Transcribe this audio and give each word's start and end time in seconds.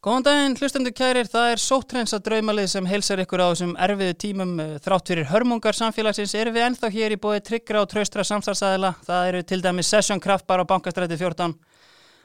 Góðan 0.00 0.22
daginn, 0.24 0.54
hlustendur 0.56 0.94
kærir, 0.96 1.28
það 1.28 1.46
er 1.52 1.60
sóttrensa 1.60 2.16
draumalið 2.24 2.70
sem 2.72 2.86
heilsar 2.88 3.20
ykkur 3.20 3.42
á 3.44 3.52
þessum 3.52 3.74
erfiðu 3.84 4.14
tímum. 4.22 4.54
Eh, 4.64 4.78
þrátt 4.80 5.10
fyrir 5.12 5.26
hörmungar 5.28 5.76
samfélagsins 5.76 6.32
erum 6.40 6.54
við 6.56 6.64
ennþá 6.70 6.88
hér 6.94 7.12
í 7.12 7.18
bóði 7.20 7.42
tryggra 7.44 7.82
og 7.84 7.90
traustra 7.90 8.24
samstarfsæðila, 8.24 8.94
það 9.04 9.28
eru 9.28 9.42
til 9.44 9.60
dæmi 9.60 9.84
Session 9.84 10.22
Kraftbar 10.24 10.64
á 10.64 10.70
bankastræti 10.72 11.20
14 11.20 11.52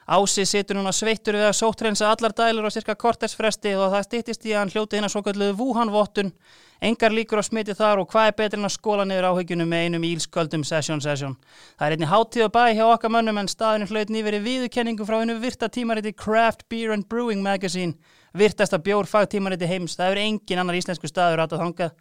Ási 0.05 0.45
situr 0.45 0.77
núna 0.77 0.93
sveittur 0.93 1.33
við 1.39 1.47
að 1.49 1.57
sóttrensa 1.57 2.11
allar 2.11 2.35
dælur 2.37 2.67
á 2.69 2.75
cirka 2.75 2.93
kortersfresti 2.93 3.73
og 3.73 3.89
það 3.95 4.05
stýttist 4.05 4.45
í 4.45 4.53
að 4.53 4.59
hann 4.61 4.73
hljóti 4.75 4.99
hinn 4.99 5.07
að 5.07 5.15
svo 5.15 5.23
kalluðu 5.25 5.57
Wuhan-vottun 5.61 6.33
Engar 6.81 7.13
líkur 7.15 7.39
á 7.39 7.43
smiti 7.45 7.73
þar 7.73 8.01
og 8.01 8.09
hvað 8.11 8.27
er 8.29 8.35
betur 8.35 8.59
en 8.59 8.67
að 8.67 8.73
skóla 8.75 9.05
niður 9.07 9.29
áhyggjunum 9.29 9.69
með 9.71 9.85
einum 9.85 10.03
ílsköldum 10.09 10.65
sesjón. 10.67 11.01
Það 11.01 11.85
er 11.85 11.95
einni 11.95 12.09
háttíð 12.11 12.45
og 12.45 12.51
bæ 12.51 12.63
hjá 12.75 12.83
okkar 12.89 13.13
mönnum 13.15 13.39
en 13.39 13.49
staðinu 13.49 13.87
hlaut 13.89 14.11
nýveri 14.11 14.41
viðurkenningu 14.43 15.07
frá 15.07 15.21
einu 15.21 15.37
virta 15.39 15.69
tímariti 15.71 16.11
Craft 16.11 16.67
Beer 16.69 16.91
and 16.91 17.07
Brewing 17.07 17.41
Magazine, 17.41 17.95
virtasta 18.35 18.77
bjór 18.77 19.07
fagtímariti 19.07 19.69
heims. 19.71 19.95
Það 19.95 20.11
er 20.11 20.23
engin 20.25 20.61
annar 20.61 20.75
íslensku 20.75 21.07
staður 21.07 21.45
að 21.45 21.57
þangað. 21.63 21.95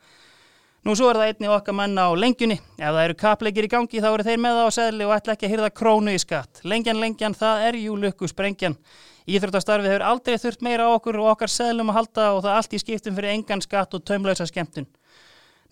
Nú 0.84 0.92
svo 0.92 1.08
er 1.08 1.16
það 1.16 1.30
einni 1.30 1.48
okkar 1.48 1.76
manna 1.78 2.02
á 2.04 2.12
lengjunni. 2.12 2.58
Ef 2.76 2.90
það 2.92 3.04
eru 3.06 3.14
kapleikir 3.16 3.64
í 3.64 3.68
gangi 3.72 4.02
þá 4.04 4.08
eru 4.10 4.24
þeir 4.26 4.40
með 4.44 4.58
það 4.58 4.66
á 4.68 4.76
segli 4.76 5.06
og 5.06 5.12
ætla 5.14 5.32
ekki 5.32 5.46
að 5.48 5.52
hýrða 5.54 5.70
krónu 5.80 6.12
í 6.12 6.18
skatt. 6.20 6.60
Lengjan, 6.60 7.00
lengjan, 7.00 7.36
það 7.40 7.62
er 7.70 7.78
jú 7.80 7.94
lukku 8.02 8.28
sprengjan. 8.28 8.76
Íþróttastarfið 9.24 9.94
hefur 9.94 10.04
aldrei 10.04 10.36
þurft 10.42 10.66
meira 10.66 10.84
á 10.84 10.92
okkur 10.92 11.16
og 11.22 11.30
okkar 11.32 11.48
seglum 11.48 11.88
að 11.88 11.96
halda 12.02 12.26
og 12.34 12.42
það 12.44 12.58
allt 12.58 12.76
í 12.76 12.80
skiptum 12.82 13.16
fyrir 13.16 13.32
engan 13.32 13.64
skatt 13.64 13.96
og 13.96 14.04
taumlausa 14.04 14.44
skemmtun. 14.50 14.84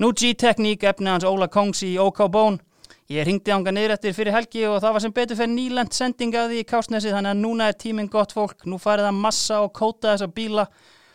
Nú 0.01 0.15
G-tekník 0.17 0.89
efni 0.89 1.13
hans 1.13 1.29
Óla 1.29 1.51
Kongs 1.53 1.85
í 1.85 1.93
OK 2.01 2.25
Bón. 2.33 2.57
Ég 3.13 3.29
ringdi 3.29 3.53
ánga 3.53 3.77
niður 3.77 3.99
eftir 3.99 4.17
fyrir 4.17 4.33
helgi 4.33 4.65
og 4.65 4.79
það 4.81 4.97
var 4.97 5.05
sem 5.05 5.13
betur 5.13 5.37
fyrir 5.37 5.53
nýlend 5.53 5.93
sending 5.93 6.33
af 6.41 6.49
því 6.49 6.65
í 6.65 6.69
kásnesi 6.73 7.13
þannig 7.13 7.35
að 7.35 7.45
núna 7.45 7.69
er 7.69 7.77
tíminn 7.77 8.09
gott 8.09 8.33
fólk. 8.33 8.65
Nú 8.65 8.81
farið 8.81 9.11
það 9.11 9.21
massa 9.21 9.61
og 9.61 9.75
kóta 9.77 10.15
þessa 10.15 10.33
bíla. 10.33 10.65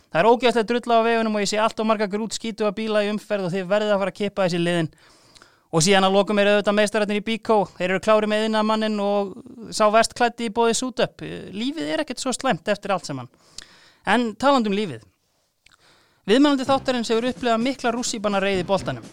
Það 0.08 0.20
er 0.22 0.30
ógeðslega 0.32 0.70
drull 0.70 0.96
á 0.96 1.08
vegunum 1.08 1.36
og 1.36 1.44
ég 1.44 1.52
sé 1.52 1.60
allt 1.60 1.80
og 1.84 1.88
marga 1.90 2.08
grút 2.12 2.36
skítu 2.38 2.68
að 2.68 2.78
bíla 2.80 3.04
í 3.04 3.12
umferð 3.12 3.50
og 3.50 3.54
þið 3.54 3.70
verðið 3.72 3.94
að 3.94 4.02
fara 4.04 4.14
að 4.14 4.20
kippa 4.22 4.46
þessi 4.46 4.62
liðin. 4.62 4.90
Og 5.68 5.84
síðan 5.84 6.08
að 6.08 6.16
lokum 6.16 6.40
er 6.40 6.50
auðvitað 6.54 6.78
meistarættin 6.78 7.20
í 7.20 7.26
Bíkó, 7.28 7.58
þeir 7.76 7.90
eru 7.90 8.04
klári 8.06 8.30
með 8.32 8.46
innamannin 8.48 8.96
og 9.04 9.34
sá 9.76 9.84
vestklætti 9.92 10.48
í 10.48 10.54
bóði 10.56 10.78
sútöpp. 10.80 11.26
Lífið 11.52 11.92
er 11.92 12.04
ekkert 12.06 12.24
svo 12.24 12.32
slemt 12.32 12.72
eftir 12.72 12.96
allt 12.96 13.10
saman. 13.10 13.28
En 14.08 14.30
talandum 14.40 14.76
lífið. 14.78 15.04
Viðmælandi 16.28 16.66
þáttarins 16.68 17.08
hefur 17.08 17.26
upplegað 17.30 17.62
mikla 17.64 17.92
rússýbana 17.96 18.42
reyði 18.44 18.66
bóltanum. 18.68 19.06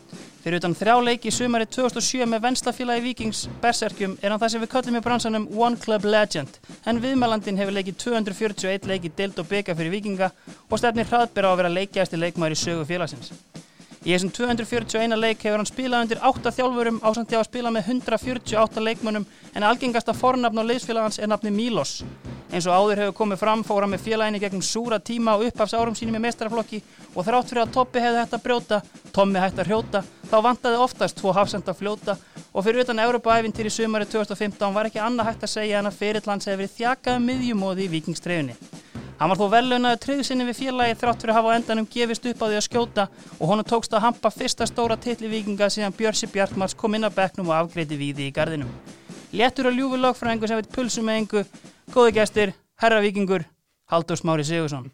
Fyrir 0.43 0.59
utan 0.59 0.73
þrjá 0.75 0.95
leiki 1.07 1.31
í 1.31 1.34
sumari 1.37 1.69
2007 1.70 2.27
með 2.27 2.41
venslafélagi 2.43 3.05
Vikings 3.05 3.45
Berserkjum 3.62 4.17
er 4.19 4.34
hann 4.34 4.41
það 4.43 4.51
sem 4.51 4.65
við 4.65 4.73
köllum 4.73 4.98
í 4.98 5.03
bransanum 5.05 5.45
One 5.55 5.79
Club 5.85 6.09
Legend. 6.11 6.59
En 6.91 6.98
viðmælandin 7.05 7.61
hefur 7.62 7.77
leikið 7.79 8.01
241 8.03 8.91
leiki 8.91 9.12
deild 9.15 9.39
og 9.39 9.47
bygga 9.47 9.79
fyrir 9.79 9.95
Vikinga 9.95 10.33
og 10.67 10.83
stefnir 10.83 11.07
hraðbyrra 11.07 11.48
á 11.48 11.53
að 11.55 11.62
vera 11.62 11.73
leikjæsti 11.77 12.19
leikmæri 12.19 12.59
í 12.59 12.62
sögu 12.65 12.83
félagsins. 12.91 13.31
Í 14.05 14.13
þessum 14.13 14.35
241 14.37 15.17
leik 15.17 15.41
hefur 15.47 15.63
hann 15.63 15.69
spilað 15.69 16.03
undir 16.05 16.19
8 16.29 16.51
þjálfurum 16.53 16.99
ásamt 17.01 17.31
því 17.31 17.37
að 17.39 17.47
spila 17.47 17.71
með 17.73 17.87
148 17.89 18.83
leikmönnum 18.85 19.25
en 19.57 19.65
algengasta 19.65 20.13
fornafn 20.13 20.61
á 20.61 20.69
liðsfélagans 20.69 21.17
er 21.25 21.31
nafni 21.33 21.53
Mílos. 21.55 22.03
Eins 22.53 22.69
og 22.69 22.77
áður 22.77 23.01
hefur 23.01 23.17
komið 23.23 23.41
fram 23.41 23.63
fóra 23.65 23.89
með 23.89 24.05
félaginni 24.05 24.43
gegnum 24.43 24.61
súra 24.61 24.99
tíma 25.01 25.39
og 25.39 25.47
uppafs 25.49 25.73
árum 25.73 25.97
sínum 25.97 26.19
í 26.19 26.23
mestaraflokki 26.27 26.83
og 27.15 27.25
þrátt 27.25 27.49
fyrir 27.49 27.63
að 27.65 27.73
Toppi 27.79 28.05
hefði 28.05 28.21
hægt 28.21 28.37
að 28.37 28.45
brjóta, 28.45 28.83
Tommi 29.17 29.41
hægt 29.41 29.65
að 29.65 29.71
hrjóta, 29.71 30.05
þá 30.35 30.41
vantaði 30.43 30.79
oftast 30.83 31.19
tvo 31.21 31.33
hafsend 31.35 31.69
að 31.71 31.79
fljóta 31.79 32.15
og 32.51 32.65
fyrir 32.67 32.83
utan 32.83 32.99
Európa-ævintir 33.05 33.69
í 33.69 33.71
sumari 33.71 34.07
2015 34.11 34.73
var 34.75 34.89
ekki 34.89 35.03
annað 35.03 35.29
hægt 35.29 35.45
að 35.47 35.53
segja 35.53 35.79
en 35.79 35.89
að 35.91 35.99
fyrirlands 36.01 36.49
hefði 36.49 36.65
verið 36.65 36.73
þjakað 36.79 37.19
um 37.21 37.29
miðjumóði 37.29 37.85
í 37.85 37.93
vikingstrefinni. 37.93 38.57
Hann 39.21 39.31
var 39.31 39.39
þó 39.39 39.45
velaunaði 39.53 40.01
treyðsinni 40.03 40.49
við 40.49 40.59
félagi 40.59 40.97
þrátt 40.99 41.23
fyrir 41.23 41.35
að 41.35 41.39
hafa 41.39 41.55
endanum 41.61 41.87
gefist 41.93 42.27
upp 42.27 42.43
á 42.43 42.47
því 42.49 42.59
að 42.59 42.67
skjóta 42.67 43.07
og 43.39 43.53
honum 43.53 43.69
tókst 43.71 43.95
að 43.95 44.05
hampa 44.09 44.33
fyrsta 44.35 44.67
stóra 44.67 44.99
titli 44.99 45.31
vikinga 45.31 45.71
síðan 45.71 45.95
Björsi 45.95 46.27
Bjartmars 46.35 46.75
kom 46.75 46.98
inn 46.98 47.07
á 47.07 47.15
bekknum 47.15 47.53
og 47.53 47.61
afgreiti 47.61 48.01
víði 48.01 48.27
í 48.27 48.35
gardinum. 48.35 48.75
Léttur 49.31 49.70
og 49.70 49.79
ljúfi 49.79 50.03
lagfræðingur 50.03 50.51
sem 50.51 50.58
veit 50.58 50.75
pulsu 50.75 51.07
með 51.07 51.20
engu, 51.23 51.47
góði 51.95 52.19
gestir, 52.19 52.57
herra 52.83 52.98
vikingur, 53.07 53.47
Haldur 53.91 54.19
Smári 54.19 54.47
Sigursson. 54.47 54.91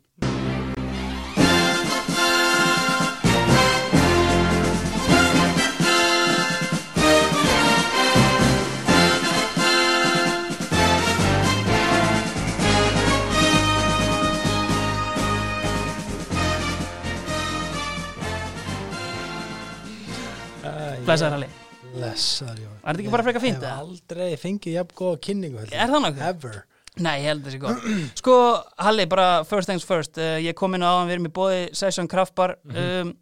Blessaður 21.11 21.37
Halli. 21.37 21.51
Blessaður, 21.91 22.59
já 22.65 22.69
Var 22.71 22.83
þetta 22.91 23.03
ekki 23.05 23.15
bara 23.15 23.27
frekar 23.27 23.45
fínt, 23.45 23.63
Ég 23.63 23.71
hef 23.71 23.87
aldrei 23.87 24.29
fengið 24.41 24.77
jafn 24.77 24.99
góða 25.01 25.23
kynningu. 25.27 25.65
Er 25.71 25.95
það? 25.95 26.21
Ever. 26.31 26.61
Nei, 27.01 27.17
ég 27.23 27.29
held 27.31 27.47
þessi 27.47 27.61
gott. 27.63 27.89
Sko, 28.21 28.37
Halli, 28.83 29.07
bara 29.11 29.27
first 29.49 29.71
things 29.71 29.87
first. 29.87 30.19
Uh, 30.21 30.39
Ég 30.43 30.57
kom 30.59 30.75
inn 30.77 30.85
á 30.87 30.91
áðan, 30.91 31.11
við 31.11 31.17
erum 31.19 31.29
í 31.29 31.35
bóði 31.41 31.61
Session 31.77 32.09
Kraftbar. 32.11 32.57
Um, 32.75 33.13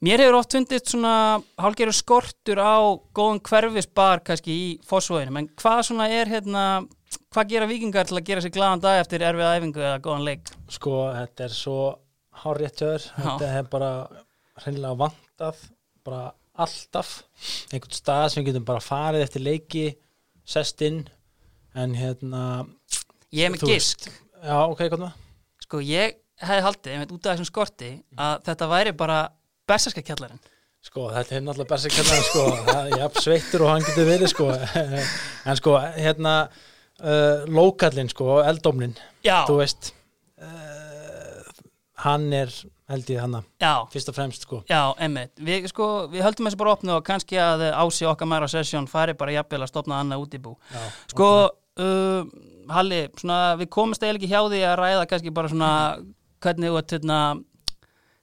Mér 0.00 0.22
hefur 0.22 0.38
oft 0.38 0.54
fundist 0.56 0.88
svona 0.94 1.12
hálfgerður 1.60 1.92
skortur 1.98 2.56
á 2.56 2.80
góðum 3.12 3.40
hverfisbar 3.44 4.22
kannski 4.24 4.54
í 4.56 4.68
fósvöginum 4.88 5.36
en 5.42 5.48
hvað 5.60 5.82
svona 5.90 6.06
er 6.08 6.30
hérna 6.32 6.62
hvað 7.34 7.50
gera 7.50 7.68
vikingar 7.68 8.08
til 8.08 8.16
að 8.16 8.24
gera 8.30 8.40
sér 8.40 8.54
glaðan 8.54 8.80
dag 8.80 9.02
eftir 9.02 9.26
erfiða 9.28 9.58
æfingu 9.58 9.82
eða 9.84 9.98
góðan 10.06 10.24
leik? 10.24 10.48
Sko, 10.72 10.94
þetta 11.18 11.44
er 11.44 11.52
svo 11.52 11.76
hárréttjöður 12.46 13.04
Þetta 13.18 13.50
er 13.58 13.68
bara 13.76 13.90
hreinlega 14.64 14.96
vantað. 15.04 15.60
Bara 16.08 16.22
alltaf. 16.64 17.10
Einhvern 17.72 17.96
stað 17.96 18.26
sem 18.32 18.42
við 18.42 18.50
getum 18.52 18.66
bara 18.68 18.82
farið 18.84 19.24
eftir 19.26 19.44
leiki 19.46 19.84
sest 20.50 20.80
inn 20.86 21.02
en 21.78 21.94
hérna 21.98 22.44
Ég 23.32 23.52
með 23.54 23.62
þú 23.64 23.68
gisk. 23.74 24.08
Já, 24.42 24.56
ok, 24.66 24.80
hvað 24.90 25.04
með? 25.04 25.18
Sko, 25.66 25.80
ég 25.86 26.16
hefði 26.40 26.64
haldið, 26.66 26.94
einmitt 26.96 27.12
út 27.14 27.26
af 27.28 27.36
þessum 27.36 27.48
skorti 27.50 27.90
að 28.18 28.40
þetta 28.48 28.68
væri 28.72 28.94
bara 28.96 29.18
berserska 29.70 30.02
kjallarinn. 30.02 30.40
Sko, 30.82 31.10
þetta 31.12 31.36
er 31.36 31.42
náttúrulega 31.44 31.70
berserkjallar 31.74 32.22
sko, 32.24 32.42
það- 32.70 32.90
ég 32.94 33.02
haf 33.04 33.18
sveittur 33.20 33.64
og 33.66 33.72
hann 33.74 33.84
getur 33.86 34.08
verið 34.08 34.30
sko. 34.32 34.46
En 35.50 35.58
sko, 35.60 35.74
hérna 36.00 36.34
uh, 36.48 37.44
lókallinn 37.52 38.08
sko, 38.12 38.40
eldómnin 38.48 38.96
Já, 39.24 39.42
þú 39.48 39.58
veist 39.60 39.92
uh, 40.40 41.44
hann 42.06 42.30
er 42.32 42.50
held 42.90 43.10
ég 43.12 43.20
hanna 43.22 43.40
já, 43.62 43.72
fyrst 43.92 44.10
og 44.10 44.16
fremst 44.16 44.46
sko. 44.46 44.60
Já, 44.70 44.90
einmitt. 44.98 45.32
Við, 45.38 45.68
sko, 45.70 45.86
við 46.12 46.24
höldum 46.26 46.48
þessu 46.48 46.60
bara 46.60 46.74
opnu 46.74 46.94
og 46.96 47.04
kannski 47.06 47.38
að 47.40 47.68
ási 47.70 48.08
okkar 48.10 48.28
mæra 48.30 48.48
sessjón 48.50 48.88
fari 48.90 49.14
bara 49.18 49.36
jafnvel 49.36 49.62
að 49.64 49.70
stopna 49.72 50.00
annað 50.02 50.24
útibú. 50.24 50.56
Já, 50.74 50.82
Sko, 51.12 51.28
uh, 51.82 52.24
Halli, 52.70 53.04
svona, 53.18 53.38
við 53.58 53.70
komumst 53.74 54.02
eiginlega 54.02 54.20
ekki 54.20 54.32
hjá 54.32 54.42
því 54.46 54.64
að 54.66 54.76
ræða 54.80 55.06
kannski 55.10 55.32
bara 55.34 55.50
svona 55.50 55.70
hvernig 56.44 56.70
þú 56.70 56.80
ert 56.80 56.94
hérna, 56.96 57.20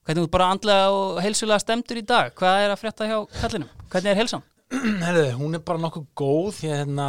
hvernig 0.08 0.28
þú 0.28 0.32
bara 0.36 0.52
andlega 0.56 0.92
og 0.96 1.22
heilsulega 1.24 1.64
stemdur 1.64 2.00
í 2.00 2.06
dag. 2.08 2.32
Hvað 2.38 2.66
er 2.66 2.76
að 2.76 2.82
frétta 2.84 3.10
hjá 3.10 3.18
kallinum? 3.42 3.72
Hvernig 3.92 4.14
er 4.14 4.22
heilsan? 4.22 4.46
Herðu, 5.08 5.26
hún 5.40 5.58
er 5.58 5.64
bara 5.68 5.84
nokkuð 5.84 6.08
góð. 6.18 6.52
Því 6.60 6.72
að 6.72 6.80
hérna 6.84 7.08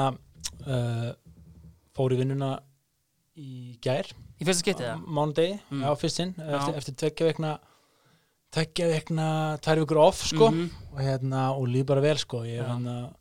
uh, 0.66 1.10
fór 1.98 2.14
í 2.14 2.20
vinnuna 2.22 2.54
í 3.38 3.52
gær 3.82 4.10
Í 4.38 4.44
fyrsta 4.46 4.62
skiptið 4.62 4.86
það? 4.86 5.04
mánudegi, 5.18 5.60
Mm. 5.70 5.82
já, 5.82 5.94
fyrst 5.98 6.16
sinn 6.16 6.34
Já. 6.38 6.54
eftir, 6.58 6.74
eftir 6.76 6.94
tveggja 6.94 7.26
vekna 7.32 7.58
tveggja 8.54 8.86
vekna, 8.88 9.26
tvær 9.60 9.78
vikur 9.84 9.98
off 10.00 10.22
sko 10.26 10.50
Mhm. 10.50 10.70
og 10.94 10.98
hérna, 11.00 11.40
og 11.58 11.66
líf 11.68 11.84
bara 11.86 12.00
vel 12.00 12.16
sko 12.16 12.38
ég 12.46 12.62
hérna, 12.64 13.12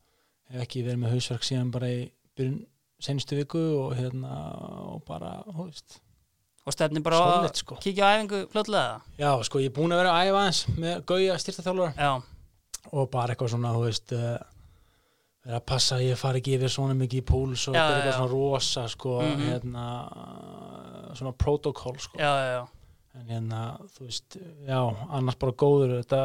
hef 0.52 0.62
ekki 0.62 0.84
verið 0.86 1.00
með 1.04 1.12
hausverk 1.12 1.44
síðan 1.44 1.72
bara 1.72 1.88
í 1.88 2.12
byrjun 2.38 2.66
senstu 3.02 3.36
viku 3.36 3.60
og 3.86 3.96
hérna 3.98 4.32
og 4.94 5.04
bara, 5.06 5.44
þú 5.48 5.66
veist 5.66 6.00
Og 6.68 6.74
stefnir 6.74 7.02
bara 7.02 7.16
Solid, 7.18 7.50
að 7.52 7.56
sko. 7.56 7.76
kíkja 7.76 8.04
á 8.04 8.10
æfingu 8.20 8.48
fljótlega? 8.52 9.02
já, 9.18 9.44
sko, 9.44 9.60
ég 9.60 9.66
er 9.66 9.70
búin 9.72 9.92
að 9.92 10.04
vera 10.04 10.12
að 10.12 10.28
æfa 10.28 10.38
aðeins 10.38 10.66
með 10.78 11.06
Gauja 11.06 11.34
styrtaþjálfara 11.40 11.94
Já, 11.98 12.22
og 12.94 13.12
bara 13.12 13.28
eitthvað 13.36 13.50
svona, 13.50 13.74
þú 13.74 13.84
veist 13.86 14.12
uh, 14.14 14.38
vera 15.46 15.60
að 15.60 15.66
passa 15.66 15.96
að 15.96 16.10
ég 16.12 16.18
fari 16.18 16.42
ekki 16.42 16.58
yfir 16.58 16.70
svona 16.70 16.94
mikið 16.96 17.22
í 17.22 17.26
púls 17.26 17.68
og 17.70 17.76
Já, 17.76 17.84
eitthvað 17.88 18.12
já. 18.12 18.18
svona 18.18 18.32
rosa 18.32 18.88
sko, 18.88 19.22
Mhm. 19.22 19.40
hérna 19.48 19.86
uh, 20.12 20.67
svona 21.20 21.36
protocol 21.38 21.98
sko 22.02 22.20
já, 22.20 22.30
já, 22.30 22.52
já. 22.58 22.64
en 23.18 23.32
hérna, 23.34 23.62
þú 23.96 24.08
veist, 24.08 24.38
já 24.68 24.82
annars 25.10 25.40
bara 25.42 25.58
góður, 25.64 25.98
þetta 26.02 26.22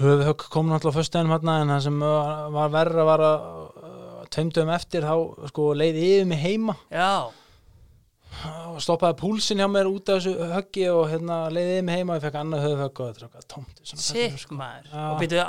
höfuhögg 0.00 0.46
kom 0.52 0.68
náttúrulega 0.70 0.92
á 0.92 0.98
föstudinum 0.98 1.34
hérna 1.36 1.56
en 1.62 1.72
það 1.74 1.82
sem 1.86 2.04
var, 2.04 2.44
var 2.58 2.76
verra 2.76 3.08
var 3.08 3.24
að 3.30 3.48
uh, 3.48 4.20
tveimdöfum 4.34 4.76
eftir 4.76 5.08
þá 5.08 5.48
sko 5.50 5.72
leiði 5.78 6.06
yfir 6.12 6.30
mig 6.30 6.42
heima 6.42 6.76
Já, 6.92 7.32
og 8.44 8.82
stoppaði 8.84 9.16
púlsin 9.22 9.62
hjá 9.62 9.68
mér 9.70 9.88
út 9.88 10.10
af 10.12 10.20
þessu 10.20 10.50
höggi 10.52 10.84
og 10.92 11.06
hérna 11.10 11.38
leiði 11.52 11.78
yfir 11.78 11.86
mig 11.88 11.98
heima 12.00 12.14
og 12.14 12.18
ég 12.18 12.26
fekk 12.26 12.38
annað 12.42 12.66
höfuhögg 12.66 13.00
og 13.02 13.16
þetta 13.16 13.40
er 13.40 13.48
tómt 13.54 13.80
fellur, 13.94 14.38
sko. 14.42 14.58
maður. 14.58 14.90
Já. 14.92 15.06
Og 15.06 15.22
býtu, 15.22 15.40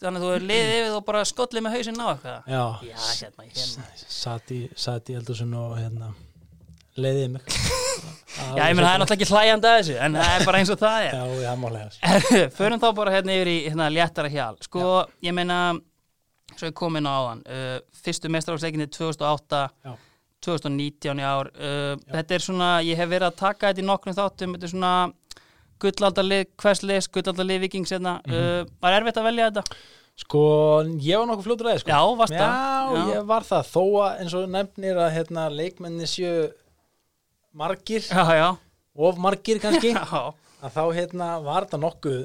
þannig 0.00 0.22
að 0.22 0.24
þú 0.24 0.32
er 0.36 0.48
liðið 0.48 0.74
yfir 0.78 0.96
og 0.96 1.04
bara 1.10 1.26
skollið 1.28 1.66
með 1.66 1.76
hausinn 1.76 2.00
á 2.00 2.06
eitthvað. 2.14 2.50
Já, 2.54 2.64
Já, 2.88 2.96
hérna, 3.20 3.48
hérna. 3.50 3.88
satt 4.16 4.54
í, 4.56 4.60
í 4.70 5.18
eldursun 5.20 5.56
og 5.60 5.76
hérna 5.76 6.12
leiðið 6.98 7.28
mig 7.36 7.44
Já, 8.40 8.62
ég 8.70 8.76
menn 8.76 8.86
það 8.86 8.94
er 8.94 9.00
náttúrulega 9.02 9.16
ekki 9.16 9.28
hlæjandi 9.30 9.68
að 9.68 9.76
þessu 9.76 9.96
en 10.00 10.16
það 10.16 10.34
er 10.34 10.44
bara 10.48 10.60
eins 10.60 10.70
og 10.72 10.80
það 10.80 11.06
er 11.06 11.14
Já, 11.18 11.24
já, 11.44 11.50
málega 11.60 12.50
Förum 12.58 12.82
þá 12.82 12.88
bara 12.96 13.14
hérna 13.14 13.36
yfir 13.36 13.50
í 13.50 13.56
hérna, 13.66 13.88
léttara 13.92 14.30
hjal 14.32 14.54
Sko, 14.64 14.84
ég 15.26 15.36
meina 15.36 15.58
svo 16.56 16.70
ég 16.70 16.76
kom 16.76 16.96
inn 16.98 17.08
á 17.08 17.12
áðan 17.12 17.42
uh, 17.46 17.76
fyrstu 18.04 18.30
mestrarásleikinni 18.32 18.88
2008 18.90 19.60
Já. 19.86 19.92
2019 20.46 21.20
í 21.20 21.26
ár 21.26 21.50
uh, 21.52 21.94
þetta 22.10 22.36
er 22.36 22.44
svona, 22.44 22.70
ég 22.86 22.98
hef 22.98 23.10
verið 23.10 23.28
að 23.28 23.38
taka 23.42 23.70
þetta 23.70 23.82
í 23.82 23.86
nokkrum 23.86 24.16
þáttum, 24.16 24.56
þetta 24.56 24.68
er 24.68 24.72
svona 24.74 24.92
gullaldalið, 25.80 26.44
hverslis, 26.60 27.08
gullaldalið 27.12 27.64
vikings 27.66 27.94
hérna, 27.94 28.18
uh, 28.28 28.62
var 28.82 28.98
erfitt 28.98 29.20
að 29.20 29.28
velja 29.30 29.50
þetta? 29.50 29.80
Sko, 30.20 30.40
ég 31.00 31.16
var 31.20 31.28
nokkuð 31.30 31.46
fljótur 31.46 31.70
aðeins 31.70 31.84
sko. 31.84 31.92
Já, 31.94 32.16
varst 32.18 32.34
Já, 32.34 32.40
það? 32.42 33.12
ég 33.14 33.28
var 33.30 33.46
það, 33.48 33.70
þó 33.70 33.84
að 34.04 34.24
eins 34.24 34.34
og 34.36 34.50
nefnir 34.52 35.00
að 35.00 35.14
hérna, 35.14 35.46
leikmenni 35.54 36.08
séu 36.10 36.34
margir, 37.54 38.02
Já, 38.06 38.24
já, 38.36 38.48
of 38.94 39.18
margir 39.18 39.60
kannski. 39.62 39.92
Já. 39.96 40.34
að 40.60 40.74
þá 40.76 40.82
hérna 40.96 41.28
var 41.44 41.64
þetta 41.66 41.80
nokkuð 41.80 42.20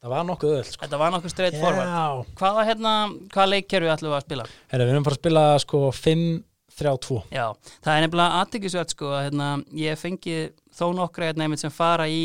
það 0.00 0.12
var 0.14 0.26
nokkuð 0.28 0.52
öll 0.58 0.64
sko. 0.68 0.82
Þetta 0.84 0.98
var 1.00 1.12
nokkuð 1.14 1.32
straight 1.32 1.56
forward. 1.60 1.88
Já, 1.88 2.34
Hvaða, 2.40 2.62
hérna, 2.68 2.92
hvaða 3.32 3.48
leikkerfi 3.54 3.90
ætlum 3.92 4.10
við 4.12 4.18
að 4.18 4.26
spila? 4.26 4.46
Herra, 4.72 4.84
við 4.86 4.92
erum 4.94 5.06
bara 5.08 5.16
að 5.16 5.20
spila 5.22 5.42
sko 5.64 5.80
5-3-2 6.00 7.18
Já, 7.36 7.46
það 7.84 7.96
er 7.96 8.04
nefnilega 8.06 8.38
aðtækisvært 8.44 8.94
sko 8.94 9.10
að 9.16 9.24
hérna, 9.28 9.48
ég 9.80 9.98
fengi 10.00 10.36
þó 10.78 10.86
nokkra 10.96 11.30
hérna 11.30 11.46
einmitt 11.48 11.60
sem 11.64 11.74
fara 11.74 12.06
í 12.08 12.22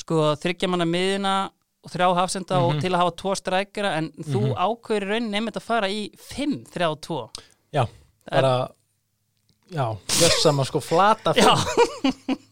sko 0.00 0.30
þryggjamanna 0.42 0.86
miðina 0.88 1.34
og 1.80 1.92
þrjá 1.94 2.06
hafsenda 2.18 2.58
og 2.60 2.76
til 2.82 2.90
að 2.92 3.00
hafa 3.00 3.12
tvo 3.22 3.32
strækjara 3.40 3.90
en 3.98 4.10
þú 4.20 4.42
ákveður 4.52 5.06
í 5.06 5.10
rauninni 5.14 5.38
einmitt 5.40 5.56
að 5.56 5.64
fara 5.64 5.88
í 5.92 6.02
5-3-2 6.28 7.20
Já, 7.76 7.84
bara 8.30 8.52
Já, 9.70 9.86
gjössam 10.18 10.58
að 10.62 10.66
sko 10.70 10.80
flata 10.82 11.32
Já. 11.38 11.52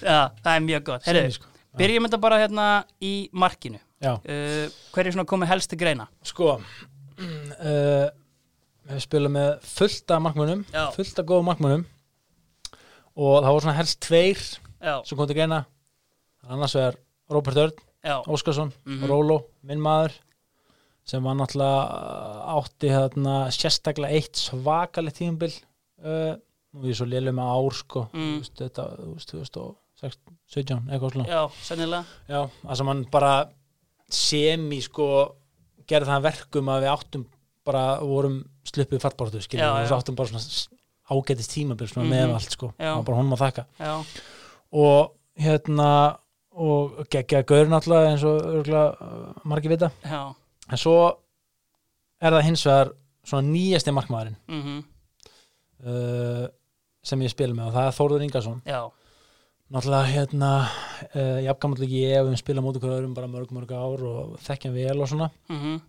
Já, 0.00 0.20
það 0.40 0.54
er 0.54 0.62
mjög 0.64 0.84
gott. 0.86 1.04
Herru, 1.08 1.24
sko. 1.34 1.48
Byrjum 1.78 2.06
þetta 2.08 2.20
bara 2.22 2.38
hérna 2.40 2.66
í 3.04 3.12
markinu. 3.36 3.78
Uh, 4.00 4.70
Hver 4.94 5.06
er 5.10 5.12
svona 5.14 5.28
komið 5.28 5.50
helst 5.52 5.68
til 5.70 5.78
greina? 5.82 6.06
sko 6.24 6.54
mm, 6.56 7.50
uh, 7.68 8.06
við 8.88 9.02
spilum 9.04 9.34
með 9.36 9.50
fullt 9.68 10.14
af 10.16 10.22
markmönum 10.24 10.62
Já. 10.72 10.86
fullt 10.94 11.20
af 11.20 11.26
góðum 11.28 11.50
markmönum 11.50 11.82
og 13.20 13.36
það 13.44 13.50
voru 13.52 13.64
svona 13.66 13.76
helst 13.76 14.00
tveir 14.06 14.40
Já, 14.80 14.94
sem 15.04 15.18
kom 15.20 15.28
til 15.28 15.36
greina. 15.36 15.60
Annars 16.48 16.72
vegar 16.78 16.96
Róbert 17.30 17.60
Örn 17.60 17.86
Óskarsson, 18.32 18.70
Mhm. 18.88 19.04
Róló, 19.10 19.42
minn 19.68 19.82
maður 19.84 20.14
sem 21.04 21.20
var 21.22 21.36
náttúrulega 21.36 22.54
átti 22.56 22.88
hérna 22.88 23.34
sérstaklega 23.52 24.16
eitt 24.16 24.40
svakalegt 24.40 25.18
tímabil 25.20 25.52
uh, 26.04 26.34
og 26.74 26.84
við 26.84 26.94
svo 27.00 27.06
lélum 27.10 27.34
með 27.40 27.50
ár 27.56 27.74
sko. 27.80 28.04
Mm. 28.14 28.36
veist, 28.40 28.54
þetta, 28.60 28.84
þú 29.00 29.14
veist, 29.16 29.32
2016, 29.34 30.36
17 30.54 30.90
eitthvað 30.90 31.14
slá 31.16 31.24
já, 31.28 31.40
sennilega. 31.66 32.04
Já, 32.30 32.40
það 32.62 32.76
sem 32.80 32.90
hann 32.92 33.04
bara 33.10 33.32
semi 34.10 34.80
sko 34.84 35.08
gerði 35.90 36.08
það 36.10 36.16
að 36.20 36.26
verkum 36.28 36.70
að 36.72 36.84
við 36.84 36.92
áttum 36.94 37.24
bara 37.66 37.84
vorum 38.02 38.38
sluppið 38.66 39.02
fattbáratu 39.02 39.42
skilja, 39.44 39.66
Já, 39.68 39.84
við 39.84 39.94
áttum 39.98 40.16
bara 40.18 40.30
svona 40.30 40.78
ágætist 41.10 41.52
tímabil 41.52 41.88
svona 41.90 42.06
Mhm. 42.06 42.12
með 42.14 42.34
allt 42.38 42.50
sko, 42.54 42.72
bara 42.78 43.16
honum 43.18 43.34
að 43.34 43.42
þakka. 43.44 43.64
Já, 43.78 43.94
og 44.72 45.12
hérna 45.38 45.90
og 46.52 47.06
geggja 47.10 47.42
gaur 47.46 47.66
náttúrulega 47.66 48.10
eins 48.12 48.24
og 48.24 48.40
örgulega 48.42 48.96
uh, 49.00 49.32
margir 49.44 49.70
vita. 49.70 49.90
Já. 50.04 50.34
En 50.70 50.76
svo 50.78 51.16
er 52.20 52.30
það 52.32 52.42
hins 52.46 52.64
vegar 52.66 52.90
svona 53.24 53.48
nýjasti 53.50 53.92
markmaðurinn. 53.94 54.36
Mm 54.48 54.84
uh, 55.84 56.48
sem 57.04 57.22
ég 57.24 57.32
spila 57.32 57.56
með 57.56 57.70
og 57.70 57.76
það 57.76 57.86
er 57.90 57.96
Þórður 57.98 58.24
Ingarsson 58.26 58.58
Já, 58.68 58.80
náttúrulega 59.70 60.10
hérna 60.14 60.50
uh, 60.64 61.38
jafngamall 61.46 61.86
ekki 61.86 62.02
ég 62.02 62.18
og 62.24 62.32
við 62.32 62.42
spila 62.42 62.64
móti 62.64 62.82
hverju 62.82 62.98
öðrum 62.98 63.14
bara 63.16 63.30
mörg 63.30 63.54
mörg 63.56 63.72
ár 63.72 64.04
og 64.10 64.36
þekkjum 64.44 64.76
vel 64.76 64.98
og 64.98 65.10
svona. 65.10 65.30
Mm 65.52 65.80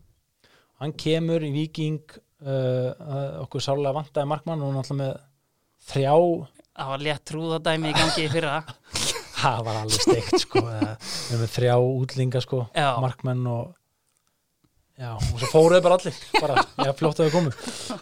hann 0.82 0.96
kemur 0.98 1.44
í 1.46 1.52
Viking 1.54 2.00
uh, 2.42 3.44
okkur 3.44 3.64
sárlega 3.64 3.94
vantaði 4.00 4.30
markmann 4.32 4.64
og 4.66 4.74
náttúrulega 4.74 5.02
með 5.04 5.20
þrjá 5.92 6.14
það 6.72 6.90
var 6.94 7.04
létt 7.06 7.26
trúðadæmi 7.30 7.92
í 7.92 7.98
gangi 7.98 8.30
fyrra. 8.32 8.56
Það 9.42 9.62
var 9.66 9.78
alveg 9.80 10.04
steikt 10.06 10.44
sko 10.44 10.62
með 10.62 11.46
þrjá 11.50 11.76
útlinga 11.82 12.42
sko 12.44 12.60
Já. 12.78 12.92
markmenn 13.02 13.42
og 13.50 13.72
já, 15.02 15.12
og 15.18 15.42
svo 15.42 15.50
fóruðu 15.50 15.82
bara 15.88 15.98
allir 15.98 16.18
bara, 16.40 16.64
já, 16.86 16.92
fljótt 17.00 17.20
að 17.20 17.28
þau 17.28 17.36
komu. 17.40 17.52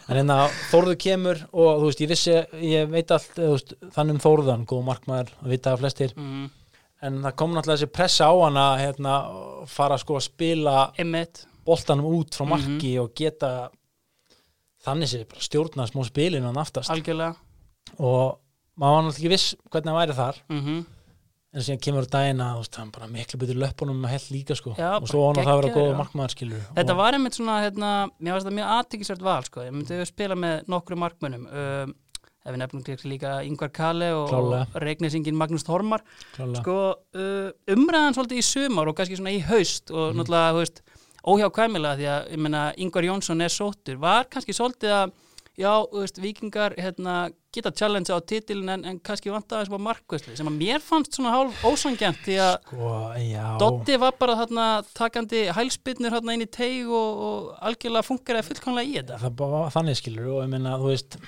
En 0.10 0.20
hérna 0.20 0.38
Þórður 0.70 0.98
kemur 1.06 1.42
og 1.54 1.70
þú 1.80 1.90
veist, 1.90 2.04
ég 2.04 2.12
vissi 2.12 2.36
ég 2.68 2.90
veit 2.92 3.12
allt, 3.16 3.34
veist, 3.40 3.74
þannig 3.96 4.18
um 4.18 4.24
Þórðan 4.28 4.66
góð 4.70 4.84
markmaður, 4.92 5.32
að 5.44 5.54
vita 5.56 5.74
að 5.74 5.84
flestir. 5.86 6.14
Mm. 6.20 6.50
en 7.02 7.22
það 7.24 7.36
kom 7.40 7.54
náttúrulega 7.56 7.80
þessi 7.80 7.94
pressa 7.96 8.26
á 8.28 8.34
hana 8.44 8.64
hérna, 8.76 9.12
fara 9.72 9.96
sko 10.02 10.18
að 10.20 10.26
spila 10.26 10.74
Einmitt. 11.00 11.46
boltanum 11.66 12.10
út 12.12 12.36
frá 12.36 12.44
Mhm. 12.44 12.50
marki 12.52 12.92
og 13.00 13.14
geta 13.16 13.70
þannig 14.86 15.08
séð 15.08 15.24
bara 15.32 15.40
stjórna 15.46 15.86
smá 15.88 16.04
spilinu 16.08 16.46
hann 16.50 16.58
aftast. 16.60 16.90
Algjörlega. 16.92 17.36
Og 18.00 18.38
maður 18.80 18.96
var 18.96 19.04
náttúrulega 19.04 19.20
ekki 19.20 19.32
viss 19.34 19.56
hvernig 19.72 19.92
hann 19.94 20.02
væri 20.02 20.18
þar. 20.20 20.36
Mm 20.50 20.86
en 21.54 21.62
síðan 21.66 21.80
kemur 21.82 22.06
að 22.06 22.14
þú 22.54 22.60
veist, 22.62 22.76
hann 22.78 22.92
bara 22.94 23.08
miklu 23.10 23.40
betur 23.42 23.58
löpunum 23.58 24.04
að 24.06 24.12
held 24.16 24.28
líka 24.36 24.56
sko 24.56 24.76
Já, 24.78 24.92
og 25.02 25.08
svo 25.10 25.24
hann 25.28 25.40
að 25.42 25.48
það 25.50 25.62
vera 25.64 25.74
góða 25.78 25.96
markmaður 25.98 26.36
skilur 26.36 26.68
Þetta 26.76 26.94
og, 26.94 27.00
var 27.00 27.14
einmitt 27.18 27.34
svona, 27.40 27.56
hérna, 27.64 27.90
mér 28.20 28.36
varst 28.36 28.46
það 28.50 28.58
mjög 28.60 28.74
aðtækisvært 28.76 29.26
val, 29.26 29.42
sko. 29.48 29.64
Ég 29.66 29.74
myndi 29.74 30.06
spila 30.06 30.36
með 30.38 30.70
nokkru 30.70 31.00
markmönnum. 31.02 31.48
Um, 31.50 31.96
ef 32.46 32.54
við 32.54 32.60
nefnum 32.62 32.84
til 32.86 32.98
líka 33.12 33.32
Ingvar 33.46 33.70
Kale 33.76 34.12
og, 34.16 34.32
og 34.32 34.78
Reyknesingin 34.82 35.36
Magnús 35.38 35.66
Þormar. 35.68 36.02
klálega. 36.38 36.62
Sko, 36.62 36.78
uh, 37.18 37.50
umræðan 37.76 38.16
svolítið 38.16 38.40
í 38.40 38.46
sumar 38.48 38.88
og 38.88 38.96
kannski 38.98 39.18
svona 39.20 39.34
í 39.36 39.42
haust 39.50 39.92
og 39.92 40.14
Mhm. 40.14 40.22
náttúrulega, 40.22 40.54
þú 40.54 40.62
veist, 40.64 40.82
óhjákvæmilega 41.28 41.98
því 42.00 42.08
að, 42.14 42.30
ég 42.32 42.40
meina, 42.46 42.74
Ingvar 42.78 43.04
Jónsson 43.10 43.42
er 43.44 43.50
sóttur. 43.50 43.98
Var 44.00 44.26
kannski 44.32 44.54
svolítið 44.56 44.94
að, 45.02 45.12
já, 45.60 45.74
þú 45.92 46.00
veist, 46.06 46.22
vikingar, 46.24 46.76
hérna, 46.78 47.18
geta 47.54 47.72
challenge 47.74 48.14
á 48.14 48.18
titilin 48.22 48.70
en, 48.70 48.86
en 48.86 49.00
kannski 49.02 49.32
vantaði 49.34 49.68
sem 49.68 49.78
á 49.78 49.82
markvæsli 49.88 50.36
sem 50.38 50.50
að 50.52 50.58
mér 50.60 50.84
fannst 50.86 51.18
svona 51.18 51.34
hálf 51.34 51.64
ósangjant 51.66 52.22
því 52.26 52.38
að 52.46 52.56
sko, 52.62 52.90
Dotti 53.64 53.98
var 54.02 54.18
bara 54.22 54.38
þarna 54.44 54.66
takandi 54.94 55.44
hælspinnur 55.58 56.14
þarna 56.14 56.38
inn 56.38 56.46
í 56.46 56.50
teig 56.54 56.86
og, 56.86 57.24
og 57.26 57.52
algjörlega 57.66 58.06
funkar 58.06 58.40
eða 58.40 58.50
fullkomlega 58.52 58.90
í 58.90 58.98
þetta. 59.00 59.22
það 59.26 59.38
bara 59.42 59.64
var 59.66 59.78
þannig 59.78 60.00
skilur 60.00 60.32
og 60.36 60.42
ég 60.46 60.52
meina 60.54 60.78
þú 60.78 60.92
veist 60.94 61.20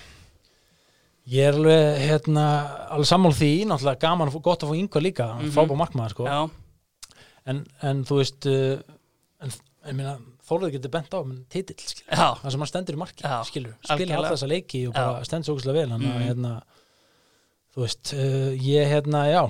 ég 1.31 1.49
er 1.49 1.57
alveg 1.57 2.01
hérna 2.05 2.45
alveg 2.93 3.09
sammál 3.09 3.33
því, 3.37 3.51
náttúrulega 3.69 4.03
gaman 4.05 4.29
og 4.31 4.43
gott 4.45 4.65
að 4.65 4.73
fá 4.73 4.77
yngvar 4.77 5.05
líka, 5.05 5.31
mm. 5.33 5.41
-hmm. 5.41 5.55
frábá 5.57 5.77
markmaður 5.81 6.15
sko 6.15 6.29
en, 7.49 7.65
en 7.81 8.05
þú 8.05 8.21
veist 8.21 8.45
uh, 8.45 8.77
en, 9.41 9.57
ég 9.89 9.97
meina 9.97 10.19
Þórður 10.51 10.71
getur 10.75 10.91
bent 10.91 11.13
á 11.15 11.19
skilur 11.23 12.11
já, 12.11 12.27
það 12.41 12.51
sem 12.51 12.59
hann 12.59 12.67
stendur 12.73 12.95
í 12.97 12.99
marki 12.99 13.23
algjörlega. 13.23 14.17
alltaf 14.19 14.35
þessa 14.35 14.49
leiki 14.51 14.81
og 14.89 14.93
bara 14.97 15.23
stendur 15.23 15.47
svo 15.47 15.55
ógæslega 15.55 15.73
vel 15.79 15.89
Mhm. 15.95 16.11
að 16.11 16.25
hérna 16.27 16.51
þú 17.71 17.81
veist, 17.85 18.13
uh, 18.13 18.51
ég 18.59 18.87
hérna, 18.91 19.21
já 19.31 19.43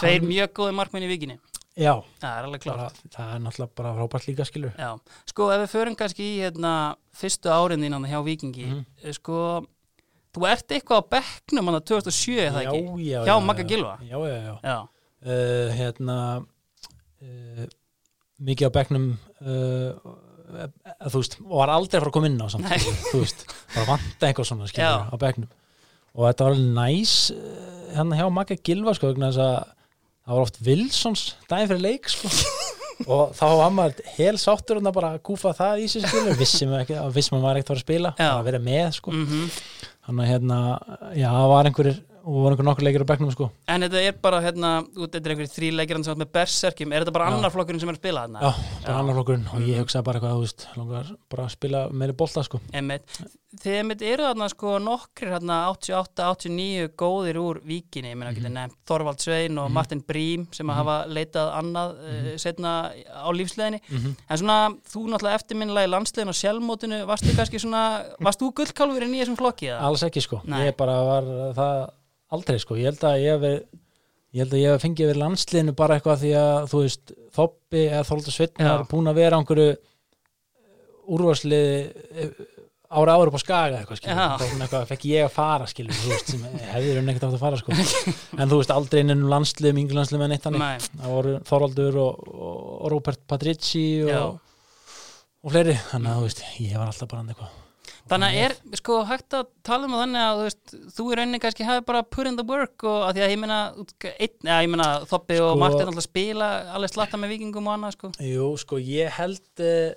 tveir 0.00 0.20
hann- 0.20 0.28
mjög 0.30 0.48
góði 0.56 0.74
markmenn 0.74 1.04
í 1.04 1.08
vikinni. 1.10 1.36
já, 1.76 1.92
Það 2.20 2.38
er 2.38 2.44
alveg 2.48 2.60
klart. 2.62 2.76
bara, 2.78 2.90
það 3.12 3.34
er 3.34 3.40
náttúrulega 3.44 3.74
bara 3.76 3.94
frábært 3.94 4.26
líka 4.28 4.44
skilur 4.48 4.72
Já, 4.78 4.98
sko 5.26 5.50
ef 5.52 5.60
við 5.60 5.70
förum 5.74 5.96
kannski 5.96 6.24
í 6.24 6.38
hérna, 6.40 6.96
fyrstu 7.14 7.50
árin 7.52 7.80
þínan 7.84 8.08
hjá 8.08 8.24
vikingi, 8.24 8.66
Mhm. 8.66 8.86
eh, 9.04 9.12
sko, 9.12 9.66
þú 10.32 10.46
ert 10.48 10.68
eitthvað 10.68 11.02
á 11.02 11.08
bekknum 11.10 11.64
hann 11.68 11.82
2007 11.82 12.38
eða 12.48 12.62
já, 12.64 12.70
ekki? 12.72 13.04
já, 13.04 13.24
Hjá 13.24 13.26
já, 13.26 13.40
Magga 13.44 13.62
já. 13.62 13.68
Gylfa? 13.68 13.98
já, 14.00 14.16
já, 14.16 14.40
já 14.42 14.58
Já, 14.64 14.88
uh, 15.26 15.70
hérna 15.76 16.46
uh, 17.22 17.66
mikið 18.48 18.70
á 18.70 18.76
bekknum 18.76 19.06
uh, 19.44 20.14
uh, 20.54 20.70
þú 21.06 21.20
veist, 21.22 21.36
og 21.44 21.56
var 21.60 21.74
aldrei 21.74 21.98
að 21.98 22.04
fara 22.04 22.12
að 22.12 22.16
koma 22.18 22.30
inn 22.30 22.40
á 22.40 22.48
samt, 22.52 22.70
þú 23.10 23.22
veist, 23.22 23.44
bara 23.74 23.88
vanta 23.92 24.30
eitthvað 24.30 24.50
svona 24.50 24.70
skilur, 24.70 25.04
á 25.10 25.16
bekknum. 25.20 25.52
Og 26.16 26.26
þetta 26.26 26.46
var 26.46 26.56
alveg 26.56 26.72
næs 26.80 27.14
uh, 27.36 27.68
hérna 27.96 28.18
hjá 28.18 28.26
Magga 28.34 28.58
Gilva 28.58 28.96
sko, 28.96 29.12
að 29.14 29.38
það 29.40 30.34
var 30.34 30.42
oft 30.44 30.60
Wilsons 30.66 31.24
daginn 31.50 31.72
fyrir 31.74 31.86
leik 31.86 32.12
sko. 32.12 32.32
Og 33.00 33.30
þá 33.32 33.46
var 33.56 33.70
maður 33.72 34.02
hel 34.18 34.34
sáttur 34.36 34.76
og 34.76 34.90
bara 34.92 35.14
að 35.14 35.22
kúfa 35.24 35.54
það 35.56 35.78
í 35.80 35.86
sig 35.88 36.02
skilur 36.04 36.34
vissum 36.36 36.74
ekki, 36.76 36.98
vissum 37.14 37.38
að 37.38 37.46
maður 37.46 37.60
ekkert 37.62 37.70
var 37.70 37.78
að 37.78 37.84
spila 37.86 38.10
Já. 38.18 38.26
að 38.28 38.42
vera 38.50 38.60
með 38.60 38.90
sko. 38.98 39.14
Mm 39.16 39.46
þannig 40.10 40.24
að 40.24 40.30
hérna, 40.32 40.58
já, 41.14 41.28
það 41.30 41.50
var 41.52 41.68
einhverjir 41.68 41.98
og 42.30 42.44
voru 42.44 42.54
einhver 42.54 42.66
nokkur 42.68 42.86
leikir 42.86 43.02
á 43.02 43.10
bekknum 43.10 43.32
sko. 43.34 43.50
En 43.66 43.82
þetta 43.82 44.02
er 44.06 44.12
bara, 44.22 44.40
hérna, 44.44 44.70
út, 44.86 45.14
er 45.14 45.20
einhverjir 45.34 45.50
þrý 45.50 45.72
leikir 45.80 46.04
sem 46.04 46.14
með 46.20 46.30
berserkjum, 46.36 46.92
er 46.94 47.02
þetta 47.04 47.12
bara 47.18 47.26
annar 47.32 47.50
flokkurinn 47.50 47.80
sem 47.82 47.90
er 47.90 47.96
að 47.98 48.02
spila 48.04 48.24
þarna? 48.26 48.40
Já, 48.40 48.52
bara 48.86 48.98
annar 49.02 49.14
flokkurinn. 49.18 49.46
Og 49.50 49.60
ég 49.60 49.74
Mhm. 49.76 49.82
hugsaði 49.84 50.04
bara 50.04 50.20
eitthvað, 50.20 50.36
þú 50.38 50.40
veist, 50.46 50.66
langar 50.76 51.16
bara 51.28 51.44
að 51.44 51.50
spila 51.50 51.88
meiri 51.90 52.12
bolta 52.16 52.42
sko. 52.46 52.60
Einmitt. 52.72 53.20
Þið 53.50 53.80
einmitt 53.80 54.02
eru 54.02 54.22
þarna 54.22 54.48
sko 54.48 54.78
nokkrir 54.78 55.32
hérna 55.34 55.56
88-89 55.74 56.88
góðir 56.94 57.36
úr 57.40 57.60
víkinni, 57.66 58.12
ég 58.12 58.16
meina 58.16 58.30
Mhm. 58.30 58.36
getur 58.38 58.52
nefnt 58.54 58.76
Þorvald 58.86 59.18
Svein 59.20 59.58
og 59.58 59.70
Martin 59.72 60.00
Brím 60.06 60.46
sem 60.52 60.66
að 60.68 60.74
hafa 60.74 61.06
leitað 61.08 61.52
annað 61.58 61.96
mm 61.98 62.38
setna 62.38 62.92
á 63.10 63.28
lífsleginni 63.32 63.80
Mhm. 63.90 64.16
en 64.30 64.36
svona 64.38 64.76
þú 64.86 65.08
náttúrulega 65.10 65.34
eftirminnilega 65.34 65.86
í 65.88 65.90
landslegin 65.90 66.28
og 66.28 66.34
sjálfmótinu, 66.34 67.04
varstu 67.06 67.34
kannski 67.34 67.58
svona 67.58 68.04
varst 68.20 68.38
þú 68.40 68.52
gullkálfurinn 68.54 69.14
í 69.14 69.20
þessum 69.24 69.36
flokki 69.36 69.66
aldrei 72.36 72.58
sko, 72.62 72.78
ég 72.78 72.90
held 72.90 73.06
að 73.10 73.22
ég 73.24 73.34
hef 73.34 73.46
ég 74.30 74.44
held 74.44 74.54
að 74.54 74.62
ég 74.62 74.74
hef 74.74 74.84
fengið 74.84 75.08
yfir 75.08 75.20
landsliðinu 75.24 75.76
bara 75.78 75.98
eitthvað 75.98 76.24
því 76.24 76.32
að 76.38 76.68
þú 76.70 76.82
veist 76.84 77.14
Þoppi 77.30 77.82
eða 77.88 78.06
Þólda 78.08 78.34
Sveitn 78.34 78.62
Já. 78.64 78.70
var 78.70 78.88
búin 78.90 79.10
að 79.10 79.20
vera 79.20 79.38
á 79.38 79.40
einhverju 79.40 79.70
úrvarsliði 81.10 81.76
ára 82.90 83.14
ára 83.14 83.30
upp 83.30 83.38
á 83.38 83.42
skaga 83.42 83.80
eitthvað 83.80 84.00
skilur, 84.00 84.66
þá 84.70 84.78
fekk 84.90 85.06
ég 85.10 85.26
að 85.28 85.34
fara 85.34 85.66
skilur, 85.70 85.94
þú 85.94 86.10
veist, 86.10 86.32
sem 86.32 86.42
hefðir 86.72 86.98
hún 86.98 87.12
ekkert 87.12 87.26
átt 87.28 87.36
að 87.36 87.44
fara 87.44 87.60
sko. 87.60 87.76
En 88.34 88.50
þú 88.50 88.58
veist, 88.58 88.72
aldrei 88.74 89.02
inn 89.04 89.14
um 89.14 89.24
landsliðum, 89.30 89.80
yngri 89.84 89.98
landsliðum 89.98 90.26
en 90.26 90.34
eitt 90.34 90.46
þannig, 90.48 90.88
það 90.98 91.14
voru 91.14 91.34
Þorvaldur 91.50 92.00
og, 92.02 92.28
og 92.50 92.84
Robert 92.94 93.22
Patrici 93.30 93.86
og, 94.10 94.40
og 95.46 95.54
fleiri, 95.54 95.78
þannig 95.92 96.10
að 96.12 96.18
þú 96.18 96.26
veist 96.26 96.46
ég 96.58 96.78
var 96.80 96.90
alltaf 96.90 97.12
bara 97.14 97.26
eitthvað 97.28 97.59
þannig 98.10 98.26
að 98.28 98.40
er 98.44 98.54
sko 98.80 98.98
hægt 99.08 99.36
að 99.38 99.48
tala 99.66 99.86
um 99.88 99.96
þannig 99.98 100.22
að 100.26 100.40
þú 100.40 100.44
veist, 100.48 100.74
þú 100.96 101.06
í 101.12 101.16
rauninni 101.20 101.40
kannski 101.42 101.66
hafi 101.68 101.84
bara 101.88 102.02
put 102.02 102.26
in 102.30 102.36
the 102.40 102.44
work 102.46 102.84
og 102.88 103.08
að 103.08 103.16
því 103.18 103.24
að 103.26 103.32
ég 103.34 103.40
meina, 103.44 103.58
einn, 104.10 104.36
eða 104.46 104.60
ég 104.64 104.70
meina 104.74 104.88
Þoppi 105.10 105.38
og 105.40 105.50
Sko- 105.54 105.58
Martin 105.64 105.90
alltaf 105.92 106.06
spila 106.08 106.50
alveg 106.76 106.94
slatta 106.94 107.20
með 107.20 107.34
vikingum 107.36 107.68
og 107.70 107.76
annað 107.76 107.96
sko. 107.98 108.12
Jú, 108.24 108.48
sko, 108.64 108.80
ég 108.82 109.12
held 109.18 109.64
uh, 109.66 109.92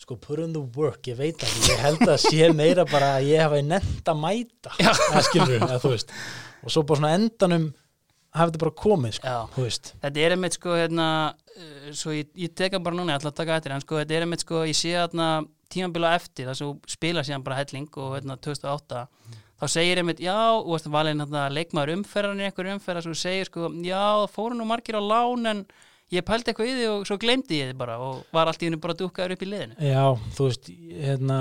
sko, 0.00 0.16
put 0.16 0.40
in 0.44 0.54
the 0.56 0.62
work, 0.78 1.02
ég 1.10 1.18
veit 1.20 1.42
ekki 1.44 1.74
ég 1.74 1.82
held 1.84 2.06
að 2.08 2.18
sé 2.24 2.48
meira 2.56 2.86
bara 2.88 3.16
að 3.18 3.28
ég 3.34 3.44
hafa 3.44 3.60
nefnt 3.66 4.08
að 4.08 4.22
mæta, 4.22 4.72
það 4.80 5.22
skilur 5.28 5.58
eða 5.60 5.78
þú 5.82 5.92
veist, 5.96 6.14
og 6.64 6.72
svo 6.72 6.82
bara 6.88 7.02
svona 7.02 7.14
endanum 7.18 7.68
hafi 8.30 8.52
þetta 8.52 8.60
bara 8.62 8.76
komið, 8.78 9.14
sko, 9.18 9.26
Já. 9.26 9.38
þú 9.56 9.62
veist. 9.66 9.88
Þetta 10.04 10.20
er 10.22 10.34
einmitt 10.36 10.54
sko 10.56 10.74
hérna, 10.78 11.06
uh, 11.50 11.88
svo 11.98 12.12
ég, 12.14 12.28
ég 12.38 12.52
teka 12.54 12.78
bara 12.80 12.94
núna, 12.96 13.12
ég 13.16 13.20
ætla 13.20 13.32
að 13.34 13.40
taka 13.42 13.56
eftir 13.58 13.74
en 13.74 13.82
sko 13.82 13.98
þetta 13.98 14.16
er 14.20 14.24
einmitt 14.28 14.44
sko, 14.46 14.60
ég 14.70 14.78
sé 14.78 14.92
hérna 14.94 15.30
tímabila 15.72 16.14
eftir 16.18 16.46
þess 16.50 16.62
að 16.64 16.70
þú 16.70 16.94
spila 16.96 17.22
síðan 17.26 17.44
bara 17.46 17.58
helling 17.60 17.88
og 17.96 18.16
hérna 18.16 18.36
2008 18.36 19.04
þá 19.60 19.66
segir 19.68 20.00
einmitt, 20.00 20.20
já, 20.24 20.36
og 20.56 20.70
veist 20.72 20.88
valin 20.88 21.20
hérna 21.20 21.46
leikmaður 21.52 21.94
umferðan 21.98 22.40
í 22.40 22.46
einhver 22.48 22.70
umferðar 22.74 23.04
svo 23.04 23.14
segir 23.14 23.48
sko, 23.50 23.68
já, 23.84 24.00
það 24.24 24.30
fóru 24.34 24.56
nú 24.56 24.64
margir 24.68 24.96
á 24.96 25.02
lán 25.04 25.46
en 25.50 25.64
ég 26.10 26.24
pældi 26.26 26.50
eitthvað 26.50 26.70
í 26.70 26.76
því 26.78 26.86
og 26.94 27.04
svo 27.06 27.18
glemdi 27.22 27.58
ég 27.60 27.68
þið 27.72 27.76
bara 27.82 27.98
og 28.02 28.22
var 28.34 28.48
allt 28.50 28.62
í 28.64 28.66
hennu 28.70 28.80
bara 28.82 28.96
dúkkaður 28.98 29.36
upp 29.36 29.44
í 29.44 29.50
liðinu 29.50 29.76
Já, 29.90 30.04
þú 30.36 30.46
veist, 30.48 30.70
hérna 31.04 31.36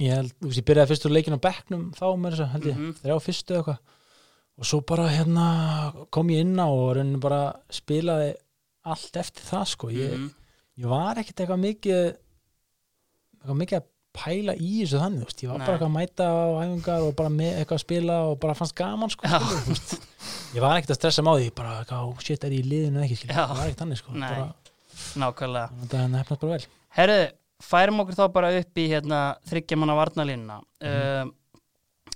ég 0.00 0.12
held, 0.14 0.34
þú 0.38 0.50
veist, 0.50 0.60
ég 0.60 0.68
byrjaði 0.68 0.92
fyrstu 0.92 1.10
leikin 1.10 1.38
á 1.40 1.44
bekknum 1.48 1.88
þá 1.96 2.04
með 2.20 2.36
þess 2.36 2.44
að, 2.44 2.52
held 2.54 2.68
ég, 2.70 2.76
Mhm. 2.76 2.92
þrjá 3.02 3.16
fyrstu 3.24 3.56
eitthvað 3.56 3.78
og 4.60 4.68
svo 4.68 4.80
bara, 4.84 5.08
hérna 5.08 5.46
kom 6.12 6.28
ég 6.28 6.40
inn 6.44 6.60
á 6.60 6.68
og 6.68 6.96
rauninni 6.96 7.20
bara 7.20 7.40
spilaði 7.72 8.34
allt 8.84 9.16
eftir 9.16 9.42
það, 9.48 9.64
sko 9.72 9.88
ég, 9.90 10.12
Mhm. 10.12 10.30
ég 10.78 10.86
var 10.92 11.16
ekkert 11.16 11.40
eitthvað 11.40 11.64
mikið 11.64 12.16
mikið 13.48 13.78
að 13.80 13.86
pæla 14.12 14.54
í 14.58 14.70
þessu 14.82 14.98
þannig, 15.00 15.24
veist, 15.24 15.42
ég 15.44 15.48
var 15.52 15.58
Nei. 15.58 15.66
bara 15.66 15.86
að 15.86 15.92
mæta 15.94 16.24
á 16.26 16.38
æfingar 16.64 17.02
og 17.06 17.12
bara 17.16 17.28
með 17.30 17.52
eitthvað 17.60 17.78
að 17.78 17.84
spila 17.84 18.14
og 18.26 18.40
bara 18.40 18.54
fannst 18.58 18.74
gaman, 18.74 19.10
sko, 19.10 19.26
skilur, 19.26 20.00
ég 20.56 20.60
var 20.60 20.76
ekkert 20.76 20.90
að 20.90 20.98
stressa 20.98 21.22
mig 21.22 21.30
á 21.30 21.36
því, 21.38 21.50
bara, 21.54 21.84
"Ó, 21.94 22.18
shit, 22.20 22.44
er 22.44 22.50
ég 22.50 22.64
í 22.64 22.68
liðinu 22.68 22.98
eða 22.98 23.06
ekki, 23.06 23.16
skilur, 23.20 23.34
það 23.34 23.56
var 23.56 23.66
ekkert 23.66 23.78
þannig, 23.84 23.96
sko. 23.98 24.12
Bara, 24.12 24.54
nákvæmlega. 25.16 25.70
Það 25.88 26.16
hefnast 26.18 26.40
bara 26.40 26.52
vel. 26.52 26.66
Herðu, 26.98 27.30
færum 27.62 28.00
okkur 28.02 28.14
þá 28.18 28.32
bara 28.32 28.58
upp 28.58 28.74
í 28.74 28.88
hérna 28.90 29.36
þryggjamanna 29.48 29.94
varnalínuna 30.00 30.60
Mhm. 30.82 31.22
um, 31.22 31.34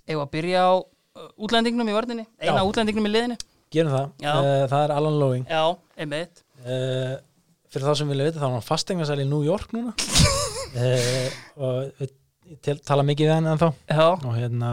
Ef 0.06 0.16
að 0.20 0.30
byrja 0.30 0.60
á 0.68 0.72
uh, 0.76 1.28
útlendingnum 1.38 1.88
í 1.88 1.94
vörninni, 1.94 2.26
eina 2.42 2.58
Já. 2.60 2.64
útlendingnum 2.68 3.06
í 3.06 3.12
liðinu? 3.14 3.38
Gerum 3.72 3.92
það, 3.92 4.10
uh, 4.20 4.66
það 4.68 4.84
er 4.84 4.90
Alan 4.92 5.18
Lowing 5.18 5.46
Já, 5.48 5.76
einmitt. 5.96 6.42
Uh, 6.60 7.16
fyrir 7.70 7.86
þá 7.88 7.96
sem 7.96 8.08
vilja 8.08 8.24
vita 8.26 8.38
þá 8.40 8.44
er 8.44 8.50
hann 8.52 8.60
fastegnarsæli 8.62 9.22
í 9.24 9.28
New 9.28 9.42
York 9.44 9.72
núna 9.72 9.94
uh, 10.74 11.28
og 11.56 12.06
tel, 12.64 12.78
tala 12.84 13.04
mikið 13.06 13.28
við 13.28 13.34
hann 13.34 13.50
en 13.54 13.60
þá 13.62 13.68
og 14.24 14.32
hérna 14.36 14.72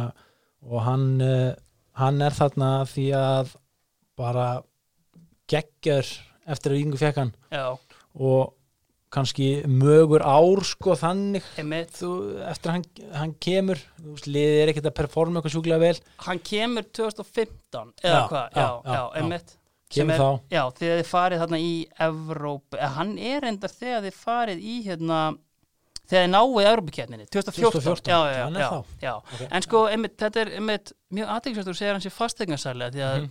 og 0.61 0.81
hann, 0.85 1.05
uh, 1.25 1.51
hann 1.97 2.21
er 2.21 2.35
þarna 2.37 2.71
því 2.89 3.05
að 3.17 3.53
bara 4.19 4.47
geggjör 5.51 6.07
eftir 6.51 6.73
að 6.75 6.81
yngu 6.83 6.99
fekk 6.99 7.21
hann. 7.21 7.31
Já, 7.51 7.65
og 8.21 8.51
kannski 9.11 9.47
mögur 9.67 10.23
ár 10.23 10.61
sko 10.63 10.93
þannig. 10.99 11.43
Þú, 11.91 12.11
eftir 12.47 12.71
að 12.71 12.75
hann, 12.77 12.85
hann 13.17 13.33
kemur 13.43 13.81
liðið 14.23 14.59
er 14.61 14.71
ekkert 14.71 14.87
að 14.91 14.95
performa 15.01 15.39
eitthvað 15.41 15.55
sjúklega 15.57 15.81
vel. 15.83 15.97
Hann 16.27 16.39
kemur 16.47 16.85
2015 16.95 17.91
eða 18.05 18.21
hvað, 18.31 18.55
já, 18.55 18.69
já, 18.85 19.01
já, 19.17 19.41
Sem 19.91 20.07
kemur 20.07 20.13
er- 20.15 20.21
þá. 20.21 20.29
Já, 20.55 20.61
þegar 20.79 21.01
þið 21.01 21.09
farið 21.11 21.41
þarna 21.43 21.57
í 21.59 21.71
Evrópu, 22.07 22.77
eða 22.79 22.91
hann 22.95 23.11
er 23.19 23.47
enda 23.49 23.67
þegar 23.73 24.05
þið 24.07 24.19
farið 24.21 24.61
í 24.63 24.75
hérna 24.85 25.17
þegar 26.11 26.25
þið 26.27 26.31
náið 26.35 26.69
Evrópuketninni 26.71 27.25
2014, 27.31 27.71
2014, 27.79 28.11
Já, 28.11 28.19
já, 28.35 28.45
já, 28.51 28.69
þá. 28.69 28.95
já. 29.05 29.13
Ok. 29.17 29.41
En 29.51 29.65
sko, 29.67 29.83
einmitt, 29.95 30.17
þetta 30.19 30.43
er 30.45 30.53
einmitt 30.59 30.93
mjög 31.15 31.33
aðeinsvægt 31.37 31.69
segir 31.79 31.95
hann 31.95 32.03
sé 32.05 32.11
fastegnarsælega 32.13 32.91
því 32.97 33.05
að 33.07 33.17
Mhm. 33.21 33.29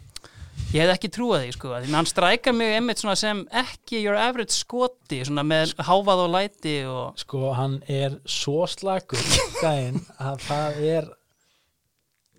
ég 0.74 0.80
hef 0.84 0.90
ekki 0.94 1.08
trúað 1.10 1.44
því, 1.44 1.52
sko 1.56 1.68
að 1.74 1.84
því 1.84 1.88
að 1.90 1.94
hann 1.98 2.08
strækar 2.10 2.54
mig 2.54 2.74
einmitt 2.76 2.98
sem 3.18 3.46
ekki 3.52 4.02
your 4.02 4.16
average 4.16 4.52
skoti, 4.54 5.20
með 5.50 5.74
háfað 5.76 6.24
og 6.26 6.30
læti 6.34 6.74
og 6.86 7.16
sko 7.18 7.52
hann 7.56 7.82
er 7.88 8.18
svo 8.26 8.66
slagur 8.68 9.18
gæinn 9.62 10.00
að 10.20 10.40
það 10.48 10.80
er 10.96 11.08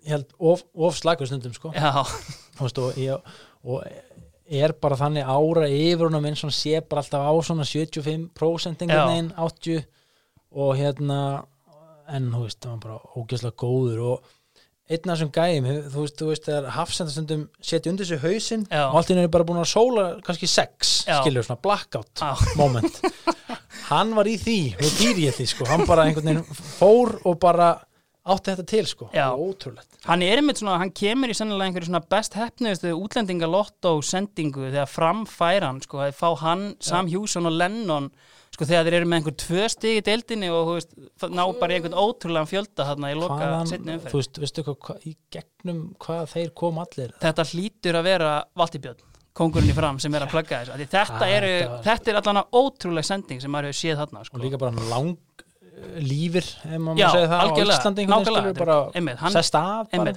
ég 0.02 0.08
held 0.10 0.32
of, 0.38 0.62
of 0.74 0.96
slagur 0.98 1.26
stundum 1.30 1.52
sko 1.54 1.70
Þú 1.72 2.66
veist, 2.66 2.78
og, 2.78 2.96
ég, 3.00 3.20
og 3.64 3.84
er 4.52 4.72
bara 4.82 4.96
þannig 5.00 5.24
ára 5.24 5.68
yfir 5.70 6.08
honum 6.08 6.26
eins 6.28 6.42
og 6.44 6.50
hann 6.50 6.56
sé 6.56 6.80
bara 6.84 7.00
alltaf 7.02 7.22
á 7.24 7.32
svona 7.46 7.64
75% 7.64 8.82
Já. 8.82 8.86
einhvern 8.86 9.12
veginn 9.12 9.30
80 9.38 9.84
og 10.52 10.76
hérna 10.78 11.18
en 12.12 12.30
þú 12.32 12.44
veist, 12.46 12.60
það 12.62 12.72
var 12.74 12.80
bara 12.84 13.18
ógeðslega 13.18 13.58
góður 13.62 14.00
og 14.10 14.30
einn 14.92 15.08
af 15.12 15.16
þessum 15.16 15.30
gæjum 15.32 15.68
þú 15.92 16.02
veist, 16.02 16.16
þú 16.18 16.28
veist, 16.28 16.48
þegar 16.48 16.72
hafsendastundum 16.76 17.44
setja 17.62 17.92
undir 17.92 18.08
sig 18.08 18.20
hausinn 18.20 18.66
Já. 18.68 18.82
og 18.90 18.98
allt 18.98 19.12
í 19.12 19.14
henni 19.14 19.28
er 19.28 19.32
bara 19.32 19.46
búin 19.48 19.62
að 19.62 19.70
sóla 19.72 20.06
kannski 20.26 20.50
sex, 20.50 20.92
Já. 21.08 21.20
skilur, 21.22 21.46
svona 21.46 21.62
blackout 21.62 22.20
Já. 22.20 22.34
moment 22.58 23.00
hann 23.92 24.12
var 24.16 24.28
í 24.28 24.36
því, 24.40 24.58
og 24.76 24.98
dýr 24.98 25.22
ég 25.28 25.38
því 25.38 25.48
sko, 25.52 25.68
hann 25.70 25.86
bara 25.88 26.08
einhvern 26.08 26.28
veginn 26.32 26.60
fór 26.78 27.16
og 27.28 27.38
bara 27.42 27.72
átti 28.22 28.52
þetta 28.52 28.66
til 28.70 28.84
sko, 28.86 29.08
Já. 29.10 29.24
Það 29.24 29.32
var 29.32 29.46
ótrúlegt. 29.48 29.96
Hann 30.06 30.22
er 30.26 30.42
einmitt 30.42 30.60
svona, 30.60 30.76
hann 30.82 30.92
kemur 30.94 31.32
í 31.32 31.34
sennilega 31.36 31.70
einhverju 31.70 31.88
svona 31.90 32.02
best 32.14 32.36
hefnuðustu 32.38 32.92
útlendinga 32.94 33.48
lotto 33.50 33.96
sendingu 34.06 34.68
þegar 34.68 34.90
framfæra 34.90 35.72
hann, 35.72 35.82
sko, 35.82 36.04
að 36.04 36.14
fá 36.18 36.28
hann, 36.44 36.68
Sam 36.82 37.10
Hjússon 37.10 37.50
og 37.50 37.58
Lennon 37.58 38.10
sko 38.52 38.66
þegar 38.68 38.84
þeir 38.84 38.96
eru 38.98 39.08
með 39.08 39.18
einhver 39.18 39.36
tvö 39.40 39.68
stig 39.72 39.98
í 39.98 40.04
deildinni 40.04 40.50
og 40.52 40.66
þú 40.68 40.74
veist, 40.76 40.90
það 41.22 41.36
ná 41.38 41.42
bara 41.56 41.76
einhvern 41.78 41.96
ótrúlegan 41.96 42.50
fjölda 42.50 42.84
þarna 42.90 43.12
í 43.12 43.16
loka 43.16 43.48
setni 43.70 43.94
þú 43.94 43.96
umferð. 43.96 44.16
veist, 44.18 44.40
veistu 44.42 44.64
hvað, 44.66 45.06
í 45.08 45.12
gegnum 45.32 45.80
hvað 46.04 46.26
þeir 46.34 46.52
kom 46.60 46.82
allir? 46.82 47.14
Þetta 47.22 47.46
hlýtur 47.48 47.98
að 47.98 48.08
vera 48.10 48.34
Valtibjörn 48.60 49.08
kongurinn 49.32 49.72
í 49.72 49.76
fram 49.76 50.00
sem 50.02 50.12
er 50.12 50.26
að 50.26 50.34
plugga 50.34 50.60
því 50.68 50.88
þetta, 50.92 51.30
þetta 51.86 52.12
er 52.12 52.18
allan 52.20 52.42
ótrúleg 52.52 53.08
sending 53.08 53.40
sem 53.40 53.52
maður 53.52 53.70
hefur 53.70 53.80
séð 53.80 54.02
þarna 54.02 54.24
sko. 54.28 54.36
og 54.36 54.44
líka 54.44 54.60
bara 54.60 54.88
lang 54.90 55.16
lífir 56.02 56.44
Já, 56.44 56.78
má 56.78 56.92
segja 56.94 57.28
það 57.30 57.32
á 57.32 57.42
algjörlega, 57.42 57.76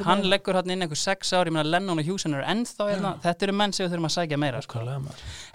hann- 0.06 0.28
leggur 0.30 0.58
hann 0.60 0.74
inn 0.74 0.84
einhver 0.86 1.00
sex 1.00 1.32
ár, 1.34 1.48
ég 1.48 1.56
meina 1.56 1.70
Lennon 1.70 2.00
og 2.02 2.06
Hjússon 2.06 2.36
eru 2.36 2.44
ennþá 2.44 2.90
hérna, 2.92 3.14
þetta 3.24 3.48
eru 3.48 3.56
menn 3.56 3.74
sem 3.74 3.86
við 3.86 3.96
þurfum 3.96 4.10
að 4.10 4.16
sækja 4.18 4.40
meira 4.42 4.62
sko. 4.62 4.84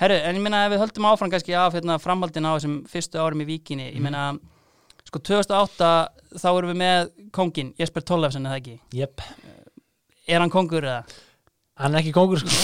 Herru, 0.01 0.17
en 0.17 0.37
ég 0.37 0.45
meina 0.47 0.65
ef 0.67 0.73
við 0.73 0.83
höldum 0.85 1.09
áfram 1.11 1.31
kannski 1.31 1.55
af 1.55 1.77
hérna, 1.77 1.99
framhaldin 2.01 2.49
á 2.49 2.57
þessum 2.57 2.77
fyrstu 2.89 3.21
árum 3.21 3.45
í 3.45 3.49
Víkinni, 3.53 3.91
ég 3.93 4.01
meina 4.01 4.39
sko 5.05 5.19
2008 5.19 5.91
þá 6.41 6.49
erum 6.51 6.73
við 6.73 6.79
með 6.81 7.11
kongin, 7.37 7.75
Jesper 7.79 8.03
Tollefsen 8.03 8.47
eða 8.49 8.61
ekki? 8.63 8.79
Jep, 8.95 9.21
er 10.27 10.41
hann 10.41 10.51
kongur 10.53 10.87
eða? 10.87 11.05
hann 11.81 11.95
er 11.95 12.03
ekki 12.03 12.13
kongur 12.17 12.41
sko. 12.43 12.51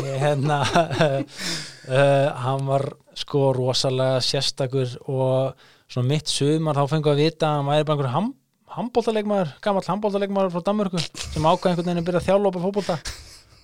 Ég, 0.00 0.20
hérna 0.22 0.60
uh, 0.62 2.28
hann 2.44 2.66
var 2.68 2.84
sko 3.18 3.50
rosalega 3.56 4.20
sérstakur 4.22 4.92
og 5.10 5.56
svona 5.90 6.08
mitt 6.10 6.30
sumar 6.30 6.78
þá 6.78 6.84
fengu 6.92 7.10
að 7.12 7.22
vita 7.24 7.48
að 7.50 7.56
hann 7.58 7.70
væri 7.70 7.86
bara 7.88 7.96
einhver 7.98 8.12
ham, 8.14 8.28
handbóltalegmaður, 8.76 9.54
gamall 9.64 9.86
handbóltalegmaður 9.88 10.52
frá 10.54 10.62
Danmörku 10.68 11.00
sem 11.02 11.48
ákvað 11.50 11.72
einhvern 11.72 11.88
veginn 11.88 12.02
að 12.02 12.06
byrja 12.10 12.20
að 12.22 12.28
þjálfa 12.28 12.52
upp 12.52 12.60
fótbolta 12.66 12.98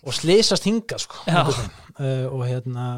og 0.06 0.16
slysast 0.16 0.66
hingað 0.66 1.04
sko 1.06 1.22
uh, 1.30 2.26
og 2.32 2.42
hérna 2.46 2.88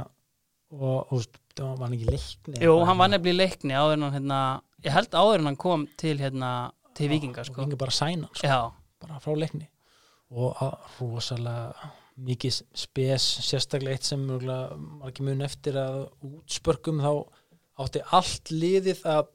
og, 0.73 1.13
og 1.13 1.29
það 1.59 1.77
var 1.81 1.95
ekki 1.97 2.09
leikni 2.09 2.65
Jú, 2.65 2.75
hann 2.89 3.01
var 3.01 3.13
nefnilega 3.13 3.45
leikni 3.45 3.77
áður 3.77 3.97
en 3.99 4.07
hann 4.09 4.17
hérna, 4.19 4.41
ég 4.87 4.95
held 4.97 5.17
áður 5.17 5.43
en 5.43 5.51
hann 5.51 5.61
kom 5.61 5.87
til 6.01 6.17
hérna 6.21 6.53
til 6.99 7.11
Víkinga 7.13 7.45
sko. 7.47 7.61
og 7.61 7.69
hinga 7.69 7.79
bara 7.81 7.95
sæna 7.95 8.29
sko, 8.35 8.61
bara 9.03 9.21
frá 9.23 9.35
leikni. 9.39 9.69
Og 10.35 10.57
að- 10.61 10.79
rosalega 11.01 11.91
mikið 12.19 12.57
spes 12.75 13.25
sérstaklega 13.47 13.95
eitt 13.95 14.05
sem 14.09 14.25
örugglega 14.27 14.77
margir 14.77 15.25
mun 15.25 15.45
eftir 15.47 15.79
að 15.79 16.09
útspörkum 16.27 16.99
þá 17.01 17.13
átti 17.79 18.03
allt 18.17 18.51
liðið 18.55 19.03
að 19.07 19.29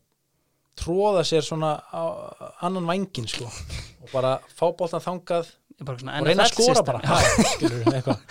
tróða 0.80 1.22
sér 1.28 1.46
svona 1.46 1.76
annan 2.66 2.88
vængin 2.90 3.28
sko. 3.30 3.46
Og 4.04 4.10
bara 4.14 4.38
fá 4.58 4.66
boltan 4.74 5.04
þangað 5.04 5.52
svona 5.84 6.20
og 6.22 6.28
reyna 6.28 6.46
að 6.48 6.54
skora 6.54 6.78
system. 6.78 6.86
bara. 6.86 7.02
Já, 7.04 7.50
skilur 7.56 7.84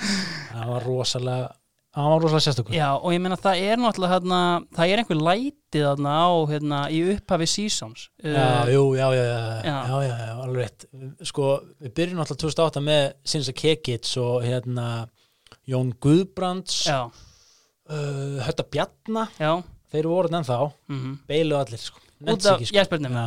það 0.53 0.71
var 0.73 0.87
rosalega 0.87 1.51
það 1.93 2.07
var 2.09 2.23
rosalega 2.25 2.45
sérstökur 2.47 2.77
Já, 2.77 2.87
og 2.97 3.13
ég 3.13 3.21
meina 3.21 3.37
það 3.41 3.63
er 3.69 3.81
náttúrulega 3.83 4.15
hérna, 4.15 4.39
það 4.77 4.93
er 4.95 5.03
einhver 5.03 5.19
lætið 5.27 5.83
þarna 5.87 6.13
á 6.17 6.29
hérna, 6.53 6.79
í 6.89 7.01
upphafi 7.15 7.49
seasons. 7.53 8.07
Já, 8.23 8.33
Uh, 8.33 8.71
jú, 8.73 8.85
já, 8.97 9.07
já, 9.13 9.25
já, 9.29 9.41
Já. 9.67 9.99
já, 10.09 10.31
alveg 10.45 10.63
rétt. 10.63 10.87
Sko, 11.29 11.49
við 11.85 11.95
byrjum 11.99 12.23
alltaf 12.25 12.41
2008 12.41 12.83
með 12.87 13.03
Sinsa 13.35 13.53
Kekits 13.53 14.17
og 14.23 14.47
hérna 14.47 14.87
Jón 15.69 15.93
Guðbrands, 16.03 16.81
uh, 16.89 18.41
Hötta 18.47 18.65
Bjarna, 18.73 19.29
já 19.39 19.53
þeir 19.93 20.09
voru 20.11 20.33
ennþá, 20.33 20.59
mm 20.89 21.19
beilu 21.29 21.59
allir, 21.61 21.79
sko. 21.81 22.01
Út 22.23 22.45
af 22.47 22.61
sko. 22.63 22.75
Jespernum 22.77 23.13
Já, 23.19 23.25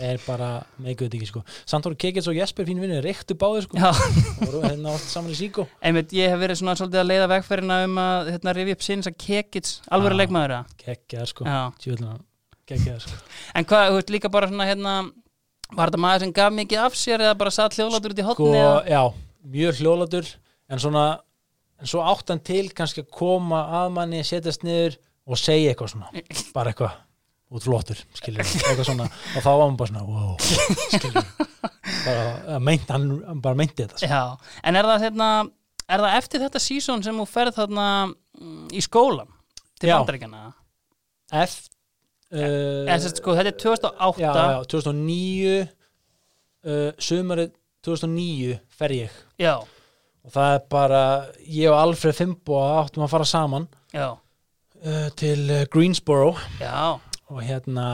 er 0.00 0.18
bara 0.26 0.48
þetta 0.82 1.06
ekki, 1.18 1.26
sko. 1.28 1.42
Samt 1.68 1.84
voru 1.86 1.98
Kekits 2.00 2.26
og 2.30 2.34
Jesper 2.38 2.66
fínu 2.66 2.80
vinni, 2.82 2.98
reyktu 3.04 3.36
báði, 3.38 3.62
sko. 3.66 3.76
Voru 4.40 4.62
hérna 4.64 4.94
oft 4.96 5.06
saman 5.12 5.30
í 5.30 5.36
síkó. 5.38 5.66
einmitt, 5.84 6.10
ég 6.16 6.32
hef 6.32 6.40
verið 6.42 6.58
svona 6.62 6.74
svolítið 6.80 7.02
að 7.04 7.10
leiða 7.12 7.28
vegferðina 7.34 7.78
um 7.86 8.00
að 8.02 8.32
hérna, 8.34 8.54
rifja 8.56 8.76
upp 8.78 8.82
sinns 8.86 9.06
að 9.10 9.18
kekits 9.26 9.76
alvöru 9.92 10.16
Já. 10.16 10.20
leikmaður 10.24 10.56
eða? 10.56 10.80
Kekjaðar, 10.84 11.30
sko. 11.34 11.44
Kekjaðar, 12.70 13.00
sko. 13.02 13.18
en 13.54 13.64
hvað, 13.66 13.88
þú 13.90 13.96
veist 13.98 14.12
líka 14.14 14.30
bara 14.30 14.48
svona 14.50 14.66
hérna 14.68 14.94
var 15.74 15.90
þetta 15.90 16.02
maður 16.02 16.20
sem 16.24 16.32
gaf 16.34 16.52
mikið 16.54 16.82
af 16.84 16.94
sér 16.98 17.24
eða 17.24 17.36
bara 17.38 17.50
satt 17.54 17.74
hljóðlátur 17.78 18.14
út 18.14 18.20
í 18.20 18.26
Sko, 18.26 18.46
hotni 18.46 18.58
eða? 18.58 18.80
já, 18.90 19.02
mjög 19.54 19.80
hljóladur, 19.80 20.28
en 20.70 20.78
svona, 20.82 21.04
en 21.80 21.90
svo 21.90 22.02
áttan 22.10 22.42
til 22.46 22.68
kannski 22.74 23.02
að 23.04 23.10
koma 23.14 23.60
að 23.82 23.92
manni, 23.96 24.22
setjast 24.26 24.62
niður 24.66 24.96
og 25.30 25.38
segja 25.38 25.72
eitthvað 25.72 25.94
svona. 25.94 26.10
bara 26.56 26.72
eitthvað 26.74 26.98
út 27.50 27.64
flottur, 27.66 27.98
skilur 28.14 28.44
eitthvað 28.44 28.84
svona, 28.86 29.08
og 29.10 29.42
þá 29.42 29.48
var 29.50 29.64
hann 29.64 29.78
bara 29.78 29.90
svona 29.90 30.04
wow, 30.06 30.36
skilur 30.94 31.30
bara, 32.04 32.26
að 32.56 32.60
meint, 32.68 32.92
hann 32.94 33.40
bara 33.42 33.58
meinti 33.58 33.82
þetta 33.82 33.98
sko. 33.98 34.10
Já, 34.10 34.52
en 34.66 34.78
er 34.78 34.88
það 34.90 35.06
hérna 35.08 35.30
er 35.90 36.04
það 36.04 36.16
eftir 36.20 36.44
þetta 36.44 36.62
season 36.62 37.02
sem 37.02 37.18
þú 37.18 37.26
ferð 37.30 37.58
þarna 37.58 37.88
mm, 38.06 38.62
í 38.76 38.82
skólan 38.84 39.34
til 39.80 39.90
Já. 39.90 39.96
bandaríkjana? 39.98 40.44
F 41.40 41.56
uh, 42.34 42.86
Eða 42.86 43.00
sérst 43.02 43.20
sko, 43.22 43.34
þetta 43.38 43.52
er 43.52 43.58
2008 43.64 44.22
já, 44.22 44.30
já, 44.54 44.62
2009 44.70 45.58
uh, 46.70 46.88
sumarið 47.02 47.52
2009 47.86 48.56
fer 48.78 48.96
ég 48.96 49.20
já, 49.40 49.54
og 49.58 50.34
það 50.34 50.56
er 50.56 50.64
bara, 50.70 51.04
ég 51.48 51.70
og 51.72 51.78
Alfred 51.80 52.18
Fimbo 52.18 52.62
áttum 52.62 53.06
að 53.06 53.14
fara 53.14 53.28
saman 53.28 53.66
já, 53.94 54.12
uh, 54.84 55.08
til 55.18 55.44
uh, 55.50 55.64
Greensboro 55.72 56.34
já, 56.60 56.98
og 57.30 57.42
hérna 57.44 57.88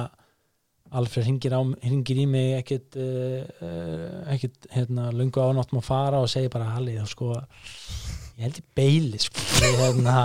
Alfred 0.96 1.26
hringir, 1.26 1.52
á, 1.52 1.60
hringir 1.82 2.20
í 2.22 2.26
mig 2.30 2.52
ekkit, 2.60 2.96
uh, 2.96 4.22
ekkit 4.32 4.68
hérna, 4.72 5.10
lungu 5.12 5.42
ánáttum 5.42 5.80
að 5.80 5.88
fara 5.88 6.20
og 6.22 6.30
segir 6.30 6.52
bara 6.52 6.70
Halli, 6.76 6.94
þá 7.00 7.10
sko 7.10 7.32
ég 8.36 8.44
held 8.46 8.60
ég 8.60 8.66
beili 8.76 9.20
sko. 9.20 9.42
ég, 9.64 9.78
hérna, 9.80 10.16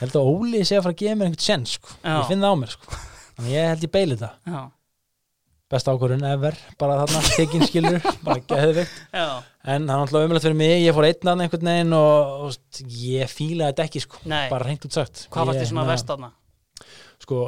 held 0.00 0.16
að 0.18 0.30
Óli 0.32 0.62
sé 0.64 0.78
að 0.78 0.86
fara 0.86 0.96
að 0.96 1.02
gefa 1.02 1.18
mér 1.20 1.30
einhvern 1.30 1.46
sens 1.46 1.76
sko. 1.78 1.92
Já. 2.02 2.16
ég 2.18 2.30
finn 2.30 2.44
það 2.44 2.56
á 2.56 2.60
mér 2.62 2.74
sko. 2.74 2.98
þannig 3.36 3.54
ég 3.54 3.70
held 3.72 3.86
ég 3.86 3.94
beili 3.94 4.18
það 4.20 4.54
já, 4.54 4.60
besta 5.74 5.94
ákvörðun 5.94 6.24
ever, 6.30 6.56
bara 6.80 7.00
þarna 7.02 7.22
tekin 7.34 7.64
skilur, 7.68 7.98
bara 8.26 8.42
geðvikt 8.52 8.94
en 9.14 9.88
það 9.88 9.94
er 9.94 10.04
alltaf 10.04 10.20
umlega 10.28 10.44
fyrir 10.44 10.56
mig, 10.60 10.74
ég 10.84 10.96
fór 10.96 11.08
einn 11.08 11.30
aðna 11.32 11.46
einhvern 11.48 11.70
veginn 11.70 11.96
og, 11.98 12.32
og 12.46 12.80
ég 13.04 13.32
fílaði 13.32 13.72
þetta 13.72 13.86
ekki 13.88 14.02
sko. 14.04 14.22
Nei. 14.30 14.46
bara 14.52 14.68
reynt 14.70 14.86
út 14.88 14.96
sagt 14.96 15.26
hvað 15.34 15.50
varst 15.50 15.62
þið 15.62 15.70
svona 15.72 15.84
hérna, 15.84 15.94
vest 15.94 16.12
þarna? 16.12 16.32
sko, 17.24 17.42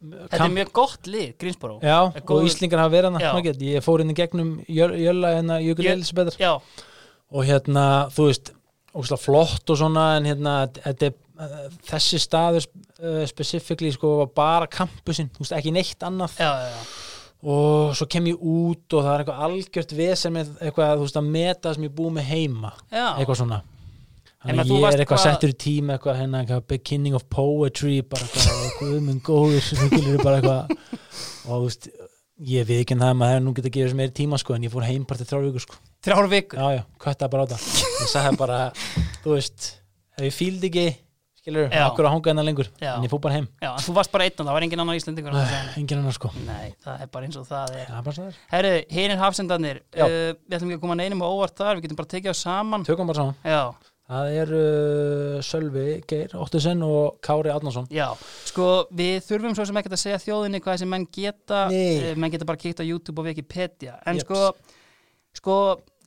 Þetta 0.00 0.44
er 0.46 0.52
mjög 0.54 0.70
gott 0.72 1.08
lið, 1.12 1.32
Greensboro 1.36 1.74
Já, 1.84 1.98
Er 2.16 2.22
og 2.24 2.46
Íslingar 2.48 2.80
hafa 2.80 2.94
verið 2.94 3.18
hana 3.18 3.42
ég 3.68 3.84
fór 3.84 4.00
inn 4.00 4.12
í 4.14 4.16
gegnum 4.16 4.54
jöl- 4.64 4.96
jölla 4.96 5.34
hérna 5.36 5.58
Jökul 5.60 5.90
Elisabethar 5.92 6.38
og 7.30 7.44
hérna, 7.46 7.84
þú 8.14 8.30
veist 8.30 8.48
óslega 8.96 9.20
flott 9.22 9.70
og 9.70 9.78
svona 9.78 10.06
en 10.16 10.24
hérna, 10.30 10.54
þetta 10.72 11.10
er 11.10 11.18
þessi 11.88 12.18
staður 12.20 12.66
uh, 13.00 13.22
specifíkli 13.28 13.92
sko 13.94 14.16
var 14.22 14.32
bara 14.36 14.68
campusinn, 14.70 15.30
þú 15.32 15.44
veist, 15.44 15.54
ekki 15.56 15.72
neitt 15.74 16.04
annað 16.06 16.36
já, 16.40 16.48
já, 16.48 16.72
já. 16.72 16.82
Og 17.42 17.94
svo 17.96 18.06
kem 18.10 18.26
ég 18.28 18.40
út 18.42 18.92
og 18.98 19.04
það 19.06 19.12
er 19.14 19.22
eitthvað 19.24 19.44
algjört 19.46 19.92
vesen 19.96 20.34
með 20.36 20.50
eitthvað, 20.60 20.94
þú 21.00 21.06
veist, 21.06 21.16
að 21.20 21.30
meta 21.36 21.74
sem 21.74 21.86
ég 21.88 21.94
búið 21.96 22.16
með 22.18 22.28
heima. 22.34 22.72
Já. 22.92 23.06
eitthvað 23.16 23.40
svona. 23.40 23.60
Þannig 24.40 24.60
að 24.64 24.70
ég 24.72 24.84
er 24.88 25.00
eitthvað 25.04 25.18
hvað- 25.18 25.24
settur 25.28 25.50
í 25.52 25.56
tíma 25.60 25.96
eitthvað 25.98 26.18
hérna, 26.20 26.38
eitthvað 26.44 26.66
beginning 26.72 27.14
of 27.16 27.24
poetry 27.32 27.98
bara 28.02 28.24
eitthvað, 28.24 28.70
guðmund 28.80 29.22
góður 29.22 29.60
eitthvað. 30.36 30.76
Og 31.44 31.50
þú 31.50 31.64
veist, 31.66 31.88
ég 32.50 32.64
við 32.68 32.80
ekki 32.84 32.94
en 32.96 33.02
það 33.04 33.10
að 33.12 33.18
maður 33.20 33.34
hefur 33.34 33.44
nú 33.44 33.52
getað 33.56 33.68
að 33.70 33.74
gefa 33.76 33.88
þessu 33.90 33.98
meiri 34.00 34.14
tíma 34.16 34.38
sko 34.40 34.54
en 34.56 34.64
ég 34.64 34.72
fór 34.72 34.86
heim 34.88 35.04
bara 35.04 35.18
til 35.20 35.26
þrjár 35.28 35.44
vikur 35.50 35.64
sko. 35.66 35.80
Þrjár 36.06 36.28
vikur? 36.32 36.60
Já 36.60 36.76
já, 36.78 36.82
kvættaði 37.04 37.32
bara 37.34 37.44
á 37.44 37.48
það. 37.52 37.66
Ég 38.00 38.08
sagði 38.14 38.38
bara, 38.40 38.60
þú 39.24 39.34
veist 39.36 39.66
ef 40.16 40.24
ég 40.24 40.36
fíldi 40.36 40.70
ekki, 40.70 40.86
skilur, 41.50 41.68
okkur 41.90 42.06
að 42.08 42.14
hanga 42.14 42.30
hennar 42.32 42.46
lengur? 42.46 42.70
Já. 42.80 42.92
en 42.94 43.04
ég 43.04 43.12
fór 43.12 43.20
bara 43.26 43.36
heim, 43.36 43.48
Já, 43.60 43.70
en 43.74 43.84
þú 43.84 43.94
varst 43.98 44.12
bara 44.14 44.26
einn 44.28 44.38
og 44.38 44.46
það 44.48 44.56
var 44.56 44.66
engin 44.66 44.82
annar 44.84 44.98
Íslendingur 45.00 45.36
engin 45.76 46.00
annar 46.00 46.16
sko. 46.16 46.30
Nei, 46.46 46.72
það 46.84 47.04
er 47.04 47.12
bara 47.12 47.28
eins 47.28 47.38
og 47.40 47.46
það 47.48 47.76
er. 47.80 47.92
Það 47.92 48.20
er 48.24 48.40
Herru, 48.54 48.72
hinir 48.94 49.20
hafsendarnir 49.20 49.82
uh, 49.82 50.16
Við 50.46 50.56
ætlum 50.56 50.72
ekki 50.72 50.78
að 50.80 50.84
koma 50.84 50.98
neinum 51.00 51.24
á 51.24 51.28
óvart 51.28 51.56
þar 51.58 51.78
Við 51.78 51.88
getum 51.88 52.00
bara 52.00 52.12
tekið 52.14 52.34
á 52.34 52.36
saman. 52.40 52.86
Tökum 52.86 53.10
bara 53.10 53.20
saman. 53.20 53.38
Já, 53.44 53.90
það 54.10 54.32
er 54.40 54.54
uh, 54.58 55.36
Sölvi 55.46 55.86
Geir 56.10 56.34
Óttusen 56.40 56.82
og 56.86 57.20
Kári 57.24 57.52
Átnason 57.54 57.88
já 57.94 58.08
Sko, 58.48 58.70
við 58.96 59.20
þurfum 59.28 59.54
svo 59.58 59.68
sem 59.68 59.80
ekkert 59.80 59.98
að 59.98 60.04
segja 60.04 60.22
þjóðinni 60.24 60.62
hvað 60.62 60.78
þessi 60.78 60.90
menn 60.90 61.06
geta 61.14 61.66
uh, 61.70 62.10
Menn 62.16 62.34
geta 62.34 62.48
bara 62.48 62.60
kíkt 62.60 62.82
á 62.82 62.84
YouTube 62.86 63.22
og 63.22 63.30
Wikipedia. 63.30 63.98
En 64.06 64.18
Jeps. 64.18 64.26
sko, 64.26 64.80
sko 65.38 65.58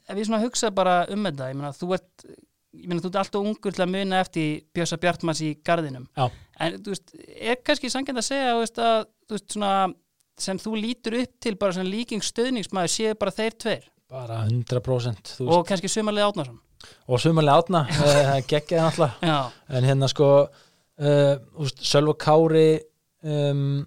Ef 0.04 0.18
við 0.18 0.28
svona 0.28 0.42
hugsa 0.44 0.68
bara 0.76 1.04
um 1.14 1.30
þetta 1.30 1.54
Ég 1.54 1.60
meina, 1.60 1.72
þú 1.76 1.94
ert 1.96 2.26
Ég 2.74 2.88
meina, 2.90 3.04
þú 3.04 3.12
ert 3.12 3.20
alltaf 3.22 3.42
ungur 3.46 3.76
til 3.76 3.84
að 3.86 3.92
muna 3.94 4.22
eftir 4.24 4.64
Bjösa 4.74 4.98
Bjartmanns 5.02 5.44
í 5.46 5.52
garðinum. 5.66 6.08
Já. 6.18 6.26
En, 6.58 6.80
þú 6.82 6.96
veist, 6.96 7.14
er 7.38 7.60
kannski 7.66 7.92
sangjönd 7.94 8.22
að 8.22 8.30
segja 8.32 8.56
þú 8.56 8.64
veist, 8.64 8.82
að, 8.82 9.06
þú 9.30 9.38
veist, 9.38 9.48
svona 9.54 9.74
sem 10.42 10.60
þú 10.62 10.76
lítur 10.80 11.18
upp 11.22 11.34
til 11.44 11.56
bara 11.62 11.76
svona 11.76 11.90
líking 11.94 12.24
stöðningsmaður 12.26 12.94
séu 12.94 13.18
bara 13.20 13.36
þeir 13.36 13.58
tveir? 13.62 13.90
Bara 14.14 14.44
100% 14.48 15.36
þú 15.38 15.46
veist, 15.46 15.56
og 15.56 15.66
kannski 15.70 15.92
sumarlið 15.92 16.30
átnarsson 16.32 16.62
og 17.08 17.22
sumarlega 17.22 17.62
átna 17.62 17.84
uh, 17.88 18.38
geggjaði 18.52 19.10
Já, 19.24 19.38
en 19.70 19.88
hérna 19.88 20.10
sko 20.12 20.30
uh, 20.44 21.70
Sölva 21.80 22.16
Kári 22.20 22.82
um, 23.24 23.84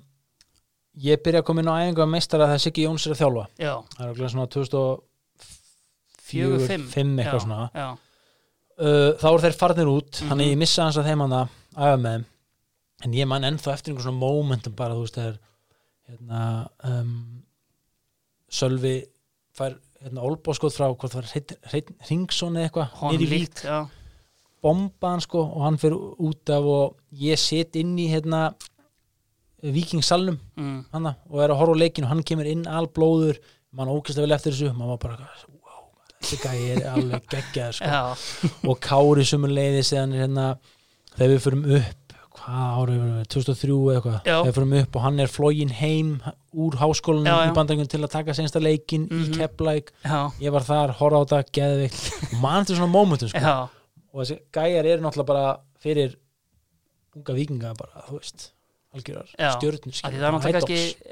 ég 0.96 1.20
byrja 1.24 1.42
að 1.42 1.48
koma 1.50 1.62
inn 1.62 1.70
á 1.70 1.76
æfingu 1.82 2.04
að 2.04 2.12
meistara 2.14 2.48
þegar 2.50 2.64
Siggi 2.64 2.86
Jóns 2.86 3.04
er 3.06 3.14
að 3.14 3.20
þjálfa. 3.20 3.44
Já, 3.60 3.72
það 3.96 4.06
er 4.06 4.12
okkur 4.14 4.32
svona 4.32 4.48
2004 4.54 5.04
fjögur, 6.26 6.64
fimm 6.66 6.86
5 6.90 6.96
Já, 6.96 7.22
eitthvað 7.22 7.44
svona. 7.44 7.66
Já, 7.76 7.88
uh, 8.80 9.10
þá 9.20 9.28
eru 9.32 9.44
þeir 9.44 9.58
farnir 9.60 9.92
út. 9.92 10.10
Mhm. 10.20 10.30
þannig 10.30 10.52
ég 10.52 10.62
missa 10.64 10.86
hans 10.86 11.00
að 11.00 11.10
þeim 11.10 11.26
hann 11.26 11.36
að 11.40 11.60
æfa 11.76 12.00
með. 12.00 12.16
Þeim 12.16 12.32
en 13.04 13.16
ég 13.16 13.28
man 13.28 13.44
ennþá 13.46 13.74
eftir 13.74 13.92
einhver 13.92 14.06
svona 14.06 14.20
momentum 14.20 14.76
bara 14.76 14.96
þú 14.96 15.04
veist 15.04 15.18
þegar 15.18 15.36
hérna 16.06 16.42
um, 16.88 17.12
Sölvi 18.56 18.96
fær 19.56 19.76
hérna 20.00 20.24
olbóskot 20.28 20.74
frá 20.76 20.86
hvort 20.88 21.12
það 21.12 21.26
var 21.26 21.82
Ringsson 22.08 22.56
eða 22.56 22.70
eitthvað 22.70 23.26
líkt 23.32 23.64
Já, 23.66 23.80
bomba 24.64 25.12
hann 25.14 25.24
sko 25.24 25.42
og 25.48 25.66
hann 25.66 25.80
fyrir 25.82 25.98
út 25.98 26.54
af 26.54 26.70
og 26.76 27.20
ég 27.20 27.40
set 27.40 27.76
inn 27.80 27.96
í 28.00 28.08
hérna 28.12 28.48
vikingsalnum 29.66 30.38
mm, 30.54 30.80
og 30.94 31.38
er 31.42 31.50
að 31.52 31.58
horfa 31.58 31.74
á 31.74 31.82
leikinu 31.82 32.06
og 32.06 32.12
hann 32.12 32.24
kemur 32.28 32.48
inn 32.48 32.66
alblóður, 32.70 33.40
mann 33.74 33.90
ógæst 33.90 34.20
að 34.20 34.28
vel 34.28 34.36
eftir 34.36 34.54
þessu. 34.54 34.72
Mann 34.76 34.92
var 34.92 35.00
bara, 35.02 35.30
gæi 36.42 36.70
er 36.74 36.80
alveg 36.92 37.28
geggjaður 37.32 37.76
sko. 37.78 38.50
Og 38.70 38.80
Kári 38.84 39.24
sumur 39.28 39.52
leiðis 39.54 39.92
eða 39.94 40.18
hérna, 40.22 40.46
þegar 41.16 41.32
við 41.34 41.44
fyrum 41.46 41.64
upp 41.78 42.02
hvað 42.36 42.74
árið 42.80 42.98
við, 43.02 43.28
2003 43.32 43.76
eða 43.76 43.94
eitthvað. 43.96 44.18
Þegar 44.26 44.46
við 44.50 44.56
fyrum 44.58 44.74
upp 44.80 44.96
og 44.98 45.02
hann 45.06 45.20
er 45.24 45.30
flógin 45.32 45.72
heim 45.78 46.10
úr 46.56 46.76
já. 47.30 47.36
í 47.50 47.54
bandaríkjum 47.56 47.88
til 47.94 48.02
að 48.04 48.10
taka 48.12 48.34
sensta 48.34 48.60
leikin 48.60 49.08
Mhm. 49.08 49.22
í 49.24 49.38
Keflæk 49.38 49.90
já, 50.04 50.18
ég 50.40 50.52
var 50.52 50.62
þar, 50.62 50.92
horfa 50.98 51.16
á 51.16 51.24
þetta, 51.24 51.40
geðvikt 51.52 52.32
og 52.34 52.40
mann 52.42 52.64
til 52.64 52.76
svona 52.76 52.92
momentum 52.92 53.28
sko. 53.28 53.38
Og 54.12 54.20
þessi 54.24 54.38
gæjar 54.52 54.84
eru 54.86 55.02
náttúrulega 55.02 55.26
bara 55.26 55.56
fyrir 55.82 56.14
unga 57.16 57.32
vikinga 57.34 57.74
bara, 57.78 58.04
þú 58.08 58.18
veist 58.20 58.50
algjörar 58.96 59.28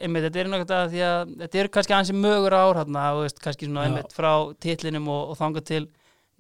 einmitt, 0.02 0.24
þetta 0.28 0.40
er 0.42 0.50
náttúrulega 0.52 0.88
því 0.94 1.02
að 1.08 1.34
þetta 1.42 1.60
eru 1.62 1.72
kannski 1.76 1.96
aðeins 1.96 2.14
mögur 2.24 2.56
ár 2.56 2.80
hérna, 2.80 3.04
veist, 3.20 3.42
kannski 3.44 3.68
svona 3.68 3.84
einmitt 3.88 4.16
frá 4.16 4.32
titlinum 4.64 5.08
og, 5.08 5.34
og 5.34 5.38
þangað 5.38 5.66
til 5.72 5.84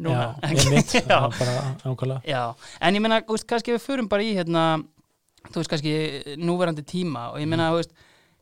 núna. 0.04 0.30
En 2.80 2.96
ég 2.98 3.04
meina, 3.04 3.20
kannski 3.22 3.76
við 3.76 3.84
förum 3.84 4.08
bara 4.10 4.24
í 4.26 4.32
hérna, 4.34 4.64
þú 5.52 5.60
veist, 5.60 5.70
kannski 5.70 5.94
núverandi 6.40 6.82
tíma 6.88 7.28
og 7.34 7.38
ég 7.42 7.46
meina, 7.50 7.70
þú 7.74 7.82
veist, 7.82 7.94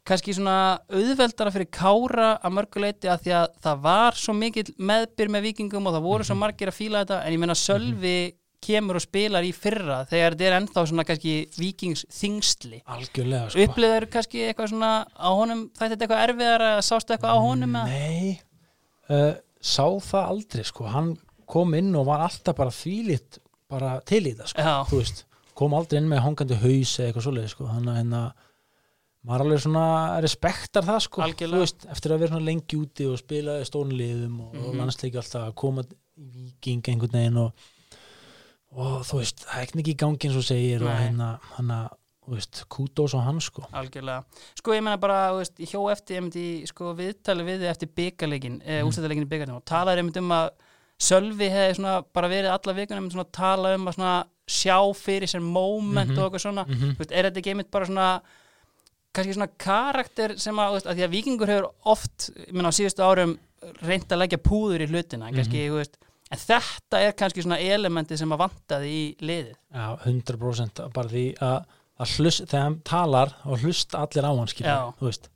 kannski 0.09 0.33
svona 0.35 0.55
auðveldara 0.91 1.53
fyrir 1.55 1.69
kára 1.71 2.33
að 2.43 2.55
mörguleiti 2.57 3.11
að 3.13 3.21
því 3.27 3.35
að 3.39 3.53
það 3.63 3.83
var 3.85 4.17
svo 4.19 4.33
mikill 4.35 4.73
meðbyr 4.83 5.29
með 5.31 5.45
vikingum 5.51 5.87
og 5.87 5.95
það 5.95 6.07
voru 6.09 6.23
Mhm. 6.25 6.29
svo 6.31 6.37
margir 6.41 6.73
að 6.73 6.79
fíla 6.81 7.03
þetta 7.05 7.21
en 7.27 7.33
ég 7.33 7.39
meina 7.39 7.55
Sölvi 7.55 8.17
kemur 8.63 8.99
og 9.01 9.05
spilar 9.05 9.45
í 9.47 9.53
fyrra 9.57 9.99
þegar 10.11 10.37
þetta 10.37 10.47
er 10.49 10.57
ennþá 10.61 10.85
svona 10.91 11.05
kannski 11.09 11.35
vikings 11.59 12.05
þingstli 12.13 12.83
algjörlega 12.87 13.51
sko. 13.51 13.65
upplýður 13.67 14.07
kannski 14.15 14.45
eitthvað 14.49 14.71
svona 14.75 14.93
á 15.13 15.29
honum 15.35 15.65
þætti 15.75 15.91
þetta 15.97 16.07
eitthvað 16.07 16.25
erfiðar 16.29 16.67
að 16.69 16.81
sástu 16.89 17.17
eitthvað 17.17 17.35
á 17.35 17.39
honum 17.43 17.77
eða? 17.81 17.87
Nei, 17.91 18.41
uh, 19.11 19.35
sá 19.61 19.87
það 20.11 20.31
aldrei 20.37 20.65
sko, 20.71 20.87
hann 20.95 21.13
kom 21.53 21.75
inn 21.79 21.91
og 21.99 22.07
var 22.09 22.25
alltaf 22.29 22.57
bara 22.57 22.71
þvílitt 22.73 23.39
bara 23.73 23.97
til 24.09 24.25
í 24.31 24.35
það 24.39 24.53
sko, 24.55 24.79
þú 24.93 25.03
veist 25.03 25.25
kom 25.59 25.75
aldrei 25.77 25.99
inn 26.01 26.09
með 26.09 26.23
hangandi 26.25 26.57
haus 26.63 26.95
eða 26.99 27.11
eitthvað 27.11 27.27
svoleið 27.27 27.51
sko, 27.53 27.67
þannig 27.69 27.93
að 27.93 27.99
hérna 28.01 28.23
maður 29.23 29.45
alveg 29.45 29.61
svona 29.63 29.83
respektar 30.25 30.83
það 30.87 31.01
sko 31.05 31.23
Algjörlega. 31.23 31.61
veist, 31.63 31.85
eftir 31.95 32.11
að 32.15 32.23
vera 32.25 32.33
svona 32.33 32.47
lengi 32.49 32.79
úti 32.81 33.05
og 33.07 33.19
spila 33.21 33.59
í 33.63 33.67
stónuliðum 33.69 34.41
og, 34.43 34.55
Mhm. 34.57 34.65
og 34.67 34.75
landsleiki 34.81 35.21
alltaf 35.21 35.45
að 35.47 35.55
koma 35.63 35.85
í 35.85 36.27
viking 36.35 36.83
einhvern 36.89 37.13
veginn 37.15 37.39
og, 37.45 37.53
og 38.75 39.03
þú 39.05 39.19
veist, 39.21 39.45
það 39.47 39.59
er 39.59 39.67
ekki 39.67 39.79
ekki 39.83 39.93
í 39.95 40.01
gangi 40.03 40.29
eins 40.29 40.37
og 40.41 40.45
segir 40.47 40.83
og 40.83 40.89
Nei. 40.89 41.01
hérna, 41.07 41.39
hann 41.59 41.69
að 41.71 41.89
þú 42.23 42.35
veist, 42.37 42.65
kútós 42.71 43.15
og 43.19 43.23
hann 43.27 43.41
sko 43.41 43.65
algjörlega 43.73 44.25
sko 44.61 44.73
ég 44.77 44.83
meina 44.83 44.97
bara, 45.03 45.31
þú 45.33 45.39
veist, 45.43 45.57
ég 45.59 45.73
hjó 45.75 45.81
eftir 45.93 46.17
einmitt 46.21 46.37
í 46.39 46.47
sko 46.71 46.93
viðtali 46.95 47.43
við 47.45 47.59
þig 47.65 47.71
eftir 47.73 47.89
byggarleikin 47.99 48.61
e, 48.65 48.79
Mhm. 48.81 48.87
úrstættarleikin 48.89 49.27
í 49.27 49.31
byggarleikin 49.33 49.57
og 49.57 49.65
talaði 49.65 49.99
einmitt 50.05 50.17
um 50.23 50.29
að 50.31 50.51
Sölvi 51.03 51.49
hefði 51.51 51.75
svona 51.81 52.05
bara 52.15 52.29
verið 52.29 52.53
alla 52.53 52.73
vikunum 52.79 53.11
svona 53.11 53.25
að 53.25 53.33
tala 53.33 53.75
um 53.75 53.87
að 53.89 53.95
svona 53.97 54.25
sjá 54.47 54.77
fyrir 54.95 55.27
sér 55.27 55.43
moment 55.43 56.11
Mhm. 56.11 56.19
og 56.19 56.31
eitthvað 56.33 56.45
svona 56.47 56.65
Mhm. 56.69 56.95
þú 56.95 56.99
veist, 56.99 57.11
er 57.13 57.25
þetta 57.31 57.39
ekki 57.43 57.51
einmitt 57.51 57.71
bara 57.73 57.87
svona 57.87 58.21
kannski 59.13 59.35
svona 59.35 59.49
karakter 59.59 60.39
sem 60.39 60.55
að, 60.55 60.69
þú 60.71 60.73
veist, 60.79 60.87
að 60.87 60.97
því 60.97 61.05
að 61.07 61.11
vikingur 61.17 61.49
hefur 61.49 61.71
oft, 61.85 62.31
ég 62.39 62.53
meina 62.53 62.69
á 62.71 62.77
síðustu 62.79 63.03
árum 63.03 63.39
reynd 63.83 64.09
að 64.09 64.19
leggja 64.23 64.39
púður 64.39 64.81
í 64.81 64.89
hlutina 64.89 65.29
en 65.29 65.35
kannski, 65.35 65.67
þú 65.69 65.77
veist, 65.83 65.97
en 66.33 66.41
þetta 66.41 67.03
er 67.05 67.15
kannski 67.19 67.45
svona 67.45 67.61
elementi 67.61 68.17
sem 68.19 68.33
að 68.33 68.43
vantaði 68.47 68.93
í 68.93 69.05
liðið. 69.21 69.55
Já, 69.75 69.87
100% 70.07 70.83
bara 70.95 71.13
því 71.13 71.27
að, 71.45 71.77
að 72.03 72.17
hlust, 72.17 72.47
þegar 72.47 72.65
hann 72.67 72.79
talar 72.89 73.37
og 73.45 73.63
hlust 73.67 73.97
allir 73.99 74.29
á 74.29 74.33
Já. 74.63 74.77
þú 74.99 75.09
veist. 75.11 75.29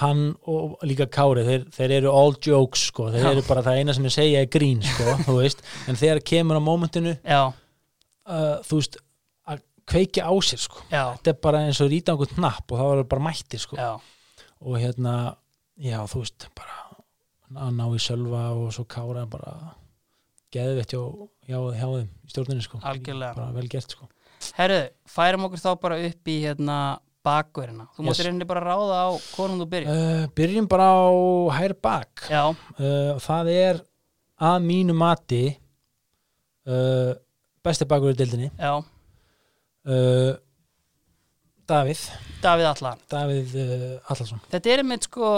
Hann 0.00 0.20
og 0.46 0.76
líka 0.86 1.08
Kári 1.10 1.42
þeir, 1.42 1.64
þeir 1.74 1.94
eru 1.96 2.10
all 2.14 2.36
jokes 2.38 2.84
sko, 2.92 3.08
þeir 3.10 3.24
Já. 3.24 3.30
eru 3.32 3.42
bara 3.48 3.64
það 3.66 3.80
eina 3.80 3.96
sem 3.96 4.04
ég 4.06 4.14
segja 4.14 4.42
er 4.44 4.52
grín 4.52 4.84
sko, 4.86 5.16
þú 5.26 5.38
veist, 5.40 5.64
en 5.90 5.98
þegar 5.98 6.20
kemur 6.30 6.60
á 6.60 6.62
mómentinu 6.62 7.16
uh, 7.26 8.60
þú 8.68 8.78
veist, 8.78 9.00
að 9.50 9.64
kveikja 9.90 10.28
á 10.30 10.34
sér 10.46 10.62
sko, 10.62 10.84
já, 10.92 11.02
þetta 11.16 11.32
er 11.34 11.40
bara 11.48 11.64
eins 11.66 11.82
og 11.82 11.90
rýta 11.90 12.14
einhvern 12.14 12.38
hnapp 12.38 12.70
og 12.70 12.78
það 12.78 12.92
var 12.92 13.02
bara 13.16 13.26
mætti 13.26 13.58
sko. 13.58 13.80
Já. 13.80 14.46
Og 14.60 14.78
hérna, 14.78 15.16
já 15.80 15.98
þú 16.06 16.22
veist 16.22 16.46
bara 16.54 16.79
að 17.56 17.70
ná 17.76 17.84
í 17.94 18.00
sölva 18.02 18.42
og 18.54 18.72
svo 18.74 18.84
Kára 18.90 19.26
bara 19.30 19.54
geðvett 20.54 20.94
hjá, 20.94 21.02
hjá, 21.46 21.58
hjá 21.78 21.86
þeim 21.86 22.08
í 22.08 22.30
stjórninni 22.32 22.62
sko 22.64 22.80
Algjörlega. 22.82 23.34
bara 23.36 23.52
vel 23.56 23.68
gert 23.70 23.94
sko 23.96 24.08
Herðu, 24.56 24.80
færum 25.10 25.44
okkur 25.46 25.60
þá 25.60 25.70
bara 25.82 25.96
upp 26.00 26.28
í 26.32 26.36
hérna 26.46 26.76
bakverðina. 27.20 27.84
Þú 27.92 28.00
Yes. 28.00 28.08
máttir 28.08 28.28
yes. 28.32 28.46
bara 28.48 28.60
ráða 28.64 28.96
á 29.04 29.08
hvornum 29.36 29.58
þú 29.60 29.66
byrja. 29.68 29.92
Uh, 29.92 30.22
byrjum 30.34 30.68
bara 30.70 30.86
á 30.96 31.04
hæri 31.58 31.74
bak 31.82 32.22
Já, 32.30 32.44
uh, 32.48 33.18
það 33.20 33.50
er 33.52 33.82
að 34.40 34.62
mínu 34.64 34.94
mati 34.96 35.42
uh, 36.64 37.12
besti 37.62 37.84
bakur 37.84 38.14
í 38.14 38.16
dildinni 38.16 38.48
já, 38.56 38.72
Davíð 41.70 42.00
Davíð 42.42 42.66
Alla. 42.72 42.94
Davíð 43.10 43.52
Allarsson 44.08 44.40
Þetta 44.50 44.72
er 44.72 44.82
einmitt 44.82 45.06
sko, 45.06 45.28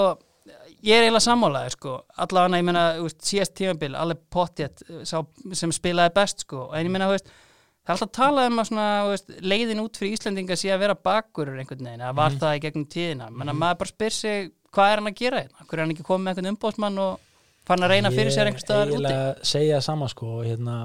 ég 0.82 0.96
er 0.98 1.04
eiginlega 1.06 1.24
sammálaður 1.26 1.74
sko, 1.76 1.92
allavega 2.24 2.58
ég 2.60 2.66
meina, 2.68 2.82
síðast 3.22 3.54
tímabil, 3.58 3.94
alveg 3.98 4.20
pottjett 4.34 4.82
sá 5.08 5.20
sem 5.54 5.72
spilaði 5.74 6.14
best 6.16 6.44
sko, 6.46 6.68
en 6.74 6.86
ég 6.86 6.90
meina, 6.94 7.06
það 7.12 7.20
er 7.22 7.92
alltaf 7.96 8.12
talað 8.16 8.48
um 8.50 8.58
að 8.62 8.68
svona, 8.70 8.86
veist, 9.10 9.30
leiðin 9.42 9.80
út 9.84 9.96
fyrir 9.98 10.16
Íslandinga 10.18 10.56
sé 10.58 10.70
að 10.74 10.82
vera 10.84 10.94
bakurur 10.94 11.58
einhvern 11.58 11.84
veginn, 11.86 12.00
eða 12.02 12.14
var 12.18 12.30
það 12.38 12.56
í 12.56 12.62
gegnum 12.66 12.86
tíðina, 12.96 13.30
menna 13.30 13.52
maður 13.54 13.78
bara 13.84 13.92
spyr 13.94 14.10
sig, 14.18 14.50
hvað 14.72 14.92
er 14.92 15.02
hann 15.02 15.10
að 15.12 15.18
gera 15.22 15.42
hérna? 15.44 15.66
Hver 15.68 15.78
er 15.78 15.84
hann 15.84 15.94
ekki 15.94 16.06
komið 16.08 16.24
með 16.24 16.32
einhvern 16.36 16.52
umbóðsmann 16.56 16.98
og 16.98 17.30
fann 17.68 17.82
að 17.86 17.92
reyna 17.94 18.10
fyrir 18.10 18.32
sér 18.34 18.46
einhvers 18.50 18.64
staðar 18.66 18.88
úti? 18.90 18.96
eiginlega 18.96 19.46
segja 19.52 19.76
það 19.78 19.86
sama 19.86 20.08
sko 20.08 20.30
og 20.38 20.44
hérna 20.48 20.76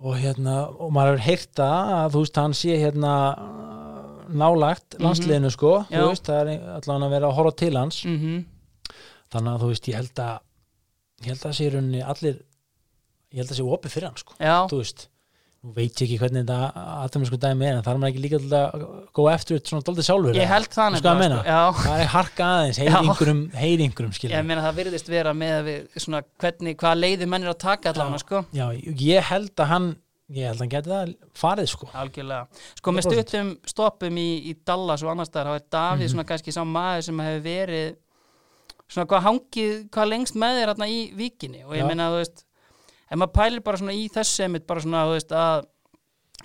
og 0.00 0.14
hérna, 0.16 0.54
og 0.80 0.92
maður 0.96 1.18
hefur 1.18 1.26
heyrt 1.28 1.50
það 1.60 1.90
að 1.98 2.14
þú 2.14 2.20
veist, 2.24 2.38
hann 2.40 2.54
sé 2.56 2.76
hérna 2.80 3.14
nálagt 4.30 4.96
landsliðinu 5.02 5.50
sko 5.52 5.72
Mhm. 5.80 5.90
Já. 5.90 6.00
þú 6.00 6.08
veist, 6.08 6.24
það 6.30 6.40
er 6.40 6.60
allan 6.78 7.02
að 7.06 7.10
vera 7.10 7.26
að 7.28 7.34
horfa 7.36 7.56
til 7.56 7.76
hans 7.76 8.04
Mm 8.04 8.44
þannig 9.32 9.52
að 9.56 9.62
þú 9.64 9.70
veist, 9.74 9.88
ég 9.92 10.00
held 10.00 10.24
að 10.26 10.36
ég 11.20 11.30
held 11.34 11.46
að 11.50 11.56
sé 11.60 11.70
rauninni 11.74 12.02
allir 12.02 12.36
ég 13.30 13.40
held 13.44 13.50
að 13.54 13.58
sé 13.60 13.64
opið 13.76 13.94
fyrir 13.96 14.08
hann 14.10 14.20
sko 14.24 14.36
Já, 14.40 14.56
þú 14.70 14.78
veist, 14.80 15.06
nú 15.60 15.74
veit 15.76 15.92
ég 16.00 16.06
ekki 16.06 16.18
hvernig 16.22 16.46
þetta 16.48 16.84
aðtömmu 17.04 17.28
sko 17.28 17.38
dæmi 17.42 17.66
er, 17.68 17.74
en 17.78 17.84
það 17.84 17.92
er 17.92 17.98
maður 18.00 18.12
ekki 18.14 18.22
líka 18.24 18.38
til 18.40 18.52
að 18.56 18.84
go 19.18 19.26
after 19.28 19.58
it 19.60 19.68
svona 19.68 19.84
daldið 19.84 20.06
sjálfur 20.08 20.38
ég 20.40 20.48
held 20.48 20.68
það 20.72 20.96
sko 21.02 21.10
að 21.12 21.18
meina? 21.20 21.40
það 21.84 22.04
er 22.06 22.12
harka 22.14 22.46
aðeins, 22.56 22.78
heyri 22.80 22.94
Já. 22.94 23.00
einhverjum 23.04 23.42
heyri 23.60 23.86
einhverjum, 23.90 24.14
skilja 24.16 24.38
Ég 24.40 24.46
meina 24.48 24.64
það 24.64 24.78
virðist 24.80 25.10
vera 25.12 25.34
með 25.36 25.58
við 25.68 25.98
svona 26.06 26.22
hvernig, 26.40 26.78
hvaða 26.80 27.00
leiði 27.04 27.28
menn 27.28 27.44
er 27.44 27.52
að 27.52 27.60
taka 27.66 27.92
allavega 27.92 28.22
sko, 28.24 28.42
Já, 28.56 28.66
ég 29.04 29.28
held 29.30 29.52
að 29.60 29.70
hann 29.74 29.90
ég 30.30 30.46
held 30.46 30.56
að 30.56 30.64
hann 30.64 30.72
geti 30.78 30.90
það 30.94 31.14
farið 31.42 31.68
sko 31.74 31.88
algjörlega. 31.92 32.64
Sko 32.78 32.92
með 32.94 33.06
100%. 33.10 33.14
stuttum 33.28 33.48
stoppum 33.66 34.18
í, 34.22 34.28
í 34.46 34.52
Dallas 34.64 35.02
og 35.04 35.10
annars 35.12 35.28
staðar, 35.28 35.48
þá 35.50 35.60
er 35.60 35.64
Davíð 35.74 36.04
Mhm. 36.06 36.12
svona 36.14 36.26
kannski 36.28 36.54
sá 36.54 36.62
maður 36.64 37.02
sem 37.10 37.18
hefur 37.26 37.42
verið 37.50 37.96
svona 38.90 39.06
hvað 39.10 39.26
hangið, 39.28 39.74
hvað 39.94 40.08
lengst 40.10 40.38
með 40.40 40.60
þér 40.60 40.86
í 40.90 41.00
víkinni? 41.16 41.64
Og 41.64 41.76
ég 41.78 41.86
meina 41.86 42.10
þú 42.10 42.20
veist, 42.20 42.44
ef 43.10 43.18
maður 43.18 43.34
pælir 43.38 43.62
bara 43.66 43.80
svona 43.80 43.94
í 43.96 44.08
þessu 44.10 44.44
einmitt 44.46 44.66
bara 44.66 44.80
svona 44.84 45.04
þú 45.08 45.14
veist 45.16 45.34
að 45.40 45.66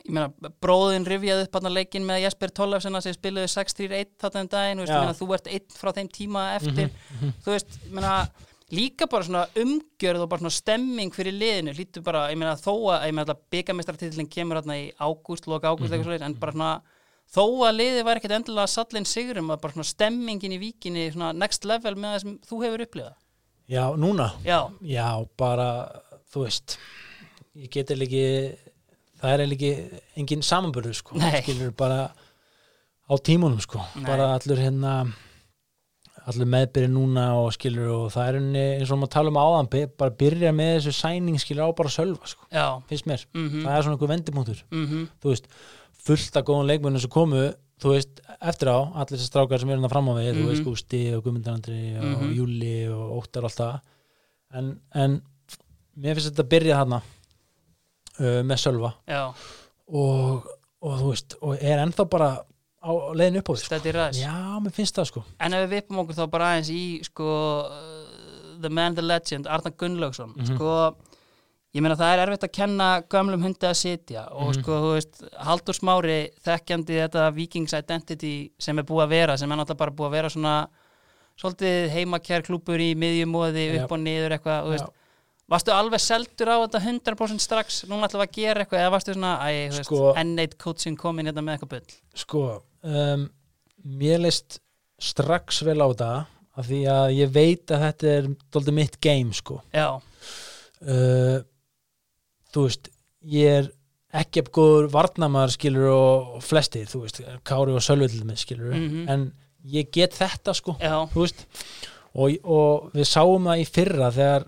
ég 0.05 0.11
meina, 0.11 0.51
bróðin 0.61 1.05
rifjaði 1.07 1.45
upp 1.47 1.55
hann 1.59 1.73
leikin 1.73 2.05
með 2.05 2.23
Jesper 2.25 2.51
Tollefsen 2.51 3.01
sem 3.01 3.15
spiluði 3.15 3.47
6-3-1 3.53 4.09
þarna 4.21 4.41
um 4.43 4.49
daginn, 4.51 4.81
þú 4.81 4.85
veist, 4.85 4.99
meina, 4.99 5.15
þú 5.21 5.29
ert 5.37 5.47
einn 5.55 5.77
frá 5.79 5.93
þeim 5.95 6.09
tíma 6.11 6.43
eftir, 6.57 6.89
Mhm, 7.15 7.31
þú 7.45 7.53
veist, 7.55 7.79
ég 7.85 7.93
meina 7.95 8.15
líka 8.75 9.07
bara 9.07 9.23
svona 9.23 9.45
umgjörð 9.55 10.21
og 10.25 10.29
bara 10.29 10.41
svona 10.41 10.51
stemming 10.51 11.13
fyrir 11.13 11.33
liðinu, 11.37 11.73
hlýttu 11.77 12.03
bara, 12.03 12.27
ég 12.33 12.37
meina 12.37 12.55
þó 12.57 12.73
að, 12.91 13.05
ég 13.07 13.13
meina 13.13 13.23
alltaf 13.25 13.41
byggamestartitillin 13.53 14.29
kemur 14.29 14.57
hérna 14.59 14.75
í 14.81 14.91
ágúst, 14.99 15.47
loka 15.47 15.69
ágúst, 15.69 15.89
Mhm. 15.89 15.93
eitthvað 15.93 16.05
svoleiðis, 16.09 16.25
en 16.25 16.33
bara 16.33 16.51
svona 16.51 16.81
þó 17.35 17.43
að 17.67 17.77
liðið 17.81 18.05
væri 18.07 18.21
ekkert 18.21 18.37
endilega 18.39 18.71
sallin 18.71 19.07
sigurum 19.09 19.51
að 19.53 19.61
bara 19.65 19.85
stemmingin 19.91 20.55
í 20.55 20.61
víkinni 20.61 21.09
next 21.35 21.67
level 21.67 21.95
með 21.95 22.13
það 22.15 22.21
sem 22.23 22.37
þú 22.49 22.61
hefur 22.63 22.85
upplifað? 22.87 23.15
Já, 23.65 23.83
núna, 23.97 24.29
Já, 24.45 24.59
já, 24.85 25.07
bara 25.37 25.69
þú 26.31 26.45
veist, 26.45 26.77
ég 27.57 27.71
get 27.73 27.91
eða 27.95 28.05
ekki 28.05 28.25
það 29.21 29.33
er 29.33 29.43
ekki 29.55 29.71
engin 30.21 30.43
samanbörður 30.45 30.97
sko, 30.99 31.19
skilur 31.41 31.71
bara 31.77 31.99
á 33.09 33.13
tímunum 33.25 33.61
sko, 33.63 33.81
Nei. 33.95 34.05
bara 34.05 34.33
allur 34.35 34.61
hérna 34.61 34.93
allur 36.25 36.49
meðbyrði 36.49 36.89
núna 36.89 37.25
og 37.37 37.51
skilur 37.53 37.89
og 37.93 38.05
það 38.13 38.27
er 38.29 38.37
henni 38.39 38.63
eins 38.79 38.91
og 38.93 38.97
maður 39.01 39.13
tala 39.13 39.33
um 39.33 39.39
áðan 39.41 39.69
bara 39.99 40.15
byrja 40.21 40.53
með 40.57 40.71
þessu 40.79 40.93
sæning 40.97 41.41
skilur 41.41 41.69
á 41.69 41.77
bara 41.77 41.91
að 41.91 41.97
sölva 41.99 42.29
sko, 42.31 42.47
já, 42.49 42.65
finnst 42.89 43.09
mér. 43.09 43.25
Mhm, 43.33 43.65
það 43.65 43.75
er 43.75 43.85
svona 43.85 43.97
einhver 43.97 44.13
vendipunktur. 44.13 44.63
Mhm, 44.73 45.03
þú 45.21 45.33
veist, 45.33 45.49
fullt 46.05 46.37
af 46.37 46.45
góðum 46.47 46.67
leikmennum 46.69 47.01
sem 47.01 47.09
komu 47.13 47.47
þú 47.81 47.91
veist, 47.91 48.21
eftir 48.39 48.69
á, 48.71 48.77
allir 48.95 49.17
þessi 49.17 49.27
strákar 49.29 49.59
sem 49.59 49.69
eru 49.69 49.79
hérna 49.81 49.89
fram 49.91 50.07
á 50.07 50.13
við, 50.15 50.29
þú 50.37 50.43
Mhm. 50.43 50.49
veist, 50.51 50.63
Gústi 50.63 51.01
og 51.17 51.23
Guðmundarandri 51.25 51.79
og 51.99 52.21
Mhm. 52.21 52.35
Júli 52.37 52.75
og 52.93 53.23
Óttar 53.23 53.43
og 53.43 53.49
allt 53.51 53.59
það 53.59 53.79
en, 54.55 54.79
en 54.93 55.21
mér 55.99 56.15
finnst 56.15 56.29
þetta 56.31 56.43
að 56.45 56.51
byrja 56.53 56.77
þarna 56.81 57.01
uh, 58.19 58.41
með 58.47 58.57
Sölva 58.63 58.93
og, 59.91 60.47
og 60.81 60.99
þú 61.01 61.09
veist, 61.11 61.35
og 61.41 61.57
er 61.61 61.81
ennþá 61.83 62.05
bara 62.09 62.29
á 62.85 62.91
leiðin 63.17 63.39
upp 63.41 63.49
á 63.49 63.53
því 63.53 63.63
sko. 63.65 63.75
er 63.75 64.11
já, 64.13 64.35
mér 64.61 64.71
finnst 64.77 64.95
það 64.95 65.09
sko 65.11 65.23
En 65.39 65.53
ef 65.53 65.65
við 65.69 65.73
vippum 65.75 65.99
okkur 66.03 66.15
þá 66.19 66.29
bara 66.31 66.49
aðeins 66.53 66.69
í 66.71 66.83
sko 67.03 67.27
uh, 67.65 68.61
The 68.61 68.69
Man, 68.69 68.95
The 68.95 69.01
Legend, 69.03 69.47
Arnar 69.47 69.73
Gunnlaugsson 69.75 70.33
Mhm. 70.37 70.55
sko, 70.55 70.95
ég 71.75 71.83
meina 71.83 71.97
það 71.99 72.13
er 72.15 72.21
erfitt 72.25 72.45
að 72.47 72.53
kenna 72.55 72.87
gömlum 73.11 73.41
hundi 73.43 73.67
að 73.67 73.75
sitja 73.81 74.21
og 74.31 74.53
Mhm. 74.53 74.61
sko, 74.61 74.71
þú 74.85 74.91
veist, 74.95 75.23
Haldur 75.43 75.75
Smári 75.75 76.19
þekkjandi 76.45 76.99
þetta 77.03 77.25
Vikings 77.35 77.73
Identity 77.75 78.35
sem 78.57 78.79
er 78.79 78.83
búið 78.87 79.03
að 79.05 79.09
vera, 79.09 79.37
sem 79.37 79.51
er 79.51 79.57
náttúrulega 79.59 79.77
bara 79.83 79.91
búið 79.91 80.07
að 80.07 80.15
vera 80.17 80.29
svona 80.29 80.55
svolítið 81.37 81.89
heimakjær 81.91 82.45
klúpur 82.47 82.79
í 82.79 82.93
miðjumóði, 82.95 83.65
upp 83.83 83.91
og 83.91 83.99
niður 83.99 84.37
eitthvað, 84.37 84.61
þú 84.63 84.71
veist, 84.71 84.93
varstu 85.51 85.73
alveg 85.75 85.99
seldur 86.01 86.47
á 86.47 86.57
þetta 86.63 86.79
100% 86.85 87.43
strax, 87.43 87.83
núna 87.91 88.07
við 88.07 88.23
að 88.23 88.31
gera 88.37 88.63
eitthvað 88.63 88.79
eða 88.85 88.93
varstu 88.95 89.13
svona, 89.17 89.33
æ, 89.43 89.83
Sko- 89.83 90.13
N8 90.15 90.55
coaching 90.57 90.97
komin 90.97 91.27
hérna 91.27 91.43
með 91.43 91.57
eitthvað 91.59 91.69
bull? 91.75 91.97
Sko, 92.15 92.45
um, 92.83 93.29
mér 93.85 94.21
leist 94.23 94.59
strax 94.97 95.59
vel 95.67 95.77
á 95.83 95.87
þetta 95.91 96.25
af 96.57 96.65
því 96.69 96.79
að 96.87 97.17
ég 97.19 97.33
veit 97.35 97.67
að 97.67 97.83
þetta 97.83 98.07
er 98.17 98.29
dóldi 98.55 98.71
mitt 98.73 99.01
game 99.01 99.33
sko. 99.33 99.61
Uh, 99.75 101.41
þú 102.55 102.63
veist 102.69 102.89
ég 103.35 103.57
er 103.59 103.71
ekki 104.15 104.41
upp 104.45 104.51
góður 104.55 104.85
varnamaður 104.93 105.55
skilur 105.57 105.89
og 105.91 106.43
flestir, 106.45 106.85
þú 106.87 107.01
veist, 107.03 107.21
Kári 107.43 107.75
og 107.75 107.83
með 108.29 108.41
skilur 108.45 108.73
Mhm. 108.75 109.09
en 109.11 109.25
ég 109.65 109.89
get 109.91 110.13
þetta 110.15 110.53
sko 110.55 110.77
já, 110.79 110.93
þú 111.11 111.25
veist. 111.25 111.45
Og, 112.15 112.31
og 112.47 112.91
við 112.95 113.09
sáum 113.11 113.43
það 113.49 113.59
í 113.59 113.65
fyrra 113.67 114.11
þegar, 114.15 114.45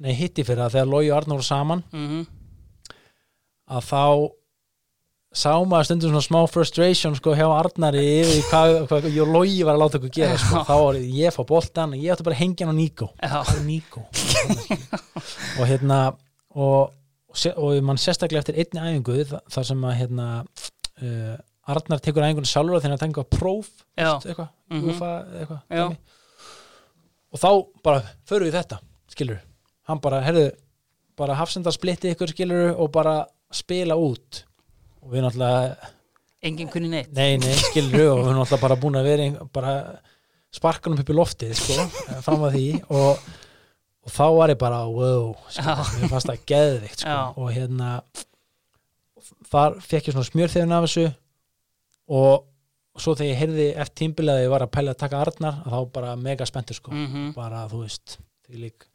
nei 0.00 0.14
hitt 0.16 0.38
í 0.40 0.44
fyrra 0.48 0.70
þegar 0.72 0.88
Lói 0.88 1.10
og 1.10 1.18
Arnór 1.18 1.42
voru 1.42 1.44
saman. 1.44 1.82
Mhm, 1.92 2.22
að 3.70 3.84
þá 3.90 4.30
sá 5.30 5.52
maður 5.68 5.84
stundum 5.86 6.10
svona 6.10 6.24
smá 6.26 6.40
frustration 6.50 7.14
sko 7.14 7.34
hjá 7.38 7.44
Arnari 7.54 8.00
yfir 8.22 8.40
hvað, 8.48 8.72
hvað 8.88 9.04
og 9.22 9.28
Lói 9.36 9.60
var 9.68 9.76
að 9.76 9.82
láta 9.84 9.98
okkur 10.00 10.10
gera 10.16 10.38
sko. 10.40 10.64
Þá 10.66 10.74
var 10.80 10.94
ég 10.98 11.36
fá 11.36 11.44
boltan 11.46 11.92
og 11.94 12.00
ég 12.00 12.10
átti 12.16 12.24
bara 12.26 12.34
að 12.38 12.40
hengja 12.40 12.66
hann 12.66 12.74
á 12.74 12.80
Níko 12.80 13.10
Hvað 13.20 13.60
Níko 13.68 14.02
og 15.60 15.68
hérna 15.68 16.00
og, 16.56 16.90
og, 17.30 17.76
mann 17.86 18.00
sérstaklega 18.00 18.42
eftir 18.42 18.58
einni 18.58 18.80
æfingu 18.98 19.18
þa- 19.30 19.42
þar 19.54 19.68
sem 19.70 19.84
að 19.86 19.96
hérna 20.00 20.26
uh, 21.02 21.36
Arnar 21.70 22.00
tekur 22.02 22.24
æfingunni 22.26 22.50
sjálfur 22.50 22.80
þegar 22.82 22.96
hann 22.96 23.02
tengur 23.04 23.24
að 23.26 23.30
próf 23.38 23.68
eitthvað, 24.24 24.48
Mhm. 24.70 24.88
UFA, 24.90 25.10
eitthvað 25.40 25.62
og 27.32 27.38
þá 27.38 27.48
bara 27.84 28.02
förum 28.26 28.48
við 28.48 28.56
þetta 28.58 28.78
skilur, 29.14 29.38
hann 29.88 30.00
bara, 30.02 30.20
herðu 30.26 30.48
bara 31.18 31.34
hafsendar 31.38 31.74
splitti 31.74 32.10
ykkur 32.14 32.30
skilur 32.32 32.72
og 32.80 32.90
bara 32.94 33.26
spila 33.52 33.94
út. 33.98 34.44
Og 35.02 35.12
við 35.12 35.22
náttúrulega, 35.24 35.90
engin 36.42 36.68
kunni 36.72 36.88
neitt. 36.92 37.12
Nei, 37.12 37.36
nei, 37.36 37.54
skilur 37.68 38.12
og 38.14 38.22
við 38.24 38.34
náttúrulega 38.38 38.60
bara 38.62 38.76
búin 38.80 38.98
að 39.00 39.08
vera 39.10 39.46
bara 39.52 39.74
sparkanum 40.54 40.98
upp 41.02 41.10
í 41.12 41.16
loftið 41.18 41.54
sko, 41.58 41.86
fram 42.24 42.46
að 42.48 42.56
því. 42.56 42.64
Og, 42.90 43.18
og 44.10 44.16
þá 44.18 44.26
var 44.36 44.52
ég 44.52 44.58
bara, 44.58 44.82
wow 44.90 45.30
sko, 45.54 45.76
mér 46.00 46.10
fannst 46.10 46.26
það 46.32 46.44
geðvikt 46.50 47.04
sko, 47.04 47.16
og 47.38 47.50
hérna 47.54 47.90
þar 49.50 49.76
fekk 49.84 50.08
ég 50.10 50.14
svona 50.16 50.28
smjörþefin 50.30 50.74
af 50.76 50.86
þessu. 50.86 51.06
Og 52.10 52.46
svo 53.00 53.14
þegar 53.16 53.30
ég 53.30 53.40
heyrði 53.40 53.66
eftir 53.80 53.98
tímbilið 54.02 54.34
að 54.34 54.44
ég 54.44 54.52
var 54.52 54.64
að 54.66 54.72
pæla 54.74 54.94
að 54.94 55.00
taka 55.04 55.20
Arnar 55.24 55.58
þá 55.64 55.76
bara 55.94 56.14
mega 56.18 56.46
spenntur 56.48 56.76
sko. 56.78 56.90
Mhm. 56.92 57.32
Bara 57.36 57.66
þú 57.70 57.82
veist 57.84 58.16
því 58.48 58.62
lík 58.64 58.86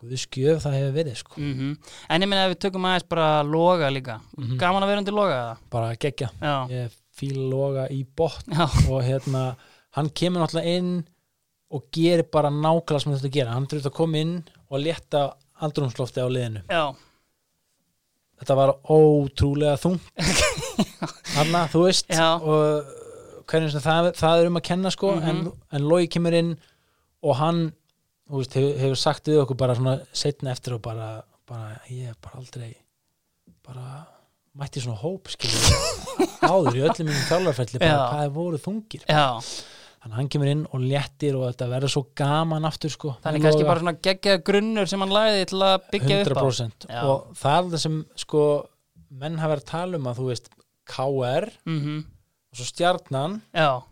guðu 0.00 0.18
skjöf 0.20 0.62
það 0.64 0.76
hefur 0.78 0.94
verið 0.96 1.16
sko. 1.20 1.40
Mm 1.40 1.76
En 2.10 2.22
ég 2.22 2.28
meina 2.28 2.46
ef 2.46 2.54
við 2.56 2.60
tökum 2.66 2.84
aðeins 2.88 3.08
bara 3.08 3.42
loga 3.42 3.90
líka 3.90 4.20
Mhm. 4.38 4.56
Gaman 4.58 4.82
að 4.82 4.86
vera 4.92 4.98
undir 5.04 5.14
loga 5.16 5.36
eða? 5.42 5.56
bara 5.70 5.94
geggja, 5.96 6.30
Já, 6.40 6.68
ég 6.70 6.90
fíl 7.16 7.36
loga 7.50 7.88
í 7.90 8.04
botn. 8.16 8.52
Og 8.90 9.02
hérna 9.02 9.56
hann 9.92 10.08
kemur 10.10 10.40
náttúrulega 10.40 10.76
inn 10.78 11.04
og 11.74 11.88
gerir 11.94 12.22
bara 12.32 12.50
nákvæmlega 12.52 13.00
sem 13.02 13.12
þetta 13.16 13.32
gera. 13.34 13.54
Hann 13.56 13.66
þurfti 13.66 13.90
að 13.90 13.96
koma 13.96 14.18
inn 14.22 14.36
og 14.70 14.80
létta 14.84 15.24
andrumslofti 15.64 16.20
á 16.22 16.28
liðinu. 16.30 16.62
Já, 16.70 16.84
þetta 18.40 18.56
var 18.58 18.74
ótrúlega 18.92 19.78
þung 19.80 19.98
Hanna, 21.36 21.64
þú 21.72 21.84
veist 21.86 22.10
Já. 22.12 22.36
og 22.36 22.92
hvernig 23.48 23.72
sem 23.72 23.80
það, 23.84 24.10
það 24.18 24.40
er 24.42 24.50
um 24.50 24.58
að 24.60 24.66
kenna 24.68 24.90
sko 24.92 25.14
Mhm. 25.16 25.28
en, 25.30 25.52
en 25.72 25.86
Lói 25.88 26.06
kemur 26.12 26.34
inn 26.36 26.54
og 27.22 27.36
hann 27.40 27.62
veist, 28.28 28.52
hefur, 28.58 28.74
hefur 28.82 29.00
sagt 29.00 29.30
við 29.30 29.40
okkur 29.44 29.56
bara 29.60 29.76
svona 29.78 29.96
setna 30.12 30.52
eftir 30.52 30.74
og 30.76 30.82
bara, 30.84 31.22
bara 31.48 31.80
ég 31.90 32.10
hef 32.10 32.20
bara 32.20 32.40
aldrei 32.42 32.74
bara 33.66 33.86
mætti 34.56 34.80
svona 34.84 34.98
hóp 35.00 35.28
áður 36.46 36.76
í 36.78 36.84
öllum 36.86 37.08
mínum 37.08 37.26
þjálfarfelli 37.30 37.80
bara 37.80 37.90
Já. 37.96 38.04
hvað 38.12 38.24
er 38.28 38.34
voru 38.36 38.60
þungir. 38.62 39.06
Já 39.08 39.26
þannig 40.06 40.14
að 40.14 40.20
hann 40.20 40.28
kemur 40.30 40.48
inn 40.52 40.60
og 40.70 40.82
léttir 40.86 41.36
og 41.36 41.48
þetta 41.48 41.66
verður 41.72 41.92
svo 41.96 42.02
gaman 42.18 42.66
aftur 42.68 42.92
sko. 42.92 43.14
Þannig 43.24 43.42
kannski 43.42 43.62
Loga. 43.64 43.70
bara 43.72 43.82
svona 43.82 43.94
geggjaða 44.06 44.42
grunnur 44.46 44.90
sem 44.90 45.02
hann 45.02 45.14
lagði 45.16 45.48
til 45.50 45.62
að 45.66 45.88
byggja 45.90 46.18
upp 46.20 46.30
á. 46.30 46.42
100% 46.46 46.86
Já. 46.86 47.00
og 47.02 47.24
það 47.40 47.56
er 47.58 47.72
það 47.72 47.82
sem 47.82 47.96
sko 48.22 48.42
menn 49.16 49.40
hafa 49.42 49.52
verið 49.56 49.64
að 49.64 49.72
tala 49.72 49.98
um 49.98 50.06
að 50.06 50.20
þú 50.20 50.28
veist 50.30 50.48
KR 50.86 51.48
mm 51.66 51.98
og 52.46 52.60
svo 52.60 52.68
stjarnan. 52.70 53.40
Já, 53.52 53.82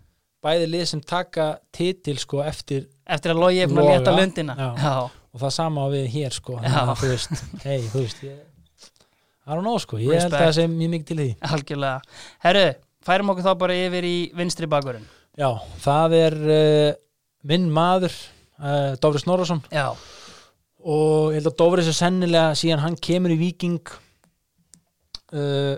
bæði 0.45 0.69
lið 0.71 0.85
sem 0.89 1.01
taka 1.03 1.49
titil 1.75 2.15
sko 2.23 2.39
eftir 2.47 2.87
eftir 3.05 3.35
að 3.35 3.41
logi 3.43 3.67
búin 3.69 3.83
að 3.83 3.91
leta 3.91 4.15
lundina. 4.15 4.55
Já. 4.57 4.69
já, 4.79 4.95
og 5.35 5.43
það 5.43 5.55
sama 5.59 5.89
við 5.93 6.07
hér 6.15 6.37
sko. 6.39 6.61
Þannig 6.63 7.03
þú 7.03 7.11
veist, 7.11 7.43
hei, 7.67 7.81
þú 7.91 8.05
veist 8.07 8.23
ég, 8.25 8.39
I 9.45 9.51
don't 9.51 9.67
know 9.67 9.77
sko, 9.83 9.99
ég 10.01 10.15
held 10.15 10.31
Respect. 10.31 10.39
að 10.39 10.47
það 10.47 10.55
sé 10.57 10.69
mjög 10.71 10.95
mikið 10.95 11.11
til 11.11 11.19
því. 11.19 11.29
Algjörlega. 11.51 12.17
Herru, 12.47 12.65
færum 13.05 13.35
okkur 13.35 13.49
þá 13.51 13.53
bara 13.67 13.77
yfir 13.83 14.09
í 14.09 14.17
vinstri 14.39 14.71
bakurinn 14.71 15.11
já, 15.39 15.49
það 15.85 16.17
er 16.19 16.37
uh, 16.43 16.91
minn 17.51 17.71
maður 17.75 18.15
uh, 18.59 18.95
Dófri 19.03 19.23
Snorrason. 19.25 19.63
Já, 19.75 19.95
og 20.85 21.33
ég 21.33 21.41
held 21.41 21.51
að 21.53 21.59
Dófri 21.63 21.87
sé 21.87 21.97
sennilega 21.97 22.55
síðan 22.59 22.85
hann 22.85 23.01
kemur 23.01 23.35
í 23.35 23.41
Viking 23.41 23.81
uh, 25.35 25.75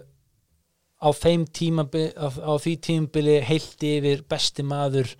á 0.96 1.08
þeim 1.12 1.46
tímabili 1.52 2.12
á, 2.16 2.26
á 2.26 2.52
því 2.60 2.76
tímabili 2.88 3.40
heilt 3.44 3.86
yfir 3.86 4.24
besti 4.28 4.64
maður 4.66 5.12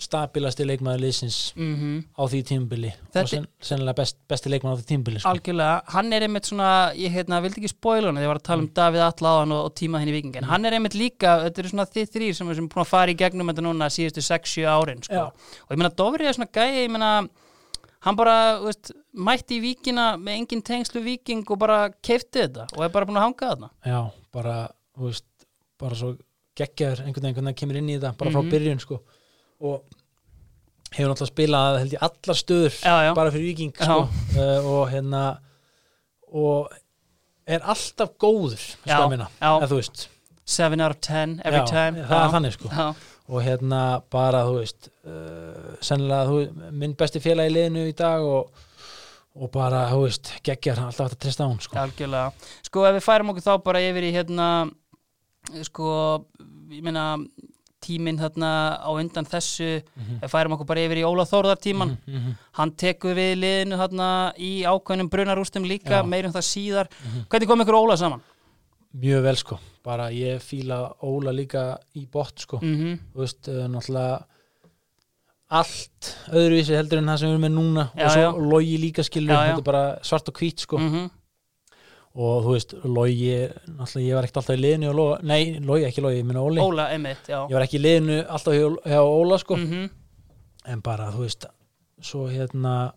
stabilasti 0.00 0.64
leikmaður 0.68 1.00
liðsins 1.04 1.38
mhm 1.56 2.04
á 2.18 2.22
því 2.30 2.40
tímabili 2.50 2.90
Þetta- 3.12 3.22
og 3.22 3.28
sen, 3.32 3.46
sennilega 3.60 3.96
best, 4.00 4.16
besti 4.28 4.50
leikmaður 4.52 4.76
á 4.76 4.80
því 4.80 4.86
tímabili 4.92 5.20
sko. 5.22 5.32
Algjörlega, 5.32 5.82
hann 5.94 6.12
er 6.12 6.26
einmitt 6.26 6.46
svona, 6.50 6.68
ég 6.94 7.10
heitna, 7.14 7.40
vildi 7.42 7.60
ekki 7.62 7.72
spoila 7.72 8.06
hann, 8.12 8.20
ég 8.22 8.30
var 8.30 8.38
að 8.40 8.46
tala 8.50 8.62
um 8.62 8.68
Davíð 8.78 9.04
Atlaðan 9.08 9.52
og, 9.56 9.64
og 9.68 9.74
tíma 9.74 9.98
henni 10.02 10.12
í 10.14 10.16
vikingin, 10.20 10.44
hann 10.50 10.64
er 10.64 10.72
einmitt 10.78 10.94
líka, 10.98 11.34
þetta 11.46 11.58
eru 11.64 11.68
svona 11.74 11.86
þið 11.86 12.12
þrýr 12.14 12.34
sem 12.38 12.48
er 12.50 12.54
sem 12.60 12.68
búin 12.68 12.84
að 12.84 12.92
fara 12.92 13.10
í 13.10 13.18
gegnum 13.18 13.48
þetta 13.52 13.66
núna 13.66 13.90
síðustu 13.90 14.24
6-7 14.24 14.66
árin, 14.68 15.02
sko. 15.02 15.26
Og 15.66 15.74
ég 15.74 15.78
meina, 15.82 15.90
Dofri 15.94 16.26
er 16.26 16.34
svona 16.38 16.50
gæi, 16.52 16.84
ég 16.86 16.90
meina, 16.94 17.10
hann 18.06 18.16
bara, 18.16 18.36
veist, 18.62 18.92
mætti 19.18 19.58
í 19.58 19.60
vikina 19.64 20.12
með 20.16 20.36
engin 20.38 20.62
tengslu 20.62 21.02
viking 21.02 21.42
og 21.50 21.58
bara 21.58 21.88
keifti 22.02 22.44
þetta 22.46 22.68
og 22.76 22.84
er 22.86 22.88
bara 22.94 23.06
búin 23.08 23.18
að 23.18 23.26
hanga 23.26 23.48
þarna. 23.52 23.70
já, 23.84 24.00
bara, 24.32 24.56
veist 24.96 25.24
bara 25.78 25.94
svo 25.98 26.16
geggjaður 26.58 27.04
einhvern 27.06 27.34
veginn 27.34 27.54
kemur 27.54 27.76
inn 27.78 27.88
í 27.90 27.98
þetta 27.98 28.16
bara 28.18 28.30
frá 28.34 28.42
Mhm. 28.42 28.50
byrjun 28.50 28.80
sko 28.82 29.00
og 29.60 29.82
hefur 30.94 31.10
náttúrulega 31.12 31.32
spilað 31.32 31.78
held 31.82 31.96
ég 31.96 32.04
allar 32.08 32.38
stöður 32.38 32.76
Já, 32.80 32.94
já. 33.08 33.12
bara 33.18 33.32
fyrir 33.34 33.50
Viking 33.50 33.74
sko 33.76 33.98
uh, 34.06 34.70
og 34.72 34.84
hérna 34.92 35.24
og 36.28 36.72
er 37.48 37.64
alltaf 37.64 38.14
góður 38.20 38.60
sko 38.60 38.88
já. 38.88 39.28
eða 39.40 39.68
þú 39.68 39.80
veist 39.80 40.08
7 40.48 40.80
out 40.80 40.94
of 40.94 41.00
10 41.04 41.40
every 41.44 41.60
Já, 41.60 41.66
time. 41.68 42.06
það 42.08 42.24
er 42.24 42.34
þannig 42.36 42.56
sko 42.56 42.70
og 43.28 43.42
hérna 43.44 43.82
bara 44.08 44.44
þú 44.48 44.54
veist 44.62 44.88
uh, 45.04 45.76
sennilega 45.84 46.30
þú, 46.30 46.38
minn 46.80 46.96
besti 46.96 47.20
félag 47.20 47.50
í 47.50 47.54
liðinu 47.56 47.84
í 47.90 47.94
dag 47.96 48.24
og, 48.24 48.64
og 49.36 49.50
bara 49.52 49.84
þú 49.92 50.00
veist 50.06 50.32
geggjar 50.46 50.80
alltaf 50.86 51.10
að 51.10 51.18
treysta 51.20 51.44
á 51.44 51.50
hún 51.50 51.60
sko 51.60 51.76
algjörlega. 51.82 52.32
Sko, 52.64 52.86
ef 52.88 52.96
við 52.96 53.04
færum 53.04 53.34
okkur 53.34 53.44
þá 53.44 53.52
bara 53.66 53.82
yfir 53.84 54.08
í 54.08 54.14
hérna, 54.16 54.48
sko, 55.68 55.90
ég 56.72 56.84
meina, 56.86 57.04
tíminn 57.80 58.18
þarna 58.18 58.80
á 58.82 58.90
undan 58.90 59.24
þessu, 59.24 59.82
Mhm. 59.96 60.18
ef 60.22 60.30
við 60.30 60.34
færum 60.34 60.52
okkur 60.56 60.66
bara 60.66 60.80
yfir 60.80 60.98
í 60.98 61.04
Óla 61.04 61.24
Þórðar 61.24 61.60
tíman, 61.60 61.96
mm 62.06 62.14
-hmm. 62.14 62.34
hann 62.52 62.70
tekur 62.72 63.14
við 63.14 63.36
liðinu 63.38 63.76
þarna 63.78 64.32
í 64.38 64.62
ákveðnum 64.64 65.08
brunarústum 65.10 65.64
líka, 65.64 66.02
meirum 66.04 66.32
það 66.32 66.46
síðar. 66.54 66.86
Mhm. 67.04 67.26
Hvernig 67.28 67.46
kom 67.48 67.60
ykkur 67.60 67.74
Óla 67.74 67.96
saman? 67.96 68.20
mjög 68.96 69.22
vel 69.22 69.36
sko 69.36 69.58
bara 69.84 70.08
ég 70.10 70.40
fíla 70.40 70.92
Óla 71.02 71.30
líka 71.30 71.78
í 71.94 72.06
bótt 72.10 72.40
sko 72.40 72.58
Mm 72.62 72.98
þú 73.14 73.20
veist, 73.20 73.48
uh, 73.48 73.68
náttúrulega 73.68 74.24
allt 75.50 76.08
öðruvísi 76.28 76.74
heldur 76.76 76.98
en 76.98 77.06
það 77.08 77.18
sem 77.18 77.28
við 77.28 77.34
erum 77.34 77.44
með 77.46 77.54
núna 77.56 77.84
Já, 77.96 78.04
og 78.04 78.10
svo 78.12 78.48
logi 78.52 78.78
líka 78.80 79.04
skilur 79.06 79.32
Já, 79.32 79.38
já. 79.46 79.52
þetta 79.56 79.64
bara 79.64 79.98
svart 80.04 80.28
og 80.28 80.34
hvít 80.34 80.60
sko 80.60 80.76
-hmm. 80.78 81.10
Og 82.18 82.40
þú 82.44 82.52
veist, 82.56 82.72
logi 82.84 83.28
náttúrulega 83.78 84.06
ég 84.08 84.14
var 84.18 84.26
ekkert 84.26 84.40
alltaf 84.40 84.56
í 84.56 84.62
liðinu 84.62 84.88
og 84.90 84.96
loga, 84.98 85.18
nei, 85.22 85.42
logi 85.62 85.84
ekki 85.86 86.02
logi, 86.02 86.18
ég 86.18 86.26
minna 86.26 86.42
Óli 86.42 86.60
Óla, 86.64 86.88
einmitt, 86.94 87.28
já. 87.30 87.38
ég 87.46 87.54
var 87.54 87.62
ekki 87.66 87.78
í 87.78 87.82
liðinu 87.84 88.16
alltaf 88.26 88.56
hjá, 88.58 88.66
hjá 88.90 89.00
Óla 89.06 89.38
sko 89.38 89.56
Mm 89.56 89.88
en 90.68 90.80
bara, 90.84 91.06
þú 91.14 91.22
veist, 91.24 91.46
svo 92.04 92.26
hérna 92.28 92.92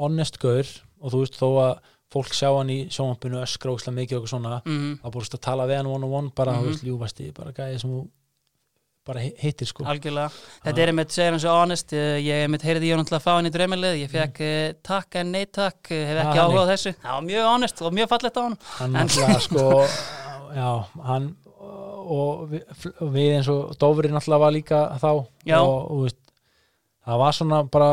honest 0.00 0.38
gaur 0.42 0.66
og 1.04 1.12
þú 1.12 1.20
veist, 1.20 1.36
þó 1.38 1.48
að 1.62 1.74
fólk 2.14 2.34
sjá 2.34 2.48
hann 2.56 2.70
í 2.72 2.78
sjónvampinu 2.90 3.40
öskra 3.42 3.74
óslega 3.74 3.94
mikið 4.00 4.16
og 4.16 4.24
eitthvað 4.24 4.32
svona 4.32 4.62
-hmm. 4.64 4.98
þá 5.04 5.10
búist 5.14 5.34
að 5.34 5.40
tala 5.46 5.66
við 5.66 5.76
hann 5.76 5.86
one 5.86 6.04
on 6.04 6.12
one 6.12 6.30
bara, 6.34 6.52
Mhm. 6.52 6.62
þú 6.62 6.66
veist, 6.70 6.84
ljúfasti, 6.84 7.32
bara 7.34 7.52
gæði 7.52 7.78
sem 7.80 7.90
þú 7.90 8.08
bara 9.04 9.20
hi- 9.20 9.34
hittir 9.38 9.68
sko 9.68 9.84
Algjörlega. 9.84 10.30
Þetta 10.64 10.82
er 10.84 10.90
einmitt, 10.92 11.12
segir 11.12 11.30
hann 11.34 11.40
svo 11.42 11.54
honest, 11.58 11.92
eh, 11.92 12.18
ég 12.24 12.44
einmitt 12.46 12.62
heyrði 12.64 12.88
ég 12.90 12.96
náttúrulega 13.00 13.20
að 13.20 13.26
fá 13.26 13.32
hann 13.36 13.46
í 13.50 13.52
draumalið, 13.54 13.98
ég 14.00 14.10
fekk 14.14 14.40
mm. 14.40 14.78
takk 14.82 15.18
en 15.20 15.32
nei 15.34 15.44
takk, 15.46 15.90
eh, 15.92 16.04
hef 16.08 16.20
ekki 16.24 16.38
Já, 16.40 16.44
áhuga 16.44 16.60
á 16.60 16.64
þannig. 16.64 16.74
þessu. 16.74 16.94
Það 17.04 17.16
var 17.18 17.24
mjög 17.28 17.48
honest 17.52 17.82
og 17.84 17.92
mjög 17.98 18.08
fallegt 18.14 18.36
á 18.36 18.42
hann. 18.46 18.58
hann 18.78 18.96
En- 18.96 19.08
náttúrulega 19.08 19.40
sko 19.44 19.64
já, 20.60 20.70
hann 21.04 21.30
og 22.04 22.48
við, 22.50 22.64
og 23.00 23.08
við 23.14 23.30
eins 23.38 23.48
og 23.48 23.76
Dófri 23.80 24.10
náttúrulega 24.12 24.40
var 24.44 24.52
líka 24.52 24.80
þá 25.00 25.08
Já. 25.48 25.58
og, 25.60 25.90
og 25.90 26.02
veist, 26.04 26.20
það 27.06 27.18
var 27.24 27.32
svona 27.32 27.62
bara 27.72 27.90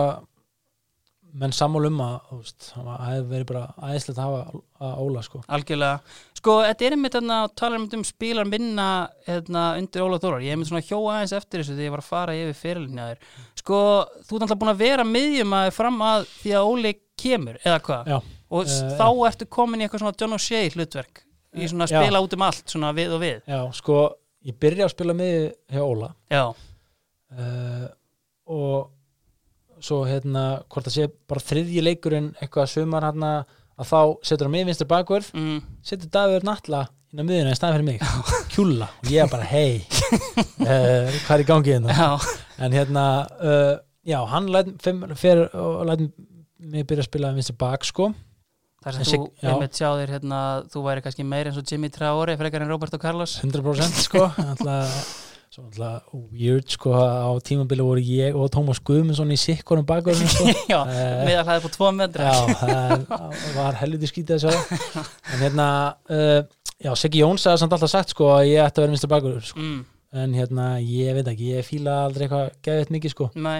menn 1.34 1.54
sammál 1.56 1.86
um 1.88 2.00
að 2.04 2.42
það 2.60 2.90
hefði 3.06 3.30
verið 3.32 3.48
bara 3.52 3.62
æðislegt 3.92 4.18
að 4.20 4.26
hafa 4.26 4.62
að 4.88 5.02
Óla 5.06 5.22
sko 5.24 5.42
Algjörlega. 5.48 6.00
Sko, 6.42 6.56
þetta 6.66 6.86
er 6.88 6.96
einmitt 6.96 7.16
þarna 7.16 7.38
að 7.46 7.52
tala 7.62 7.80
um 7.80 8.04
spilar 8.08 8.48
minna 8.50 8.88
hérna, 9.28 9.64
undir 9.78 10.02
Óla 10.04 10.18
Þórar. 10.20 10.42
Ég 10.42 10.50
hef 10.52 10.58
einmitt 10.58 10.72
svona 10.72 10.84
hjóa 10.88 11.16
aðeins 11.20 11.36
eftir 11.38 11.62
þessu 11.62 11.76
þegar 11.78 11.86
ég 11.88 11.94
var 11.96 12.02
að 12.04 12.10
fara 12.12 12.36
yfir 12.40 12.58
fyrirlinja 12.62 13.08
þér. 13.12 13.26
Sko, 13.62 13.80
þú 14.28 14.36
ert 14.40 14.46
alltaf 14.48 14.62
búin 14.64 14.74
að 14.74 14.82
vera 14.82 15.06
miðjum 15.08 15.54
að 15.60 15.72
fram 15.78 16.00
að 16.08 16.26
því 16.42 16.56
að 16.58 16.70
Óli 16.72 16.94
kemur, 17.22 17.60
eða 17.64 17.82
hvað? 17.88 18.10
já, 18.16 18.20
Og 18.52 18.66
Eh, 18.68 18.96
þá 19.00 19.08
ertu 19.30 19.46
komin 19.48 19.80
í 19.80 19.86
eitthvað 19.86 20.02
svona 20.04 20.18
John 20.20 20.34
O'Shea 20.36 20.72
hlutverk. 20.74 21.22
Í 21.56 21.68
svona 21.72 21.86
að 21.88 21.92
Já. 21.94 22.02
spila 22.02 22.20
út 22.26 22.34
um 22.36 22.42
allt, 22.48 22.66
svona 22.68 22.90
við 22.96 23.14
og 23.16 23.22
við. 23.22 23.38
já, 23.48 23.60
sko 23.78 23.96
ég 24.44 24.58
byrja 24.60 24.86
að 24.88 24.92
spila 24.96 25.14
með 25.14 25.54
hjá 25.72 25.82
Óla 25.86 26.10
Já, 26.32 26.44
uh, 27.38 27.88
og 28.52 28.90
svo 29.86 30.02
hérna 30.08 30.46
hvort 30.72 30.88
það 30.88 30.96
sé 30.96 31.10
bara 31.30 31.44
þriðji 31.50 31.84
leikurinn 31.86 32.32
eitthvað 32.42 32.72
sumar 32.74 33.08
hann 33.10 33.28
að 33.28 33.86
þá 33.88 34.00
setur 34.28 34.48
hann 34.48 34.56
mig 34.56 34.66
vinstur 34.70 34.90
bakvörð 34.90 35.32
mm. 35.36 35.62
setur 35.86 36.12
Dagur 36.14 36.46
Natla 36.48 36.86
inn 37.12 37.22
á 37.22 37.28
miðuna 37.28 37.52
í 37.52 37.58
staðan 37.60 37.80
fyrir 37.80 37.88
mig. 37.90 38.04
Kjúla 38.54 38.88
og 39.02 39.12
ég 39.12 39.32
bara 39.32 39.48
hei 39.50 39.82
uh, 39.84 41.08
hvað 41.26 41.34
er 41.36 41.44
í 41.44 41.48
gangi 41.50 41.74
hérna? 41.76 42.10
En 42.62 42.76
hérna 42.76 43.06
uh, 43.42 43.74
já, 44.08 44.20
hann 44.32 44.52
fer 45.20 45.48
og 45.52 45.82
læt 45.90 46.06
mig 46.62 46.86
byrja 46.88 47.04
að 47.04 47.10
spila 47.10 47.34
vinstur 47.36 47.58
bak 47.60 47.88
sko. 47.88 48.12
Þar 48.82 48.96
En 48.96 48.98
sem 48.98 49.10
sig- 49.12 49.20
þú 49.42 49.50
einmitt 49.50 49.78
sjá 49.78 49.90
þér 49.94 50.14
hérna, 50.16 50.38
þú 50.74 50.82
væri 50.88 51.04
kannski 51.06 51.26
meir 51.26 51.50
eins 51.50 51.58
og 51.60 51.68
Jimmy 51.70 51.90
Traore 51.94 52.38
frekar 52.38 52.64
en 52.64 52.72
Roberto 52.72 52.98
Carlos. 53.02 53.36
100% 53.44 54.00
sko. 54.08 54.24
Alltaf, 54.42 54.96
svo 55.52 55.66
alltaf 55.68 56.12
weird 56.32 56.70
sko 56.72 56.94
á 56.96 57.28
tímabili 57.44 57.84
voru 57.84 58.00
ég 58.00 58.36
og 58.40 58.48
Tómas 58.54 58.80
Guðmundsson 58.88 59.34
í 59.36 59.38
sikkorum 59.40 59.84
bakverðinu 59.88 60.30
sko. 60.32 60.46
Já, 60.72 60.78
Eh, 60.88 61.26
meðal 61.28 61.44
hlæði 61.50 61.64
på 61.66 61.72
tvo 61.76 61.90
metra. 61.96 62.30
Já, 62.32 62.62
það 63.10 63.50
var 63.58 63.80
helviti 63.82 64.08
skítið 64.08 64.38
að 64.38 64.46
sjá. 64.46 64.80
En 65.34 65.44
hérna 65.44 65.66
uh, 66.08 66.40
já, 66.80 66.92
Siggi 67.02 67.20
Jóns 67.24 67.44
hafði 67.50 67.64
samt 67.66 67.76
alltaf 67.76 67.92
sagt 67.92 68.16
sko 68.16 68.30
að 68.38 68.46
ég 68.54 68.64
ætti 68.64 68.80
að 68.80 68.86
vera 68.86 68.96
vinstur 68.96 69.12
bakverður 69.12 69.50
sko. 69.52 69.60
mm, 69.66 69.84
en 70.24 70.40
hérna, 70.40 70.70
ég 70.88 71.20
veit 71.20 71.28
ekki, 71.34 71.52
ég 71.58 71.68
fíla 71.68 71.98
aldrei 72.08 72.26
eitthvað 72.30 72.48
geðið 72.70 72.96
mikið 72.96 73.16
sko. 73.18 73.30
Nei, 73.36 73.60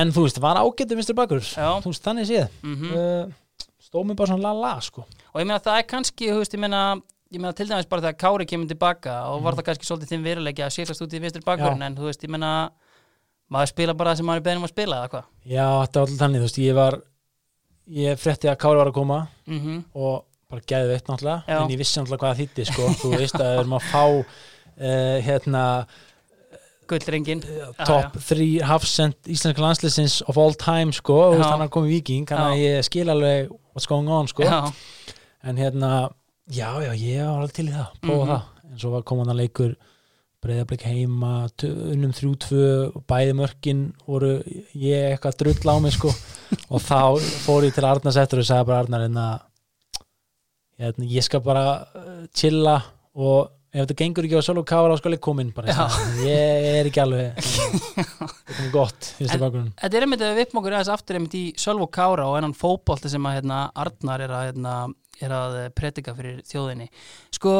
en 0.00 0.16
þú 0.16 0.24
veist, 0.26 0.40
var 0.40 0.62
ágættur 0.64 0.96
vinstur 1.02 1.18
bakverður 1.20 1.52
já. 1.52 1.68
þú 1.84 1.92
veist, 1.92 2.04
þannig 2.08 2.28
séð. 2.32 2.58
Mm 2.64 2.90
uh, 2.96 3.38
stóð 3.82 4.06
mér 4.08 4.16
bara 4.16 4.32
svona 4.32 4.48
la 4.48 4.56
la 4.56 4.74
sko. 4.80 5.04
Og 5.34 5.42
ég 5.42 5.44
meina 5.44 5.60
það 5.60 5.82
er 5.82 5.88
kannski, 5.92 6.32
þú 6.32 6.40
veist, 6.40 6.56
ég 6.56 6.62
meina 6.64 6.82
ég 7.32 7.40
meina 7.40 7.52
til 7.56 7.66
dæmis 7.70 7.88
bara 7.88 8.02
þegar 8.04 8.18
Kári 8.20 8.46
kemur 8.50 8.68
tilbaka 8.68 9.14
og 9.30 9.38
Mhm. 9.40 9.44
var 9.44 9.52
það 9.58 9.64
kannski 9.68 9.86
svolítið 9.88 10.10
þinn 10.12 10.24
veruleiki 10.26 10.62
að 10.66 10.72
setjast 10.76 11.02
út 11.02 11.14
í 11.16 11.20
vinstri 11.20 11.42
bakverðin 11.46 11.82
en 11.86 11.96
þú 11.96 12.08
veist, 12.10 12.22
ég 12.24 12.30
meina 12.30 12.70
maður 13.52 13.68
spila 13.72 13.94
bara 13.94 14.12
það 14.12 14.16
sem 14.16 14.26
maður 14.26 14.36
er 14.36 14.46
beðin 14.48 14.56
um 14.62 14.64
að 14.68 14.74
spila 14.74 14.96
eða 15.02 15.08
hvað? 15.10 15.24
Já, 15.46 15.66
þetta 15.86 16.00
var 16.00 16.06
alltaf 16.06 16.18
þannig, 16.22 16.38
þú 16.38 16.46
veist, 16.48 16.58
ég 16.58 16.74
var 16.74 16.98
ég 17.92 18.20
frétti 18.22 18.48
að 18.52 18.58
Kári 18.62 18.76
var 18.82 18.86
að 18.92 18.94
koma 18.94 19.28
mm 19.46 19.84
og 19.94 20.24
bara 20.52 20.60
gæði 20.68 20.88
veitt 20.92 21.06
náttúrulega 21.08 21.42
Já. 21.48 21.58
en 21.62 21.70
ég 21.72 21.78
vissi 21.80 22.00
náttúrulega 22.00 22.20
hvað 22.22 22.32
það 22.34 22.40
þýtti 22.42 22.64
sko. 22.68 22.82
Þú 23.02 23.10
veist 23.16 23.34
að 23.40 23.48
við 23.52 23.60
erum 23.60 23.76
að 23.78 23.86
fá 23.88 24.04
uh, 24.04 25.20
hérna 25.24 25.62
Gullringin 26.88 27.40
top 27.86 28.16
3 28.20 28.60
hafsend 28.68 29.14
íslenska 29.30 29.62
landsliðsins 29.62 30.20
of 30.28 30.36
all 30.36 30.52
time 30.54 30.92
sko, 30.92 31.14
þú 31.32 31.38
veist 31.38 31.46
Já. 31.48 31.52
hann 31.54 31.62
að 36.48 36.56
Já, 36.56 36.68
en 36.76 36.82
já 36.82 36.92
ég 36.98 37.24
var 37.26 37.38
alveg 37.42 37.52
til 37.56 37.66
í 37.68 37.72
það, 37.72 37.88
prófa 38.02 38.26
Mhm. 38.26 38.32
það 38.32 38.70
en 38.72 38.78
svo 38.78 38.90
var 38.90 39.02
komandan 39.02 39.36
leikur 39.36 39.76
breyðablik 40.42 40.82
heima, 40.82 41.48
unnum 41.62 42.12
3-2 42.12 42.96
og 42.96 43.04
bæði 43.06 43.34
mörkin 43.38 43.82
voru 44.08 44.42
ég 44.74 45.12
eitthvað 45.14 45.36
drull 45.38 45.70
á 45.70 45.74
mig 45.80 45.92
sko 45.92 46.08
og 46.72 46.80
þá 46.82 47.20
fór 47.46 47.62
ég 47.68 47.74
til 47.76 47.84
Arnars 47.86 48.16
eftir 48.18 48.38
og 48.42 48.44
sagði 48.48 48.66
bara 48.66 48.80
Arnar 48.82 49.04
hérna, 49.06 49.26
hérna 50.80 51.06
ég 51.06 51.22
skal 51.22 51.40
bara 51.44 51.86
uh, 51.94 52.26
chilla 52.34 52.82
og 53.14 53.50
ef 53.72 53.86
þetta 53.86 53.96
gengur 53.96 54.26
ekki 54.28 54.40
á 54.40 54.44
solo 54.44 54.64
skal 55.00 55.14
ég 55.16 55.22
koma 55.24 55.44
inn 55.44 55.52
bara, 55.56 55.86
ég 56.20 56.66
er 56.80 56.88
ekki 56.90 57.00
alveg 57.00 57.38
þetta 58.52 58.58
er 58.66 58.72
gott, 58.72 59.12
það 59.16 59.46
Þetta 59.80 59.96
er 59.96 60.04
einmitt 60.06 60.24
að 60.24 60.32
við 60.32 60.40
vippum 60.42 60.60
okkur 60.60 60.76
aðeins 60.76 60.90
aftur 60.92 61.18
einmitt 61.18 61.36
í 61.38 61.44
Sölvo 61.60 61.88
Kára 61.92 62.26
og 62.28 62.36
ennan 62.38 62.56
fótbolti 62.56 63.10
sem 63.12 63.28
að 63.28 63.38
hérna, 63.38 63.62
Arnar 63.84 64.26
er 64.26 64.34
að, 64.36 64.44
hérna, 64.50 64.74
er 65.24 65.34
að 65.36 65.56
predika 65.78 66.14
fyrir 66.18 66.42
þjóðinni. 66.48 66.90
Sko, 67.32 67.54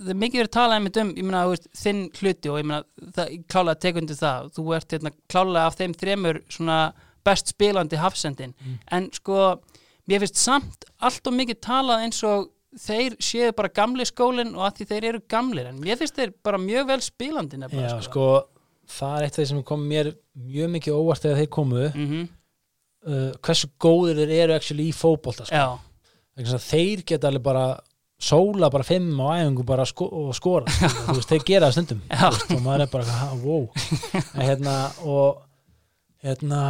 það 0.00 0.12
er 0.14 0.20
mikið 0.24 0.42
verið 0.42 0.50
að 0.50 0.56
tala 0.58 0.78
einmitt 0.78 1.00
um, 1.02 1.12
þú 1.14 1.52
veist, 1.52 1.68
þinn 1.82 2.02
hluti 2.18 2.52
og 2.52 2.58
ég 2.58 2.68
meina, 2.68 2.82
það, 3.18 3.36
klálega 3.54 3.82
tekundu 3.86 4.18
það. 4.18 4.50
Þú 4.56 4.66
ert 4.78 4.96
hérna, 4.96 5.14
klálega 5.30 5.68
af 5.68 5.78
þeim 5.78 5.94
þremur 6.02 6.42
best 7.22 7.52
spilandi 7.54 8.00
hafsendin. 8.02 8.56
Mm. 8.58 8.80
En 8.96 9.08
sko, 9.14 9.52
mér 10.10 10.24
finnst 10.24 10.42
samt 10.42 10.88
allt 11.02 11.30
og 11.30 11.38
mikið 11.38 11.62
talað 11.62 12.08
eins 12.08 12.22
og 12.26 12.50
þeir 12.80 13.16
séu 13.20 13.52
bara 13.56 13.72
gamli 13.74 14.06
skólinn 14.08 14.54
og 14.56 14.66
að 14.68 14.76
því 14.78 14.88
þeir 14.92 15.08
eru 15.10 15.22
gamlir 15.28 15.70
en 15.70 15.80
mér 15.82 16.00
finnst 16.00 16.16
þeir 16.16 16.32
bara 16.44 16.60
mjög 16.62 16.86
vel 16.88 17.00
spilandi 17.04 17.60
nefnilega 17.60 17.96
Já, 17.98 18.06
sko, 18.06 18.28
það 18.88 19.16
er 19.16 19.26
eitt 19.26 19.34
af 19.36 19.42
því 19.42 19.48
sem 19.50 19.64
kom 19.72 19.82
mér 19.90 20.14
mjög 20.32 20.72
mikið 20.76 20.96
óvart 20.96 21.26
þegar 21.26 21.42
þeir 21.42 21.52
komu. 21.58 21.88
Mm 21.92 22.30
uh, 23.06 23.30
hversu 23.42 23.70
góðir 23.80 24.20
þeir 24.22 24.34
eru 24.46 24.56
actually 24.56 24.90
í 24.90 24.96
fótbolta 24.96 25.46
sko. 25.48 25.78
Þeir 26.62 27.04
geta 27.06 27.30
alveg 27.30 27.44
bara 27.44 27.64
sóla 28.22 28.70
bara 28.70 28.86
fimm 28.86 29.18
á 29.18 29.42
æfingu 29.42 29.64
bara 29.66 29.86
sko 29.88 30.06
og 30.06 30.34
skora 30.38 30.70
sko. 30.72 30.90
þú 31.08 31.16
veist, 31.18 31.32
þeir 31.32 31.46
gera 31.48 31.70
það 31.70 31.78
stundum. 31.78 32.04
Veist, 32.12 32.52
og 32.54 32.62
maður 32.64 32.84
er 32.86 32.92
bara, 32.92 33.16
wow. 33.42 33.64
En, 34.36 34.44
hérna, 34.46 34.76
og 35.02 35.42
hérna, 36.22 36.60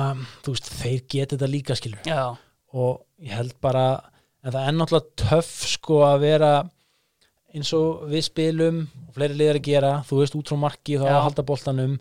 þú 0.45 0.57
veist, 0.57 0.73
þeir 0.81 1.05
geta 1.05 1.37
þetta 1.37 1.51
líka 1.53 1.79
skilur 1.79 2.09
já, 2.09 2.23
og 2.73 3.03
ég 3.21 3.37
held 3.37 3.55
bara 3.65 3.87
en 4.43 4.55
það 4.55 4.67
er 4.67 4.77
náttúrulega 4.77 5.23
töff 5.23 5.53
sko 5.71 6.03
að 6.07 6.19
vera 6.27 6.53
eins 7.53 7.73
og 7.77 8.05
við 8.11 8.27
spilum 8.27 8.83
og 9.07 9.17
fleiri 9.17 9.39
liðar 9.39 9.61
að 9.61 9.67
gera, 9.69 9.95
þú 10.09 10.21
veist 10.23 10.37
út 10.39 10.53
frá 10.53 10.61
marki 10.63 10.99
þá 11.01 11.09
að 11.11 11.25
halda 11.27 11.45
boltanum 11.47 11.97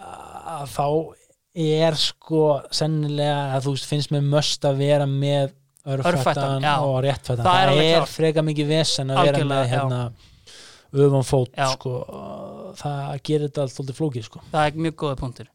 að 0.00 0.64
þá 0.72 0.86
er 1.60 1.98
sko 2.00 2.44
sennilega 2.74 3.56
að 3.56 3.66
þú 3.66 3.74
veist 3.76 3.90
finnst 3.90 4.14
mér 4.14 4.28
möst 4.32 4.64
að 4.68 4.84
vera 4.84 5.08
með 5.10 5.56
Örfættan, 5.90 6.60
og 6.84 6.98
réttfættan. 7.00 7.40
Það 7.40 7.58
er 7.58 7.70
það 7.70 7.78
er, 7.80 7.94
klárt. 7.94 8.10
freka 8.12 8.42
mikið 8.44 8.66
vesen 8.68 9.12
að 9.14 9.20
vera 9.30 9.44
með 9.48 9.62
hérna 9.70 10.00
öfum 10.90 11.24
fót 11.24 11.56
sko, 11.72 11.92
það 12.76 13.14
gerir 13.24 13.46
þetta 13.46 13.64
alltaf 13.64 13.96
flókið 13.96 14.26
sko. 14.26 14.42
Það 14.52 14.66
er 14.66 14.82
mjög 14.84 14.96
góða 15.00 15.16
punktur 15.22 15.48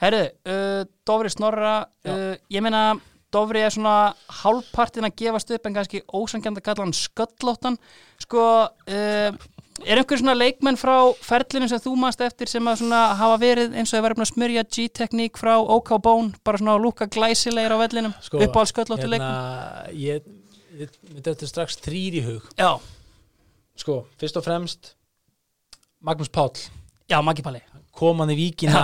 Herðu, 0.00 0.24
uh, 0.48 0.80
Dofri 1.06 1.30
Snorra 1.30 1.74
uh, 2.08 2.34
ég 2.50 2.64
meina, 2.64 2.82
Dofri 3.30 3.62
er 3.62 3.72
svona 3.74 4.12
hálfpartin 4.40 5.06
að 5.06 5.16
gefast 5.22 5.50
upp 5.54 5.66
en 5.66 5.76
kannski 5.76 6.02
ósangjandi 6.10 6.62
að 6.62 6.66
kalla 6.66 6.86
hann 6.86 6.96
sköllóttan. 6.96 7.78
Sko, 8.22 8.44
uh, 8.66 9.38
er 9.86 10.00
einhver 10.00 10.20
svona 10.20 10.34
leikmenn 10.36 10.78
frá 10.80 10.94
ferlinu 11.24 11.68
sem 11.70 11.80
þú 11.82 11.94
mast 12.02 12.20
eftir 12.24 12.50
sem 12.50 12.66
að 12.68 12.82
svona 12.82 13.02
hafa 13.20 13.38
verið 13.40 13.76
eins 13.78 13.92
og 13.92 14.00
þau 14.00 14.06
verið 14.08 14.24
að 14.24 14.30
smurja 14.32 14.66
G-tekník 14.66 15.40
frá 15.40 15.54
OK 15.60 15.94
Bone, 16.02 16.34
bara 16.44 16.60
svona 16.60 16.76
að 16.76 16.84
lúka 16.84 17.08
glæsilegir 17.10 17.76
á 17.76 17.78
vellinum, 17.80 18.16
Sko, 18.26 18.42
uppáhald 18.44 18.72
sköllóttu 18.72 19.08
leikmenn? 19.08 19.30
hérna, 19.30 19.94
ég, 19.94 20.26
ég, 20.82 20.98
ég 21.14 21.22
þetta 21.22 21.46
er 21.46 21.52
strax 21.54 21.78
þrýr 21.86 22.18
í 22.20 22.24
hug. 22.26 22.50
Já, 22.58 22.74
sko, 23.80 24.02
fyrst 24.20 24.42
og 24.42 24.46
fremst 24.46 24.94
Magnús 26.00 26.32
Páll. 26.32 26.68
Já, 27.10 27.18
Maggi 27.24 27.42
Palli. 27.44 27.60
Kom 27.96 28.20
hann 28.22 28.30
í 28.32 28.38
víkina 28.38 28.82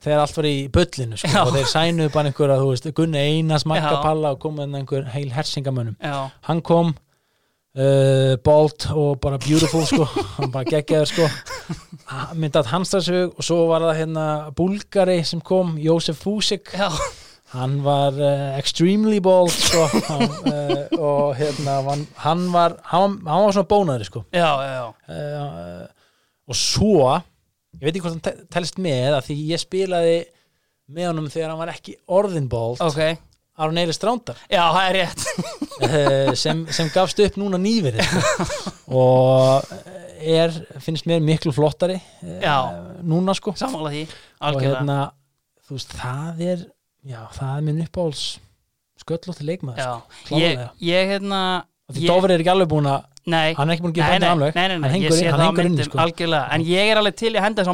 þegar 0.00 0.22
allt 0.24 0.38
var 0.38 0.48
í 0.48 0.56
bullinu 0.72 1.18
sko, 1.20 1.30
og 1.44 1.52
þeir 1.56 1.70
sænuðu 1.70 2.12
bara 2.14 2.30
einhverja, 2.30 2.58
þú 2.62 2.72
veist, 2.72 2.90
Gunni 2.96 3.20
Einars 3.20 3.66
Magga 3.68 3.94
Já. 3.98 4.02
Palla 4.04 4.34
og 4.34 4.42
kom 4.42 4.58
hann 4.62 4.76
einhver 4.78 5.06
heil 5.12 5.30
hersingamönnum. 5.34 5.96
Já, 6.00 6.30
hann 6.48 6.62
kom 6.66 6.94
uh, 7.76 8.34
bold 8.44 8.88
og 8.94 9.20
bara 9.22 9.40
beautiful 9.42 9.84
sko, 9.88 10.06
hann 10.38 10.52
bara 10.54 10.68
geggjaður 10.68 11.10
sko. 11.12 11.30
Myndað 12.40 12.70
Hanstarsug 12.72 13.36
og 13.36 13.46
svo 13.46 13.64
var 13.70 13.84
það 13.88 13.98
hérna 14.02 14.26
búlgari 14.56 15.20
sem 15.26 15.42
kom, 15.44 15.76
Jósef 15.80 16.22
Fúsik. 16.24 16.72
Já, 16.74 16.88
hann 17.54 17.80
var 17.84 18.16
uh, 18.16 18.58
extremely 18.58 19.20
bold 19.22 19.52
sko 19.52 19.84
hann, 20.08 20.28
uh, 20.46 20.84
og 20.96 21.32
hérna 21.38 21.80
hann, 21.86 22.04
hann 22.24 22.44
var 22.54 22.76
hann, 22.92 23.18
hann 23.26 23.46
var 23.46 23.56
svona 23.56 23.70
bónaður 23.70 24.08
sko. 24.08 24.24
Já. 24.34 24.52
uh, 25.10 25.88
og 26.50 26.56
svo 26.58 27.20
ég 27.78 27.86
veit 27.86 27.94
ekki 27.94 28.02
hvort 28.04 28.16
hann 28.16 28.24
te- 28.26 28.46
telst 28.56 28.78
með 28.82 29.16
að 29.18 29.26
því 29.30 29.36
ég 29.52 29.62
spilaði 29.62 30.16
með 30.90 31.10
honum 31.12 31.28
þegar 31.30 31.52
hann 31.52 31.60
var 31.62 31.70
ekki 31.74 31.94
orðin 32.10 32.48
bold 32.50 32.80
Ok, 32.82 32.98
Aron 33.60 33.78
Eilir 33.78 33.94
Strándar 33.94 34.38
já, 34.50 34.62
það 34.72 34.82
er 34.88 34.96
rétt. 34.98 35.24
Uh, 35.80 36.34
sem, 36.42 36.64
sem 36.74 36.88
gafst 36.94 37.20
upp 37.22 37.36
núna 37.40 37.58
nýverið. 37.60 38.00
Og 38.90 39.70
er, 40.20 40.52
finnst 40.82 41.06
mér 41.08 41.22
miklu 41.24 41.52
flottari 41.54 41.96
uh, 42.00 42.36
Já. 42.42 42.56
núna 43.06 43.34
sko. 43.36 43.54
Sammála 43.58 43.92
því, 43.94 44.02
og 44.10 44.46
algjörlega. 44.50 44.78
hérna, 44.80 44.98
þú 45.68 45.76
veist, 45.78 45.94
það 46.00 46.42
er 46.50 46.64
já, 47.12 47.20
það 47.36 47.52
er 47.56 47.66
minn 47.68 47.82
uppáhalds 47.86 48.24
sköllótti 49.00 49.46
leikmaður 49.48 49.80
Já, 49.80 49.92
sko, 50.24 50.40
ég, 50.42 50.64
ég 50.84 51.12
hérna 51.14 51.40
og 51.88 51.96
því 51.96 52.02
ég- 52.04 52.10
Dófur 52.12 52.34
er 52.34 52.42
ekki 52.44 52.52
alveg 52.52 52.68
búin 52.74 52.90
að 52.90 53.06
Nei, 53.26 53.52
hann 53.54 53.68
er 53.68 53.74
ekki 53.76 53.82
búin 53.84 53.92
að 53.92 53.98
gefa 53.98 54.06
nei, 54.54 54.68
nei, 54.68 54.76
hann 54.80 54.94
hengur, 54.94 55.16
inn- 55.20 55.30
hann 55.30 55.40
hengur 55.44 55.64
myndum, 55.66 55.84
sko. 55.84 55.98
en 56.56 56.62
ég 56.64 56.90
er 56.90 56.96
alveg 56.96 57.16
til 57.20 57.32
í 57.34 57.36
að 57.36 57.42
henda 57.44 57.62
þess 57.62 57.68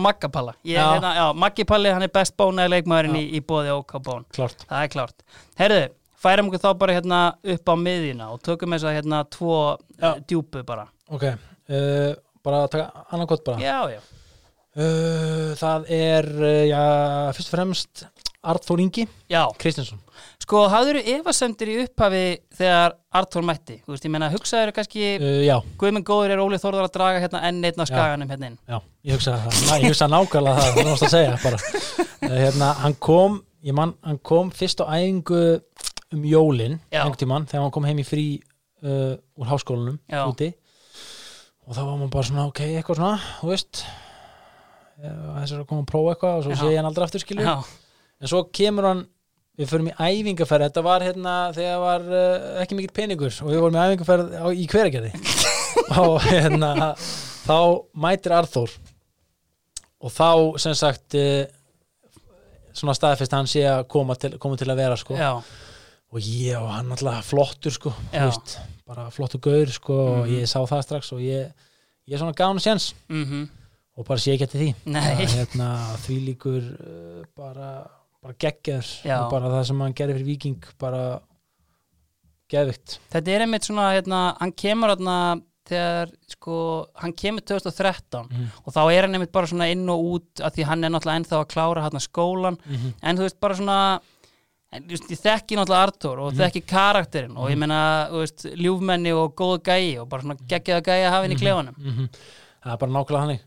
ég, 0.64 0.74
Já. 0.74 0.86
hérna, 0.90 1.12
já, 1.14 1.26
Maggipalli, 1.38 1.92
hann 1.94 2.02
er 2.02 2.08
best 2.08 2.36
bónaði 2.36 2.72
leikmaðurinn 2.74 3.14
Já. 3.14 3.22
í, 3.22 3.38
í 3.38 3.40
bóði 3.46 3.70
OK 3.76 3.92
Bón 4.02 4.24
klárt. 4.34 4.64
Það 4.66 4.82
er 4.82 4.88
klárt, 4.88 5.22
herðu, 5.62 5.80
færum 6.26 6.48
okkur 6.50 6.62
þá 6.66 6.78
bara 6.78 6.92
hérna 6.98 7.20
upp 7.54 7.68
á 7.70 7.74
miðjuna 7.78 8.30
og 8.34 8.42
tökum 8.42 8.74
þess 8.74 8.88
að 8.90 8.96
hérna 8.98 9.22
tvo 9.30 9.78
Já. 10.02 10.14
djúpu 10.26 10.64
bara. 10.66 10.88
Ok, 11.08 11.22
uh, 11.22 12.14
bara 12.42 12.64
að 12.66 12.70
taka 12.74 13.04
annarkot 13.12 13.44
bara. 13.44 13.58
Já, 13.62 13.78
já, 13.94 14.00
uh, 14.76 15.52
það 15.58 15.90
er 15.96 16.28
uh, 16.36 16.62
já, 16.68 16.82
fyrst 17.36 17.50
og 17.50 17.56
fremst 17.56 18.06
Arþór 18.46 18.78
Ingi 18.84 19.06
Kristinsson 19.58 19.98
sko, 20.42 20.66
hafður 20.70 21.00
efasemdir 21.02 21.72
í 21.72 21.76
upphafi 21.82 22.20
þegar 22.54 22.94
Artur 23.18 23.42
mætti, 23.46 23.80
þú 23.82 23.94
veist, 23.94 24.04
ég 24.06 24.12
menna 24.14 24.28
hugsaður 24.30 24.72
kannski, 24.76 25.06
uh, 25.18 25.40
Já, 25.46 25.56
Guðmund 25.80 26.06
Góður 26.06 26.34
er 26.36 26.42
Óli 26.44 26.60
Þórðar 26.62 26.86
að 26.86 26.94
draga 26.98 27.22
hérna 27.24 27.42
enn 27.48 27.58
einn 27.66 27.82
á 27.82 27.86
skaganum 27.88 28.30
hérna 28.30 28.52
inn? 28.52 28.58
Já, 28.68 28.78
ég 29.08 29.18
hugsa 29.18 29.34
það. 29.42 29.62
Ég 29.82 29.88
hugsa 29.90 30.08
nákvæmlega 30.12 30.60
það, 30.60 30.70
það 30.76 30.90
náttúrulega 30.90 31.08
að 31.08 31.16
segja 31.16 31.40
bara. 31.42 31.62
uh, 32.30 32.36
hérna, 32.44 32.70
Hann 32.84 32.98
kom 33.08 33.40
ég 33.66 33.74
man, 33.74 33.96
hann 34.06 34.20
kom 34.22 34.52
fyrst 34.54 34.84
á 34.84 34.86
æfingu 34.94 35.42
um 36.14 36.22
jólin, 36.30 36.78
Já. 36.92 37.00
einhvern 37.02 37.18
tímann 37.24 37.48
þegar 37.50 37.66
hann 37.66 37.74
kom 37.74 37.88
heim 37.88 37.98
í 38.04 38.06
frí 38.06 38.28
úr 38.86 39.48
háskólanum 39.50 39.96
Já. 40.06 40.20
úti. 40.30 40.52
Og 41.66 41.74
þá 41.74 41.80
var 41.82 41.96
maður 41.96 42.10
bara 42.12 42.28
svona, 42.28 42.44
ok, 42.52 42.60
eitthvað 42.76 43.00
svona 43.00 43.16
þú 43.40 43.48
veist 43.50 43.80
þess 44.96 45.52
að 45.56 45.66
koma 45.68 45.82
að 45.84 45.90
prófa 45.90 46.14
eitthvað 46.14 46.38
og 46.38 46.44
svo 46.46 46.56
sé 46.60 46.70
ég 46.72 46.78
hann 46.80 46.88
aldrei 46.88 47.04
aftur 47.06 47.20
skilju 47.24 47.46
en 47.46 48.30
svo 48.30 48.42
kemur 48.56 48.86
hann 48.88 49.02
við 49.56 49.70
förum 49.70 49.86
í 49.88 49.94
æfingaferð, 49.96 50.66
þetta 50.68 50.82
var 50.84 51.00
hérna 51.04 51.34
þegar 51.56 51.78
var 51.80 52.02
uh, 52.12 52.62
ekki 52.62 52.76
mikill 52.76 52.92
peningur 52.96 53.32
og 53.40 53.48
við 53.52 53.60
vorum 53.64 53.76
í 53.78 53.84
æfingaferð 53.86 54.34
á, 54.36 54.44
í 54.52 54.66
hveragerði. 54.68 55.12
Og 56.02 56.18
hérna 56.26 56.70
þá 57.46 57.56
mætir 57.96 58.34
Arþór 58.36 58.72
og 60.02 60.12
þá 60.12 60.28
sem 60.60 60.74
sagt 60.76 61.16
uh, 61.16 61.46
svona 62.76 62.94
staðfest 62.98 63.32
að 63.32 63.40
hann 63.40 63.48
sé 63.48 63.62
að 63.70 63.86
koma 63.92 64.16
til, 64.20 64.34
koma 64.42 64.58
til 64.60 64.68
að 64.72 64.80
vera 64.82 64.96
sko. 65.00 65.16
Já, 65.16 65.30
og 66.12 66.20
ég 66.28 66.58
og 66.60 66.68
hann 66.74 66.92
alltaf 66.92 67.30
flottur 67.32 67.72
sko 67.72 67.94
veist, 68.12 68.58
bara 68.88 69.08
flottur 69.14 69.40
gaur 69.46 69.72
sko 69.72 69.96
og 69.96 70.18
Mhm. 70.26 70.34
ég 70.36 70.50
sá 70.52 70.58
það 70.68 70.84
strax 70.84 71.12
og 71.16 71.20
ég, 71.24 71.48
ég 72.06 72.14
er 72.14 72.20
svona 72.20 72.36
gána 72.36 72.60
séns. 72.60 72.90
Mhm, 73.08 73.46
og 73.96 74.04
bara 74.06 74.18
sé 74.20 74.34
ekki 74.34 74.44
eftir 74.44 74.60
því. 74.60 74.70
Bara, 74.92 75.14
hérna, 75.32 75.68
því 76.04 76.16
líkur 76.28 76.62
uh, 76.76 77.24
bara, 77.36 77.70
bara 78.22 78.34
geggjaður 78.44 78.90
Já. 79.08 79.18
og 79.24 79.30
bara 79.32 79.48
það 79.54 79.64
sem 79.70 79.80
hann 79.80 79.94
gerir 79.96 80.14
fyrir 80.18 80.26
viking 80.26 80.64
bara 80.78 81.02
geðvikt 82.52 82.98
Þetta 83.12 83.32
er 83.34 83.44
einmitt 83.46 83.66
svona, 83.66 83.88
hérna, 83.96 84.20
hann 84.40 84.52
kemur 84.54 84.92
hérna 84.94 85.16
þegar, 85.66 86.12
sko, 86.30 86.56
hann 87.02 87.14
kemur 87.18 87.42
2013 87.42 88.28
Mhm. 88.30 88.50
og 88.64 88.72
þá 88.76 88.80
er 88.92 89.02
hann 89.08 89.14
einmitt 89.18 89.32
bara 89.34 89.46
svona 89.50 89.66
inn 89.72 89.88
og 89.90 90.04
út 90.12 90.42
að 90.46 90.54
því 90.54 90.64
hann 90.68 90.84
er 90.84 90.90
náttúrulega 90.94 91.20
ennþá 91.22 91.40
að 91.40 91.48
klára 91.54 91.82
hérna 91.88 92.02
skólan 92.04 92.58
Mhm. 92.66 92.92
en 93.02 93.16
þú 93.16 93.22
veist, 93.26 93.40
bara 93.40 93.54
svona 93.54 94.00
en, 94.72 94.86
veist, 94.86 95.10
ég 95.10 95.18
þekki 95.24 95.56
náttúrulega 95.58 95.86
Artur 95.88 96.18
og 96.20 96.32
þekki 96.34 96.62
karakterinn 96.66 97.36
og 97.36 97.50
ég 97.50 97.58
meina, 97.58 98.08
þú 98.12 98.18
veist, 98.22 98.44
ljúfmenni 98.54 99.12
og 99.16 99.34
góða 99.34 99.58
gæi 99.62 99.98
og 100.00 100.08
bara 100.08 100.22
svona 100.22 100.36
geggjaða 100.46 100.82
gæi 100.86 101.02
að 101.02 101.10
hafa 101.10 101.24
inn 101.24 101.32
í 101.32 101.40
klefanum 101.40 101.74
-hmm. 101.74 102.08
það 102.62 102.72
er 102.72 102.76
bara 102.76 102.92
nákvæmlega 102.92 103.20
hannig 103.20 103.40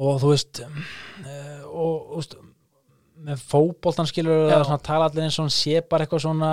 og 0.00 0.22
þú 0.22 0.32
veist 0.32 0.62
uh, 0.64 1.66
og 1.70 2.16
veist 2.16 2.38
með 3.20 3.40
fótboltan 3.50 4.08
skilur 4.08 4.46
það 4.48 4.62
svona 4.64 4.82
tala 4.84 5.06
allir 5.10 5.26
eins 5.26 5.36
og 5.36 5.44
hann 5.44 5.52
sé 5.52 5.82
bara 5.84 6.06
eitthvað 6.06 6.22
svona 6.24 6.50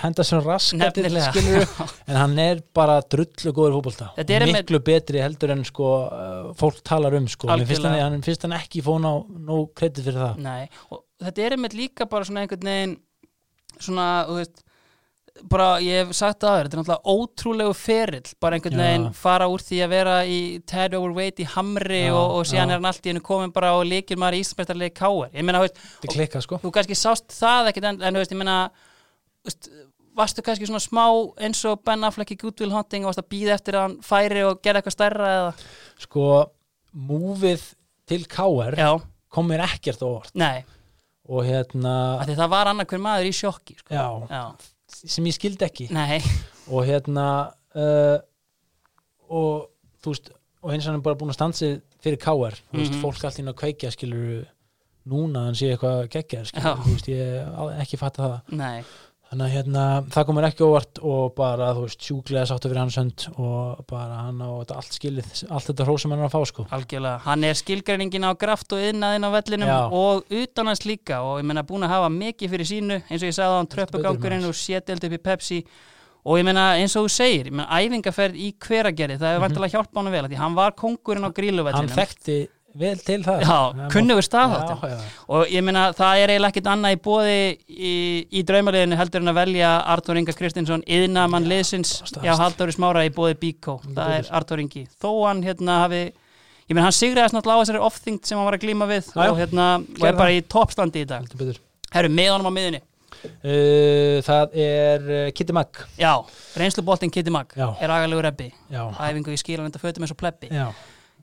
henda 0.00 0.24
sér 0.24 0.40
raskat 0.46 1.00
en 2.08 2.16
hann 2.16 2.38
er 2.40 2.62
bara 2.74 2.96
drullu 3.04 3.52
góður 3.52 3.76
er 4.38 4.46
miklu 4.48 4.80
betri 4.84 5.20
heldur 5.20 5.52
en 5.52 5.64
sko 5.68 5.90
uh, 6.06 6.50
fólk 6.58 6.80
talar 6.86 7.18
um 7.18 7.28
sko. 7.28 7.50
Finnst 7.52 7.84
hann, 7.84 7.98
hann 8.00 8.24
finnst 8.24 8.46
hann 8.46 8.56
ekki 8.56 8.84
fóna 8.84 9.12
á 9.12 9.16
nóg 9.20 9.74
kredit 9.76 10.06
fyrir 10.06 10.22
það. 10.22 10.40
Nei, 10.46 10.64
og 10.88 11.04
þetta 11.26 11.44
er 11.44 11.56
einmitt 11.58 11.76
líka 11.76 12.08
bara 12.08 12.28
svona 12.28 12.46
einhvern 12.46 12.72
veginn 12.72 12.96
svona, 13.76 14.08
þú 14.30 14.40
veist 14.40 14.64
bara, 15.48 15.66
ég 15.82 16.02
hef 16.02 16.16
sagt 16.16 16.42
það 16.42 16.52
að 16.52 16.58
þetta 16.58 16.76
er 16.76 16.80
náttúrulega 16.80 17.14
ótrúlegu 17.14 17.74
ferill, 17.76 18.32
bara 18.42 18.58
einhvern 18.58 18.76
Já. 18.76 18.82
veginn 18.82 19.06
fara 19.16 19.48
úr 19.50 19.64
því 19.64 19.78
að 19.84 19.92
vera 19.94 20.16
í 20.28 20.40
Ted 20.68 20.96
Overweight 20.98 21.40
í 21.42 21.46
Hamri 21.54 22.02
Já, 22.04 22.14
og, 22.14 22.34
og 22.36 22.48
síðan 22.50 22.68
já. 22.68 22.74
er 22.74 22.80
hann 22.80 22.90
allt 22.90 23.06
í 23.06 23.12
hennu 23.12 23.24
komin 23.24 23.54
bara 23.54 23.72
og 23.78 23.86
líkir 23.88 24.20
maður 24.20 24.38
í 24.38 24.42
Íslandsmeistarlegi 24.44 24.94
Káar 24.98 25.32
ég 25.32 25.46
meina, 25.46 25.62
þú 25.62 25.68
veist, 25.68 26.36
sko. 26.44 26.60
þú 26.62 26.72
kannski 26.76 26.98
sást 26.98 27.32
það 27.38 27.70
ekkert 27.72 27.88
en, 27.90 28.00
en 28.02 28.18
þú 28.18 28.22
veist, 28.22 28.34
ég 28.34 28.42
meina 28.42 28.58
veist, 29.48 29.70
varstu 30.20 30.44
kannski 30.44 30.68
svona 30.68 30.82
smá 30.84 31.06
eins 31.42 31.62
og 31.68 31.80
Ben 31.86 32.04
Affleck 32.04 32.34
í 32.34 32.38
Good 32.42 32.60
Will 32.62 32.74
Hunting 32.76 33.06
og 33.06 33.12
varst 33.12 33.22
að 33.24 33.30
býða 33.32 33.56
eftir 33.56 33.78
að 33.78 33.86
hann 33.86 33.96
færi 34.04 34.44
og 34.46 34.60
gera 34.64 34.82
eitthvað 34.82 34.96
stærra 34.98 35.32
eða, 35.38 35.54
sko 36.04 36.28
múfið 36.92 37.64
til 38.12 38.26
KR 38.28 38.76
já, 38.76 38.90
kom 39.32 39.48
mér 39.48 39.64
ekkert 39.64 40.04
nei, 40.36 40.60
og 41.24 41.46
hérna, 41.48 41.96
það 42.28 42.52
var 42.52 42.72
annað 42.72 42.92
hver 42.92 43.02
maður 43.02 43.30
í 43.30 43.34
sjokki, 43.36 43.78
sko. 43.80 43.94
Sem 45.04 45.26
ég 45.26 45.34
skildi 45.34 45.64
ekki. 45.66 45.88
Nei. 45.94 46.20
Og 46.70 46.84
hérna 46.86 47.26
uh, 47.74 48.18
og 49.32 49.68
þú 50.02 50.12
veist 50.14 50.30
og 50.62 50.70
eins 50.70 50.84
og 50.86 50.92
hann 50.92 51.00
er 51.00 51.02
bara 51.02 51.18
búin 51.18 51.32
að 51.32 51.38
stansi 51.40 51.70
fyrir 52.02 52.20
þú 52.70 52.78
veist, 52.78 52.92
Mhm. 52.92 53.00
fólk 53.02 53.24
allt 53.26 53.38
inn 53.42 53.48
að 53.50 53.56
kveikja 53.58 53.90
skilur 53.90 54.44
núna 55.10 55.46
hann 55.48 55.54
sé 55.58 55.72
eitthvað 55.74 56.08
geggjar 56.12 56.46
skilur, 56.46 56.76
veist, 56.92 57.08
ég 57.08 57.80
ekki 57.82 57.98
fatta 57.98 58.22
það. 58.22 58.52
Nei, 58.60 58.84
þannig 59.32 59.46
að 59.46 59.54
hérna, 59.56 59.82
það 60.12 60.26
komur 60.28 60.44
ekki 60.44 60.64
óvart 60.66 60.98
og 61.08 61.20
bara, 61.38 61.70
þú 61.72 61.84
veist, 61.86 62.02
sjúklega 62.04 62.48
sáttu 62.50 62.68
fyrir 62.68 62.82
hans 62.82 62.98
hönd 63.00 63.22
og 63.32 63.78
bara 63.88 64.18
hann 64.26 64.42
á 64.44 64.50
þetta 64.60 64.76
allt 64.76 64.98
skilið, 64.98 65.30
allt 65.48 65.70
þetta 65.70 65.86
hrós 65.88 66.04
sem 66.04 66.12
hann 66.12 66.20
er 66.20 66.28
að 66.28 66.34
fá 66.34 66.50
sko. 66.50 66.64
Algjörlega, 66.76 67.22
hann 67.24 67.46
er 67.48 67.56
skilgreiningin 67.56 68.28
á 68.28 68.32
kraft 68.36 68.76
og 68.76 68.84
yðnaðinn 68.84 69.24
á 69.24 69.30
vellinum 69.32 69.72
Já. 69.72 69.78
og 69.88 70.36
utan 70.42 70.68
hans 70.68 70.84
líka 70.84 71.22
og 71.24 71.40
ég 71.40 71.48
meina 71.48 71.64
búin 71.64 71.88
að 71.88 71.94
hafa 71.94 72.12
mikið 72.12 72.52
fyrir 72.52 72.70
sínu 72.74 73.00
eins 73.00 73.22
og 73.22 73.28
ég 73.30 73.38
sagði 73.38 73.56
á 73.56 73.58
hann 73.62 73.72
tröppugangurinn 73.72 74.48
og 74.50 74.58
sételd 74.58 75.08
upp 75.08 75.16
í 75.16 75.24
Pepsi. 75.30 75.62
Og 76.22 76.36
ég 76.38 76.44
meina 76.46 76.68
eins 76.76 76.92
og 77.00 77.08
þú 77.08 77.14
segir, 77.16 77.48
ég 77.48 77.56
meina 77.56 77.80
æfingaferð 77.80 78.36
í 78.36 78.52
hveragerði, 78.62 79.16
það 79.16 79.32
hefur 79.32 79.46
vantilega 79.48 79.78
hjálpa 79.78 80.02
hann 80.02 80.12
vel 80.12 80.28
því 80.28 80.42
hann 80.44 80.58
var 80.60 80.76
kongurinn 80.76 81.24
á 81.24 81.26
hann 81.26 81.38
gríluvellinum 81.40 81.96
þekkti 81.96 82.36
vel 82.78 82.94
til 83.04 83.18
það 83.24 83.42
Já, 83.44 83.56
kunnugur 83.92 84.24
já. 84.92 84.98
og 85.28 85.50
ég 85.52 85.64
meina 85.66 85.84
það 85.96 86.20
er 86.22 86.32
eiginlega 86.32 86.52
ekkit 86.52 86.70
annað 86.72 86.94
í 86.96 87.00
bóði 87.04 87.36
í, 87.68 87.94
í 88.32 88.42
draumaliðinu 88.48 88.98
heldur 89.00 89.24
en 89.24 89.32
að 89.32 89.38
velja 89.40 89.72
Artur 89.94 90.20
Inga 90.20 90.34
Kristinsson 90.38 90.84
yðnamann 90.86 91.48
staðfest. 92.08 92.24
já, 92.24 92.32
Halldóri 92.40 92.76
Smára 92.76 93.04
í 93.08 93.12
bóði 93.14 93.36
Bíkó 93.42 93.78
það 93.88 94.14
er 94.18 94.30
Artur 94.40 94.62
Ingi, 94.64 94.86
þó 95.02 95.10
hann 95.26 95.42
hérna 95.46 95.82
hafi 95.84 96.02
ég 96.06 96.72
meina 96.76 96.86
hann 96.88 96.96
sigriðast 96.96 97.36
náttúrulega 97.36 97.60
á 97.60 97.62
þessari 97.66 97.84
off-thingt 97.88 98.28
sem 98.28 98.38
hann 98.40 98.48
var 98.48 98.56
að 98.56 98.64
glíma 98.64 98.88
við 98.90 99.10
Já, 99.12 99.26
og 99.28 99.42
hérna 99.42 99.68
og 99.82 100.08
er 100.08 100.16
bara 100.16 100.32
í 100.32 100.40
toppstandi 100.46 101.04
í 101.04 101.10
dag. 101.12 101.28
Herru, 101.92 102.08
með 102.08 102.32
honum 102.32 102.48
á 102.48 102.56
miðunni 102.56 102.80
uh, 103.22 104.18
það 104.24 104.56
er 104.64 105.04
uh, 105.06 105.26
Kitty 105.36 105.54
Mag 105.56 105.82
Já, 106.00 106.12
reynsluboltinn 106.58 107.12
Kitty 107.12 107.32
Já. 107.32 107.68
er 107.80 107.92
agalegu 107.92 108.24
rebbi 108.24 108.48
já, 108.72 108.82
æfingu 108.96 109.34
í 109.34 109.40
skílanenda 109.40 109.80
fötum 109.82 110.06
eins 110.06 110.14
og 110.14 110.20
plebbi 110.20 110.50
já, 110.52 110.68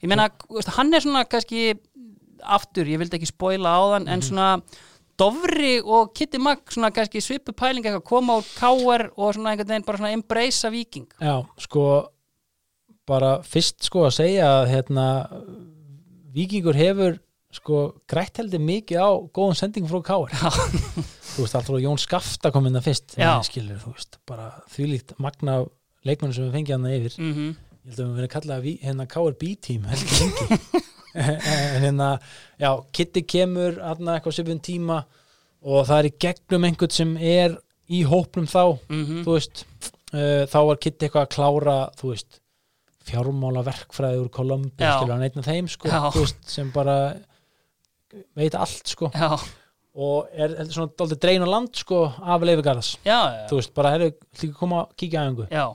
ég 0.04 0.08
meina, 0.10 0.30
hann 0.78 0.93
er 0.93 1.00
svona 1.04 1.26
kannski 1.30 1.74
aftur, 2.43 2.86
ég 2.88 3.00
vildi 3.02 3.18
ekki 3.20 3.28
spoila 3.28 3.76
á 3.76 3.82
þann 3.95 4.08
en 4.08 4.20
Mhm. 4.20 4.28
svona 4.30 4.62
Dofri 5.20 5.82
og 5.84 6.14
Kitty 6.16 6.39
Mag 6.39 6.60
svona 6.72 6.91
kannski 6.95 7.20
svipu 7.22 7.52
pæling 7.52 7.84
eitthvað 7.84 8.04
koma 8.08 8.38
úr 8.39 8.45
káer 8.56 9.10
og 9.18 9.34
svona 9.36 9.52
einhvern 9.52 9.68
veginn 9.68 9.86
bara 9.86 9.97
svona 9.97 10.14
embracea 10.16 10.72
viking 10.72 11.08
já, 11.20 11.45
sko 11.60 12.08
bara 13.06 13.39
fyrst 13.43 13.84
sko 13.84 14.06
að 14.08 14.16
segja 14.22 14.45
að 14.62 14.70
hérna 14.70 15.08
Víkingur 16.34 16.78
hefur 16.78 17.18
sko 17.52 17.95
grætt 18.08 18.38
heldur 18.38 18.62
mikið 18.62 19.02
á 19.02 19.10
góðum 19.34 19.58
sendingum 19.58 19.89
frá 19.89 20.04
Káar 20.06 20.30
Já. 20.30 20.50
þú 21.34 21.41
veist 21.43 21.56
alltaf 21.58 21.80
Jón 21.82 21.97
Skafta 22.00 22.52
kom 22.54 22.68
inn 22.70 22.78
að 22.78 22.86
fyrst 22.91 23.16
skilur, 23.47 23.80
þú 23.82 23.93
veist, 23.95 24.20
bara 24.30 24.52
þvílíkt 24.70 25.16
magna 25.18 25.56
af 25.64 25.72
leikmennum 26.06 26.36
sem 26.38 26.45
við 26.45 26.54
fengið 26.60 26.76
hann 26.78 26.91
yfir 26.93 27.16
mm 27.20 27.34
-hmm. 27.34 27.56
Ég 27.86 27.96
held 27.96 28.00
að 28.00 28.10
við 28.10 28.18
verðum 28.20 28.34
kallað 28.36 28.64
ví- 28.66 28.80
hérna 28.84 29.06
lengi. 30.20 30.60
En 31.20 31.82
hérna, 31.82 32.08
já, 32.62 32.70
Kitty 32.94 33.24
kemur 33.26 33.80
hérna 33.82 34.14
eitthvað 34.20 34.36
svipun 34.38 34.60
tíma 34.62 35.00
og 35.66 35.88
það 35.90 35.98
er 36.04 36.08
í 36.10 36.12
gegnum 36.22 36.68
einhvern 36.68 36.94
sem 36.94 37.16
er 37.18 37.56
í 37.90 38.04
hópnum 38.06 38.46
þá 38.48 38.62
Mhm. 38.90 39.24
þú 39.26 39.34
veist, 39.34 39.64
uh, 40.14 40.46
þá 40.46 40.60
var 40.70 40.78
Kitty 40.78 41.08
eitthvað 41.08 41.26
að 41.26 41.34
klára, 41.34 41.78
þú 41.98 42.12
veist 42.14 42.40
fjármála 43.10 43.64
verkfræði 43.66 44.20
úr 44.22 44.30
Kolumbi 44.30 44.86
hann 45.16 45.24
einn 45.26 45.40
af 45.42 45.46
þeim, 45.50 45.68
sko, 45.74 45.90
veist 46.22 46.46
sem 46.54 46.70
bara 46.72 46.98
veit 48.38 48.54
allt, 48.58 48.86
sko. 48.94 49.10
Já, 49.14 49.32
og 50.00 50.30
er, 50.34 50.54
er 50.62 50.70
svona 50.70 50.94
dálítið 50.94 51.20
drein 51.26 51.42
á 51.46 51.50
land, 51.50 51.74
sko 51.82 52.04
af 52.22 52.46
Leifigarðas, 52.46 52.94
þú 53.50 53.58
veist, 53.60 53.74
bara 53.74 53.96
hefur 53.96 54.14
líka 54.44 54.60
koma 54.62 54.84
að 54.86 54.94
kíkja 55.02 55.24
aðeingu 55.26 55.50
já, 55.50 55.66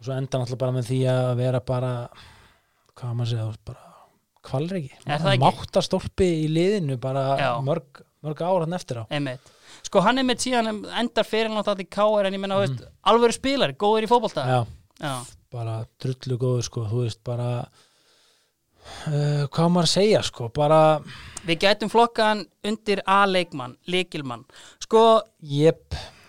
og 0.00 0.06
svo 0.08 0.16
enda 0.16 0.40
náttúrulega 0.40 0.62
bara 0.64 0.76
með 0.78 0.88
því 0.90 0.98
að 1.12 1.30
vera 1.40 1.60
bara 1.60 1.92
hvað 2.96 3.14
maður 3.16 3.26
að 3.26 3.30
segja, 3.30 3.46
bara 3.70 3.86
ekki? 5.36 5.44
máttarstólpi 5.44 6.28
í 6.44 6.46
liðinu 6.48 6.96
bara 7.00 7.24
Já. 7.38 7.50
mörg, 7.64 8.00
mörg 8.24 8.40
ára 8.44 8.64
hann 8.64 8.76
eftir 8.76 9.02
á. 9.02 9.04
Einmitt. 9.12 9.52
Sko 9.84 10.00
hann 10.04 10.18
er 10.20 10.26
með 10.28 10.42
síðan 10.44 10.70
endar 11.00 11.24
fyrir 11.28 11.52
náttúrulega 11.52 11.84
í 11.84 11.90
káer 11.92 12.26
en 12.28 12.36
ég 12.36 12.40
veist, 12.64 12.80
Mhm. 12.80 12.96
alvöru 13.12 13.32
spilari 13.36 13.76
góður 13.80 14.04
í 14.04 14.10
já, 15.00 15.14
bara 15.52 15.86
drullu 16.00 16.36
góður 16.38 16.62
sko, 16.64 16.84
þú 16.88 17.04
veist 17.04 17.22
bara 17.24 17.50
uh, 19.06 19.46
hvað 19.48 19.70
maður 19.72 19.88
að 19.88 19.94
segja 19.94 20.22
sko, 20.26 20.48
bara 20.48 20.80
við 21.46 21.58
gætum 21.64 21.90
flokkan 21.92 22.44
undir 22.66 23.02
A-leikmann, 23.06 23.76
leikilmann 23.86 24.44
sko, 24.82 25.22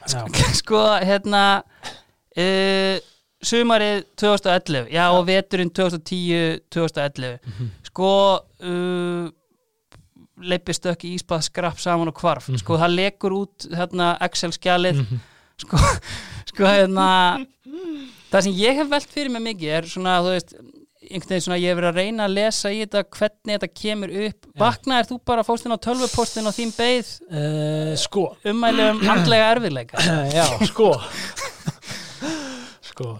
já, 0.07 0.23
sko, 0.61 0.81
hérna 1.03 1.63
uh, 2.37 2.99
sumarið 3.43 4.03
2011, 4.21 4.87
já 4.93 5.05
og 5.11 5.25
veturinn 5.27 5.71
2010-2011 5.73 7.39
Mhm. 7.47 7.69
sko 7.91 8.09
uh, 8.63 9.29
leipistök 10.41 11.03
í 11.05 11.15
íspað 11.17 11.43
skrapp 11.49 11.79
saman 11.79 12.07
og 12.09 12.15
kvarf 12.17 12.49
Mhm. 12.49 12.57
sko 12.61 12.77
það 12.77 12.95
lekur 12.97 13.31
út 13.31 13.67
hérna 13.77 14.17
Excel-skjalið. 14.21 15.01
Mhm. 15.03 15.19
sko, 15.57 15.77
sko 16.51 16.63
hérna 16.65 17.45
það 18.31 18.41
sem 18.43 18.53
ég 18.53 18.75
hef 18.75 18.87
velt 18.89 19.09
fyrir 19.09 19.29
mig 19.31 19.41
mikið 19.55 19.69
er 19.77 19.83
svona, 19.89 20.19
þú 20.21 20.31
veist 20.37 20.53
einhvern 21.11 21.29
veginn 21.29 21.41
svona, 21.43 21.57
ég 21.59 21.67
hef 21.73 21.77
verið 21.77 21.91
að 21.91 21.99
reyna 21.99 22.25
að 22.27 22.33
lesa 22.37 22.69
í 22.71 22.79
þetta 22.85 23.03
hvernig 23.09 23.55
þetta 23.57 23.69
kemur 23.81 24.11
upp. 24.27 24.45
Vaknaðir 24.61 25.07
þú 25.09 25.17
bara 25.25 25.43
fóstinn 25.43 25.73
á 25.75 25.77
tölvupóstinn 25.81 26.47
og 26.47 26.53
þín 26.55 26.71
beið? 26.77 27.09
Uh, 27.27 27.95
sko. 27.97 28.23
Umæli 28.45 28.85
um 28.91 29.01
andlega 29.09 29.49
erfiðleika. 29.55 29.97
Já, 30.37 30.45
sko. 30.69 30.93
Sko 32.91 33.19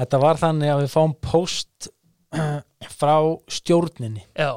þetta 0.00 0.22
var 0.22 0.40
þannig 0.40 0.72
að 0.72 0.82
við 0.84 0.94
fáum 0.94 1.16
post 1.24 1.90
frá 3.00 3.14
stjórninni. 3.50 4.24
Já, 4.38 4.52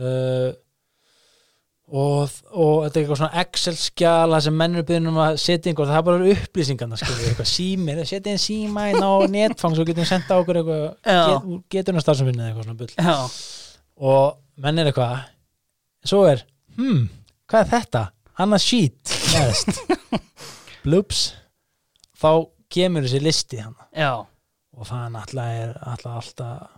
uh, 0.00 0.50
og, 1.90 2.30
og 2.54 2.84
þetta 2.84 2.98
er 2.98 3.02
eitthvað 3.02 3.18
svona 3.18 3.42
Excel-skjala 3.42 4.38
sem 4.44 4.54
mennur 4.56 4.84
byrjum 4.86 5.16
að 5.24 5.38
setja 5.42 5.72
einhver, 5.72 5.90
það 5.90 5.98
er 5.98 6.06
bara 6.06 6.34
upplýsingarna 6.34 6.98
símir, 7.54 8.02
setja 8.06 8.34
inn 8.34 8.42
síma 8.42 8.86
inn 8.92 9.02
á 9.02 9.12
netfang 9.30 9.74
svo 9.74 9.86
getum 9.88 10.04
við 10.04 10.12
senda 10.12 10.38
okkur 10.38 10.60
eitthvað 10.60 10.84
get, 11.08 11.50
getur 11.74 11.98
það 11.98 12.06
starfsumvinni 12.06 12.44
eða 12.44 12.52
eitthvað 12.52 12.68
svona 12.68 12.80
bull. 12.82 12.94
Já, 12.94 13.18
og 14.10 14.62
menn 14.62 14.80
er 14.80 14.92
eitthvað 14.92 15.26
svo 16.06 16.22
er, 16.30 16.46
hmm, 16.78 17.04
hvað 17.50 17.66
er 17.66 17.72
þetta? 17.74 18.06
Sheet 18.40 19.10
neðst. 19.34 19.82
Bloops 20.86 21.26
þá 22.16 22.30
kemur 22.72 23.06
þessi 23.06 23.20
listi 23.24 23.60
hann 23.62 23.76
og 24.76 24.86
það 24.86 25.18
er 25.44 25.72
alltaf 25.82 26.16
alltaf 26.20 26.76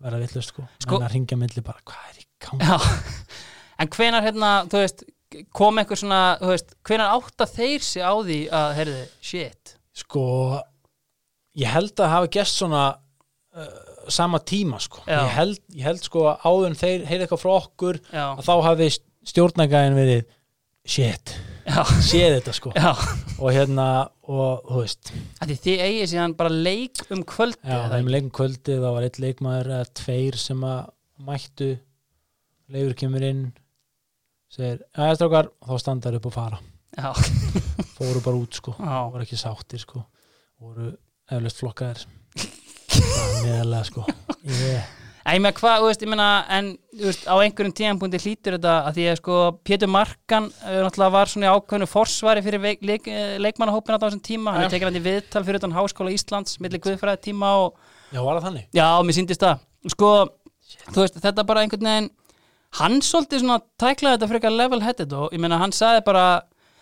vera 0.00 0.20
villust 0.22 0.54
sko, 0.54 0.64
Sko- 0.80 0.98
menn 0.98 1.08
að 1.08 1.14
ringja 1.14 1.36
milli 1.40 1.62
bara, 1.64 1.82
hvað 1.84 2.06
er 2.14 2.20
í 2.22 2.26
gangi? 2.40 2.68
En 3.80 3.88
hvenar 3.92 4.24
hérna, 4.24 4.48
þú 4.68 4.80
veist, 4.80 5.02
kom 5.56 5.78
einhver 5.80 5.96
svona, 6.00 6.20
þú 6.40 6.48
veist, 6.54 6.72
hvenar 6.88 7.14
átta 7.18 7.46
þeir 7.48 7.84
sig 7.84 8.02
á 8.04 8.12
því 8.16 8.38
að, 8.48 8.72
heyrðu, 8.78 9.04
shit, 9.24 9.74
Sko, 10.00 10.24
ég 11.60 11.68
held 11.74 12.00
að 12.00 12.12
hafa 12.14 12.30
gest 12.32 12.56
svona 12.60 12.82
uh, 12.96 13.70
sama 14.08 14.40
tíma 14.40 14.80
sko, 14.80 15.04
ég 15.08 15.32
held, 15.36 15.60
ég 15.76 15.84
held 15.88 16.02
sko 16.04 16.24
að 16.32 16.44
áður 16.48 16.68
en 16.70 16.78
þeir 16.80 17.06
heyrði 17.10 17.26
eitthvað 17.26 17.42
frá 17.44 17.52
okkur 17.58 18.00
já, 18.08 18.24
að 18.32 18.44
þá 18.48 18.52
hafi 18.68 18.90
stjórnægæðin 19.30 19.98
verið 20.00 20.22
shit, 20.88 21.34
séð 22.04 22.34
þetta 22.38 22.54
sko. 22.56 22.72
Já, 22.76 22.90
og 23.38 23.52
hérna, 23.54 23.86
og 24.30 24.64
þú 24.68 24.80
veist. 24.82 25.12
Því 25.42 25.56
þið 25.64 25.82
eigið 25.86 26.08
síðan 26.12 26.34
bara 26.38 26.52
leik 26.54 27.02
um 27.14 27.22
kvöldi, 27.28 27.60
Já, 27.64 27.76
eða 27.76 27.90
þeim 27.94 28.00
ekki? 28.08 28.14
leikum 28.16 28.32
kvöldi 28.40 28.76
það 28.80 28.96
var 28.96 29.06
eitt 29.08 29.20
leikmaður 29.24 29.70
eða 29.76 29.88
tveir 30.02 30.38
sem 30.40 30.66
að 30.70 30.80
mættu. 31.30 31.70
Leifur 32.70 32.94
kemur 33.00 33.24
inn 33.26 33.42
segir, 34.50 34.80
já, 34.94 35.10
strákar, 35.18 35.50
þá 35.66 35.74
standar 35.82 36.18
upp 36.20 36.28
og 36.30 36.34
fara. 36.36 36.60
Já, 36.98 37.10
fóru 37.96 38.22
bara 38.24 38.38
út 38.38 38.58
sko, 38.58 38.74
já, 38.78 38.96
voru 39.10 39.26
ekki 39.26 39.38
sáttir 39.40 39.82
sko. 39.82 40.04
Voru 40.60 40.92
eflaust 41.30 41.60
flokkaðir. 41.62 42.06
Það 42.90 43.20
er 43.26 43.44
meðalega 43.46 43.84
sko. 43.90 44.06
Yeah. 44.40 44.86
Ég 45.20 45.40
með 45.44 45.52
hvað, 45.58 45.74
þú 45.82 45.88
veist, 45.90 46.02
ég 46.04 46.10
meina, 46.10 46.26
en 46.56 46.68
þú 46.96 47.06
veist, 47.10 47.26
á 47.28 47.34
einhverjum 47.36 47.74
tíðanbúndi 47.76 48.20
hlýtur 48.22 48.54
þetta 48.56 48.74
að 48.88 48.94
því 48.96 49.04
að 49.10 49.18
sko 49.20 49.38
Pétur 49.68 49.90
Markan 49.92 50.46
uh, 50.48 50.78
náttúrulega 50.86 51.14
var 51.16 51.30
svona 51.32 51.46
í 51.46 51.50
ákveðnu 51.52 51.88
forsvari 51.90 52.44
fyrir 52.46 52.62
veik, 52.64 52.80
leik, 52.88 53.08
uh, 53.12 53.34
leikmannahópin 53.44 53.98
á 54.00 54.02
þessum 54.02 54.22
tíma, 54.24 54.54
hann 54.56 54.64
er 54.64 54.72
tekið 54.72 54.88
hann 54.88 54.96
í 54.96 55.04
viðtal 55.04 55.42
fyrir 55.44 55.60
utan 55.60 55.76
Háskóla 55.76 56.14
Íslands, 56.16 56.56
milli 56.64 56.80
guðfræði 56.80 57.20
tíma 57.28 57.52
og 57.66 57.76
Já, 58.10 58.22
var 58.24 58.40
það 58.40 58.46
þannig? 58.48 58.64
já, 58.80 58.86
mér 59.04 59.18
síndist 59.20 59.44
það, 59.44 59.60
sko, 59.92 60.10
þú 60.88 61.04
veist, 61.04 61.20
þetta 61.26 61.46
bara 61.52 61.66
einhvern 61.66 61.90
veginn, 61.90 62.10
hann 62.80 62.98
svolítið 63.04 63.44
svona 63.44 63.60
tæklaði 63.82 64.16
þetta 64.16 64.30
frekar 64.32 64.56
level-headed 64.56 65.14
og 65.20 65.36
ég 65.36 65.44
meina, 65.44 65.60
hann 65.60 65.76
sagði 65.76 66.02
bara 66.08 66.24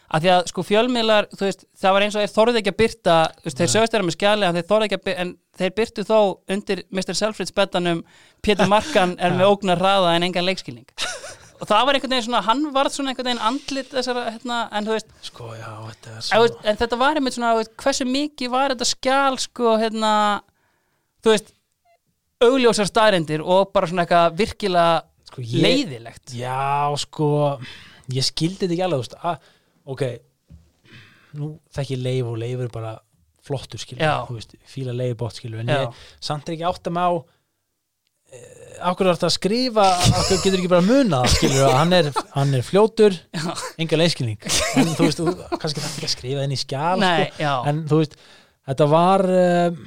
að 0.09 0.25
því 0.25 0.31
að 0.35 0.47
sko 0.51 0.65
fjölmiðlar, 0.65 1.29
veist, 1.41 1.67
það 1.77 1.95
var 1.95 2.05
eins 2.07 2.17
og 2.17 2.25
þeir 2.25 2.35
þorðið 2.35 2.61
ekki 2.63 2.73
að 2.73 2.79
byrta, 2.83 3.17
veist, 3.45 3.59
þeir 3.59 3.73
sögust 3.75 3.95
þeirra 3.95 4.07
með 4.09 4.17
skjali 4.17 4.53
þeir 4.57 5.19
en 5.19 5.35
þeir 5.59 5.75
byrtu 5.77 6.05
þó 6.07 6.19
undir 6.55 6.85
Mr. 6.95 7.17
Selfridge 7.19 7.55
betanum 7.57 8.05
Pétur 8.45 8.71
Markan 8.73 9.17
er 9.19 9.37
með 9.37 9.53
ógnar 9.53 9.83
hraða 9.83 10.15
en 10.17 10.29
engan 10.29 10.47
leikskilning. 10.49 10.87
Og 11.59 11.67
það 11.67 11.87
var 11.89 11.97
einhvern 11.99 12.13
veginn 12.15 12.27
svona, 12.29 12.41
hann 12.47 12.61
varð 12.75 12.95
svona 12.95 13.13
einhvern 13.13 13.33
veginn 13.33 13.45
andlit 13.49 13.91
þessara, 13.91 14.29
hérna, 14.31 14.59
en 14.79 14.87
þú 14.87 14.95
veist, 14.95 15.09
Sko, 15.27 15.49
já, 15.59 15.73
þetta 15.91 16.13
er 16.15 16.29
en, 16.39 16.59
en 16.71 16.79
þetta 16.85 16.99
var 17.01 17.19
einmitt 17.19 17.35
svona, 17.35 17.55
veist, 17.59 17.73
hversu 17.83 18.07
mikið 18.07 18.53
var 18.53 18.75
þetta 18.75 18.89
skjal, 18.93 19.41
sko, 19.43 19.73
hérna 19.83 20.13
þú 21.27 21.35
veist, 21.35 21.51
augljósar 22.47 22.87
staðrendir 22.87 23.43
og 23.43 23.73
bara 23.75 23.91
svona 23.91 24.07
eitthvað 24.07 24.39
virkilega 24.39 25.03
sko, 25.33 25.43
ég, 25.43 25.63
leiðilegt. 25.67 26.37
Já, 26.39 26.95
sko 27.03 27.31
ég 28.15 28.27
skildi 28.31 28.63
þetta 28.63 28.77
ekki 28.77 28.87
alveg, 28.87 29.03
þú 29.03 29.09
veist 29.09 29.19
að, 29.33 29.51
ok. 29.95 30.05
Nú 31.39 31.55
þekki 31.75 31.99
leif 32.01 32.29
og 32.29 32.39
leif 32.41 32.63
er 32.65 32.71
bara 32.73 32.95
flottur 33.49 33.81
skilur, 33.81 34.05
Já. 34.05 34.15
þú 34.29 34.37
veist, 34.37 34.55
fíla 34.69 34.95
leif 34.97 35.17
bótt 35.21 35.39
skilur, 35.41 35.63
en 35.63 35.73
Já. 35.73 35.83
ég 35.87 36.07
samt 36.25 36.49
er 36.49 36.57
ekki 36.57 36.69
átt 36.69 36.89
að 36.91 36.97
má 36.99 37.05
ákveður 38.79 39.17
þetta 39.17 39.29
að 39.29 39.35
skrifa 39.35 39.87
ákveður 40.05 40.43
getur 40.43 40.59
ekki 40.59 40.71
bara 40.71 40.83
að 40.83 40.91
muna 40.91 41.21
það, 41.23 41.33
skilur? 41.35 41.63
Að 41.67 41.77
hann 41.81 41.95
er, 41.97 42.11
hann 42.35 42.55
er 42.59 42.67
fljótur, 42.67 43.17
enga 43.81 44.01
þú, 45.19 45.29
kannski 45.57 45.83
það 45.83 45.89
ekki 45.89 46.09
að 46.09 46.15
skrifa 46.15 46.45
þenni 46.45 46.59
í 46.59 46.63
skjal 46.63 46.99
Nei, 47.03 47.25
sko, 47.39 47.55
en 47.71 47.81
þú 47.89 48.01
veist, 48.03 48.19
þetta 48.69 48.89
var 48.93 49.25
um, 49.39 49.81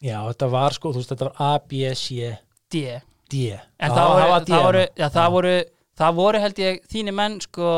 já, 0.00 0.16
þetta 0.30 0.50
var 0.56 0.78
sko, 0.78 0.94
þú 0.94 1.02
veist, 1.02 1.12
þetta 1.14 1.28
var 1.28 1.44
A, 1.44 1.50
B, 1.68 1.82
C, 1.98 2.32
D. 2.72 2.86
D. 3.32 3.44
En 3.80 3.92
Já, 3.92 3.94
það 3.96 4.08
voru, 4.14 4.40
það, 4.48 4.64
voru, 4.68 4.86
já, 4.96 5.06
það, 5.08 5.28
voru, 5.36 5.54
það 6.00 6.18
voru 6.18 6.42
held 6.44 6.64
ég 6.64 6.82
þínir 6.92 7.16
menn 7.20 7.38
sko 7.44 7.68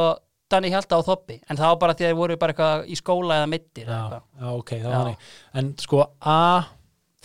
Danni 0.53 0.70
Hjalta 0.70 0.99
á 0.99 1.03
Þoppi 1.07 1.36
en 1.42 1.59
það 1.59 1.70
var 1.72 1.78
bara 1.82 1.94
því 1.99 2.07
að 2.07 2.11
þeir 2.12 2.18
voru 2.20 2.38
bara 2.40 2.55
eitthvað 2.55 2.88
í 2.88 2.99
skóla 3.01 3.38
eða 3.40 3.51
mittir 3.51 3.88
já, 3.90 4.01
já, 4.14 4.49
ok, 4.53 4.72
það 4.78 4.88
var 4.88 4.97
þannig. 5.01 5.30
En 5.61 5.70
sko 5.82 6.03
A, 6.22 6.40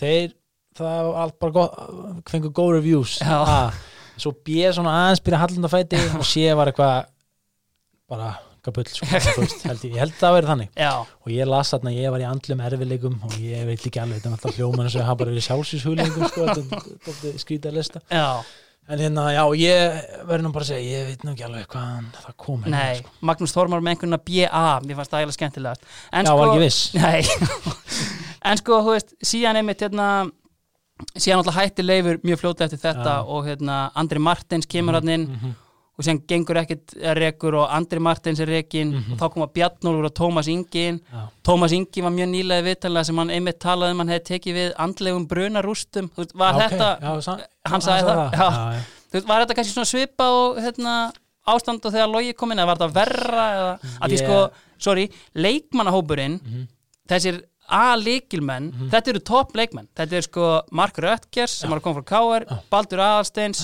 þeir 0.01 0.37
það 0.81 1.01
var 1.07 1.19
allt 1.25 1.39
bara 1.43 1.55
gott 1.57 2.31
fengur 2.31 2.53
góð 2.57 2.71
reviews. 2.79 3.17
A, 3.21 3.65
svo 4.17 4.33
B 4.45 4.61
svona 4.73 4.95
aðeins 5.03 5.23
byrja 5.25 5.43
hallundafæti 5.43 5.99
og 6.17 6.25
C 6.27 6.47
var 6.57 6.71
eitthvað 6.71 7.11
bara 8.11 8.31
kapull, 8.61 8.85
sko, 8.89 9.07
held 9.69 9.85
ég, 9.87 9.95
ég 9.95 10.01
held 10.03 10.17
það 10.17 10.27
að 10.27 10.35
vera 10.37 10.49
þannig. 10.51 10.73
Já, 10.77 10.91
og 11.01 11.31
ég 11.33 11.49
las 11.49 11.71
þarna, 11.73 11.93
ég 11.97 12.13
var 12.13 12.21
í 12.21 12.27
andlum 12.29 12.65
erfileikum 12.67 13.15
og 13.25 13.37
ég 13.41 13.63
veit 13.69 13.85
ekki 13.89 14.01
alveg, 14.01 14.19
þetta 14.19 14.29
er 14.29 14.35
alltaf 14.37 14.59
hljóman 14.59 14.89
ég 14.91 15.07
hafa 15.07 15.21
bara 15.21 15.33
verið 15.33 15.47
sjálfsvíshugleikum 15.47 16.27
sko, 16.29 16.49
þetta 17.07 17.31
er 17.31 17.39
skrítið 17.41 17.71
að 17.71 17.79
lista 17.79 18.03
já, 18.05 18.27
en 18.89 18.99
hérna, 18.99 19.25
já, 19.31 19.43
ég 19.61 19.99
verður 20.27 20.43
nú 20.47 20.51
bara 20.55 20.65
að 20.65 20.71
segja 20.73 20.97
ég 20.99 21.07
veit 21.11 21.23
nú 21.23 21.31
ekki 21.35 21.45
alveg 21.47 21.67
hvaðan 21.71 22.07
það 22.17 22.35
kom 22.45 22.63
hérna, 22.65 22.77
nei 22.81 22.97
sko. 23.01 23.09
Magnús 23.29 23.53
Þormar 23.55 23.81
með 23.85 23.93
einhverjum 23.93 24.23
BA 24.27 24.63
mér 24.87 24.97
fannst 24.99 25.11
það 25.13 25.19
eiginlega 25.21 25.37
skemmtilegast 25.37 25.85
en, 26.11 26.25
já, 26.25 26.33
var 26.35 26.51
ekki 26.51 26.63
viss 26.65 26.81
Nei, 26.97 27.21
en 28.51 28.57
sko, 28.61 28.79
þú 28.87 28.95
veist, 28.97 29.13
síðan 29.31 29.59
einmitt 29.61 29.83
hérna 29.85 30.07
síðan 31.15 31.39
alltaf 31.41 31.55
hætti 31.61 31.85
leifur 31.85 32.19
mjög 32.25 32.41
fljóta 32.43 32.65
eftir 32.67 32.81
þetta 32.83 33.13
Já. 33.21 33.25
og 33.33 33.47
hérna 33.49 33.77
Andri 33.97 34.19
Martins 34.21 34.67
kemur 34.69 34.97
hann 34.99 35.09
inn 35.15 35.27
Mhm. 35.31 35.53
Og 36.01 36.05
síðan 36.07 36.19
gengur 36.27 36.59
að 36.61 36.71
rekur 37.19 37.55
og 37.61 37.69
Andri 37.77 38.01
Martins 38.03 38.41
er 38.43 38.49
rekin 38.51 38.95
og 38.97 39.17
þá 39.21 39.25
koma 39.35 39.47
Bjarnólfur 39.55 40.09
og 40.09 40.15
Tómas 40.17 40.49
Ingi 40.51 40.83
inn. 40.89 40.99
Já, 41.13 41.21
Tómas 41.47 41.75
Ingi 41.77 42.03
var 42.03 42.15
mjög 42.17 42.31
nýlega 42.33 42.65
viðtalega 42.67 43.05
sem 43.11 43.21
hann 43.21 43.33
einmitt 43.37 43.59
talaði 43.61 43.95
um 43.95 44.01
hann 44.03 44.11
hefði 44.15 44.25
tekið 44.33 44.57
við 44.59 44.71
andlegum 44.87 45.27
brunarústum. 45.31 46.09
Var 46.17 46.25
Já, 46.25 46.57
ok, 46.57 46.73
þetta, 46.73 46.89
já, 47.01 47.37
hann 47.71 47.85
sagði 47.85 48.07
það, 48.09 48.21
já. 48.25 48.41
já, 48.41 48.49
já. 48.75 48.81
þú 49.11 49.19
veist, 49.19 49.27
var 49.29 49.45
þetta 49.45 49.57
kannski 49.61 49.73
svona 49.77 49.91
svipa 49.93 50.27
og 50.41 50.59
hérna, 50.65 50.97
ástand 51.51 51.85
og 51.85 51.93
þegar 51.95 52.11
logi 52.13 52.33
kom 52.37 52.51
inn 52.53 52.59
eða 52.61 52.69
var 52.73 52.81
þetta 52.81 52.97
verra 52.97 53.45
eða, 53.55 53.71
að 54.01 54.11
því 54.15 54.19
sko, 54.25 54.41
sorry, 54.81 55.07
leikmannahópurinn 55.35 56.39
Mhm. 56.41 56.67
þessir 57.11 57.41
A-leikilmenn 57.71 58.65
þetta 58.91 59.11
eru 59.13 59.19
topp 59.23 59.53
leikmenn, 59.55 59.87
þetta 59.95 60.17
er 60.19 60.25
sko 60.25 60.47
Mark 60.75 60.97
Röttgers 60.99 61.53
sem 61.61 61.69
var 61.71 61.79
að 61.79 61.85
koma 61.85 62.01
frá 62.01 62.07
K.R. 62.11 62.45
Baldur 62.73 62.99
Aðalsteins 63.05 63.61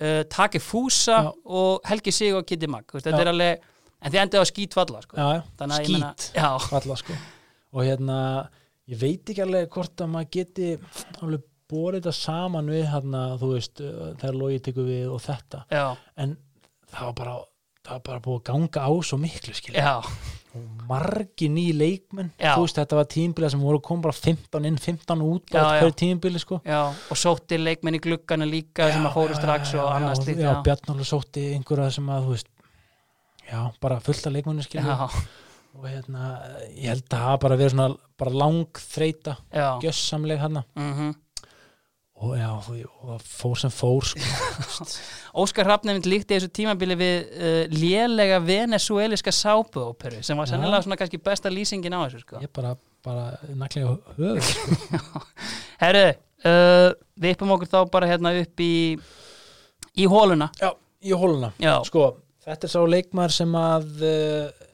uh, 0.00 0.22
Taki 0.28 0.60
Fúsa 0.62 1.16
Já. 1.26 1.32
og 1.44 1.80
Helgi 1.88 2.12
Sig 2.12 2.34
og 2.36 2.46
Kitty 2.46 2.68
Mag 2.70 2.84
þetta 2.92 3.20
er 3.24 3.30
alveg, 3.32 3.66
en 4.02 4.12
þið 4.12 4.20
sko. 5.06 5.16
Þannig 5.58 5.76
að 5.80 5.84
ég 5.86 5.92
meina- 5.96 6.12
skít 6.14 6.38
já, 6.40 6.48
falla 6.68 6.96
sko. 7.00 7.18
Og 7.76 7.84
hérna, 7.84 8.18
ég 8.88 9.00
veit 9.00 9.32
ekki 9.32 9.42
alveg 9.44 9.68
hvort 9.74 10.04
að 10.04 10.12
maður 10.14 10.30
geti 10.38 10.70
alveg 11.22 11.44
borið 11.66 12.00
þetta 12.04 12.12
saman 12.14 12.68
við 12.70 12.84
hérna, 12.92 13.22
þú 13.40 13.52
veist, 13.56 13.80
uh, 13.82 14.14
þegar 14.20 14.36
logi 14.38 14.60
tekur 14.68 14.86
við 14.86 15.10
og 15.10 15.20
þetta, 15.24 15.64
já, 15.74 15.86
en 16.22 16.36
það 16.92 17.08
var 17.10 17.16
bara 17.22 17.36
það 17.86 17.92
var 17.96 18.02
bara 18.06 18.20
búið 18.20 18.38
að 18.40 18.46
ganga 18.50 18.84
á 18.86 18.90
svo 19.06 19.18
miklu 19.18 19.54
skilja, 19.54 19.82
já, 19.82 19.94
margi 20.86 21.48
ný 21.50 21.64
leikmenn, 21.76 22.30
Já. 22.38 22.54
þú 22.54 22.64
veist, 22.66 22.78
þetta 22.78 22.98
var 22.98 23.08
tímbilið 23.10 23.52
sem 23.54 23.62
voru 23.66 23.80
að 23.80 23.84
koma 23.88 24.06
bara 24.06 24.16
15 24.18 24.68
inn, 24.70 24.78
15 24.78 25.24
út 25.26 25.50
Já, 25.50 25.56
bara 25.56 25.72
já. 25.76 25.80
hverju 25.82 25.96
tímbilið 26.02 26.44
sko. 26.44 26.60
Já 26.66 26.80
og 26.86 27.20
sótti 27.20 27.58
leikmenn 27.60 27.98
í 27.98 28.02
gluggana 28.04 28.48
líka 28.48 28.90
sem 28.92 29.06
að 29.08 29.16
fóru 29.18 29.38
strax 29.38 29.74
já, 29.74 29.80
og 29.82 29.90
já, 29.90 29.96
annars 29.98 30.20
já, 30.20 30.24
slíkt 30.24 30.44
já, 30.44 30.52
Bjarnarlega 30.68 31.10
sótti 31.10 31.46
einhverja 31.56 31.90
sem 31.98 32.08
að, 32.16 32.30
veist 32.32 32.50
já, 33.50 33.60
bara 33.82 34.00
fullt 34.00 34.26
af 34.26 34.36
leikmennu 34.36 34.66
já, 34.70 34.96
og 35.76 35.84
hérna, 35.84 36.32
ég 36.72 36.88
held 36.88 37.06
að 37.12 37.26
það 37.26 37.38
bara 37.44 37.60
verið 37.60 37.74
svona 37.74 37.88
bara 38.16 38.32
lang 38.44 38.80
þreita, 38.94 39.36
já, 39.52 39.68
gjössamleg 39.84 40.40
hérna 40.40 40.64
mhm, 40.78 41.14
og 42.16 42.36
já, 42.38 42.48
og, 43.02 43.20
fór 43.20 43.58
sem 43.60 43.72
fór 43.72 44.04
sko. 44.08 44.20
Óskar 45.42 45.68
Hrafnefnd 45.68 46.06
líkti 46.08 46.36
þessu 46.36 46.48
tímabili 46.56 46.96
við 46.96 47.16
uh, 47.36 47.58
lélega 47.72 48.38
venezueliska 48.40 49.34
sápuóperu 49.36 50.22
sem 50.24 50.38
var 50.40 50.48
sennilega 50.48 50.86
svona 50.86 50.96
kannski 50.96 51.20
besta 51.20 51.52
lýsingin 51.52 51.92
á 51.92 52.06
þessu 52.06 52.22
sko. 52.24 52.40
ég 52.40 52.52
bara, 52.56 52.72
bara 53.04 53.26
naklega 53.52 53.98
höfuð 54.16 54.40
sko. 54.48 55.24
Herru, 55.82 56.06
uh, 56.48 56.88
við 57.20 57.36
yppum 57.36 57.52
okkur 57.58 57.72
þá 57.74 57.80
bara 57.92 58.08
hérna 58.08 58.32
upp 58.40 58.64
í 58.64 58.72
í 59.96 60.08
hóluna 60.08 60.48
já, 60.60 60.70
í 61.04 61.12
hóluna 61.16 61.52
Já, 61.60 61.74
sko, 61.88 62.08
þetta 62.46 62.68
er 62.68 62.72
sá 62.72 62.80
leikmaður 62.96 63.36
sem 63.42 63.60
að 63.60 64.08
uh, 64.08 64.64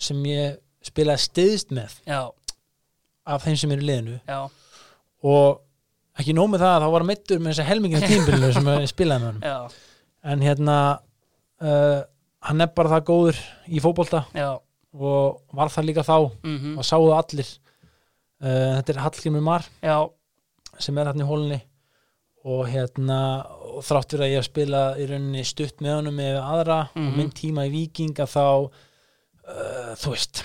sem 0.00 0.20
ég 0.28 0.60
spilaði 0.84 1.24
stiðst 1.24 1.72
með 1.76 1.96
já, 2.04 2.20
af 3.24 3.44
þeim 3.44 3.58
sem 3.60 3.72
eru 3.74 3.88
liðinu. 3.88 4.20
Já, 4.28 4.40
og 5.24 5.60
ekki 6.22 6.34
nóg 6.36 6.50
með 6.52 6.62
það 6.64 6.74
að 6.76 6.82
þá 6.84 6.88
var 6.94 7.02
hann 7.04 7.10
meittur 7.10 7.40
með 7.42 7.52
þessa 7.54 7.68
helmingina 7.70 8.08
tímbilinu 8.10 8.52
sem 8.56 8.68
spilaði 8.90 9.24
með 9.24 9.30
hann 9.30 9.78
en 10.34 10.44
hérna 10.44 10.76
uh, 11.64 12.00
hann 12.48 12.60
er 12.64 12.70
bara 12.76 12.92
það 12.96 13.06
góður 13.10 13.40
í 13.68 13.80
fótbolta 13.84 14.22
já. 14.36 14.50
og 14.96 15.40
var 15.56 15.72
það 15.72 15.88
líka 15.90 16.04
þá 16.06 16.16
mm 16.44 16.78
og 16.80 16.84
sáðu 16.88 17.10
allir. 17.16 17.50
Uh, 18.40 18.78
þetta 18.78 18.92
er 18.94 19.00
Hallgrimur 19.04 19.42
Mar 19.44 19.66
Já, 19.84 19.98
sem 20.80 20.96
er 21.00 21.10
hann 21.10 21.20
í 21.20 21.26
hólunni 21.28 21.58
og 22.48 22.62
hérna 22.72 23.18
og 23.68 23.82
þrátt 23.84 24.14
fyrir 24.14 24.24
að 24.24 24.30
ég 24.32 24.38
hef 24.40 24.46
spilað 24.48 25.00
í 25.02 25.08
rauninni 25.10 25.42
stutt 25.44 25.82
með 25.84 25.98
honum 25.98 26.16
með 26.16 26.38
aðra 26.40 26.78
Mhm. 26.94 27.08
og 27.10 27.18
minn 27.18 27.32
tíma 27.36 27.66
í 27.68 27.72
Víking 27.74 28.14
að 28.24 28.30
þá 28.32 28.44
uh, 29.50 29.92
þú 30.00 30.14
veist 30.14 30.40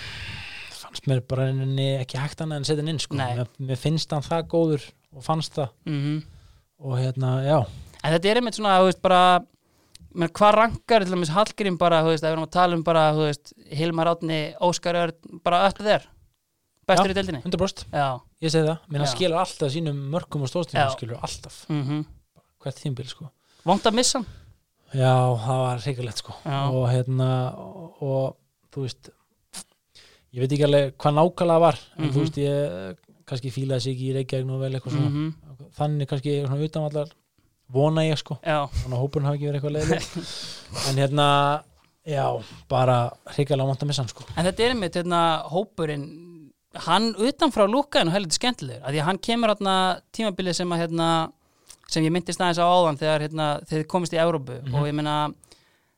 fannst 0.81 1.07
mér 1.07 1.21
bara 1.27 1.47
rauninni 1.47 1.87
ekki 2.01 2.19
hægt 2.19 2.43
annað 2.43 2.59
en 2.61 2.67
setja 2.67 2.83
hann 2.83 2.91
inn 2.93 2.99
sko. 2.99 3.15
Mér, 3.19 3.45
mér 3.59 3.79
finnst 3.79 4.11
hann 4.11 4.25
það 4.27 4.43
góður 4.51 4.83
og 5.15 5.23
fannst 5.23 5.53
það. 5.57 5.69
Mm 5.89 6.23
og 6.85 6.97
hérna, 6.99 7.29
já, 7.45 7.57
En 8.03 8.11
þetta 8.13 8.27
er 8.29 8.37
einmitt 8.41 8.57
svona, 8.57 8.73
þú 8.81 8.89
veist, 8.89 8.99
bara 9.01 9.19
menn, 10.13 10.29
hvað 10.35 10.51
rankar, 10.57 11.05
til 11.05 11.13
dæmis 11.15 11.29
Hallgrim 11.33 11.77
bara, 11.79 12.01
þú 12.03 12.11
veist, 12.11 12.23
ef 12.23 12.27
við 12.29 12.33
erum 12.35 12.43
að 12.45 12.51
tala 12.51 12.75
um 12.75 12.83
bara, 12.83 13.05
þú 13.15 13.23
veist 13.29 13.53
Hilmar 13.79 14.09
Átni, 14.11 14.39
Óskar 14.61 14.99
bara 15.43 15.61
upp 15.69 15.79
þér? 15.79 16.03
Bestur 16.85 17.07
Já. 17.09 17.13
í 17.15 17.15
deildinni 17.17 17.41
100% 17.47 17.85
Já, 17.95 18.09
ég 18.43 18.51
segi 18.53 18.67
það, 18.67 18.77
menn 18.93 19.01
Já. 19.01 19.09
skilur 19.15 19.39
alltaf 19.41 19.71
sínum 19.73 20.03
mörgum 20.13 20.43
og 20.45 20.51
stóðstíðum, 20.51 20.91
skilur 20.97 21.17
alltaf. 21.23 21.61
Mm 21.71 22.03
hvert 22.65 22.79
tímbil 22.83 23.07
sko? 23.09 23.29
Vont 23.65 23.83
að 23.87 23.93
missa 23.95 24.19
hann? 24.19 24.27
Já, 24.93 25.15
það 25.47 25.63
var 25.63 25.81
reikulegt 25.87 26.17
sko. 26.21 26.35
Já. 26.45 26.59
og 26.69 26.85
hérna 26.91 27.29
og, 27.57 28.01
og 28.01 28.37
þú 28.75 28.85
veist 28.85 29.09
ég 30.35 30.43
veit 30.43 30.51
ekki 30.55 30.65
alveg 30.67 30.93
hvað 30.99 31.15
nákvæmlega 31.17 31.59
var 31.63 31.79
en 31.97 32.03
Mhm. 32.05 32.13
þú 32.13 32.19
veist 32.25 32.37
ég 32.37 32.97
kannski 33.25 33.51
fílaði 33.53 33.81
sig 33.85 33.95
ekki 33.95 34.09
í 34.11 34.15
Reykjavík 34.19 34.47
nú 34.49 34.59
vel 34.61 34.73
eitthvað 34.77 34.97
svona. 34.97 35.11
Mm 35.11 35.33
þannig 35.75 36.07
kannski 36.07 36.33
svona 36.45 36.65
utanvallar 36.67 37.09
vona 37.73 38.03
ég 38.05 38.19
sko, 38.19 38.35
Já, 38.45 38.67
þannig 38.83 38.95
að 38.97 39.01
hópurinn 39.01 39.25
hafi 39.27 39.37
ekki 39.39 39.47
verið 39.49 39.57
eitthvað 39.59 39.75
leiðileg 39.75 40.03
en 40.91 40.99
hérna 41.01 41.27
já, 42.05 42.25
bara 42.69 42.97
reykjalega 43.37 43.67
mátt 43.71 43.81
að 43.83 43.89
missa 43.89 44.03
hann 44.03 44.11
sko. 44.11 44.25
En 44.37 44.45
þetta 44.45 44.63
er 44.65 44.73
einmitt, 44.75 44.95
hérna, 44.99 45.21
hópurinn 45.49 46.05
hann 46.85 47.07
utanfrá 47.15 47.65
lúkaðin 47.71 48.11
og 48.11 48.15
heldur 48.17 48.35
skemmtilegur, 48.37 48.83
af 48.83 48.91
því 48.93 48.99
að 49.01 49.07
hann 49.09 49.21
kemur 49.29 49.53
hérna 49.53 49.75
tímabilið 50.15 50.57
sem 50.59 50.75
að, 50.75 50.83
hérna 50.83 51.09
sem 51.89 52.03
ég 52.05 52.13
myndist 52.13 52.41
aðeins 52.43 52.59
á 52.61 52.67
áðan 52.67 52.99
þegar, 53.01 53.25
hérna, 53.25 53.47
þið 53.71 53.85
komist 53.95 54.13
í 54.15 54.19
Európu 54.21 54.59
Mhm. 54.61 54.75
og 54.75 54.87
ég 54.89 54.93
meina 54.99 55.15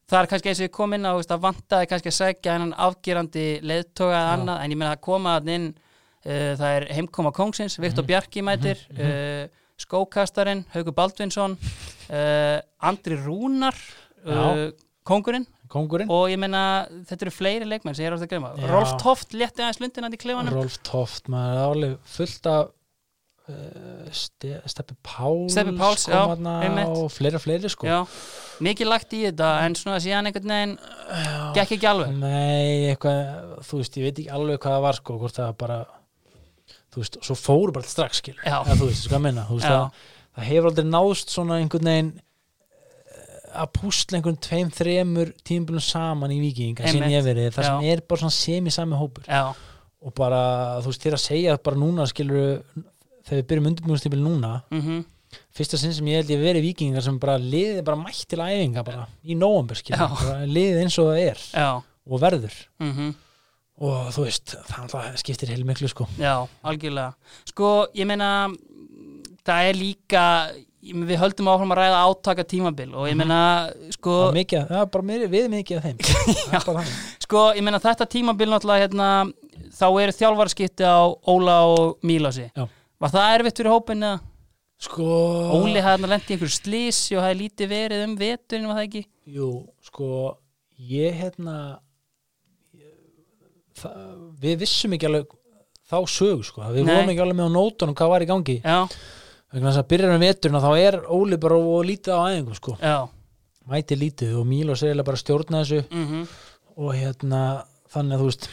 það 0.08 0.22
er 0.22 0.30
kannski 0.32 0.50
eins 0.54 0.62
og 0.62 0.68
ég 0.70 0.76
kom 0.78 0.94
inn 0.94 1.04
á, 1.10 1.12
veist, 1.18 1.32
að 1.36 1.44
vantaði 1.44 1.90
kannski 1.92 2.14
að 2.14 2.18
segja 2.22 2.54
hennan 2.56 2.74
afgerandi 2.78 3.48
leiðtoga 3.62 4.16
eða 4.22 4.34
annað, 4.38 4.64
en 4.64 4.72
ég 4.72 4.78
meina 4.78 4.96
að 4.96 5.02
koma 5.02 5.36
að 5.40 5.50
inn 5.58 5.68
það 6.60 6.74
er 6.78 6.86
heimkoma 6.98 7.32
kongsins, 7.36 7.78
Viktor 7.80 8.04
Mhm. 8.04 8.08
Bjarki 8.12 8.42
mætir 8.44 8.82
Mhm, 8.92 9.02
uh, 9.02 9.48
skókastarinn, 9.78 10.66
Haugur 10.74 10.94
Baldvinsson 10.98 11.54
uh, 12.10 12.60
Andri 12.82 13.16
Rúnar 13.22 13.76
kongurinn 15.08 15.46
Kongurinn, 15.68 16.08
og 16.10 16.30
ég 16.32 16.40
meina 16.40 16.88
þetta 17.10 17.26
eru 17.28 17.32
fleiri 17.36 17.66
leikmenn 17.68 17.94
sem 17.96 18.06
ég 18.06 18.08
er 18.08 18.16
átt 18.16 18.24
að 18.24 18.30
glema. 18.32 18.54
Rolf 18.72 18.94
Toft 19.02 19.34
létti 19.36 19.60
aðeins 19.60 19.82
lundina 19.84 20.08
í 20.08 20.20
klefanum. 20.20 20.54
Rolf 20.56 20.78
Toft 20.88 21.28
maður 21.28 21.58
er 21.58 21.64
alveg 21.66 21.98
fullt 22.08 22.48
af 22.48 22.70
uh, 23.52 24.08
Ste 24.16 24.62
Steppi 24.72 24.96
Páls 25.04 25.52
Stebbi 25.52 25.74
Páls, 25.78 26.06
já, 26.08 26.22
og 26.24 27.12
fleiri 27.12 27.36
og 27.36 27.44
fleiri 27.44 27.70
sko. 27.74 27.88
Já, 27.88 28.00
mikið 28.64 28.88
lagt 28.94 29.12
í 29.20 29.26
þetta 29.28 29.52
en 29.66 29.76
svona 29.76 30.00
síðan 30.04 30.32
einhvern 30.32 30.56
veginn 30.56 30.78
gekk 31.60 31.76
ekki 31.78 31.92
alveg. 31.92 32.16
Nei, 32.16 32.88
eitthvað, 32.94 33.62
þú 33.68 33.82
veist, 33.84 34.00
ég 34.00 34.08
veit 34.08 34.24
ekki 34.24 34.32
alveg 34.40 34.60
hvað 34.64 34.78
það 34.78 34.86
var 34.88 35.00
sko, 35.02 35.20
hvort 35.20 35.36
það 35.42 35.54
bara 35.66 35.80
þú 36.94 37.04
veist, 37.04 37.18
svo 37.26 37.36
fóru 37.38 37.74
bara 37.76 37.88
strax 37.88 38.22
skilur, 38.22 38.44
Já. 38.46 38.62
eða 38.64 38.78
þú 38.80 38.90
veist, 38.90 39.10
þú 39.10 39.58
veist, 39.58 39.68
það, 39.68 40.06
það 40.38 40.50
hefur 40.52 40.70
aldrei 40.72 40.88
náðst 40.92 41.34
svona 41.34 41.58
einhvern 41.62 41.90
veginn 41.92 42.12
eh, 42.18 43.58
að 43.64 43.74
púsla 43.78 44.20
einhvern 44.20 44.40
tveim, 44.48 44.72
þremur 44.78 45.34
tímbilum 45.48 45.84
saman 45.84 46.36
í 46.36 46.40
viking 46.44 46.80
verið, 46.80 47.52
það 47.56 47.70
sem 47.70 47.90
er 47.92 48.06
bara 48.08 48.24
svona 48.24 48.38
semi-sami 48.38 49.02
hópur. 49.02 49.28
Já, 49.28 49.52
og 50.08 50.16
bara, 50.18 50.42
þú 50.86 50.94
veist, 50.94 51.04
þér 51.04 51.18
að 51.18 51.26
segja 51.26 51.60
bara 51.68 51.82
núna 51.82 52.08
skilur, 52.10 52.50
þegar 53.28 53.42
við 53.42 53.48
byrjum 53.52 53.70
undirbúinnstímbil 53.74 54.24
núna, 54.24 54.56
mhm, 54.72 55.06
fyrsta 55.52 55.78
sinn 55.82 55.92
sem 55.94 56.08
ég 56.08 56.22
held 56.22 56.30
ég 56.32 56.40
verið 56.40 56.70
vikingar 56.70 57.04
sem 57.04 57.18
bara 57.20 57.36
liðið 57.42 57.82
bara 57.86 58.00
mætt 58.00 58.24
til 58.32 58.40
æfinga 58.40 58.84
bara 58.88 59.10
í 59.28 59.36
nóvambur 59.36 59.76
skilur, 59.76 60.14
liðið 60.48 60.84
eins 60.86 61.00
og 61.04 61.10
það 61.12 61.24
er 61.26 61.42
já, 61.52 61.72
og 62.08 62.22
verður. 62.24 62.62
Mhm 62.80 63.16
og 63.78 64.08
þú 64.16 64.24
veist, 64.26 64.56
það 64.70 65.18
skiptir 65.22 65.52
heil 65.54 65.66
miklu 65.68 65.90
sko 65.92 66.08
Já, 66.18 66.48
algjörlega. 66.66 67.14
Sko, 67.52 67.72
ég 67.98 68.08
meina, 68.10 68.30
það 69.48 69.70
er 69.70 69.78
líka, 69.78 70.24
við 70.88 71.20
höldum 71.22 71.50
áfram 71.52 71.76
að 71.76 71.82
ræða 71.82 72.00
átaka 72.08 72.46
tímabil 72.48 72.90
og 72.96 73.10
ég 73.10 73.20
meina, 73.20 73.42
sko, 73.96 74.16
mikið, 74.36 74.72
er 74.80 74.90
bara 74.94 75.10
meiri, 75.12 75.30
við 75.32 75.50
mikið 75.54 75.82
af 75.82 75.90
þeim 75.90 76.02
er 76.58 76.64
bara 76.64 76.80
þannig 76.80 76.96
sko, 77.28 77.44
ég 77.58 77.68
meina 77.68 77.82
þetta 77.84 78.10
tímabil 78.16 78.50
náttúrulega, 78.54 78.88
hérna, 78.88 79.12
þá 79.78 79.88
eru 79.92 80.18
þjálfarskipti 80.22 80.88
á 80.88 81.00
Óla 81.30 81.60
og 81.70 82.02
Mílási. 82.08 82.50
Já. 82.56 82.66
Var 82.98 83.14
það 83.14 83.36
erfitt 83.38 83.62
fyrir 83.62 83.74
hópin 83.76 84.06
eða? 84.08 84.20
sko, 84.82 85.06
Óli 85.58 85.82
hafði 85.82 85.90
hérna 85.90 86.10
lent 86.12 86.28
í 86.30 86.36
einhverju 86.36 86.54
slísi 86.54 87.18
og 87.18 87.24
hafði 87.26 87.40
lítið 87.44 87.72
verið 87.72 88.04
um 88.06 88.14
veturinn, 88.20 88.68
var 88.70 88.78
það 88.78 88.88
ekki? 88.88 89.04
jú, 89.38 89.50
sko 89.86 90.10
ég 90.78 91.18
hérna 91.18 91.56
við 94.42 94.58
vissum 94.64 94.96
ekki 94.98 95.10
alveg 95.10 95.28
þá 95.88 95.98
sög 96.12 96.44
sko, 96.48 96.66
við 96.76 96.88
vorum 96.90 97.12
ekki 97.14 97.24
alveg 97.24 97.38
með 97.40 97.48
á 97.48 97.56
nótunum 97.58 97.96
hvað 97.98 98.12
var 98.14 98.26
í 98.26 98.30
gangi. 98.30 98.58
Þess 99.48 99.80
að 99.80 99.88
byrjar 99.94 100.16
um 100.18 100.24
veturinn 100.26 100.60
þá 100.64 100.72
er 100.78 100.98
Óli 101.16 101.38
bara 101.40 101.56
og 101.58 101.86
lítið 101.88 102.12
á 102.18 102.22
æðingum 102.28 102.58
sko. 102.58 102.74
Já, 102.82 102.98
mæti 103.72 103.96
lítið 103.96 104.34
og 104.42 104.48
Mílos 104.50 104.84
er 104.84 105.00
bara 105.08 105.18
stjórna 105.20 105.62
þessu. 105.64 105.86
Mhm, 105.92 106.26
og 106.78 106.92
hérna 106.94 107.44
þannig 107.94 108.18
að 108.18 108.20
þú 108.22 108.28
veist 108.28 108.50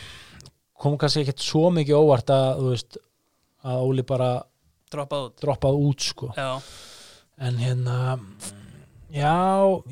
kom 0.79 0.99
kannski 0.99 1.25
ekkert 1.25 1.43
svo 1.43 1.71
mikið 1.75 1.99
óvart 1.99 2.31
að 2.31 2.63
veist 2.71 2.99
að 3.65 3.83
Óli 3.89 4.03
bara 4.07 4.31
droppað 4.93 5.27
út. 5.27 5.37
droppað 5.43 5.81
út 5.89 6.01
sko. 6.01 6.31
Já, 6.37 6.61
en 7.39 7.57
hérna 7.59 7.99
já, 9.15 9.35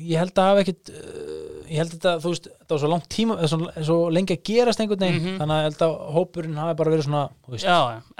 ég 0.03 0.19
held 0.19 0.33
að 0.41 0.49
hafa 0.49 0.63
ekkit 0.65 0.89
uh, 0.93 1.39
ég 1.73 1.79
held 1.79 1.93
að 1.93 1.95
þetta, 1.95 2.11
þú 2.23 2.31
veist, 2.33 2.47
þetta 2.59 2.73
var 2.75 2.81
svo 2.83 2.89
langt 2.91 3.07
tíma 3.13 3.35
eða 3.39 3.49
svo, 3.53 3.59
svo 3.87 3.95
lengi 4.13 4.35
að 4.35 4.41
gerast 4.49 4.81
einhvern 4.83 5.03
veginn 5.05 5.21
Mhm. 5.23 5.37
þannig 5.41 5.55
að 5.55 5.61
ég 5.63 5.67
held 5.69 5.85
að 5.87 5.93
hópurinn 6.17 6.59
hafi 6.59 6.75
bara 6.81 6.91
verið 6.93 7.05
svona 7.07 7.23
já, 7.63 7.77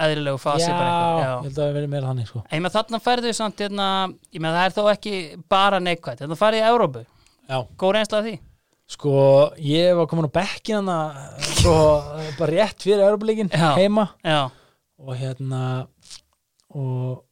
eðlilegu 0.08 0.40
fasi 0.42 0.66
já, 0.66 0.74
bara 0.78 0.88
eitthvað. 0.88 1.20
ég 1.20 1.26
Já, 1.28 1.34
held 1.44 1.52
að 1.52 1.60
það 1.60 1.68
hafi 1.68 1.78
verið 1.80 1.92
meira 1.94 2.08
þannig 2.14 2.28
sko. 2.32 2.44
Ég 2.54 2.64
með 2.66 2.76
þarna 2.78 3.02
færðu 3.10 3.34
samt, 3.38 3.58
hérna, 3.66 3.90
ég 4.34 4.42
með 4.46 4.58
það 4.58 4.66
er 4.70 4.76
þó 4.80 4.84
ekki 4.96 5.14
bara 5.50 5.80
neikvægt, 5.84 6.24
þarna 6.24 6.40
færðu 6.40 6.62
í 6.64 6.66
Európu, 6.72 7.06
já, 7.50 7.58
góð 7.78 7.94
reynsla 8.00 8.18
af 8.24 8.26
því? 8.30 8.36
sko 8.94 9.12
ég 9.64 9.96
var 9.98 10.06
komin 10.12 10.28
á 10.28 10.36
bekkin 10.36 10.90
svo 11.62 11.76
bara 12.40 12.52
rétt 12.52 12.84
fyrir 12.84 13.00
Európa-líkin 13.08 13.50
Já. 13.50 13.70
heima 13.80 14.10
Já, 14.24 14.52
og 15.00 15.16
hérna 15.18 15.88
og 16.76 17.24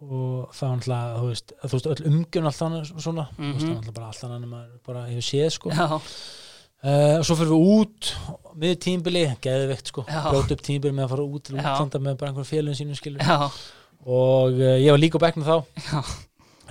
og 0.00 0.52
það 0.54 0.68
var 0.68 0.74
alltaf, 0.78 1.14
þú 1.18 1.28
veist, 1.32 1.52
þú 1.62 1.70
veist 1.74 1.88
öll 1.92 2.10
umgjörn 2.12 2.48
alltaf 2.50 2.92
svona, 3.02 3.24
þú 3.36 3.54
veist, 3.54 3.64
það 3.64 3.68
Mhm. 3.68 3.68
var 3.68 3.80
alltaf 3.80 3.94
bara 3.94 4.06
alltaf 4.12 4.30
hann 4.30 4.48
maður 4.48 4.78
bara 4.86 5.06
hefur 5.08 5.26
séð 5.30 5.50
sko. 5.52 5.70
Já, 5.70 6.02
Uh, 6.78 7.18
og 7.18 7.24
svo 7.26 7.34
fyrir 7.34 7.50
við 7.50 7.62
út 7.74 8.08
við 8.54 8.74
tímbili, 8.78 9.22
geðveikt 9.42 9.88
sko. 9.90 10.04
Já. 10.06 10.30
brót 10.30 10.52
upp 10.54 10.60
tímbili 10.62 10.94
með 10.94 11.08
að 11.08 11.10
fara 11.10 11.22
út 11.26 11.42
til 11.42 11.56
útlanda 11.58 11.98
með 11.98 12.18
bara 12.20 12.30
einhverjum 12.30 12.46
félugin 12.46 12.78
sínum 12.78 12.94
skilur 12.94 13.18
já, 13.18 13.50
og 14.06 14.52
uh, 14.62 14.76
ég 14.78 14.92
var 14.94 15.00
líka 15.02 15.18
á 15.18 15.24
bekknum 15.26 15.42
þá. 15.42 15.56
Já. 15.90 16.02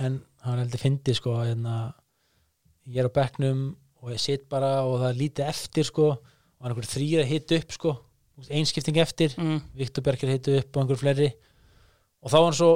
en 0.00 0.16
það 0.40 0.48
var 0.48 0.62
heldur 0.62 0.80
fyndið 0.80 1.18
sko 1.20 1.34
hérna, 1.44 1.74
ég 2.88 2.96
er 3.04 3.10
á 3.12 3.16
bekknum 3.20 3.60
og 4.00 4.14
ég 4.14 4.18
sitt 4.24 4.48
bara 4.48 4.70
og 4.88 4.96
það 5.02 5.10
er 5.10 5.20
lítið 5.20 5.44
eftir 5.52 5.84
sko. 5.90 6.08
Og 6.08 6.64
það 6.64 6.64
er 6.64 6.72
einhver 6.72 6.88
þrýra 6.94 7.26
hitt 7.28 7.52
upp 7.60 7.76
sko. 7.76 7.92
Einskipting 8.48 8.96
eftir, 9.04 9.34
mm, 9.36 9.60
Viktor 9.76 10.02
Berger 10.08 10.28
hitt 10.32 10.48
upp 10.48 10.72
og 10.76 10.82
einhver 10.86 11.02
fleiri. 11.04 11.28
Og 12.24 12.30
þá 12.32 12.36
var 12.38 12.44
hann 12.48 12.56
svo 12.62 12.72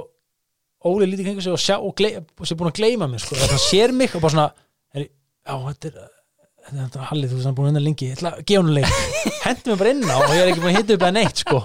Óli 0.88 1.08
lítið 1.10 1.28
kringu 1.28 1.44
sig 1.44 1.52
og, 1.52 2.02
sé 2.46 2.56
búin 2.58 2.72
að 2.72 2.78
gleyma 2.80 3.08
mér 3.10 3.22
sko, 3.22 3.38
það 3.38 3.62
sér 3.66 3.94
mig 3.94 4.16
og 4.16 4.24
bara 4.24 4.34
svona 4.34 4.48
er, 4.96 5.06
já, 5.06 5.54
þetta 5.68 5.92
er 5.92 6.10
þetta 6.70 7.00
er 7.00 7.08
Halli, 7.10 7.28
þú 7.28 7.38
veist 7.38 7.48
hann 7.48 7.56
búin 7.56 7.68
að 7.68 7.72
vinna 7.72 7.84
lengi 7.84 8.08
ég 8.08 8.18
ætla 8.18 8.32
að 8.36 8.44
gefa 8.50 8.62
hann 8.62 8.74
leik, 8.76 8.92
hendi 9.46 9.72
mig 9.72 9.80
bara 9.80 9.94
inn 9.94 10.04
á 10.06 10.16
og 10.16 10.34
ég 10.34 10.42
er 10.42 10.52
ekki 10.52 10.62
búin 10.62 10.72
að 10.72 10.78
hitta 10.78 10.96
upp 10.96 11.06
að 11.06 11.16
neitt 11.16 11.42
sko. 11.42 11.62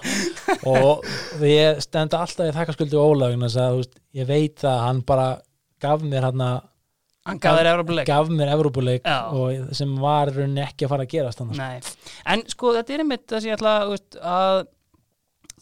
Og 0.68 1.43
ég 1.47 1.84
stenda 1.86 2.22
alltaf 2.24 2.49
í 2.49 2.55
þakkasköldu 2.55 3.03
ólagin 3.03 3.45
þess 3.45 3.59
að 3.61 3.78
veist, 3.78 3.99
ég 4.18 4.30
veit 4.30 4.65
að 4.65 4.82
hann 4.86 5.03
bara 5.07 5.28
gaf 5.84 6.03
mér 6.05 6.30
hann 6.30 6.47
Hann 7.28 7.41
gaf 7.43 7.59
gaf 8.07 8.30
mér 8.32 8.53
Evrópuleik 8.53 9.07
sem 9.76 9.91
var 9.99 10.32
rauninni 10.32 10.63
ekki 10.63 10.88
að 10.88 10.93
fara 10.93 11.03
að 11.03 11.11
gerast 11.11 11.41
þannig 11.41 11.59
Nei, 11.59 12.13
en 12.34 12.43
sko 12.47 12.72
þetta 12.78 12.95
er 12.95 13.03
einmitt 13.03 13.34
sem 13.34 13.49
ég 13.49 13.57
ætla 13.57 13.74
að 13.84 14.61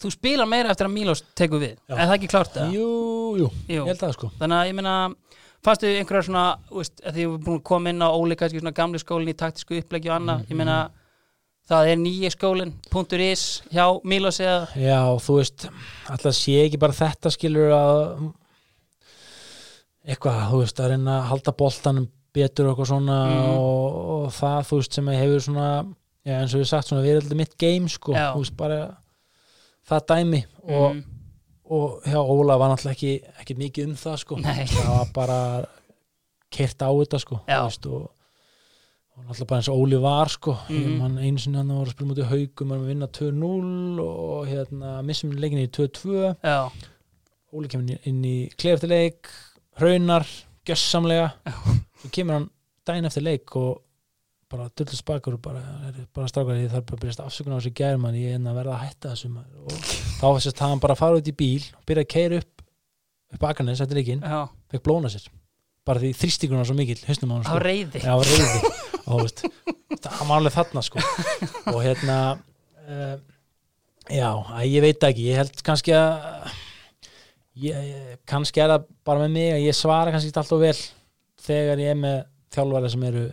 þú 0.01 0.11
spilar 0.11 0.47
meira 0.51 0.69
eftir 0.73 0.87
að 0.89 0.93
Mílos 0.95 1.21
tekur 1.35 1.61
við 1.63 1.75
Já. 1.87 1.95
er 1.95 2.07
það 2.09 2.15
ekki 2.17 2.31
klárt 2.33 2.53
það? 2.57 2.73
jú, 2.75 2.89
jú, 3.39 3.49
Jú. 3.69 3.81
ég 3.83 3.87
held 3.93 3.99
það 4.03 4.13
sko 4.17 4.31
Þannig 4.39 4.57
að 4.59 4.67
ég 4.69 4.75
meina 4.81 4.95
fannstu 5.65 5.87
einhverjar 5.97 6.25
svona, 6.27 6.43
veist, 6.69 6.99
að 7.01 7.13
því 7.15 7.23
við 7.23 7.29
erum 7.29 7.43
búin 7.47 7.57
að 7.59 7.63
koma 7.71 7.89
inn 7.89 8.03
á 8.05 8.09
óleika 8.13 8.49
gamli 8.75 8.99
skólinn 9.01 9.31
í 9.33 9.37
taktísku 9.39 9.79
uppleggi 9.81 10.09
og 10.11 10.15
annað, 10.19 10.43
ég 10.51 10.55
meina 10.59 10.75
það 11.65 11.87
er 11.89 11.95
nýji 11.97 12.29
skólinn, 12.35 12.73
punktur 12.91 13.19
is 13.25 13.63
hjá 13.73 13.87
Mílos 14.05 14.37
eða, 14.39 14.67
Já, 14.77 14.99
þú 15.17 15.39
veist, 15.39 15.65
alltaf 16.11 16.35
sé 16.37 16.59
ekki 16.67 16.77
bara 16.77 16.93
þetta 16.93 17.31
skilur 17.33 17.71
að 17.73 18.33
eitthvað, 20.05 20.41
þú 20.51 20.59
veist, 20.61 20.79
að 20.83 20.91
reyna 20.93 21.15
að 21.21 21.27
halda 21.31 21.53
boltanum 21.57 22.07
betur 22.35 22.67
og 22.67 22.75
eitthvað 22.75 22.89
svona 22.91 23.17
Mhm. 23.31 23.57
og, 23.57 23.95
og 24.15 24.31
það, 24.35 24.59
þú 24.69 24.79
veist, 24.81 24.93
sem 24.93 25.07
hefur 25.07 25.41
svona 25.41 25.69
já, 26.25 26.35
eins 26.41 26.53
og 26.53 26.61
við 26.61 26.67
sagt, 26.69 26.87
svona 26.89 27.03
verið 27.05 27.33
mitt 27.35 27.57
game, 27.57 27.87
sko, 27.89 28.13
Já. 28.13 28.33
þú 28.35 28.43
veist, 28.43 28.55
bara 28.57 28.97
það 29.89 30.05
dæmi 30.11 30.41
og, 30.63 30.95
mm, 30.95 31.03
og 31.75 32.01
hjá 32.05 32.19
Óla 32.21 32.57
var 32.61 32.71
náttúrulega 32.73 32.95
ekki, 32.97 33.13
ekki 33.41 33.55
mikið 33.59 33.87
um 33.91 33.95
það, 34.01 34.17
sko. 34.23 34.35
Nei. 34.41 34.65
það 34.65 34.91
var 34.97 35.11
bara 35.13 35.39
kert 36.55 36.81
á 36.85 36.89
þetta, 36.89 37.19
sko 37.23 37.39
Já. 37.47 37.61
veist, 37.65 37.85
og 37.89 38.11
og 39.15 39.23
náttúrulega 39.29 39.47
bara 39.47 39.59
eins 39.61 39.69
og 39.71 39.77
Óli 39.79 39.99
var 40.03 40.27
sko. 40.33 40.57
Mm. 40.69 41.17
einu 41.23 41.39
sinni 41.39 41.57
hann 41.61 41.69
var 41.71 41.85
að 41.87 41.93
spila 41.95 42.09
mútið 42.09 42.29
haugum 42.33 42.73
að 42.75 42.81
vinna 42.89 43.07
2-0 43.07 44.01
og 44.03 44.47
hérna 44.49 44.97
missum 45.07 45.31
leikinni 45.31 45.67
í 45.69 45.71
2-2 45.71 46.35
já, 46.43 46.57
Óli 47.55 47.69
kemur 47.71 47.85
inn 47.87 47.95
í- 47.95 48.01
inn 48.11 48.23
í 48.27 48.35
klef 48.59 48.75
eftir 48.81 48.91
leik 48.91 49.29
hraunar, 49.79 50.25
gjössamlega 50.67 51.31
og 52.03 52.11
kemur 52.11 52.33
hann 52.39 52.49
daginn 52.85 53.07
eftir 53.07 53.23
leik 53.23 53.55
og 53.55 53.81
bara 54.55 54.71
dullu 54.79 54.97
spakur 54.97 55.37
og 55.37 55.41
bara, 55.45 55.61
bara 56.15 56.31
strákar 56.31 56.57
ég 56.57 56.73
þarf 56.73 56.87
bara 56.89 56.97
að 56.97 57.05
byrjast 57.05 57.23
afsökun 57.25 57.55
á 57.55 57.59
þessu 57.59 57.75
gærum 57.77 58.09
ég 58.15 58.31
er 58.31 58.39
enn 58.39 58.49
að 58.49 58.59
verða 58.61 58.75
að 58.79 58.85
hætta 58.87 59.13
þessu 59.13 59.31
maður. 59.35 59.63
og 59.67 59.87
þá 60.19 60.25
var 60.25 60.43
sérst 60.45 60.65
hann 60.65 60.83
bara 60.83 60.95
að 60.95 61.01
fara 61.03 61.19
út 61.19 61.31
í 61.31 61.35
bíl 61.35 61.63
og 61.75 61.85
byrja 61.89 62.05
að 62.07 62.13
keira 62.15 62.41
upp 62.41 62.55
upp 63.35 63.47
Akarnes 63.49 63.81
eftir 63.83 63.99
leikinn, 63.99 64.23
já, 64.23 64.47
fekk 64.71 64.85
blóna 64.85 65.11
sér. 65.11 65.27
Bara 65.85 66.01
því 66.01 66.11
þrýstingurinn 66.17 66.63
var 66.63 66.69
svo 66.69 66.75
mikill 66.77 67.01
hausnum 67.05 67.31
á 67.31 67.35
hann 67.35 67.45
á 67.45 67.49
sko. 67.49 67.61
reyði 67.61 68.01
Já, 68.01 68.13
reyði 68.25 68.73
og 69.11 69.21
veist, 69.21 69.43
það 70.01 70.21
var 70.21 70.35
alveg 70.39 70.55
þarna 70.55 70.83
sko. 70.85 71.03
Og 71.73 71.79
hérna 71.83 72.19
uh, 72.87 73.15
já, 74.09 74.29
að 74.31 74.69
ég 74.71 74.85
veit 74.85 75.07
ekki. 75.09 75.27
Ég 75.29 75.41
held 75.41 75.65
kannski 75.67 75.93
að 75.97 76.53
ég, 77.65 77.91
kannski 78.29 78.63
er 78.63 78.73
það 78.73 78.87
bara 79.07 79.25
með 79.25 79.35
mig 79.37 79.51
að 79.53 79.65
ég 79.67 79.77
svara 79.77 80.13
kannski 80.13 80.31
ekki 80.31 80.41
alltaf 80.41 80.63
vel 80.63 80.77
þegar 81.45 81.83
ég 81.83 81.93
er 81.93 81.99
með 82.01 82.17
þjálfara 82.55 82.91
sem 82.93 83.05
eru 83.11 83.25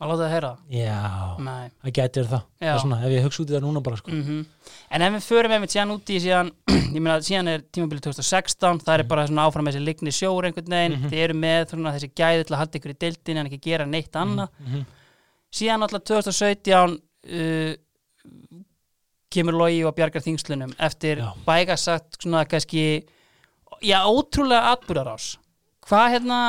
að 0.00 0.08
láta 0.10 0.22
það 0.24 0.32
heyra 0.34 0.50
já, 0.72 1.00
Nei. 1.44 1.70
það 1.84 1.92
getur 1.98 2.28
það, 2.30 2.44
það 2.60 2.70
er 2.74 2.78
svona, 2.84 2.98
ef 3.04 3.12
ég 3.14 3.24
hugsa 3.26 3.42
út 3.44 3.50
í 3.50 3.54
það 3.56 3.64
núna 3.66 3.82
bara 3.84 3.96
sko 4.00 4.10
Mm 4.16 4.46
En 4.90 5.02
ef 5.06 5.12
við 5.14 5.26
förum 5.28 5.52
einmitt 5.54 5.70
síðan 5.74 5.90
út 5.94 6.10
í 6.10 6.16
síðan, 6.24 6.48
ég 6.96 7.00
meina 7.02 7.18
síðan 7.22 7.48
er 7.52 7.60
tímabilið 7.70 8.02
2016, 8.08 8.80
það 8.86 8.94
er 8.98 9.02
bara 9.06 9.26
svona 9.28 9.44
áfram 9.46 9.68
þessi 9.70 9.82
ligni 9.84 10.10
sjór 10.14 10.48
einhvern 10.48 10.72
veginn, 10.74 10.96
Mhm. 10.98 11.10
þið 11.12 11.20
eru 11.26 11.36
með 11.38 11.60
svona, 11.70 11.92
þessi 11.94 12.08
gæði 12.18 12.46
til 12.48 12.54
að 12.56 12.58
halda 12.62 12.78
ykkur 12.80 12.94
í 12.94 12.98
deildin 13.04 13.38
en 13.38 13.46
ekki 13.50 13.60
gera 13.68 13.86
neitt 13.86 14.12
annað. 14.18 14.48
Mhm. 14.64 14.82
Síðan 15.54 15.82
alltaf 15.86 16.02
2017 16.10 16.98
uh, 17.30 17.74
kemur 19.30 19.54
logi 19.60 19.84
og 19.86 19.94
bjargar 19.94 20.22
þingslunum 20.24 20.72
eftir 20.82 21.20
Já. 21.22 21.28
bæga 21.46 21.76
sagt 21.78 22.18
svona 22.24 22.42
kannski, 22.50 23.04
já, 23.82 24.00
ótrúlega 24.10 24.72
atbúrarás. 24.74 25.36
Hvað 25.86 26.10
hérna, 26.16 26.40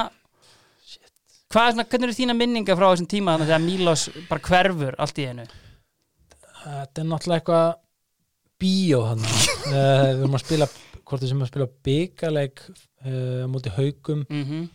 hvað 1.51 1.67
er 1.67 1.75
svona, 1.75 1.87
hvernig 1.91 2.09
eru 2.09 2.17
þína 2.17 2.37
minningar 2.37 2.79
frá 2.79 2.87
þessum 2.89 3.09
tíma 3.11 3.35
þannig 3.37 3.55
að 3.57 3.65
Mílos 3.67 4.07
bara 4.29 4.45
hverfur 4.47 4.97
allt 5.01 5.21
í 5.21 5.27
einu? 5.31 5.47
þetta 6.61 7.01
er 7.01 7.07
náttúrulega 7.09 7.39
eitthvað 7.41 7.71
bíó 8.61 9.01
þannig 9.09 9.39
uh, 9.71 10.05
við 10.11 10.21
erum 10.21 10.37
að 10.37 10.45
spila 10.45 10.69
hvort 11.11 11.23
við 11.23 11.31
sem 11.33 11.41
að 11.41 11.51
spila 11.51 11.71
byggarleik 11.87 12.63
uh, 12.69 13.43
mútið 13.51 13.77
haugum 13.79 14.23
Mm 14.29 14.69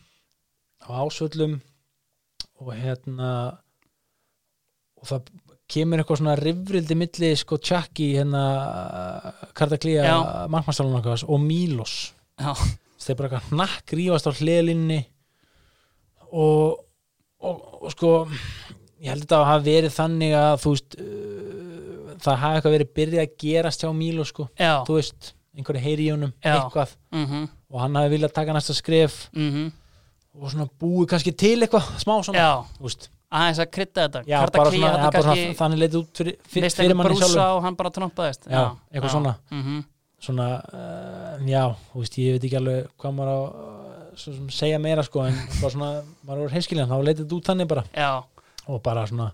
á 0.87 1.03
ásvöllum. 1.03 1.59
Og 2.57 2.73
hérna 2.73 3.59
og 4.97 5.05
það 5.05 5.27
kemur 5.69 6.01
eitthvað 6.01 6.21
svona 6.21 6.37
rifrildi 6.39 6.95
milli 6.97 7.33
sko 7.37 7.59
tjakki 7.61 8.13
hérna 8.15 8.43
Kardaklía 9.57 10.05
Já. 10.07 10.15
markmannstálun 10.49 10.95
og 11.27 11.41
Mílos 11.43 12.13
er 13.13 13.19
bara 13.19 13.29
eitthvað 13.29 13.51
hnakk 13.51 13.93
rífast 13.93 14.29
á 14.31 14.31
hliðlinni 14.31 15.01
og, 16.31 16.83
og, 17.41 17.63
og 17.83 17.91
sko 17.93 18.11
ég 19.01 19.09
held 19.13 19.31
að 19.31 19.45
hafa 19.51 19.63
verið 19.65 19.93
þannig 19.95 20.35
að 20.37 20.53
þú 20.63 20.73
veist 20.75 20.99
uh, 20.99 22.13
það 22.23 22.39
hafa 22.43 22.53
eitthvað 22.59 22.77
verið 22.77 22.93
byrjað 22.99 23.25
að 23.25 23.35
gerast 23.43 23.83
hjá 23.85 23.89
Mílos 23.93 24.31
sko, 24.33 24.47
já, 24.57 24.73
þú 24.87 24.97
veist 24.99 25.33
einhverju 25.57 25.81
heyri 25.81 26.07
í 26.07 26.13
honum, 26.13 26.31
Já. 26.45 26.53
eitthvað. 26.59 26.91
Mhm, 27.17 27.45
og 27.73 27.81
hann 27.81 27.95
hafi 27.97 28.11
viljað 28.13 28.33
taka 28.35 28.53
næsta 28.53 28.75
skref. 28.77 29.15
Mhm, 29.33 29.69
og 30.37 30.51
svona 30.53 30.67
búið 30.81 31.07
kannski 31.09 31.33
til 31.33 31.55
eitthvað 31.65 31.87
smá 32.03 32.13
svona, 32.21 32.37
já, 32.37 32.51
þú 32.77 32.85
veist. 32.85 33.07
Aðeins 33.27 33.59
að 33.59 33.71
krydda 33.75 34.03
þetta. 34.05 34.19
Já, 34.29 34.37
bara 34.53 34.71
svona, 34.71 34.91
þetta 34.93 35.01
ja, 35.01 35.11
bara 35.11 35.23
svona 35.25 35.55
þannig 35.59 35.79
leitið 35.81 35.97
út 35.99 36.19
fyrir, 36.21 36.35
fyrir, 36.47 36.75
fyrir 36.77 36.95
manni 36.95 37.17
sjálfum. 37.17 37.41
og 37.57 37.63
hann 37.65 37.75
bara 37.75 37.89
trompaðist. 37.97 38.45
Já, 38.47 38.61
eitthvað 38.93 39.15
svona. 39.15 39.33
mhm, 39.51 39.81
svona, 40.27 40.47
uh, 40.73 41.47
já, 41.49 41.63
þú 41.91 42.03
veist, 42.03 42.19
ég 42.21 42.37
veit 42.37 42.45
ekki 42.47 42.59
alveg 42.61 42.87
hvað 43.01 43.17
maður 43.17 43.33
á 43.33 43.39
segja 44.17 44.79
meira 44.79 45.03
sko, 45.03 45.23
en 45.27 45.35
bara 45.61 45.71
svona, 45.73 45.91
maður 46.27 46.47
er 46.49 46.55
hinskiljan, 46.57 46.89
þá 46.89 46.97
leitið 47.07 47.35
út 47.37 47.45
þannig 47.51 47.67
bara 47.71 47.83
Já, 47.95 48.23
og 48.67 48.81
bara 48.83 49.05
svona 49.07 49.31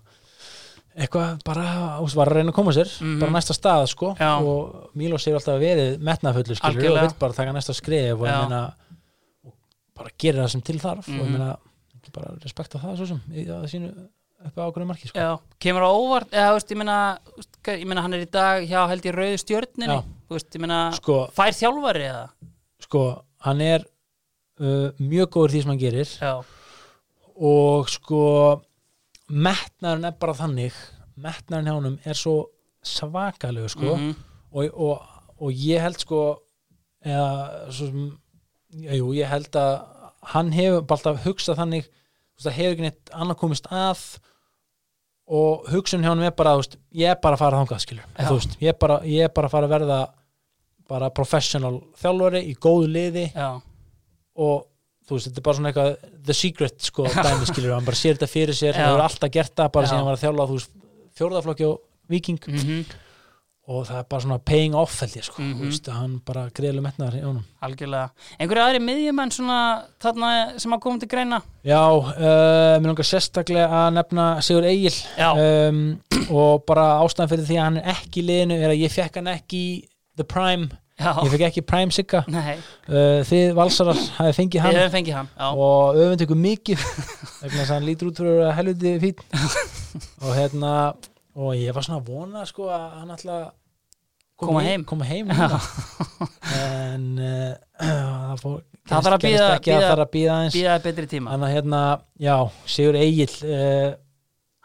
eitthvað 0.94 1.40
bara, 1.44 1.64
þú 1.98 2.14
var 2.20 2.30
að 2.30 2.36
reyna 2.38 2.52
að 2.52 2.58
koma 2.60 2.72
sér 2.76 2.90
Mhm. 3.02 3.18
bara 3.20 3.32
næsta 3.34 3.54
stað, 3.56 3.86
sko 3.90 4.12
Já. 4.20 4.38
og 4.38 4.90
Mílos 4.94 5.24
hefur 5.26 5.40
alltaf 5.40 5.58
verið 5.58 5.98
metnaðfullu 5.98 6.54
skilur 6.54 6.70
og 6.70 6.82
Algjörlega. 6.84 7.06
vill 7.08 7.18
bara 7.18 7.32
taka 7.32 7.52
næsta 7.56 7.74
skref 7.74 8.20
og 8.20 8.26
Já. 8.28 8.34
ég 8.34 8.42
meina 8.48 8.60
og 9.44 9.52
bara 9.96 10.10
gera 10.18 10.44
það 10.44 10.50
sem 10.50 10.60
til 10.62 10.78
þarf 10.78 11.08
og 11.08 11.14
Mhm. 11.14 11.24
ég 11.26 11.30
meina, 11.38 11.56
bara 12.12 12.34
respekta 12.44 12.78
það 12.78 12.96
svo 13.00 13.06
sem 13.08 13.20
í 13.32 13.46
að 13.48 13.64
sínu 13.72 13.90
upp 14.44 14.54
á 14.58 14.62
ákveðinu 14.70 14.86
marki, 14.86 15.08
sko 15.08 15.18
já, 15.18 15.38
kemur 15.58 15.82
á 15.82 15.90
óvart 15.90 16.30
eða, 16.30 16.50
þú 16.50 16.54
veist, 16.54 16.70
ég 16.70 16.76
meina, 16.76 17.18
þú 17.24 17.42
hvað- 17.64 17.80
ég 17.80 17.86
meina 17.86 18.02
hann 18.02 18.14
er 18.14 18.20
í 18.26 18.30
dag 18.30 18.62
hjá 18.68 18.88
held 18.88 19.02
ég 19.02 19.14
rauðu 19.14 19.38
stjörninni 19.40 19.94
Já. 19.96 20.04
þú 20.28 20.30
veist, 20.36 20.50
ég 20.54 20.60
meina, 20.60 20.92
sko, 20.92 21.30
fær 21.34 21.50
þjálfari 21.58 22.04
eða 22.06 22.28
sko, 22.78 23.22
hann 23.40 23.60
er 23.62 23.84
uh, 24.60 24.90
mjög 25.00 25.30
góður 25.34 25.54
því 25.54 25.62
sem 25.64 25.72
hann 25.72 25.82
gerir. 25.82 26.12
Já, 26.20 26.34
og 27.34 27.88
sko 27.90 28.20
metnaðurinn 29.28 30.10
er 30.10 30.18
bara 30.20 30.36
þannig 30.38 30.76
metnaðurinn 31.18 31.70
hjá 31.70 31.76
honum 31.78 31.96
er 32.04 32.18
svo 32.18 32.36
svakalegu 32.84 33.70
sko. 33.72 33.94
Mhm, 33.96 34.14
og, 34.54 34.68
og, 34.74 35.08
og 35.40 35.64
ég 35.64 35.82
held 35.82 35.98
sko 36.02 36.22
eða 37.04 37.70
svo 37.70 37.88
sem 37.90 38.04
já, 38.84 38.94
jú, 38.98 39.10
ég 39.16 39.30
held 39.30 39.56
að 39.58 39.74
hann 40.34 40.52
hefur 40.56 40.84
bara 40.84 40.98
alltaf 41.00 41.24
hugsað 41.26 41.58
þannig 41.60 41.90
það 42.40 42.56
hefur 42.58 42.74
ekki 42.74 42.86
neitt 42.86 43.12
annað 43.14 43.40
komist 43.40 43.68
að. 43.72 44.04
Og 45.24 45.64
hugsun 45.72 46.02
hjá 46.04 46.10
hann 46.10 46.24
er 46.26 46.34
bara 46.36 46.56
veist, 46.58 46.76
ég 46.92 47.14
er 47.14 47.20
bara 47.22 47.38
að 47.38 47.44
fara 47.46 47.60
þangað 47.62 47.84
skilur. 47.84 48.08
Veist, 48.28 48.56
ég 48.60 48.74
er 48.74 48.78
bara, 48.80 48.98
ég 49.08 49.24
er 49.24 49.32
bara 49.32 49.48
að 49.48 49.54
fara 49.56 49.68
að 49.70 49.74
verða 49.78 50.00
bara 50.90 51.08
professional 51.16 51.78
þjálfari 51.96 52.42
í 52.50 52.56
góðu 52.60 52.90
liði. 52.92 53.22
Já, 53.32 53.54
og 54.36 54.66
þú 55.08 55.18
veist, 55.18 55.28
þetta 55.28 55.40
er 55.42 55.46
bara 55.48 55.56
svona 55.58 55.72
eitthvað 55.72 55.96
the 56.24 56.34
secret 56.34 56.80
sko, 56.80 57.04
dæmi 57.12 57.46
skilur, 57.50 57.74
hann 57.76 57.84
bara 57.84 57.96
sér 58.00 58.16
þetta 58.18 58.30
fyrir 58.32 58.56
sér 58.56 58.74
hann 58.78 58.88
hefur 58.94 59.06
alltaf 59.08 59.30
gert 59.30 59.54
það, 59.54 59.72
bara 59.72 59.86
síðan 59.90 60.00
hann 60.02 60.10
var 60.12 60.16
að 60.18 60.22
þjálfa 60.26 60.46
þú 60.50 60.58
veist, 60.60 60.76
fjórðaflokki 61.18 61.66
og 61.68 61.80
viking 62.10 62.40
mhm, 62.48 62.84
og 63.64 63.86
það 63.88 63.96
er 64.02 64.06
bara 64.12 64.20
svona 64.26 64.36
paying 64.44 64.74
off 64.76 64.98
held 65.00 65.14
ég 65.16 65.24
sko, 65.24 65.40
Mhm. 65.40 65.54
þú 65.60 65.68
veist, 65.70 65.86
hann 65.88 66.18
bara 66.26 66.42
greiðlega 66.52 66.84
metnaðar 66.84 67.14
í 67.16 67.22
honum. 67.24 67.44
algjörlega. 67.64 68.10
Einhverju 68.38 68.64
aðri 68.64 68.80
miðjumenn 68.84 69.32
svona 69.32 69.58
þarna 70.04 70.32
sem 70.60 70.72
að 70.76 70.80
koma 70.84 70.98
til 71.00 71.08
greina? 71.08 71.38
Já, 71.64 71.80
uh, 71.80 72.76
mér 72.80 72.90
langar 72.90 73.08
sérstaklega 73.08 73.68
að 73.70 73.94
nefna 73.96 74.26
Sigur 74.44 74.64
Egil. 74.68 74.92
Um, 75.16 76.00
og 76.28 76.66
bara 76.66 77.00
ástæðan 77.00 77.30
fyrir 77.32 77.46
því 77.48 77.56
að 77.56 77.64
hann 77.64 77.76
er 77.80 77.88
ekki 77.94 78.20
í 78.20 78.26
liðinu 78.28 78.58
er 78.60 78.70
að 78.74 78.82
ég 78.84 78.92
fekk 78.92 79.14
hann 79.22 79.32
ekki 79.32 79.62
The 80.16 80.24
Prime, 80.28 80.68
já, 81.00 81.10
ég 81.24 81.30
fekk 81.34 81.44
ekki 81.48 81.62
Prime 81.66 81.90
Sigga. 81.94 82.20
Uh, 82.28 83.22
þið 83.26 83.54
valsarar 83.58 83.98
hafið 84.18 84.36
fengið 84.38 84.64
hann. 84.64 84.78
fengið 84.94 85.16
hann 85.18 85.28
og 85.58 85.98
öfund 86.04 86.22
ykkur 86.26 86.40
mikið 86.44 86.84
þess 87.40 87.64
að 87.66 87.72
hann 87.74 87.88
lítur 87.88 88.12
út 88.12 88.20
fyrir 88.22 88.44
að 88.46 88.54
helviti 88.60 88.94
fín 89.02 89.16
og 90.22 90.30
hérna 90.38 90.72
og 91.34 91.52
ég 91.58 91.74
var 91.74 91.82
svona 91.86 92.00
að 92.02 92.08
vona 92.14 92.44
sko 92.46 92.68
að 92.70 92.88
hann 93.00 93.14
ætla 93.16 93.38
að 93.42 93.52
Koma 94.34 94.60
heim. 94.66 94.82
koma 94.84 95.06
heim 95.06 95.28
en 95.30 97.04
uh, 97.22 97.52
það 97.78 98.40
fór 98.42 98.56
Það 98.84 99.04
þarf 99.06 99.14
að 99.14 99.22
ekki, 99.54 99.70
það 99.72 99.84
þarf 99.88 100.02
að 100.04 100.10
býða 100.12 100.34
eins 100.44 100.56
bíðaði 100.58 100.82
betri 100.84 101.04
tíma. 101.08 101.30
Þannig 101.32 101.46
að 101.46 101.54
hérna, 101.54 101.78
já, 102.20 102.34
Sigur 102.68 102.98
Egil 103.00 103.28
uh, 103.48 103.94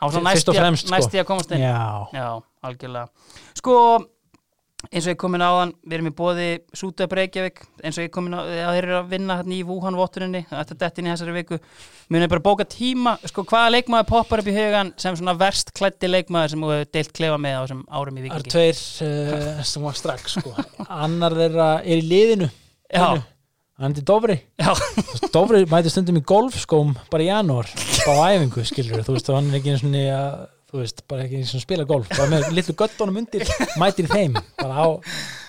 hann 0.02 0.10
var 0.10 0.16
svo 0.18 0.20
Fyrst 0.20 0.28
næst 0.28 0.50
og 0.52 0.58
í 0.58 0.58
að- 0.60 0.66
fremst, 0.66 0.84
sko. 0.90 0.96
næst 0.98 1.16
í 1.16 1.22
að 1.22 1.28
komast 1.30 1.54
inn. 1.56 1.64
Já, 1.64 1.78
Já, 2.18 2.26
algjörlega. 2.68 3.30
Sko, 3.62 3.76
eins 4.88 5.06
og 5.06 5.12
ég 5.12 5.20
komin 5.20 5.44
á 5.44 5.52
hann, 5.52 5.72
við 5.84 5.98
erum 5.98 6.10
í 6.10 6.14
bóði 6.16 6.48
Sútöp 6.78 7.14
Reykjavík, 7.18 7.62
eins 7.84 7.98
og 8.00 8.06
ég 8.06 8.12
komin 8.14 8.36
á, 8.38 8.42
þeir 8.48 8.86
eru 8.86 8.98
að 9.00 9.10
vinna 9.12 9.38
hérna 9.40 9.56
í 9.58 9.62
Wuhan-vottuninni, 9.68 10.42
þetta 10.50 10.76
er 10.76 10.80
dettin 10.84 11.10
í 11.10 11.12
þessari 11.12 11.36
viku. 11.36 11.60
Munið 12.10 12.32
bara 12.32 12.46
bóka 12.46 12.68
tíma, 12.70 13.16
sko, 13.30 13.44
hvaða 13.50 13.74
leikmaður 13.76 14.08
poppar 14.10 14.44
upp 14.44 14.50
í 14.50 14.56
hugan 14.56 14.94
sem 15.02 15.18
svona 15.20 15.36
verst 15.40 15.74
klætti 15.78 16.10
leikmaður 16.10 16.54
sem 16.54 16.64
þú 16.64 16.72
hefur 16.74 16.94
deilt 16.96 17.12
klefa 17.20 17.42
með 17.42 17.58
á 17.58 17.62
þessum 17.64 17.84
árum 18.00 18.22
í 18.22 18.24
það 18.24 18.30
er 18.30 18.38
vikingi? 18.38 18.54
tveir 18.56 18.80
uh, 19.10 19.66
sem 19.74 19.90
var 19.90 20.00
strax 20.00 20.38
sko. 20.40 20.56
annar 20.88 21.36
þeirra 21.38 21.70
er 21.84 22.00
í 22.00 22.08
liðinu 22.08 22.50
hann 23.80 23.96
er 23.96 24.06
Dofri 24.08 24.40
Já, 24.60 24.72
Dofri 25.36 25.66
mæti 25.70 25.92
stundum 25.92 26.20
í 26.20 26.24
golfskóm 26.28 26.96
bara 27.12 27.26
í 27.26 27.30
janúar, 27.30 27.70
á 28.08 28.12
æfingu 28.32 28.64
skilur 28.68 29.06
þú 29.06 29.16
veist, 29.16 29.30
og 29.32 29.40
hann 29.40 29.52
er 29.52 29.60
ekki 29.60 29.76
eins 29.76 29.86
og 29.86 30.00
að 30.16 30.48
þú 30.70 30.84
veist, 30.84 31.04
bara 31.10 31.26
ekki 31.26 31.42
eins 31.42 31.56
og 31.58 31.64
spila 31.64 31.86
golf 31.90 32.10
bara 32.14 32.30
með 32.32 32.48
litlu 32.58 32.76
göttunum 32.78 33.20
undir, 33.24 33.46
mætir 33.82 34.10
þeim 34.12 34.38
bara, 34.60 34.86
á, 34.86 34.88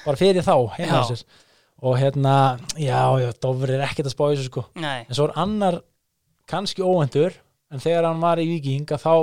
bara 0.06 0.20
fyrir 0.20 0.46
þá 0.46 0.54
og 0.60 1.96
hérna, 1.96 2.34
já, 2.76 3.00
já, 3.22 3.30
Dofri 3.40 3.76
er 3.76 3.86
ekkert 3.86 4.10
að 4.10 4.12
spá 4.12 4.24
þessu 4.28 4.48
sko. 4.50 4.66
Nei, 4.80 5.06
en 5.06 5.16
svo 5.16 5.30
er 5.30 5.38
annar 5.40 5.78
kannski 6.50 6.84
óvendur 6.84 7.36
en 7.70 7.80
þegar 7.82 8.08
hann 8.10 8.20
var 8.20 8.40
í 8.42 8.48
Viking 8.50 8.90
að 8.90 9.04
þá 9.04 9.14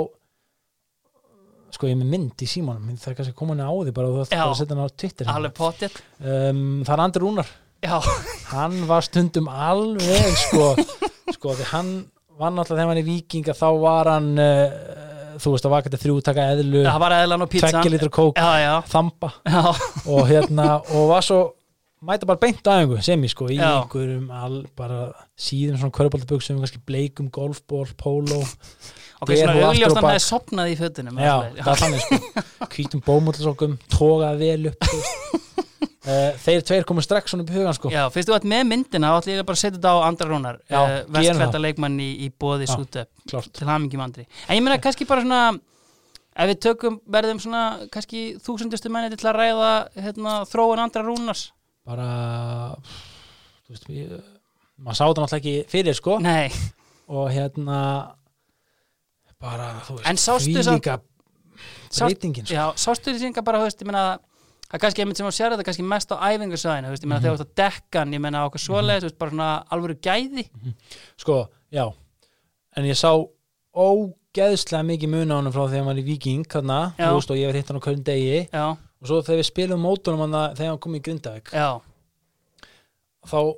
sko 1.74 1.88
ég 1.88 1.94
er 1.94 2.00
með 2.00 2.12
mynd 2.14 2.42
í 2.42 2.48
símanum 2.48 2.96
það 2.96 3.10
er 3.10 3.16
kannski 3.18 3.34
að 3.34 3.38
koma 3.38 3.54
hann 3.54 3.66
á 3.68 3.72
því 3.76 3.94
bara 3.96 4.08
og 4.10 4.14
þú 4.16 4.22
ætti 4.24 4.38
bara 4.38 4.52
að 4.52 4.60
setja 4.60 4.74
hann 4.74 4.84
á 4.88 4.96
Twitter 5.02 5.32
potið. 5.58 5.98
um, 6.24 6.62
það 6.86 6.94
er 6.94 7.02
Andri 7.04 7.22
Rúnar. 7.24 7.50
Já, 7.84 7.96
hann 8.54 8.78
var 8.88 9.06
stundum 9.06 9.50
alveg 9.52 10.38
sko, 10.46 10.70
sko 11.36 11.56
því 11.58 11.68
hann 11.74 11.92
var 12.38 12.54
náttúrulega 12.54 12.72
þegar 12.72 12.84
hann 12.86 12.92
var 12.94 13.02
í 13.02 13.06
Viking 13.10 13.52
að 13.52 13.60
þá 13.60 13.68
var 13.84 14.10
hann 14.14 14.30
uh, 14.42 14.97
þú 15.42 15.52
veist 15.54 15.68
að 15.68 15.74
vakandi 15.76 16.00
þrjú 16.02 16.16
taka 16.26 16.48
eðlu 16.54 16.82
tveggja 17.52 17.92
litra 17.94 18.10
kók, 18.18 18.38
Já, 18.40 18.50
já, 18.62 18.74
þamba. 18.92 19.30
Já, 19.46 19.62
og 20.14 20.26
hérna 20.30 20.68
og 20.94 21.08
var 21.12 21.26
svo 21.26 21.40
mæta 22.04 22.28
bara 22.30 22.38
beint 22.38 22.62
á 22.70 22.78
einhver 22.78 23.02
sem 23.02 23.22
ég 23.26 23.32
sko 23.32 23.48
í 23.50 23.58
einhverjum 23.58 24.28
all, 24.30 24.60
bara 24.78 25.00
síðum 25.38 25.80
svona 25.80 25.94
körbóltaböksum 25.98 26.60
kannski 26.62 26.82
bleikum, 26.86 27.30
golfból, 27.34 27.86
póló. 27.98 28.42
Ok, 29.18 29.32
svona 29.34 29.56
augljóst 29.66 29.98
hann 29.98 30.06
hefði 30.12 30.26
sopnað 30.28 30.70
í 30.70 30.76
fötunum. 30.78 31.18
já, 31.18 31.34
það 31.58 31.72
er 31.72 31.80
þannig 31.82 32.04
sko. 32.04 32.44
Hvítum 32.76 33.02
bómullasokkum, 33.06 33.74
tógaði 33.90 34.52
vel 34.52 34.70
upp 34.70 34.86
þeir 36.42 36.62
tveir 36.68 36.84
komu 36.88 37.02
strax 37.04 37.32
svona 37.32 37.44
upp 37.44 37.50
í 37.52 37.56
hugan 37.58 37.76
sko 37.76 37.90
Já, 37.92 38.02
fyrst 38.14 38.30
þú 38.30 38.36
ert 38.38 38.46
með 38.48 38.62
myndina 38.70 39.10
þá 39.12 39.18
ætlum 39.20 39.34
ég 39.34 39.46
bara 39.48 39.58
að 39.58 39.62
setja 39.62 39.76
þetta 39.78 39.92
á 39.92 39.98
Andra 40.08 40.28
Rúnar 40.30 40.60
Já, 40.64 40.78
uh, 40.80 40.94
vestklæta 41.16 41.50
það. 41.52 41.64
leikmann 41.66 41.98
í, 42.00 42.08
í 42.24 42.28
bóði. 42.32 42.68
Sútöp 42.70 43.52
til 43.58 43.68
hamingjum 43.68 44.04
Andri 44.06 44.24
en 44.48 44.56
ég 44.56 44.64
meina 44.64 44.78
kannski 44.82 45.08
bara 45.08 45.24
svona 45.24 45.42
ef 46.38 46.50
við 46.52 46.60
tökum, 46.68 47.00
verðum 47.10 47.40
svona 47.42 47.62
kannski 47.92 48.24
þúsundustu 48.44 48.92
menni 48.94 49.16
til 49.16 49.28
að 49.28 49.38
ræða 49.40 49.70
hérna, 49.98 50.34
þróun 50.48 50.84
Andra 50.86 51.02
Rúnars 51.06 51.48
bara 51.88 52.08
þú 53.66 53.74
veist, 53.74 53.88
ég, 53.92 54.14
maður 54.78 55.00
sá 55.00 55.04
þetta 55.04 55.24
náttúrulega 55.24 55.40
ekki 55.42 55.56
fyrir 55.72 55.98
sko 55.98 56.18
Nei, 56.22 56.48
og 57.10 57.28
hérna 57.34 57.80
bara, 59.42 59.72
þú 59.86 59.98
veist, 60.00 60.46
því 60.46 60.64
líka 60.72 60.98
breytingin 61.98 62.46
sko. 62.46 62.54
já, 62.54 62.64
sástu 62.78 63.12
því 63.12 63.22
synga 63.26 63.44
bara, 63.46 63.60
þú 63.62 63.68
veist, 63.68 63.82
ég 63.82 63.90
meina 63.90 64.06
það 64.68 64.74
er 64.76 64.82
kannski 64.84 65.00
einmitt 65.02 65.16
sem 65.16 65.26
að 65.26 65.36
sér 65.38 65.52
þetta 65.54 65.64
kannski 65.64 65.84
mest 65.88 66.10
á 66.12 66.16
ég 67.02 67.06
Mhm. 67.06 67.08
meina 67.08 67.20
þegar 67.24 67.36
þú 67.36 67.40
ert 67.40 67.48
að 67.48 67.54
dekkan 67.62 68.12
ég 68.14 68.20
meina 68.20 68.38
á 68.44 68.46
okkur 68.48 68.60
svoleiðis, 68.66 69.00
þú 69.04 69.08
veist, 69.08 69.18
bara 69.18 69.30
svona 69.30 69.66
alvöru 69.72 69.96
gæði. 70.00 70.44
Sko, 71.16 71.48
já 71.72 71.92
en 72.76 72.84
ég 72.84 72.96
sá 72.96 73.10
ógeðslega 73.74 74.84
mikið 74.86 75.08
mun 75.08 75.32
á 75.32 75.36
hann 75.40 75.52
frá 75.52 75.64
þegar 75.68 75.78
hann 75.82 75.86
var 75.92 76.00
í 76.02 76.04
Viking 76.04 76.44
þú 76.98 77.14
veist, 77.16 77.30
og 77.30 77.36
ég 77.36 77.46
var 77.48 77.54
hitt 77.58 77.68
hann 77.68 77.80
á 77.80 77.84
hverjum 77.84 78.04
degi. 78.04 78.48
Já, 78.52 78.66
og 79.00 79.06
svo 79.08 79.22
þegar 79.22 79.40
við 79.40 79.48
spilum 79.50 79.80
mótunum 79.82 80.18
hann 80.26 80.54
þegar 80.56 80.68
hann 80.72 80.78
kom 80.78 80.94
í 80.94 81.00
Grindavík. 81.00 81.50
Já, 81.52 81.80
þá 83.26 83.54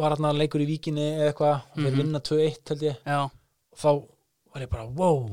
var 0.00 0.16
hann 0.16 0.36
leikur 0.40 0.62
í 0.64 0.66
Víkinni 0.66 1.06
eða 1.18 1.32
eitthvað, 1.32 1.62
þeir 1.76 1.92
Mhm. 1.92 1.96
vinna 2.00 2.20
2-1 2.20 2.68
held 2.68 2.80
ég, 2.82 2.96
já, 3.06 3.30
þá 3.76 4.06
var 4.54 4.62
ég 4.62 4.70
bara, 4.70 4.86
wow. 4.86 5.28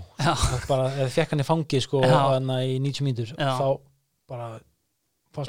Bara, 0.68 0.90
eða 0.90 1.10
fekk 1.10 1.30
hann 1.32 1.40
í 1.40 1.48
fangi 1.48 1.80
sko, 1.82 2.02
hana 2.04 2.60
í 2.68 2.80
90 2.80 3.02
mínútur. 3.08 3.36
Já. 3.38 3.58
þá 3.58 3.80
bara 4.28 4.60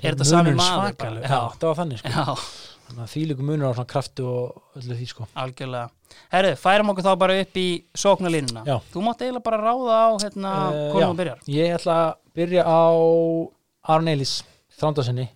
Er 0.03 0.15
þetta 0.15 0.25
sami 0.29 0.55
maður. 0.57 1.21
Já. 1.23 1.41
það 1.61 1.67
var 1.69 1.77
þannig 1.83 1.99
sko. 2.01 2.37
þannig 2.85 3.03
að 3.05 3.11
því 3.15 3.23
líku 3.31 3.45
munur 3.49 3.69
á 3.69 3.73
svona 3.77 3.91
kraftu 3.95 4.25
og 4.29 4.81
öllu 4.81 4.97
því 4.99 5.07
sko. 5.11 5.27
Algjörlega. 5.37 5.91
Herru, 6.33 6.51
færum 6.61 6.91
okkur 6.93 7.05
þá 7.09 7.13
bara 7.19 7.39
upp 7.43 7.57
í 7.59 7.67
sóknarlínuna. 7.99 8.63
Já. 8.69 8.77
Þú 8.93 9.03
mátt 9.07 9.25
eiginlega 9.25 9.45
bara 9.49 9.61
ráða 9.65 9.97
á 9.99 10.09
hérna 10.23 10.53
Eh, 10.73 10.93
hvernig 10.93 11.09
þú 11.09 11.17
byrjar. 11.23 11.39
ég 11.49 11.75
ætla 11.79 11.97
að 12.05 12.13
byrja 12.35 12.63
á 12.65 12.83
Aron 13.95 14.09
Eilis, 14.09 14.35
þrándasenni 14.79 15.29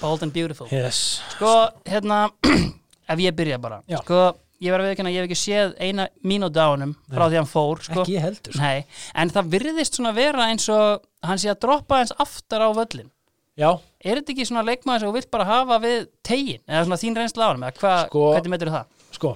Bold 0.00 0.22
and 0.26 0.32
Beautiful. 0.34 0.66
yes. 0.72 1.20
Sko, 1.36 1.52
hérna, 1.86 2.30
ef 3.12 3.18
ég 3.22 3.34
byrja 3.36 3.58
bara. 3.62 3.82
Já. 3.88 4.00
Sko, 4.02 4.34
ég 4.64 4.72
var 4.74 4.80
að 4.82 4.90
viðkynna, 4.94 5.12
ég 5.14 5.22
hef 5.22 5.28
ekki 5.28 5.38
séð 5.38 5.74
eina 5.78 6.08
mínúti 6.24 6.58
á 6.58 6.66
honum 6.72 6.94
frá 7.12 7.26
því 7.28 7.36
hann 7.42 7.50
fór, 7.50 7.82
sko. 7.84 8.00
ekki 8.02 8.18
heldur 8.22 8.54
sko. 8.56 8.62
Nei, 8.64 8.84
en 9.14 9.30
það 9.30 9.50
virðist 9.54 9.98
svona 10.00 10.14
vera 10.16 10.48
eins 10.50 10.66
og 10.72 11.04
hann 11.22 11.38
sé 11.38 11.50
að 11.52 11.60
droppa 11.66 12.00
eins 12.02 12.14
aftar 12.18 12.64
á 12.64 12.70
völlin. 12.74 13.10
Já, 13.58 13.70
Er 14.04 14.18
þetta 14.20 14.32
ekki 14.34 14.44
svona 14.48 14.64
leikmaður 14.66 15.00
sem 15.00 15.08
þú 15.08 15.14
vilt 15.16 15.30
bara 15.32 15.44
hafa 15.48 15.78
við 15.80 16.08
tegin? 16.26 16.60
Eða 16.68 16.82
svona 16.88 16.98
þín 17.00 17.14
reynsla 17.16 17.46
á 17.46 17.50
honum? 17.52 17.62
Eða 17.68 17.80
hva, 17.80 17.94
Sko- 18.08 18.26
hvernig 18.34 18.52
metur 18.54 18.72
það? 18.74 18.84
sko, 19.14 19.30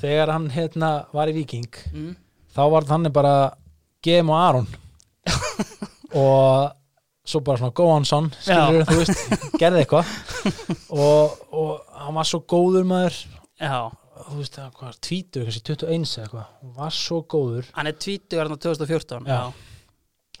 þegar 0.00 0.32
hann 0.34 0.48
hérna 0.50 0.90
var 1.12 1.28
í 1.30 1.36
Viking 1.38 1.70
Mm. 1.94 2.16
þá 2.56 2.62
var 2.70 2.82
þannig 2.90 3.12
bara 3.12 3.34
GM 4.02 4.30
og 4.30 4.36
Aron 4.40 4.68
og 6.14 6.72
svo 7.30 7.40
bara 7.46 7.60
svona 7.60 7.74
Góhansson 7.76 8.30
skilur 8.42 8.84
þú 8.88 8.98
veist, 9.00 9.34
gerði 9.60 9.84
eitthvað 9.84 10.12
og, 10.90 11.36
og 11.52 11.96
hann 12.00 12.16
var 12.16 12.26
svo 12.28 12.40
góður 12.50 12.86
maður 12.90 13.18
Já, 13.60 13.90
þú 14.24 14.38
veist 14.40 14.56
það, 14.56 14.70
hvað, 14.80 14.94
tvítur, 15.04 15.44
kannski 15.46 15.62
21 15.68 16.06
eða 16.08 16.24
eitthvað, 16.24 16.46
hann 16.62 16.72
var 16.80 16.94
svo 16.96 17.20
góður 17.30 17.68
hann 17.76 17.90
er 17.90 17.98
20 18.00 18.40
hérna 18.40 18.56
2014. 18.56 19.28
Já. 19.28 19.40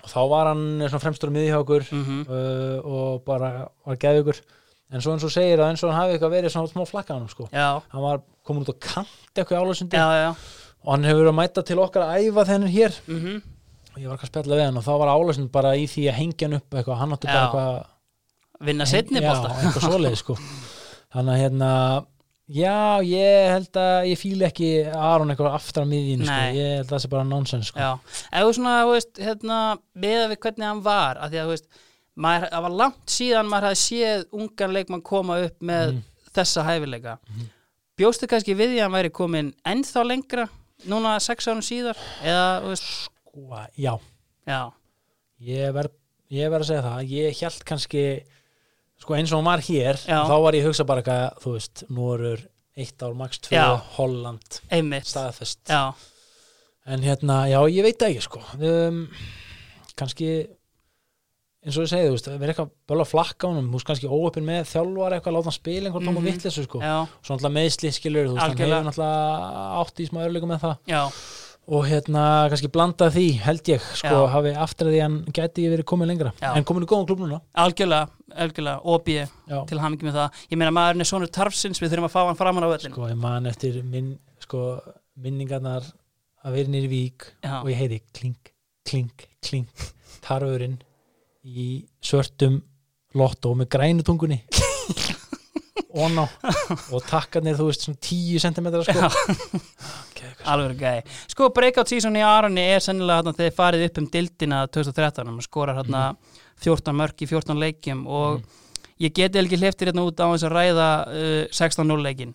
Og 0.04 0.08
þá 0.12 0.20
var 0.30 0.46
hann 0.50 0.64
svona 0.88 1.02
fremstur 1.04 1.30
á 1.30 1.36
miðjuhjákur 1.36 1.84
Mhm. 1.92 2.20
uh, 2.28 2.78
og 2.84 3.24
bara 3.24 3.68
var 3.86 3.96
geðugur 4.00 4.40
en 4.92 5.00
svo 5.04 5.12
eins 5.14 5.24
og 5.24 5.30
segir 5.30 5.60
að 5.62 5.70
eins 5.70 5.84
og 5.84 5.92
hann 5.92 6.00
hafi 6.02 6.16
eitthvað 6.18 6.34
verið 6.34 6.50
svona 6.54 6.72
smá 6.72 6.84
flakka 6.88 7.14
á 7.14 7.18
hann 7.18 7.28
sko. 7.30 7.48
Já, 7.52 7.82
hann 7.92 8.02
var 8.02 8.20
komin 8.44 8.64
út 8.64 8.72
á 8.74 8.76
kant 8.80 9.08
eitthvað 9.36 9.60
já. 10.24 10.30
og 10.84 10.92
hann 10.94 11.04
hefur 11.04 11.20
verið 11.22 11.32
að 11.34 11.38
mæta 11.40 11.62
til 11.64 11.78
okkar 11.78 12.02
að 12.08 12.26
æfa 12.26 12.44
þennan 12.50 12.74
hér 12.74 12.92
Mm 13.06 13.42
og 13.90 13.98
ég 13.98 14.06
var 14.06 14.16
ekki 14.16 14.26
að 14.28 14.30
spjalla 14.32 14.54
við 14.56 14.64
hann 14.68 14.76
og 14.78 14.84
þá 14.86 14.92
var 14.98 15.08
álösund 15.10 15.50
bara 15.50 15.72
í 15.76 15.86
því 15.90 16.02
að 16.10 16.14
hengja 16.20 16.46
hann 16.46 16.54
upp 16.60 16.70
eitthvað, 16.74 16.96
hann 17.00 17.12
átti 17.16 17.26
bara 17.26 17.46
eitthvað 17.46 17.86
Vinna 18.60 18.84
setni 18.86 19.20
bólta. 19.20 19.48
sko 20.16 20.36
þannig 21.14 21.32
að 21.34 21.40
hérna 21.42 21.70
já, 22.50 23.02
ég 23.06 23.50
held 23.54 23.78
að 23.80 24.08
ég 24.10 24.18
fíla 24.20 24.48
ekki 24.50 24.70
Aron 24.96 25.30
eitthvað 25.32 25.54
aftur 25.58 25.84
á 25.86 25.90
miðjinn 25.90 26.24
sko. 26.26 26.40
Ég 26.56 26.72
held 26.80 26.86
að 26.88 26.90
það 26.94 27.02
sé 27.04 27.10
bara 27.12 27.28
nonsens 27.28 27.70
sko. 27.70 27.90
Þú 28.34 28.50
svona, 28.56 28.74
þú 28.84 28.94
veist, 28.96 29.12
hérna, 29.22 29.58
með 29.94 30.24
við 30.32 30.40
hvernig 30.46 30.66
hann 30.70 30.82
var, 30.86 31.20
af 31.22 31.30
því 31.30 31.40
að, 31.42 31.48
þú 31.50 31.54
veist, 31.54 31.68
maður, 32.20 32.48
það 32.54 32.64
var 32.66 32.76
langt 32.82 33.14
síðan 33.16 33.50
maður 33.52 33.68
hafði 33.70 33.80
séð 33.84 34.24
ungan 34.40 34.74
leikmann 34.76 35.02
koma 35.12 35.38
upp 35.46 35.60
með 35.62 35.92
Mhm. 35.94 36.02
þessa 36.34 36.64
hæfileika. 36.66 37.18
Bjóstu 38.00 38.26
kannski 38.30 38.54
við 38.56 38.74
því 38.74 38.78
að 38.80 38.82
hann 38.86 38.96
væri 38.98 39.10
komin 39.12 39.52
ennþá 39.66 40.04
lengra, 40.06 40.48
núna 40.88 41.14
sex 41.20 41.46
árum 41.48 41.62
síðar, 41.62 41.96
eða, 42.24 42.60
þú 42.64 42.68
veist, 42.74 42.90
Sko, 43.30 43.64
já, 43.78 43.94
já, 44.46 44.72
ég 45.40 45.72
verð 45.72 45.92
ég 46.30 46.50
verð 46.50 46.62
að 46.64 46.68
segja 46.70 46.82
það, 46.86 47.10
ég 47.10 47.40
held 47.42 47.64
kannski 47.64 48.02
sko 49.00 49.16
eins 49.16 49.32
og 49.32 49.40
hann 49.40 49.48
var 49.50 49.62
hér 49.64 49.96
Já. 50.06 50.20
þá 50.28 50.34
var 50.44 50.52
ég 50.58 50.64
að 50.64 50.70
hugsa 50.70 50.84
bara 50.88 51.02
eitthvað, 51.02 51.42
þú 51.44 51.52
veist 51.56 51.84
Norur, 51.90 52.46
eitt 52.76 53.02
ár, 53.02 53.14
max 53.18 53.38
tvö, 53.40 53.56
Já. 53.56 53.66
Holland 53.96 54.60
einmitt, 54.70 55.06
staðfest, 55.10 55.60
já, 55.68 55.82
en 56.86 57.04
hérna 57.04 57.42
já, 57.50 57.60
ég 57.70 57.82
veit 57.86 57.98
það 58.00 58.10
ekki 58.14 58.26
sko 58.28 58.40
um, 58.60 59.04
kannski 60.00 60.30
eins 61.60 61.76
og 61.76 61.84
ég 61.84 61.90
segi, 61.92 62.06
þú 62.08 62.14
veist, 62.14 62.28
verið 62.40 62.52
eitthvað 62.54 62.70
böla 62.88 63.04
flakka 63.04 63.44
á 63.44 63.48
honum, 63.52 63.66
þú 63.68 63.76
veist, 63.76 63.88
kannski 63.90 64.08
óöppin 64.08 64.46
með 64.48 64.62
þjálfar 64.70 65.16
eitthvað, 65.18 65.34
láta 65.36 65.50
hann 65.50 65.56
spila 65.58 65.90
einhvern 65.90 66.06
tóma 66.08 66.20
Mhm. 66.20 66.28
mm 66.30 66.38
-hmm. 66.40 66.64
sko 66.64 66.78
já, 66.80 66.96
svo 67.20 67.34
náttúrulega 67.36 67.56
meðsli 67.58 67.90
skilur, 67.92 68.24
þú 68.26 68.32
veist, 68.32 68.40
hann 68.40 68.50
Algjörlega. 68.50 68.76
hefur 68.80 68.88
náttúrulega 68.88 69.80
átt 69.80 70.00
í 70.00 70.06
smá 70.08 70.18
örleikum 70.24 70.48
með 70.48 70.60
það 70.60 70.76
já, 70.88 71.02
og 71.70 71.84
hérna 71.86 72.22
kannski 72.50 72.70
blanda 72.74 73.06
því, 73.14 73.26
held 73.44 73.68
ég 73.70 73.84
sko, 73.94 74.10
Já. 74.24 74.30
hafi 74.32 74.52
aftur 74.58 74.88
að 74.90 74.94
því 74.96 75.00
hann 75.04 75.18
gæti 75.36 75.66
verið 75.70 75.86
komin 75.86 76.10
lengra, 76.10 76.32
Já. 76.42 76.50
en 76.58 76.64
komin 76.66 76.82
í 76.86 76.88
góðan 76.90 77.06
klub 77.06 77.22
núna 77.22 77.38
algjörlega, 77.54 78.08
algjörlega, 78.34 78.80
OB 78.90 79.10
já, 79.14 79.60
til 79.70 79.78
hamingi 79.78 80.08
með 80.08 80.18
það. 80.18 80.40
Ég 80.50 80.58
meina, 80.58 80.74
maðurinn 80.74 81.04
er 81.06 81.10
sonur 81.10 81.30
tarfsins, 81.30 81.78
við 81.82 81.92
þurfum 81.94 82.08
að 82.08 82.14
fá 82.16 82.20
hann 82.26 82.38
framan 82.40 82.66
á 82.66 82.70
öllin. 82.74 82.94
sko, 82.94 83.06
ég 83.12 83.20
man 83.22 83.46
eftir 83.46 83.78
minn, 83.86 84.16
sko, 84.42 84.64
minningarnar 85.20 85.86
að 86.44 86.56
vera 86.58 86.72
nýri 86.74 86.90
vík 86.90 87.28
Já. 87.44 87.60
og 87.62 87.70
ég 87.70 87.78
heyri 87.84 88.00
klink, 88.16 88.52
klink, 88.88 89.28
klink 89.44 89.90
tarfurinn 90.24 90.80
í 91.44 91.86
svörtum 92.02 92.60
lottó 93.14 93.54
með 93.58 93.70
grænutungunni 93.76 94.42
ón 95.94 96.18
á 96.22 96.26
og 96.94 97.02
takkarnir, 97.08 97.56
þú 97.58 97.66
veist, 97.70 97.86
svona 97.86 97.98
10 98.06 98.42
cm 98.44 98.68
sko 98.86 99.08
okay, 100.10 100.30
Alveg 100.50 100.76
gæði. 100.80 101.02
Sko, 101.32 101.48
breakout 101.56 101.90
season 101.90 102.16
í 102.18 102.22
Aroni 102.24 102.62
er 102.76 102.84
sennilega 102.84 103.22
þarna 103.24 103.36
þegar 103.38 103.50
þið 103.50 103.56
farið 103.58 103.86
upp 103.88 103.98
um 104.02 104.08
dildina 104.14 104.62
2013 104.68 105.34
og 105.34 105.42
skorar 105.46 105.80
hérna 105.82 106.04
Mhm. 106.10 106.36
14 106.60 106.92
mörg 106.92 107.22
í 107.24 107.26
14 107.30 107.56
leikjum 107.56 108.02
og 108.06 108.42
ég 109.00 109.14
geti 109.16 109.38
ekki 109.40 109.56
hliftir 109.56 109.88
hérna 109.88 110.02
út 110.04 110.18
á 110.20 110.28
þess 110.28 110.44
að 110.44 110.52
ræða 110.58 110.88
uh, 111.08 111.44
16-0 111.56 112.02
leikin. 112.04 112.34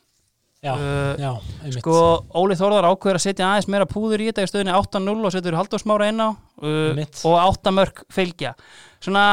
Já, 0.65 0.71
Uh, 0.73 1.13
já, 1.21 1.29
Sko, 1.77 1.95
Óli 2.41 2.55
Þórðar 2.57 2.87
ákveður 2.89 3.19
að 3.19 3.21
setja 3.27 3.45
aðeins 3.51 3.67
meira 3.69 3.85
púður 3.85 4.23
í 4.23 4.31
þetta 4.31 4.47
í 4.47 4.49
stöðinni 4.49 4.73
8-0 4.73 5.13
og 5.29 5.33
setur 5.35 5.57
Halldórsmára 5.59 6.07
inn 6.09 6.23
á 6.25 6.29
uh, 6.33 7.03
og 7.29 7.35
8 7.37 7.69
mörg 7.75 8.01
fylgja. 8.09 8.55
Svona, 8.97 9.25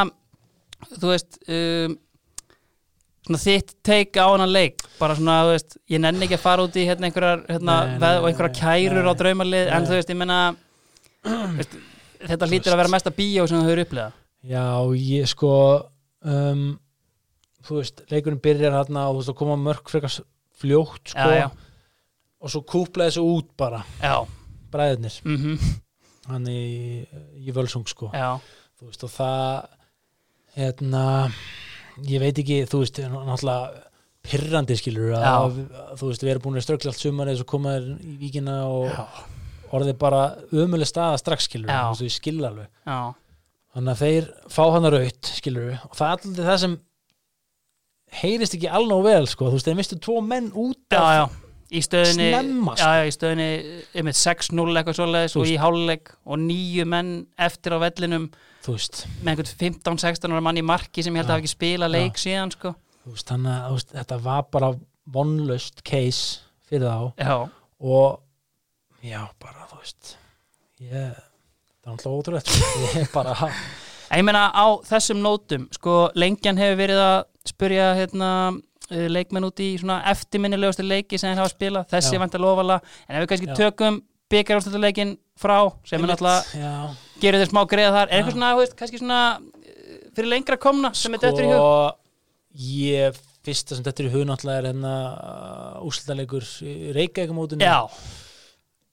þú 0.98 1.08
veist, 1.14 1.38
um, 1.48 1.94
svona 3.22 3.38
þitt 3.38 3.74
teik 3.86 4.18
á 4.18 4.26
hann 4.32 4.48
leik, 4.50 4.82
bara 4.98 5.14
svona, 5.18 5.36
þú 5.46 5.52
veist, 5.54 5.76
ég 5.94 6.02
nenni 6.02 6.26
ekki 6.26 6.38
að 6.38 6.42
fara 6.42 6.64
út 6.66 6.76
í 6.78 6.86
hérna 6.88 7.08
einhverjar, 7.08 7.44
hérna, 7.48 7.76
veð, 8.02 8.18
og 8.18 8.28
einhverjar 8.30 8.56
kærur 8.58 9.10
á 9.10 9.14
draumalið, 9.20 9.70
en 9.76 9.86
þú 9.86 9.94
veist, 9.98 10.10
ég 10.10 10.18
menna, 10.18 10.38
veist, 11.58 11.76
þetta 12.26 12.48
hlýtur 12.50 12.74
að 12.74 12.80
vera 12.82 12.92
mesta 12.96 13.12
bíó 13.14 13.46
sem 13.46 13.60
þú 13.62 13.68
hefur 13.70 13.84
upplegað. 13.84 14.18
Já, 14.42 14.64
ég 14.98 15.30
sko 15.30 15.52
um, 16.26 16.64
þú 17.62 17.78
veist, 17.78 18.02
leikurinn 18.10 18.42
byrjar 18.42 18.74
hérna 18.80 19.06
og 19.06 19.14
þú 19.14 19.22
veist 19.22 19.34
að 19.34 19.38
koma 19.44 19.58
mörg 19.60 19.92
frekar 19.92 20.16
fljótt 20.62 21.12
sko 21.14 21.28
Já, 21.30 21.44
já. 21.44 21.48
og 22.42 22.50
svo 22.50 22.64
kúpla 22.66 23.06
þessu 23.06 23.22
út 23.22 23.52
bara. 23.58 23.84
Já, 24.02 24.16
bræðirnir, 24.74 25.20
mhm, 25.28 25.70
hann 26.32 26.50
í, 26.50 26.62
í 27.38 27.54
völsung 27.54 27.86
sko, 27.90 28.10
já, 28.18 28.34
þú 28.80 28.90
veist 28.90 29.06
og 29.06 29.14
það 29.14 29.78
hérna 30.58 31.04
ég 32.08 32.22
veit 32.22 32.38
ekki, 32.42 32.60
þú 32.70 32.82
veist, 32.82 33.00
náttúrulega 33.02 33.82
pirrandi 34.22 34.76
skilur 34.78 35.16
að, 35.18 35.56
þú 35.98 36.08
veist, 36.12 36.22
við 36.22 36.30
erum 36.32 36.44
búin 36.44 36.60
að 36.60 36.66
ströggla 36.68 36.92
allt 36.92 37.02
sumarið 37.02 37.40
svo 37.40 37.46
komaður 37.50 37.88
í 38.06 38.12
víkina 38.20 38.56
og 38.70 38.86
já, 38.92 39.02
orðið 39.74 39.96
bara 39.98 40.20
ömuleg 40.52 40.86
staða 40.90 41.18
strax 41.18 41.48
skilur, 41.48 41.72
þú 41.72 41.90
veist, 41.96 42.06
ég 42.06 42.16
skil 42.20 42.38
alveg. 42.46 42.68
Já, 42.86 43.00
þannig 43.74 43.92
að 43.96 44.02
þeir 44.04 44.30
fá 44.52 44.62
hann 44.76 44.86
að 44.88 44.96
raut 44.98 45.30
skilur 45.40 45.70
og 45.88 45.94
það 45.98 46.06
er 46.06 46.16
alltaf 46.18 46.46
það 46.52 46.58
sem 46.64 46.78
heyrist 48.22 48.54
ekki 48.58 48.68
alveg 48.78 49.06
vel 49.08 49.26
sko, 49.32 49.48
þú 49.48 49.56
veist, 49.58 49.68
þeir 49.70 49.78
mistu 49.80 49.98
tvo 50.04 50.18
menn 50.24 50.50
út 50.54 50.96
af. 50.98 51.38
Í 51.72 51.80
stöðinni, 51.80 52.28
sko. 52.36 52.74
já, 52.76 52.88
já, 52.98 53.06
í 53.08 53.12
stöðinni, 53.14 53.48
einmitt 53.96 54.18
6-0 54.18 54.64
eitthvað 54.76 54.96
svoleiðis 54.98 55.36
og 55.40 55.48
í 55.48 55.54
háluleik 55.60 56.10
og 56.28 56.40
nýju 56.42 56.84
menn 56.92 57.12
eftir 57.40 57.72
á 57.72 57.78
vellinum 57.80 58.26
veist, 58.66 59.06
með 59.22 59.32
einhvern 59.32 59.52
15-16 59.80 60.34
ára 60.36 60.42
mann 60.44 60.60
í 60.60 60.64
marki 60.68 61.04
sem 61.04 61.16
ég 61.16 61.22
held 61.22 61.30
að 61.30 61.32
Já. 61.32 61.36
hafa 61.38 61.44
ekki 61.46 61.52
spilað 61.54 61.94
leik 61.94 62.20
síðan 62.20 62.52
sko. 62.52 62.74
veist 63.08 63.32
þannig 63.32 63.56
að 63.70 63.86
þetta 63.94 64.18
var 64.26 64.44
bara 64.52 64.72
vonlust 65.16 65.80
case 65.88 66.42
fyrir 66.68 66.88
þá 66.92 67.24
Já, 67.24 67.36
og 67.80 68.20
já, 69.08 69.22
bara 69.40 69.66
þú 69.70 69.80
veist 69.80 70.12
ég, 70.82 71.16
það 71.80 71.88
er 71.88 71.94
alltaf 71.94 72.18
ótrúlegt 72.18 72.52
sko. 72.52 72.84
ég 73.00 73.08
bara, 73.14 73.50
ég 74.12 74.26
meina 74.28 74.44
á 74.52 74.66
þessum 74.92 75.24
nótum, 75.24 75.70
sko, 75.72 75.96
lengjan 76.20 76.60
hefur 76.60 76.82
verið 76.84 77.02
að 77.06 77.18
spurja 77.48 77.88
hérna 77.96 78.28
leikmenn 79.12 79.48
út 79.48 79.62
í 79.62 79.68
svona 79.80 80.00
eftirminnilegustu 80.12 80.86
leiki 80.86 81.18
sem 81.20 81.32
þeir 81.32 81.42
hafa 81.42 81.54
spilað, 81.54 81.88
þessi 81.92 82.20
vant 82.22 82.34
að 82.38 82.44
lofa 82.44 82.80
en 82.80 83.16
ef 83.16 83.22
við 83.22 83.30
kannski 83.32 83.50
Já. 83.52 83.56
tökum 83.62 84.00
byggarústölduleikin 84.32 85.16
frá 85.38 85.58
sem 85.88 86.02
er 86.02 86.08
náttúrulega 86.12 86.40
já, 86.56 86.72
gerir 87.22 87.42
þér 87.42 87.50
smá 87.50 87.62
greiða 87.68 87.92
þar, 87.96 88.08
er 88.08 88.14
eitthvað 88.18 88.36
svona, 88.36 88.50
veist, 88.60 88.76
kannski 88.78 89.00
svona 89.00 89.20
uh, 89.38 89.42
fyrir 90.16 90.30
lengra 90.32 90.56
komna 90.60 90.92
sem 90.96 91.16
er 91.16 91.20
dettur 91.24 91.44
í 91.44 91.50
hug? 91.50 91.58
Sko 91.58 91.72
ég 92.72 93.20
fyrsta 93.42 93.78
sem 93.78 93.88
er 93.88 94.06
í 94.06 94.12
hug 94.12 94.24
náttúrulega 94.28 94.58
er 94.62 94.66
hérna 94.70 94.94
úslitalegur 95.88 96.44
Reykjavíkumótinu 96.96 97.66
Já, 97.66 97.78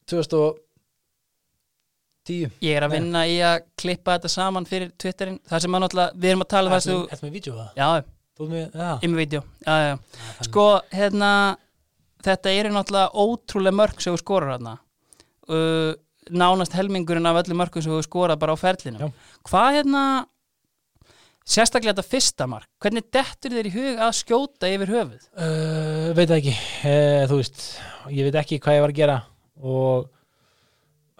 2010 0.09 0.57
ég 2.65 2.73
er 2.75 2.83
að 2.85 2.91
Nei. 2.93 2.97
vinna 2.99 3.21
í 3.29 3.35
að 3.45 3.57
klippa 3.79 4.17
þetta 4.17 4.29
saman 4.35 4.67
fyrir 4.69 4.89
Twitterin, 4.99 5.39
það 5.49 5.65
sem 5.65 5.75
að 5.75 5.83
náttúrulega, 5.85 6.15
við 6.15 6.29
erum 6.33 6.45
að 6.45 6.53
tala 6.55 6.67
um 6.71 6.73
þú, 6.87 6.97
Þetta 7.13 7.27
með 7.27 7.37
vídeo 7.37 7.53
það? 7.59 7.69
já, 7.79 7.87
Þannig- 8.39 8.75
Sko, 10.47 10.65
hérna, 10.95 11.31
þetta 12.23 12.53
eru 12.55 12.71
náttúrulega 12.75 13.11
ótrúlega 13.25 13.75
mörg 13.81 14.01
sem 14.03 14.13
þú 14.15 14.21
skorar 14.21 14.53
hérna. 14.55 14.77
Uh, 15.49 15.93
nánast 16.29 16.75
helmingurinn 16.77 17.25
af 17.25 17.39
öllum 17.43 17.57
mörgum 17.63 17.81
sem 17.83 17.91
þú 17.91 18.03
skorað 18.05 18.39
bara 18.39 18.53
á 18.53 18.57
ferlinu. 18.61 19.09
Hvað 19.49 19.79
hérna, 19.79 20.03
sérstaklega 21.49 21.95
þetta 21.97 22.05
fyrsta 22.11 22.45
mark, 22.47 22.67
hvernig 22.83 23.07
dettur 23.11 23.55
þér 23.57 23.69
í 23.69 23.73
hug 23.73 24.03
að 24.05 24.11
skjóta 24.19 24.69
yfir 24.69 24.91
höfuð? 24.93 25.23
Uh, 25.33 26.11
veit 26.17 26.29
ekki. 26.35 26.53
Uh, 26.85 27.23
þú 27.31 27.39
veist, 27.41 27.63
ég 28.13 28.29
veit 28.29 28.37
ekki 28.43 28.59
hvað 28.61 28.77
ég 28.77 28.85
var 28.85 28.93
að 28.93 28.99
gera 29.01 29.17
og 29.59 30.05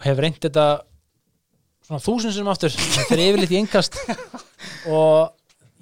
hef 0.06 0.22
reynt 0.22 0.38
þetta 0.40 0.68
svona 1.84 2.00
þúsund 2.06 2.36
sem 2.38 2.48
aftur. 2.54 2.70
Það 2.78 3.10
fyrir 3.10 3.32
yfirleitt 3.32 3.52
í 3.56 3.60
engast 3.60 3.98
og 4.94 5.34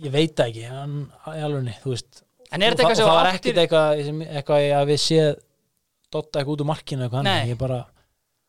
ég 0.04 0.14
veit 0.14 0.40
ekki 0.44 0.64
en, 0.68 0.96
þú 1.82 1.94
veist 1.94 2.24
En 2.48 2.62
er 2.64 2.72
og, 2.72 2.78
þetta 2.78 2.84
eitthvað 2.86 2.94
og 2.94 2.98
sem 2.98 3.08
það 3.08 3.18
var 3.18 3.30
ekkert 3.34 3.62
eitthvað, 3.62 4.02
eitthvað 4.38 4.66
að 4.78 4.88
við 4.88 5.00
séð 5.04 5.30
dotta 6.08 6.40
eitthvað 6.40 6.54
út 6.54 6.62
úr 6.64 6.68
markinu 6.70 7.04
eitthvað 7.06 7.26
ég 7.50 7.60
bara 7.60 7.80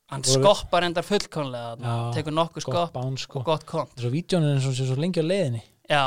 Hann 0.09 0.23
skoppar 0.25 0.87
endar 0.87 1.05
Já, 1.85 1.93
tekur 2.15 2.33
nokkuð 2.33 2.63
skopp 2.65 2.95
sko 3.21 3.41
og 3.41 3.45
gott 3.45 3.65
kont. 3.69 3.91
þess 3.93 4.07
að 4.07 4.15
vídjónin 4.15 4.55
er 4.55 4.63
svo, 4.63 4.71
lengi 4.97 5.21
á 5.21 5.25
leiðinni 5.25 5.61
Já, 5.89 6.03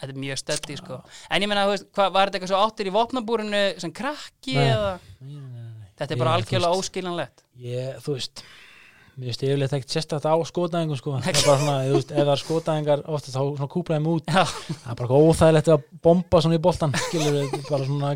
þetta 0.00 0.14
er 0.14 0.20
mjög 0.22 0.40
stötti, 0.40 0.76
sko. 0.80 0.98
En 1.28 1.44
ég 1.44 1.50
hvað, 1.92 2.14
var 2.14 2.30
þetta 2.30 2.38
eitthvað 2.38 2.52
svo 2.54 2.62
áttir 2.64 2.88
í 2.88 2.94
vopnabúrinu 2.94 3.62
sem 3.82 3.92
krakki 3.96 4.56
Nei. 4.56 4.70
eða? 4.70 4.94
nei, 5.20 5.36
nei. 5.36 5.90
Þetta 6.00 6.16
er 6.16 6.20
bara 6.22 6.34
algjörlega 6.38 6.80
óskiljanlegt. 6.80 7.44
ég, 7.60 8.00
þú 8.00 8.16
veist 8.16 8.44
mér 9.20 9.28
veist 9.28 9.42
yfirleitt 9.44 9.74
ekkert 9.76 9.92
sérstætt 9.92 10.24
á 10.24 10.34
skotæðingum 10.48 10.96
sko. 10.96 11.18
það 11.20 11.28
er 11.28 11.38
bara 11.44 11.58
svona, 11.60 11.76
þú 11.84 11.94
veist, 11.98 12.12
ef 12.14 12.22
það 12.22 12.32
er 12.32 12.40
skotæðingar 12.42 13.02
ofta 13.04 13.34
þá 13.34 13.40
svona 13.42 13.70
kúplaðum 13.74 14.08
út 14.14 14.30
Já, 14.30 14.44
það 14.48 14.72
er 14.72 14.96
bara 14.96 15.04
eitthvað 15.04 15.26
óþægilegt 15.28 15.70
að 15.74 15.86
bomba 16.06 16.42
svona 16.44 16.56
í 16.56 16.62
boltan 16.64 16.96
skilur 17.04 17.34
bara 17.68 17.88
svona 17.90 18.12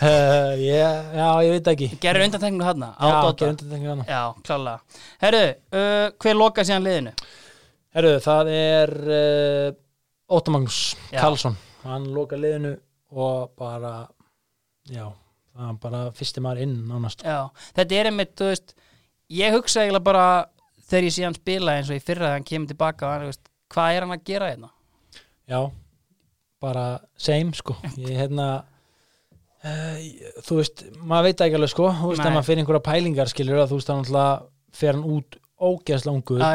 uh, 0.00 0.52
ég, 0.70 1.02
já, 1.18 1.28
ég 1.44 1.52
veit 1.58 1.70
ekki 1.74 1.90
gerur 2.00 2.26
undantekningu 2.28 2.68
hann 2.70 2.86
já, 2.88 3.12
gerum 3.42 3.60
þetta 3.60 3.82
hana 3.84 4.08
Já, 4.08 4.22
klálega. 4.48 5.02
Herru, 5.26 5.44
uh, 5.76 6.06
hver 6.24 6.40
loka 6.40 6.64
síðan 6.64 6.88
liðinu? 6.88 7.14
Herru, 7.94 8.14
það 8.24 8.52
er 8.54 8.94
uh, 9.04 9.68
Já. 10.32 11.20
Karlsson 11.20 11.60
hann 11.84 12.08
loka 12.16 12.40
liðinu 12.40 12.72
og 13.14 13.52
bara 13.60 14.06
já, 14.90 15.06
það 15.54 15.68
er 15.68 15.78
bara 15.82 16.00
fyrsti 16.16 16.42
maður 16.44 16.64
inn 16.64 16.74
nánast 16.88 17.24
Já, 17.26 17.50
þetta 17.76 18.00
er 18.00 18.10
einmitt, 18.10 18.32
þú 18.38 18.48
veist, 18.50 18.74
ég 19.32 19.54
hugsa 19.56 19.84
eiginlega 19.84 20.04
bara 20.04 20.26
þegar 20.88 21.08
ég 21.08 21.16
sé 21.16 21.24
hann 21.26 21.38
spila 21.38 21.78
eins 21.78 21.90
og 21.90 21.98
í 21.98 22.04
fyrra 22.04 22.28
þegar 22.28 22.38
hann 22.38 22.48
kemur 22.50 22.70
tilbaka 22.72 23.06
og 23.08 23.14
hann, 23.14 23.26
veist, 23.30 23.50
hvað 23.72 23.96
er 23.96 24.06
hann 24.06 24.16
að 24.16 24.24
gera 24.28 24.50
hérna? 24.52 24.70
Já, 25.50 25.60
bara 26.64 26.84
same 27.20 27.56
sko 27.56 27.76
ég 28.00 28.16
hérna 28.18 28.48
uh, 29.64 30.02
þú 30.44 30.60
veist, 30.60 30.84
maður 31.02 31.30
veit 31.30 31.44
ekki 31.46 31.58
alveg 31.60 31.72
sko 31.72 31.90
þú 31.90 32.12
veist, 32.12 32.22
Nei. 32.22 32.28
ef 32.28 32.36
maður 32.36 32.48
fyrir 32.50 32.64
einhverja 32.64 32.86
pælingar 32.90 33.32
skilur 33.32 33.62
að 33.62 33.72
þú 33.72 33.80
veist, 33.80 33.92
hann 33.92 34.04
alltaf 34.04 34.50
fer 34.74 34.96
hann 34.96 35.06
út 35.16 35.38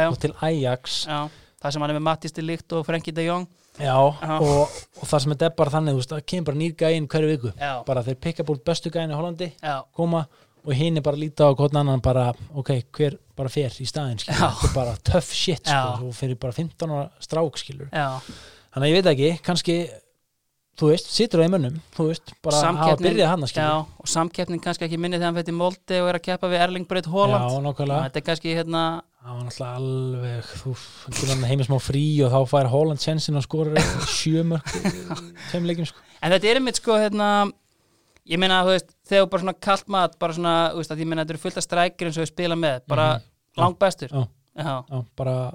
já. 0.03 0.09
og 0.09 0.20
til 0.22 0.34
Ajax 0.45 0.99
Já, 1.07 1.30
það 1.61 1.74
sem 1.74 1.82
hann 1.86 1.93
er 1.93 1.97
með 1.97 2.05
Mattis 2.09 2.36
til 2.36 2.45
líkt 2.49 2.76
og 2.76 2.86
Frenkie 2.86 3.15
de 3.15 3.26
Jong 3.26 3.47
já. 3.80 3.95
Og, 3.95 4.67
og 4.99 5.07
það 5.07 5.24
sem 5.24 5.34
þetta 5.34 5.47
er 5.47 5.55
bara 5.57 5.74
þannig 5.74 5.95
þú 5.95 6.01
veist, 6.01 6.13
það 6.13 6.26
kemur 6.34 6.49
bara 6.49 6.61
nýr 6.61 6.76
gæinn 6.84 7.09
hverju 7.09 7.32
viku 7.32 7.53
Já, 7.55 7.72
bara 7.88 8.03
þeir 8.05 8.20
pikka 8.28 8.45
búið 8.47 8.63
bestu 8.67 8.91
gæinn 8.93 9.13
í 9.13 9.17
Hollandi 9.17 9.49
já, 9.55 9.76
koma 9.95 10.26
og 10.66 10.74
hinn 10.76 10.97
er 10.99 11.05
bara 11.05 11.16
að 11.18 11.24
líta 11.26 11.47
á 11.47 11.51
hvort 11.55 11.76
annan 11.80 12.01
bara, 12.03 12.28
ok, 12.55 12.72
hver 12.97 13.18
bara 13.39 13.49
fer 13.53 13.72
í 13.80 13.88
Já. 14.28 14.36
þetta 14.51 14.70
er 14.70 14.76
bara 14.76 14.97
tough 15.03 15.32
shit 15.34 15.64
Já. 15.66 15.95
sko, 15.97 16.12
fyrir 16.16 16.39
bara 16.39 16.53
15 16.55 16.89
ára 16.91 17.10
strák 17.24 17.57
skilur 17.62 17.89
já. 17.93 18.20
Þannig 18.74 18.86
að 18.86 18.91
ég 18.91 18.97
veit 18.99 19.12
ekki, 19.16 19.30
kannski 19.45 19.76
þú 20.80 20.89
veist, 20.93 21.10
situr 21.12 21.41
það 21.41 21.47
í 21.49 21.51
mönnum 21.55 21.78
þú 21.95 22.07
veist, 22.07 22.34
bara 22.45 22.55
hafa 22.60 22.68
Samkeppnin- 22.70 23.07
byrjað 23.10 23.32
hann 23.34 23.43
og 23.99 24.07
samkeppnin 24.07 24.62
kannski 24.64 24.86
ekki 24.88 24.99
minni 25.01 25.18
þegar 25.18 25.32
hann 25.32 25.39
fyrir 25.41 25.57
Molde 25.60 26.01
og 26.03 26.10
er 26.12 26.20
að 26.20 26.26
keppa 26.30 26.47
við 26.51 26.62
Erling 26.64 26.86
Haaland. 27.12 27.47
nákvæmlega. 27.66 28.03
Þetta 28.10 28.22
er 28.22 28.28
kannski 28.30 28.53
hérna 28.55 28.84
það 29.20 29.34
var 29.36 29.41
náttúrulega 29.49 29.76
alveg 29.80 30.51
þú, 30.62 30.76
hann 31.34 31.43
heimið 31.49 31.68
smá 31.68 31.80
frí 31.84 32.03
og 32.24 32.32
þá 32.32 32.39
fær 32.53 32.70
Holland 32.72 32.99
sensin 33.03 33.36
og 33.36 33.43
skorur 33.43 33.76
sjömörk 34.07 34.70
En 36.24 36.32
þetta 36.32 36.47
er 36.51 36.60
einmitt 36.62 36.80
sko 36.80 36.95
hérna 36.99 37.51
Ég 38.28 38.38
meina, 38.39 38.63
þú 38.63 38.74
veist, 38.76 38.91
þegar 39.07 39.24
þú 39.26 39.30
bara 39.30 39.41
svona 39.41 39.59
kalt 39.59 39.88
mat 39.89 40.20
bara 40.20 40.34
svona, 40.34 40.55
þú 40.74 40.82
veist, 40.84 40.91
að 40.91 40.99
ég 40.99 41.07
meina, 41.07 41.24
þetta 41.24 41.30
eru 41.38 41.39
fullt 41.45 41.57
af 41.57 41.63
strækir 41.63 42.07
eins 42.09 42.17
og 42.20 42.24
við 42.26 42.32
spila 42.34 42.55
með, 42.55 42.82
bara 42.88 43.07
Mhm. 43.15 43.24
Já. 43.57 43.61
langbestur 43.63 44.09
Já. 44.11 44.28
Já, 44.59 44.84
já, 44.91 45.05
bara, 45.15 45.53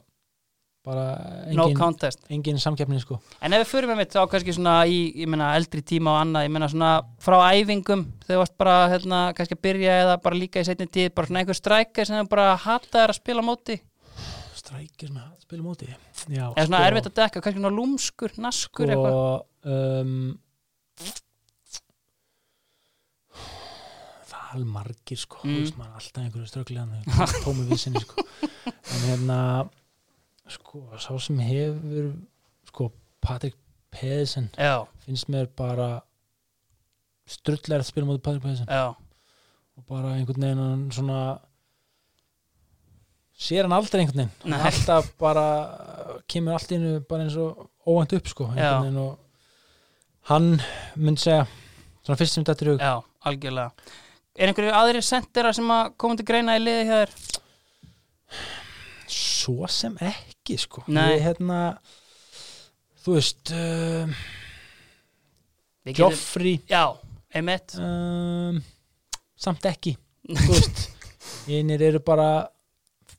bara 0.85 1.05
no 1.53 1.65
engin, 1.69 1.77
contest 1.79 2.21
engin 2.31 2.59
samkeppni 2.59 3.01
sko 3.01 3.19
En 3.41 3.53
ef 3.53 3.63
við 3.63 3.71
fyrir 3.73 3.89
með 3.89 3.97
mitt 3.97 4.11
þá 4.13 4.27
kannski 4.29 4.53
svona 4.55 4.87
í, 4.87 5.13
ég 5.17 5.27
meina, 5.29 5.55
eldri 5.57 5.83
tíma 5.83 6.13
og 6.13 6.21
annað, 6.27 6.45
ég 6.45 6.51
meina 6.51 6.69
svona 6.69 6.91
frá 7.21 7.39
æfingum, 7.53 8.05
þegar 8.25 8.35
þú 8.37 8.41
varst 8.43 8.57
bara, 8.59 8.89
hérna, 8.89 9.21
kannski 9.35 9.55
að 9.57 9.63
byrja 9.63 9.95
eða 10.05 10.23
bara 10.23 10.37
líka 10.37 10.61
í 10.61 10.65
setni 10.65 10.87
tíð, 10.89 11.15
bara 11.15 11.27
svona 11.27 11.41
einhver 11.45 11.55
strækir 11.61 12.07
sem 12.07 12.17
þú 12.25 12.29
bara 12.29 12.57
hataðir 12.57 13.13
að 13.15 13.21
spila 13.21 13.41
á 13.41 13.49
móti, 13.49 13.81
strækir 14.55 15.09
sem 15.09 15.17
að 15.17 15.41
spila 15.45 15.63
á 15.63 15.67
móti 15.69 15.87
já, 16.29 16.47
eða 16.55 16.67
svona 16.67 16.87
erfitt 16.89 17.07
að 17.11 17.15
dekka, 17.23 17.41
kannski 17.45 17.61
svona 17.61 17.77
lúmskur, 17.79 18.39
naskur 18.39 18.87
eitthvað. 18.89 19.13
sko, 19.13 19.47
um, 19.71 20.39
alveg 24.57 24.71
margir 24.75 25.19
sko 25.21 25.41
Mm. 25.45 25.57
veist, 25.61 25.77
maður 25.79 25.99
alltaf 26.01 26.23
einhverju 26.23 26.49
strögglegan 26.51 26.91
tómi 27.45 27.67
vissinni 27.69 28.01
sko. 28.05 28.25
En 28.67 29.05
hérna 29.09 29.39
sko, 30.49 30.83
sá 30.99 31.13
sem 31.21 31.39
hefur 31.45 32.13
sko, 32.71 32.91
Patrik 33.25 33.55
já, 34.59 34.85
finnst 35.07 35.29
mér 35.31 35.47
bara 35.57 36.03
strullar 37.31 37.81
að 37.81 37.89
spila 37.89 38.07
mútið 38.09 38.23
Patrik 38.27 38.69
já, 38.69 38.87
og 39.77 39.87
bara 39.89 40.15
einhvern 40.19 40.43
veginn 40.45 40.91
svona 40.93 41.21
sér 43.35 43.65
hann 43.67 43.75
aldrei 43.77 44.03
einhvern 44.05 44.25
veginn. 44.25 44.35
Hann 44.53 44.67
alltaf 44.71 45.09
bara 45.21 45.47
kemur 46.31 46.55
allt 46.57 46.73
innu 46.77 46.99
bara 47.09 47.25
eins 47.27 47.37
og 47.41 47.67
óvænt 47.87 48.15
upp 48.19 48.29
sko 48.31 48.47
og 48.51 49.19
hann 50.31 50.55
myndi 50.97 51.21
segja 51.25 51.47
svona 52.05 52.19
fyrst 52.21 52.35
sem 52.39 52.45
þetta 52.47 52.65
er 52.67 52.71
hug. 52.75 52.81
Já, 52.85 52.95
algjörlega 53.29 53.71
er 54.35 54.51
einhverju 54.51 54.73
aðrir 54.75 55.05
sendera 55.07 55.53
sem 55.57 55.69
að 55.71 55.93
koma 56.01 56.17
til 56.19 56.27
greina 56.29 56.57
í 56.59 56.63
liði 56.65 56.87
hjá 56.89 56.97
þér? 57.05 57.17
svo 59.15 59.69
sem 59.71 59.95
ekki 60.03 60.57
sko. 60.59 60.83
Nei. 60.89 61.17
ég 61.19 61.27
hérna 61.27 61.59
þú 63.05 63.15
veist 63.19 63.53
uh, 63.55 64.09
Við 65.85 65.93
getum- 65.93 66.01
Joffrey. 66.09 66.55
Já, 66.71 66.97
einmitt. 67.35 67.77
Um, 67.77 68.63
samt 69.37 69.67
ekki. 69.69 69.95
Þú 70.33 70.49
veist 70.55 70.83
einir 71.53 71.83
eru 71.85 72.01
bara 72.01 72.49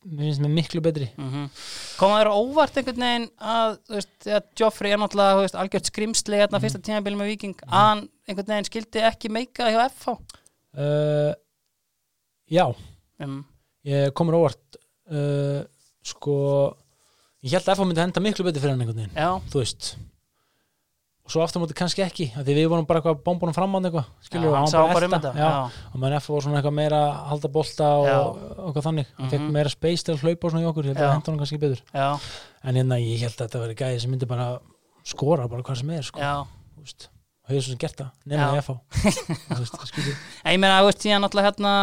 mér 0.06 0.26
finnst 0.32 0.42
mér 0.42 0.54
miklu 0.58 0.82
betri. 0.86 1.12
Mm 1.22 1.48
koma 1.96 2.18
þér 2.20 2.28
á 2.28 2.36
óvart 2.36 2.76
einhvern 2.82 3.04
veginn 3.06 3.28
að 3.40 3.76
þú 3.88 3.94
veist, 3.96 4.16
að 4.28 4.48
Joffrey 4.60 4.92
er 4.92 5.00
náttúrulega 5.00 5.38
þú 5.38 5.44
veist, 5.46 5.56
algjört 5.62 5.90
skrimsli 5.92 6.40
hérna 6.42 6.60
fyrsta 6.60 6.82
tímabili 6.84 7.16
með 7.16 7.30
Viking 7.32 7.62
að 7.70 7.72
hann 7.78 8.02
einhvern 8.28 8.50
veginn 8.52 8.68
skildi 8.68 9.04
ekki 9.08 9.32
meika 9.32 9.70
hjá 9.72 9.80
FH 9.86 10.18
uh, 10.78 11.34
já, 12.52 12.66
um, 13.26 13.38
ég 13.86 14.12
komur 14.18 14.40
óvart. 14.42 14.80
Uh, 15.06 15.62
sko 16.06 16.36
ég 17.46 17.54
held 17.54 17.68
að 17.70 17.76
FH 17.78 17.86
myndi 17.86 18.02
henda 18.02 18.22
miklu 18.26 18.46
betur 18.48 18.62
fyrir 18.64 18.74
hann 18.76 18.82
einhvern 18.84 19.04
veginn 19.04 19.18
já, 19.18 19.30
þú 19.54 19.62
veist. 19.62 19.96
Og 21.26 21.34
svo 21.34 21.42
aftur 21.42 21.62
móti 21.64 21.74
kannski 21.78 22.04
ekki 22.06 22.28
því 22.38 22.54
við 22.54 22.68
vorum 22.70 22.86
bara 22.86 23.00
eitthvað 23.02 23.24
bómbunum 23.26 23.54
fram 23.58 23.72
á 23.74 23.78
hann 23.80 23.88
eitthvað 23.90 24.10
skilur 24.28 24.52
hann 24.54 24.68
hann 24.68 24.70
sá 24.70 24.82
bara 24.94 25.32
já, 25.34 25.48
og 25.90 25.96
maður 26.02 26.18
FH 26.20 26.34
var 26.36 26.44
svona 26.46 26.60
eitthvað 26.60 26.76
meira 26.78 27.00
að 27.02 27.16
halda 27.32 27.50
bolta 27.56 27.88
og, 27.98 28.06
og 28.06 28.68
eitthvað 28.68 28.86
þannig. 28.90 29.08
Hann 29.18 29.32
fekk 29.34 29.42
Mhm. 29.46 29.56
meira 29.58 29.74
space 29.74 30.06
til 30.06 30.14
að 30.14 30.22
hlaupa 30.26 30.46
og 30.46 30.54
svona 30.54 30.66
í 30.66 30.70
okkur 30.70 30.86
ég 30.86 30.94
held 30.94 31.02
að 31.02 31.14
henda 31.16 31.32
hann 31.32 31.40
kannski 31.42 31.62
betur. 31.66 31.82
Já, 31.94 32.10
en 32.64 32.76
hérna 32.82 33.00
ég 33.02 33.24
held 33.26 33.34
að 33.40 33.42
þetta 33.48 33.64
veri 33.66 33.76
gæði 33.82 34.02
sem 34.06 34.12
myndi 34.14 34.30
bara 34.30 34.48
skora 35.06 35.48
bara 35.50 35.62
hvað 35.66 35.78
sem 35.82 35.90
er 35.98 36.06
sko, 36.06 36.20
þú 36.78 36.86
veist 36.86 37.10
og 37.46 37.52
hefur 37.54 37.62
svo 37.62 37.72
sem 37.76 37.82
gert 37.82 38.00
það, 38.02 38.10
í 38.26 38.62
FH 38.62 38.74
ég 40.52 40.60
meina, 40.62 40.80
þú 40.82 40.88
veist, 40.90 41.04
síðan 41.06 41.22
náttúrulega 41.26 41.50
hérna 41.52 41.74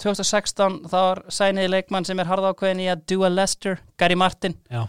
2016 0.00 0.78
þá 0.88 0.96
var 0.96 1.20
sæniði 1.28 1.68
leikmann 1.74 2.06
sem 2.08 2.20
er 2.22 2.30
harðákveðin 2.30 2.80
í 2.80 2.88
að 2.92 3.02
dua 3.12 3.28
Lester, 3.28 3.80
Gary 4.00 4.16
Martin. 4.16 4.54
Já, 4.72 4.86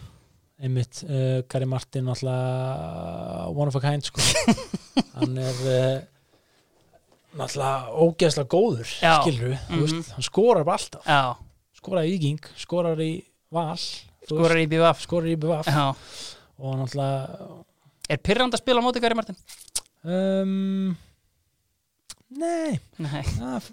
einmitt. 0.63 1.01
Uh, 1.03 1.41
Gary 1.51 1.67
Martin 1.67 2.07
náttúrulega 2.07 3.49
one 3.51 3.67
of 3.67 3.75
a 3.75 3.81
kind 3.83 4.07
sko. 4.07 4.23
Hann 5.17 5.35
er 5.41 5.59
uh, 5.67 5.97
náttúrulega 7.41 7.91
ógeðslega 8.05 8.47
góður 8.51 8.87
Já. 9.01 9.17
skilur 9.21 9.51
Mhm. 9.57 9.67
þú 9.67 9.81
veist, 9.85 10.13
hann 10.15 10.27
skorar 10.29 10.63
bara 10.67 10.77
alltaf. 10.79 11.03
Já, 11.07 11.35
skorar 11.81 12.07
í 12.07 12.15
Íking, 12.17 12.39
skorar 12.59 12.99
í 13.03 13.11
Val 13.51 13.75
skorar 14.27 14.59
í 14.61 14.67
BVF 14.71 15.01
skorar 15.03 15.27
í 15.27 15.35
BVF 15.35 15.67
Já, 15.67 15.89
og 16.61 16.79
náttúrulega 16.79 17.59
er 18.11 18.19
pyrrand 18.23 18.53
að 18.55 18.61
spila 18.63 18.79
á 18.79 18.85
móti 18.85 19.01
Gary 19.03 19.15
Martin? 19.15 19.35
Um, 20.05 20.91
nei. 22.41 22.77
Nei, 23.01 23.23
það 23.37 23.71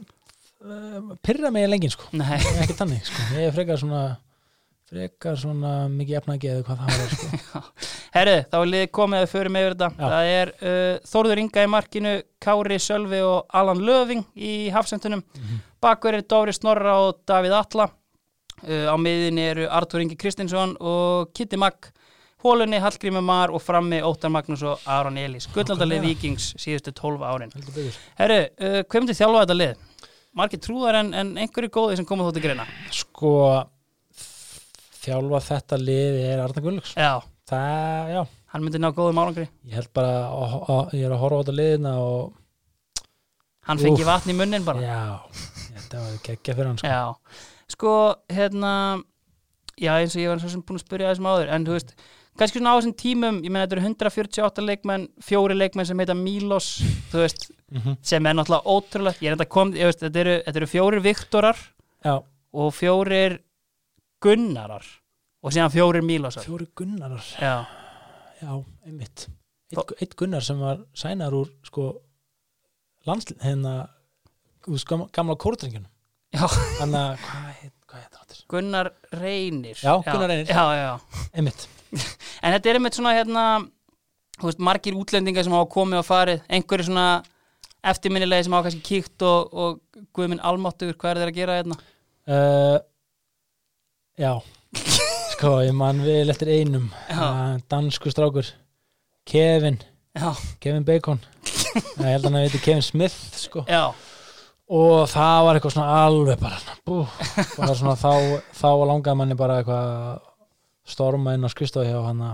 uh, 0.65 1.13
pyrra 1.25 1.53
mig 1.55 1.69
lengin 1.71 1.93
sko. 1.95 2.09
Nei. 2.17 2.39
Ekki 2.63 2.77
tannig 2.79 3.05
sko, 3.07 3.29
ég 3.39 3.51
er 3.51 3.55
frekar 3.57 3.81
svona 3.81 4.03
frekar 4.89 5.37
svona 5.37 5.73
mikið 5.93 6.17
efnagi 6.23 6.49
eða 6.49 6.65
hvað 6.65 6.79
það 6.81 7.01
var 7.03 7.11
sko. 7.13 7.63
Herru, 8.17 8.37
þá 8.49 8.57
er 8.59 8.71
liðið 8.73 8.91
komið 8.97 9.19
að 9.19 9.25
við 9.27 9.33
förum 9.35 9.59
yfir 9.61 9.75
þetta. 9.75 9.89
Já. 9.93 10.09
Það 10.15 10.31
er 10.33 10.53
uh, 10.57 10.95
Þórður 11.11 11.43
Inga 11.43 11.65
í 11.67 11.71
markinu 11.75 12.15
Kári 12.41 12.79
Sölvi 12.81 13.21
og 13.27 13.59
Alan 13.61 13.83
Löfing 13.85 14.25
í 14.35 14.55
hafsendunum. 14.73 15.25
Mhm. 15.37 15.65
Bakver 15.85 16.17
er 16.19 16.25
Dóri 16.27 16.55
Snorra 16.57 16.97
og 17.05 17.21
Davíð 17.29 17.53
Alla 17.55 17.85
uh, 18.65 18.87
Á 18.91 18.97
miðinni 18.99 19.45
eru 19.53 19.69
Artur 19.71 20.03
Ingi 20.03 20.17
Kristinsson 20.19 20.73
og 20.81 21.31
Kitty 21.37 21.61
Magg 21.61 21.93
Hólunni, 22.45 22.79
Hallgrímur 22.79 23.25
Mar 23.27 23.51
og 23.51 23.63
frammi 23.65 23.99
Óttar 24.07 24.31
Magnús 24.31 24.63
og 24.63 24.85
Aron 24.87 25.17
Elís. 25.19 25.49
Gullaldalið. 25.55 26.05
Vikings 26.07 26.53
síðustu 26.63 26.93
12 26.95 27.25
árin. 27.27 27.51
Herru, 28.21 28.37
uh, 28.63 28.77
hvað 28.85 29.03
myndi 29.03 29.17
þjálfa 29.19 29.41
þetta 29.43 29.57
lið? 29.59 29.73
Margir 30.39 30.61
trúðar 30.63 31.01
en, 31.01 31.11
en 31.19 31.33
einhverju 31.43 31.73
góði 31.75 31.97
sem 31.99 32.07
koma 32.07 32.29
þótti 32.29 32.45
greina. 32.45 32.67
Sko 32.95 33.33
þjálfa 35.03 35.41
þetta 35.49 35.79
lið 35.83 36.19
er 36.29 36.43
Arna 36.43 36.63
Gunnlaugs 36.63 36.93
Já, 36.99 37.13
það, 37.49 38.13
já, 38.13 38.21
hann 38.53 38.65
myndi 38.67 38.81
ná 38.83 38.89
góðum 38.95 39.21
árangri. 39.23 39.47
Ég 39.67 39.79
held 39.81 39.91
bara 39.97 40.13
að, 40.29 40.57
að, 40.75 40.95
ég 40.99 41.07
er 41.09 41.15
að 41.17 41.23
horfa 41.25 41.39
á 41.39 41.43
þetta 41.43 41.57
liðina 41.59 41.95
og 42.05 42.37
Hann 43.69 43.81
fengi 43.83 44.01
Úff. 44.01 44.09
vatn 44.09 44.31
í 44.33 44.37
munnin 44.39 44.65
bara. 44.65 44.81
Já, 44.81 45.01
þetta 45.75 45.99
var 46.01 46.13
geggja 46.25 46.55
fyrir 46.57 46.71
hann 46.71 46.79
sko. 46.81 46.89
Já, 46.89 47.43
sko, 47.75 47.95
hérna 48.33 48.71
já, 49.77 49.91
eins 49.99 50.15
og 50.17 50.23
ég 50.23 50.31
var 50.33 50.41
svo 50.41 50.53
sem 50.55 50.63
búin 50.65 50.79
að 50.81 50.87
spyrja 50.87 51.11
þessum 51.11 51.29
áður, 51.29 51.51
en 51.53 51.67
þú 51.67 51.75
veist 51.77 51.93
kannski 52.39 52.61
svona 52.61 52.75
á 52.75 52.79
þessum 52.79 52.95
tímum, 52.99 53.41
ég 53.45 53.53
meina 53.53 53.67
þetta 53.67 53.79
eru 53.79 53.87
148 53.89 54.65
leikmenn, 54.69 55.09
fjóri 55.25 55.57
leikmenn 55.59 55.89
sem 55.89 55.99
heita 56.03 56.17
Milos, 56.19 56.71
þú 57.13 57.25
veist, 57.25 57.51
mm 57.73 57.99
sem 58.03 58.27
er 58.27 58.39
náttúrulega 58.39 58.73
ótrúlegt, 58.73 59.21
ég 59.21 59.29
er 59.29 59.37
enda 59.37 59.45
kom, 59.45 59.75
veist, 59.75 60.01
þetta 60.01 60.23
eru, 60.23 60.39
þetta 60.47 60.61
eru 60.63 60.71
fjórir 60.71 61.05
Viktorar 61.05 61.59
já, 62.05 62.15
og 62.53 62.73
fjórir 62.73 63.41
Gunnarar 64.25 64.87
og 65.43 65.55
síðan 65.55 65.71
fjórir 65.73 66.03
Milosar. 66.03 66.43
Fjóri 66.47 66.67
Gunnarar. 66.75 67.23
Já, 67.39 67.67
já, 68.41 68.51
einmitt. 68.87 69.29
Eitt, 69.71 69.93
eitt 70.03 70.17
Gunnar 70.19 70.45
sem 70.45 70.59
var 70.59 70.81
sænar 70.97 71.37
úr 71.37 71.51
sko 71.67 71.91
landslið, 73.07 73.41
hérna 73.45 73.75
úr 74.69 74.81
sko, 74.83 75.05
gamla 75.15 75.37
kórdrengjunum. 75.41 75.91
Já, 76.35 76.45
hann 76.81 76.97
að, 76.97 77.23
hvað 77.25 77.53
heit, 77.63 77.75
Gunnar 78.49 78.91
Reynir. 79.13 79.77
Já, 79.77 79.95
Gunnar 80.05 80.31
Reynir. 80.33 80.49
Já, 80.49 80.65
já, 80.75 80.85
já. 80.89 81.27
Einmitt, 81.37 81.69
En 82.45 82.55
þetta 82.55 82.71
er 82.71 82.79
einmitt 82.79 82.97
svona 82.99 83.15
hérna 83.17 83.45
veist, 84.43 84.61
margir 84.63 84.95
útlendingar 84.99 85.47
sem 85.47 85.55
hafa 85.57 85.71
komið 85.73 86.01
og 86.03 86.07
farið 86.07 86.45
einhverju 86.49 86.89
svona 86.91 87.07
eftirminnilegi 87.89 88.47
sem 88.47 88.55
hafa 88.57 88.69
kannski 88.69 88.85
kíkt 88.87 89.25
og, 89.27 89.53
og 89.55 90.05
Guðminn 90.15 90.43
Almáttur, 90.47 90.93
hvað 90.99 91.11
er 91.17 91.21
þeir 91.23 91.33
að 91.33 91.39
gera 91.41 91.59
hérna? 91.61 91.79
uh, 92.29 92.79
já. 94.19 94.33
Sko, 95.35 95.53
ég 95.63 95.75
man 95.79 96.01
vel 96.03 96.31
eftir 96.33 96.51
einum 96.51 96.89
uh, 97.15 97.57
dansku 97.71 98.11
strákur 98.11 98.49
Kevin, 99.29 99.77
Já, 100.19 100.33
Kevin 100.59 100.87
Bacon. 100.89 101.21
Ég 102.01 102.07
held 102.09 102.25
að 102.25 102.31
hann 102.31 102.39
heiti 102.41 102.59
Kevin 102.65 102.83
Smith 102.83 103.15
sko. 103.39 103.63
já, 103.69 103.93
og 104.73 105.03
það 105.13 105.43
var 105.47 105.59
eitthvað 105.59 105.75
svona 105.77 105.99
alveg 106.07 106.41
bara, 106.41 106.77
bú, 106.89 107.03
bara 107.61 107.75
svona, 107.77 107.95
þá, 108.01 108.41
þá 108.57 108.69
langaði 108.89 109.21
manni 109.21 109.37
bara 109.39 109.61
eitthvað 109.61 110.25
storma 110.89 111.37
inn 111.37 111.47
á 111.47 111.51
skristofi 111.53 111.91
hjá 111.91 112.01
hann 112.07 112.25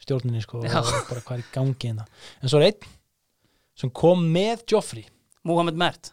stjórninni 0.00 0.42
sko, 0.42 0.62
Já. 0.64 0.80
og 0.80 1.08
bara 1.10 1.22
hvað 1.24 1.36
er 1.36 1.44
í 1.44 1.50
gangi 1.54 1.90
hérna. 1.90 2.06
en 2.40 2.48
svo 2.48 2.60
er 2.60 2.70
einn 2.70 2.90
sem 3.76 3.92
kom 3.92 4.24
með 4.32 4.64
Joffrey 4.72 5.06
Múhamed 5.46 5.78
Mert 5.80 6.12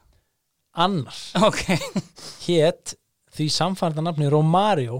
annar 0.77 1.17
Ok, 1.47 1.63
hétt 2.47 2.95
því 3.37 3.49
samfærda 3.53 4.03
nafni 4.03 4.29
Romario 4.31 4.99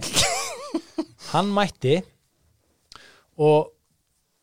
hann 1.34 1.52
mætti 1.54 2.00
og 3.38 3.74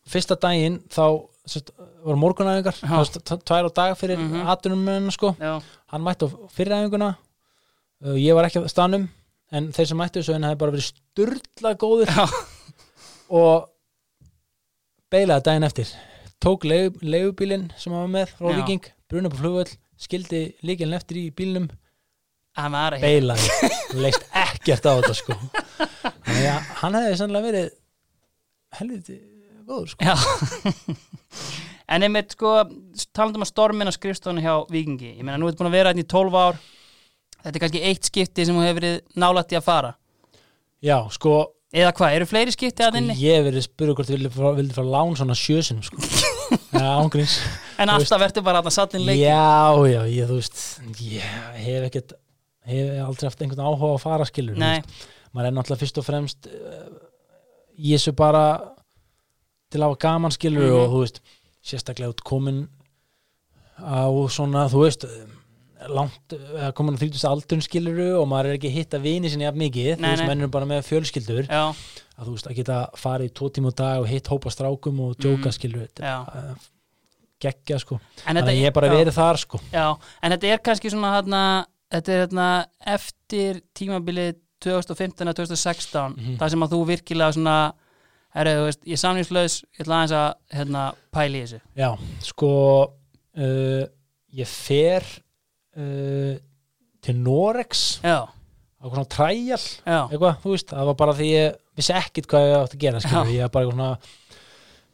fyrsta 0.09 0.37
daginn 0.41 0.81
þá 0.93 1.05
sest, 1.49 1.73
voru 2.05 2.21
morgunæfingar 2.21 2.79
Já. 2.85 3.37
tvær 3.45 3.69
á 3.69 3.71
dag 3.75 3.97
fyrir 3.99 4.19
mm. 4.19 4.45
-hmm. 4.45 5.11
sko. 5.11 5.35
já, 5.41 5.61
hann 5.87 6.03
mætti 6.03 6.25
á 6.25 6.29
fyriræfinguna 6.51 7.15
uh, 8.05 8.17
ég 8.17 8.35
var 8.35 8.45
ekki 8.45 8.61
á 8.61 8.69
stanum 8.69 9.09
en 9.55 9.71
þeir 9.75 9.91
sem 9.91 10.01
mættu 10.01 10.21
þessu 10.21 10.35
henni 10.35 10.51
hefði 10.51 10.61
bara 10.63 10.75
verið 10.75 10.89
sturla 10.89 11.73
góður 11.79 12.13
og 13.43 13.71
beilaði 15.15 15.47
daginn 15.49 15.69
eftir. 15.69 15.95
Tók 16.43 16.67
leig, 16.69 16.99
leigubílinn 17.01 17.71
sem 17.81 17.95
hann 17.95 18.05
var 18.05 18.13
með. 18.19 18.35
Viking, 18.59 18.91
bruna 19.11 19.31
på 19.33 19.41
flugvöll 19.41 19.71
skildi 20.01 20.45
líkilin 20.67 20.97
eftir 20.99 21.21
í 21.21 21.29
ekki 21.29 23.03
beilaði, 23.03 23.49
leist 23.99 24.27
ekkert 24.31 24.87
á 24.87 24.93
þetta 24.99 25.15
sko. 25.19 25.37
Þannig 26.25 26.51
að 26.51 26.69
hann 26.83 26.99
hefði 26.99 27.17
sannlega 27.19 27.49
verið 27.49 27.71
helviti 28.79 29.21
góður 29.67 29.95
sko. 29.95 30.15
En 31.95 32.01
einmitt 32.01 32.33
sko, 32.33 32.51
talandum 33.13 33.45
að 33.45 33.51
stormin 33.51 33.91
að 33.91 33.99
skrifstofinu 33.99 34.41
hjá 34.41 34.55
Víkingi. 34.73 35.11
Ég 35.19 35.25
meina, 35.27 35.37
nú 35.37 35.51
ertu 35.51 35.61
búin 35.61 35.69
að 35.69 35.75
vera 35.77 35.91
hérna 35.93 36.01
í 36.01 36.07
12 36.09 36.39
ár 36.41 36.61
Þetta 37.45 37.59
er 37.59 37.63
kannski 37.67 37.83
eitt 37.91 38.09
skipti 38.09 38.47
sem 38.49 38.57
þú 38.57 38.65
hefur 38.65 38.79
verið 38.81 38.97
nálætt 39.21 39.53
í 39.53 39.59
að 39.61 39.67
fara 39.69 39.93
já, 40.85 40.99
sko, 41.13 41.35
Eða 41.75 41.91
hvað, 41.99 42.13
eru 42.15 42.27
fleiri 42.31 42.53
skipti 42.55 42.85
að 42.87 43.01
inni? 43.01 43.15
Ég 43.19 43.35
hef 43.41 43.47
verið 43.49 43.65
spurður 43.67 43.97
hvort 43.99 44.07
þið 44.11 44.19
vildi 44.61 44.75
fara, 44.77 44.91
lán 44.95 45.17
svona 45.19 45.35
sjösunum 45.35 45.83
sko. 45.83 45.99
Já, 46.75 46.85
ángríns 47.01 47.33
En 47.83 47.91
alltaf 47.91 48.21
verður 48.23 48.45
bara 48.47 48.61
að 48.63 48.69
sallin 48.77 49.03
leik 49.09 49.19
Já, 49.19 49.75
já, 49.91 50.01
ég, 50.07 50.29
þú 50.31 50.37
veist 50.39 50.61
ég 51.03 51.35
hef 51.65 51.89
ekkert 51.89 52.15
hef 52.71 52.93
aldrei 53.09 53.27
haft 53.27 53.43
einhvern 53.43 53.65
áhuga 53.67 53.91
á 53.91 53.95
að 53.97 54.05
fara 54.05 54.29
skilur 54.29 54.61
maður 54.61 55.49
er 55.49 55.57
náttúrulega 55.57 55.81
fyrst 55.83 55.99
og 55.99 56.07
fremst 56.07 56.47
uh, 56.47 56.87
í 57.75 57.91
þessu 57.97 58.15
bara 58.15 58.45
til 59.75 59.81
að 59.83 59.89
hafa 59.89 59.99
gaman 60.07 60.35
skilur 60.37 60.63
Mhm. 60.69 60.79
og 60.79 60.93
þú 60.95 61.01
veist, 61.03 61.19
sérstaklega 61.67 62.13
út 62.15 62.23
komin 62.23 62.63
á 63.83 64.07
svona, 64.31 64.69
þú 64.71 64.85
veist 64.87 65.09
langt, 65.89 66.35
komin 66.75 66.97
á 66.97 66.99
30 67.01 67.25
aldurinn 67.29 67.63
skilur 67.65 68.01
og 68.21 68.29
maður 68.31 68.51
er 68.53 68.59
ekki 68.59 68.71
að 68.71 68.77
hitta 68.79 68.99
vini 69.03 69.29
sinni 69.31 69.45
jafn 69.45 69.59
mikið, 69.61 69.91
Nei, 69.99 70.09
þú 70.09 70.11
veist, 70.15 70.23
nei. 70.23 70.29
menn 70.29 70.41
eru 70.45 70.49
bara 70.55 70.69
með 70.71 70.85
fjölskyldur. 70.89 71.49
Já, 71.49 71.65
að 72.19 72.25
þú 72.29 72.35
veist, 72.37 72.47
að 72.51 72.57
geta 72.61 72.79
farið 72.97 73.29
í 73.31 73.35
tvo 73.35 73.49
tíma 73.51 73.73
á 73.73 73.75
dag 73.81 74.01
og 74.01 74.09
hitt 74.09 74.27
hópa 74.33 74.51
strákum 74.55 75.01
og 75.01 75.17
djóka 75.19 75.51
Mm. 75.51 75.57
skilur 75.59 75.87
þetta 75.89 76.03
er, 76.05 76.51
uh, 76.51 76.55
geggja 77.41 77.79
sko, 77.81 78.01
En 78.27 78.37
þannig 78.37 78.49
að 78.55 78.59
ég 78.61 78.65
hef 78.65 78.73
bara 78.75 78.89
já. 78.89 78.95
verið 78.97 79.15
þar 79.19 79.37
sko. 79.39 79.61
Já, 79.73 79.99
en 80.23 80.33
þetta 80.33 80.53
er 80.55 80.59
kannski 80.59 80.91
svona 80.91 81.11
hérna, 81.21 81.67
þetta 81.93 82.09
er 82.15 82.27
hérna 82.27 82.67
eftir 82.87 83.61
tímabilið 83.75 84.35
2015-2016 84.65 86.15
Mhm. 86.17 86.37
þar 86.39 86.51
sem 86.51 86.61
að 86.63 86.71
þú 86.73 86.87
virkilega 86.89 87.33
svona 87.35 87.73
er, 88.35 88.47
þú 88.47 88.65
veist, 88.67 88.81
ég 88.85 88.93
er 88.93 89.03
samlýslaus 89.03 89.65
ég 89.79 89.85
ætla 89.85 89.99
aðeins 90.01 90.15
að 90.17 90.35
hérna, 90.57 90.95
pæli 91.13 91.43
í 91.43 91.45
þessu. 91.45 91.61
Já, 91.77 91.91
sko 92.23 92.51
uh, 93.37 93.87
ég 94.35 94.47
fer 94.47 95.03
uh, 95.77 96.35
til 97.05 97.21
Norex. 97.21 97.85
Já, 98.05 98.21
á 98.25 98.85
svona 98.85 99.07
træjal 99.09 99.61
eitthvað, 99.85 100.41
þú 100.43 100.53
veist, 100.55 100.69
það 100.73 100.89
var 100.91 100.97
bara 101.01 101.15
því 101.17 101.29
ég 101.31 101.55
vissi 101.79 101.95
ekkit 101.97 102.29
hvað 102.31 102.45
ég 102.49 102.57
átti 102.59 102.77
að 102.79 102.85
gera, 102.85 103.01
skilur 103.03 103.31
Já. 103.31 103.35
ég 103.35 103.47
var 103.47 103.53
bara 103.55 103.65
eitthvað 103.65 103.79
svona 103.79 103.93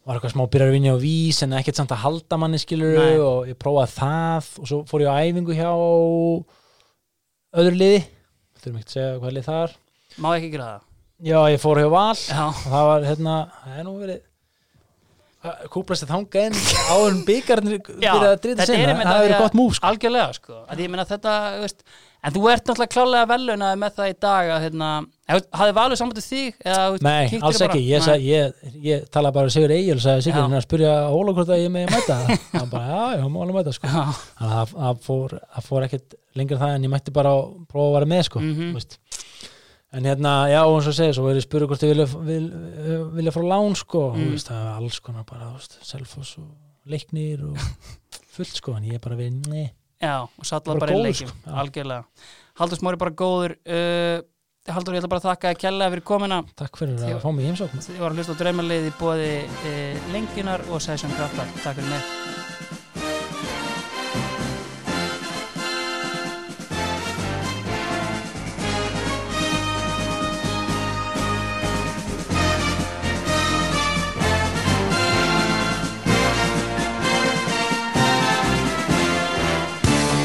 var 0.01 0.17
eitthvað 0.17 0.33
smá 0.33 0.43
byrjar 0.49 0.71
að 0.71 0.75
vinna 0.77 0.93
á 0.97 1.03
vís 1.03 1.41
en 1.45 1.51
ekkert 1.59 1.77
samt 1.77 1.91
að 1.93 2.01
halda 2.05 2.37
manni 2.41 2.59
skilur 2.61 2.95
Nei. 2.97 3.19
og 3.21 3.49
ég 3.51 3.57
prófaði 3.61 3.93
það 3.99 4.47
og 4.63 4.69
svo 4.71 4.79
fór 4.89 5.03
ég 5.05 5.11
á 5.13 5.21
æfingu 5.21 5.57
hjá 5.57 5.69
öðru 7.61 7.77
liði. 7.77 7.99
Þurfum 8.61 8.79
ekki 8.79 8.89
að 8.89 8.95
segja 8.95 9.19
hvað 9.19 9.35
lið 9.35 9.47
það 9.49 9.61
er. 9.65 9.75
Má 10.21 10.29
ekki 10.37 10.49
gera 10.55 10.69
það? 10.71 10.87
Já, 11.21 11.37
ég 11.53 11.61
fór 11.61 11.81
hjá 11.83 11.89
Val. 11.93 12.17
Já, 12.17 12.43
og 12.49 12.65
það 12.65 12.87
var 12.89 13.07
hérna, 13.11 13.35
það 13.61 13.77
er 13.77 13.85
nú 13.87 13.95
verið 14.01 14.21
kúplast 15.73 16.03
að 16.05 16.11
þanga 16.13 16.43
áður 16.91 17.11
en 17.15 17.21
byggarnir 17.25 17.79
Já, 17.97 18.13
byrjaði 18.13 18.29
að 18.35 18.41
drita 18.45 18.61
er 18.61 18.69
sinna, 18.69 18.93
það 19.01 19.21
því 19.25 19.33
að- 19.33 19.41
gott 19.41 19.55
múf 19.57 19.73
sko. 19.77 19.87
algjörlega 19.89 20.33
sko 20.37 20.57
að 20.69 20.83
ég 20.85 20.89
meina 20.93 21.05
þetta, 21.09 21.33
veist 21.63 21.83
en 22.21 22.33
þú 22.35 22.43
ert 22.51 22.65
náttúrulega 22.69 22.93
klálega 22.93 23.29
velunaði 23.31 23.79
með 23.81 23.95
það 23.97 24.11
í 24.11 24.15
dag 24.21 24.49
að 24.53 24.61
hérna, 24.67 24.89
hafði 25.57 25.73
valið 25.79 25.97
sambandið 26.01 26.27
þig 26.29 26.59
eða, 26.61 26.83
þú 26.85 26.91
veist, 26.93 27.05
Nei, 27.07 27.39
alls 27.41 27.61
ekki, 27.65 27.81
ég, 27.89 28.03
sag, 28.05 28.21
ég, 28.21 28.53
ég 28.85 29.07
tala 29.09 29.31
bara 29.33 29.49
Sigur 29.49 29.73
Egil 29.73 29.97
sagði 30.03 30.27
Sigur, 30.27 30.45
er 30.45 30.59
að 30.61 30.67
spyrja 30.67 30.93
Óla 31.09 31.33
hvort 31.33 31.49
að 31.49 31.63
ég 31.63 31.71
með 31.73 31.89
mæta 31.89 32.19
hann 32.59 32.69
bara, 32.69 32.85
já, 32.85 33.17
já, 33.17 33.25
má 33.33 33.41
alveg 33.41 33.57
mæta 33.57 33.73
sko. 33.73 33.87
Þannig 33.87 34.57
að 34.61 34.75
það- 34.75 35.01
fór, 35.07 35.35
fór 35.65 35.87
ekkert 35.87 36.13
lengra 36.37 36.61
það 36.61 36.75
en 36.77 36.85
ég 36.85 36.93
mætti 36.93 37.11
bara 37.17 37.33
að 37.33 37.49
prófa 37.71 37.87
að 37.89 37.95
vera 37.97 38.11
með 38.13 38.23
sko, 38.29 38.39
Mhm. 38.45 38.69
þú 38.69 38.77
veist. 38.77 38.99
En 39.93 40.05
hérna, 40.07 40.33
já, 40.51 40.61
og 40.63 40.77
eins 40.79 40.87
og 40.87 40.95
segja, 40.95 41.13
svo 41.17 41.25
verið 41.27 41.43
spyrja 41.45 41.67
hvort 41.67 41.83
ég 41.83 41.91
vilja, 41.91 42.07
vil, 42.27 42.47
vilja 43.17 43.33
frá 43.35 43.43
lán 43.43 43.75
sko, 43.75 44.03
Mm. 44.13 44.21
þú 44.23 44.31
veist, 44.37 44.47
það 44.51 44.65
er 44.65 44.73
alls 44.79 44.99
konar 45.03 45.25
bara, 45.27 45.51
selfos 45.83 46.37
og 46.39 46.47
leiknir 46.87 47.43
og 47.49 47.57
fullt 48.35 48.55
sko, 48.61 48.75
en 48.77 48.83
ég 48.87 48.95
er 48.95 49.03
bara 49.03 49.15
við, 49.19 49.41
nei, 49.51 49.65
já, 50.01 50.15
og 50.23 50.45
sallar 50.47 50.79
Bara 50.79 50.85
bara 50.87 50.99
í 50.99 51.03
leikim 51.09 51.27
sko, 51.27 51.55
algjörlega. 51.63 52.05
Haldur 52.61 52.77
Smári 52.81 52.97
bara 53.01 53.11
góður. 53.11 53.57
Uh, 53.65 54.21
Haldur, 54.69 54.93
ég 54.93 55.01
ætla 55.01 55.09
bara 55.09 55.21
að 55.23 55.29
þakka 55.31 55.49
að 55.55 55.57
kella 55.63 55.87
fyrir 55.89 56.03
komina 56.05 56.37
takk 56.55 56.75
fyrir 56.77 56.99
Þið- 56.99 57.15
að 57.15 57.23
fá 57.23 57.31
mig 57.33 57.45
í 57.45 57.47
heimsókn. 57.49 57.81
Þið 57.81 57.97
var 58.03 58.11
að 58.11 58.19
hlusta 58.21 58.35
á 58.37 58.39
draumalið 58.43 58.85
í 58.85 58.93
bóði 58.99 59.31
uh, 59.47 60.11
lengjunar 60.13 60.61
og 60.69 60.81
session 60.85 61.09
kraftar 61.17 61.49
Takk 61.63 61.79
fyrir 61.79 61.89
mig 61.89 62.40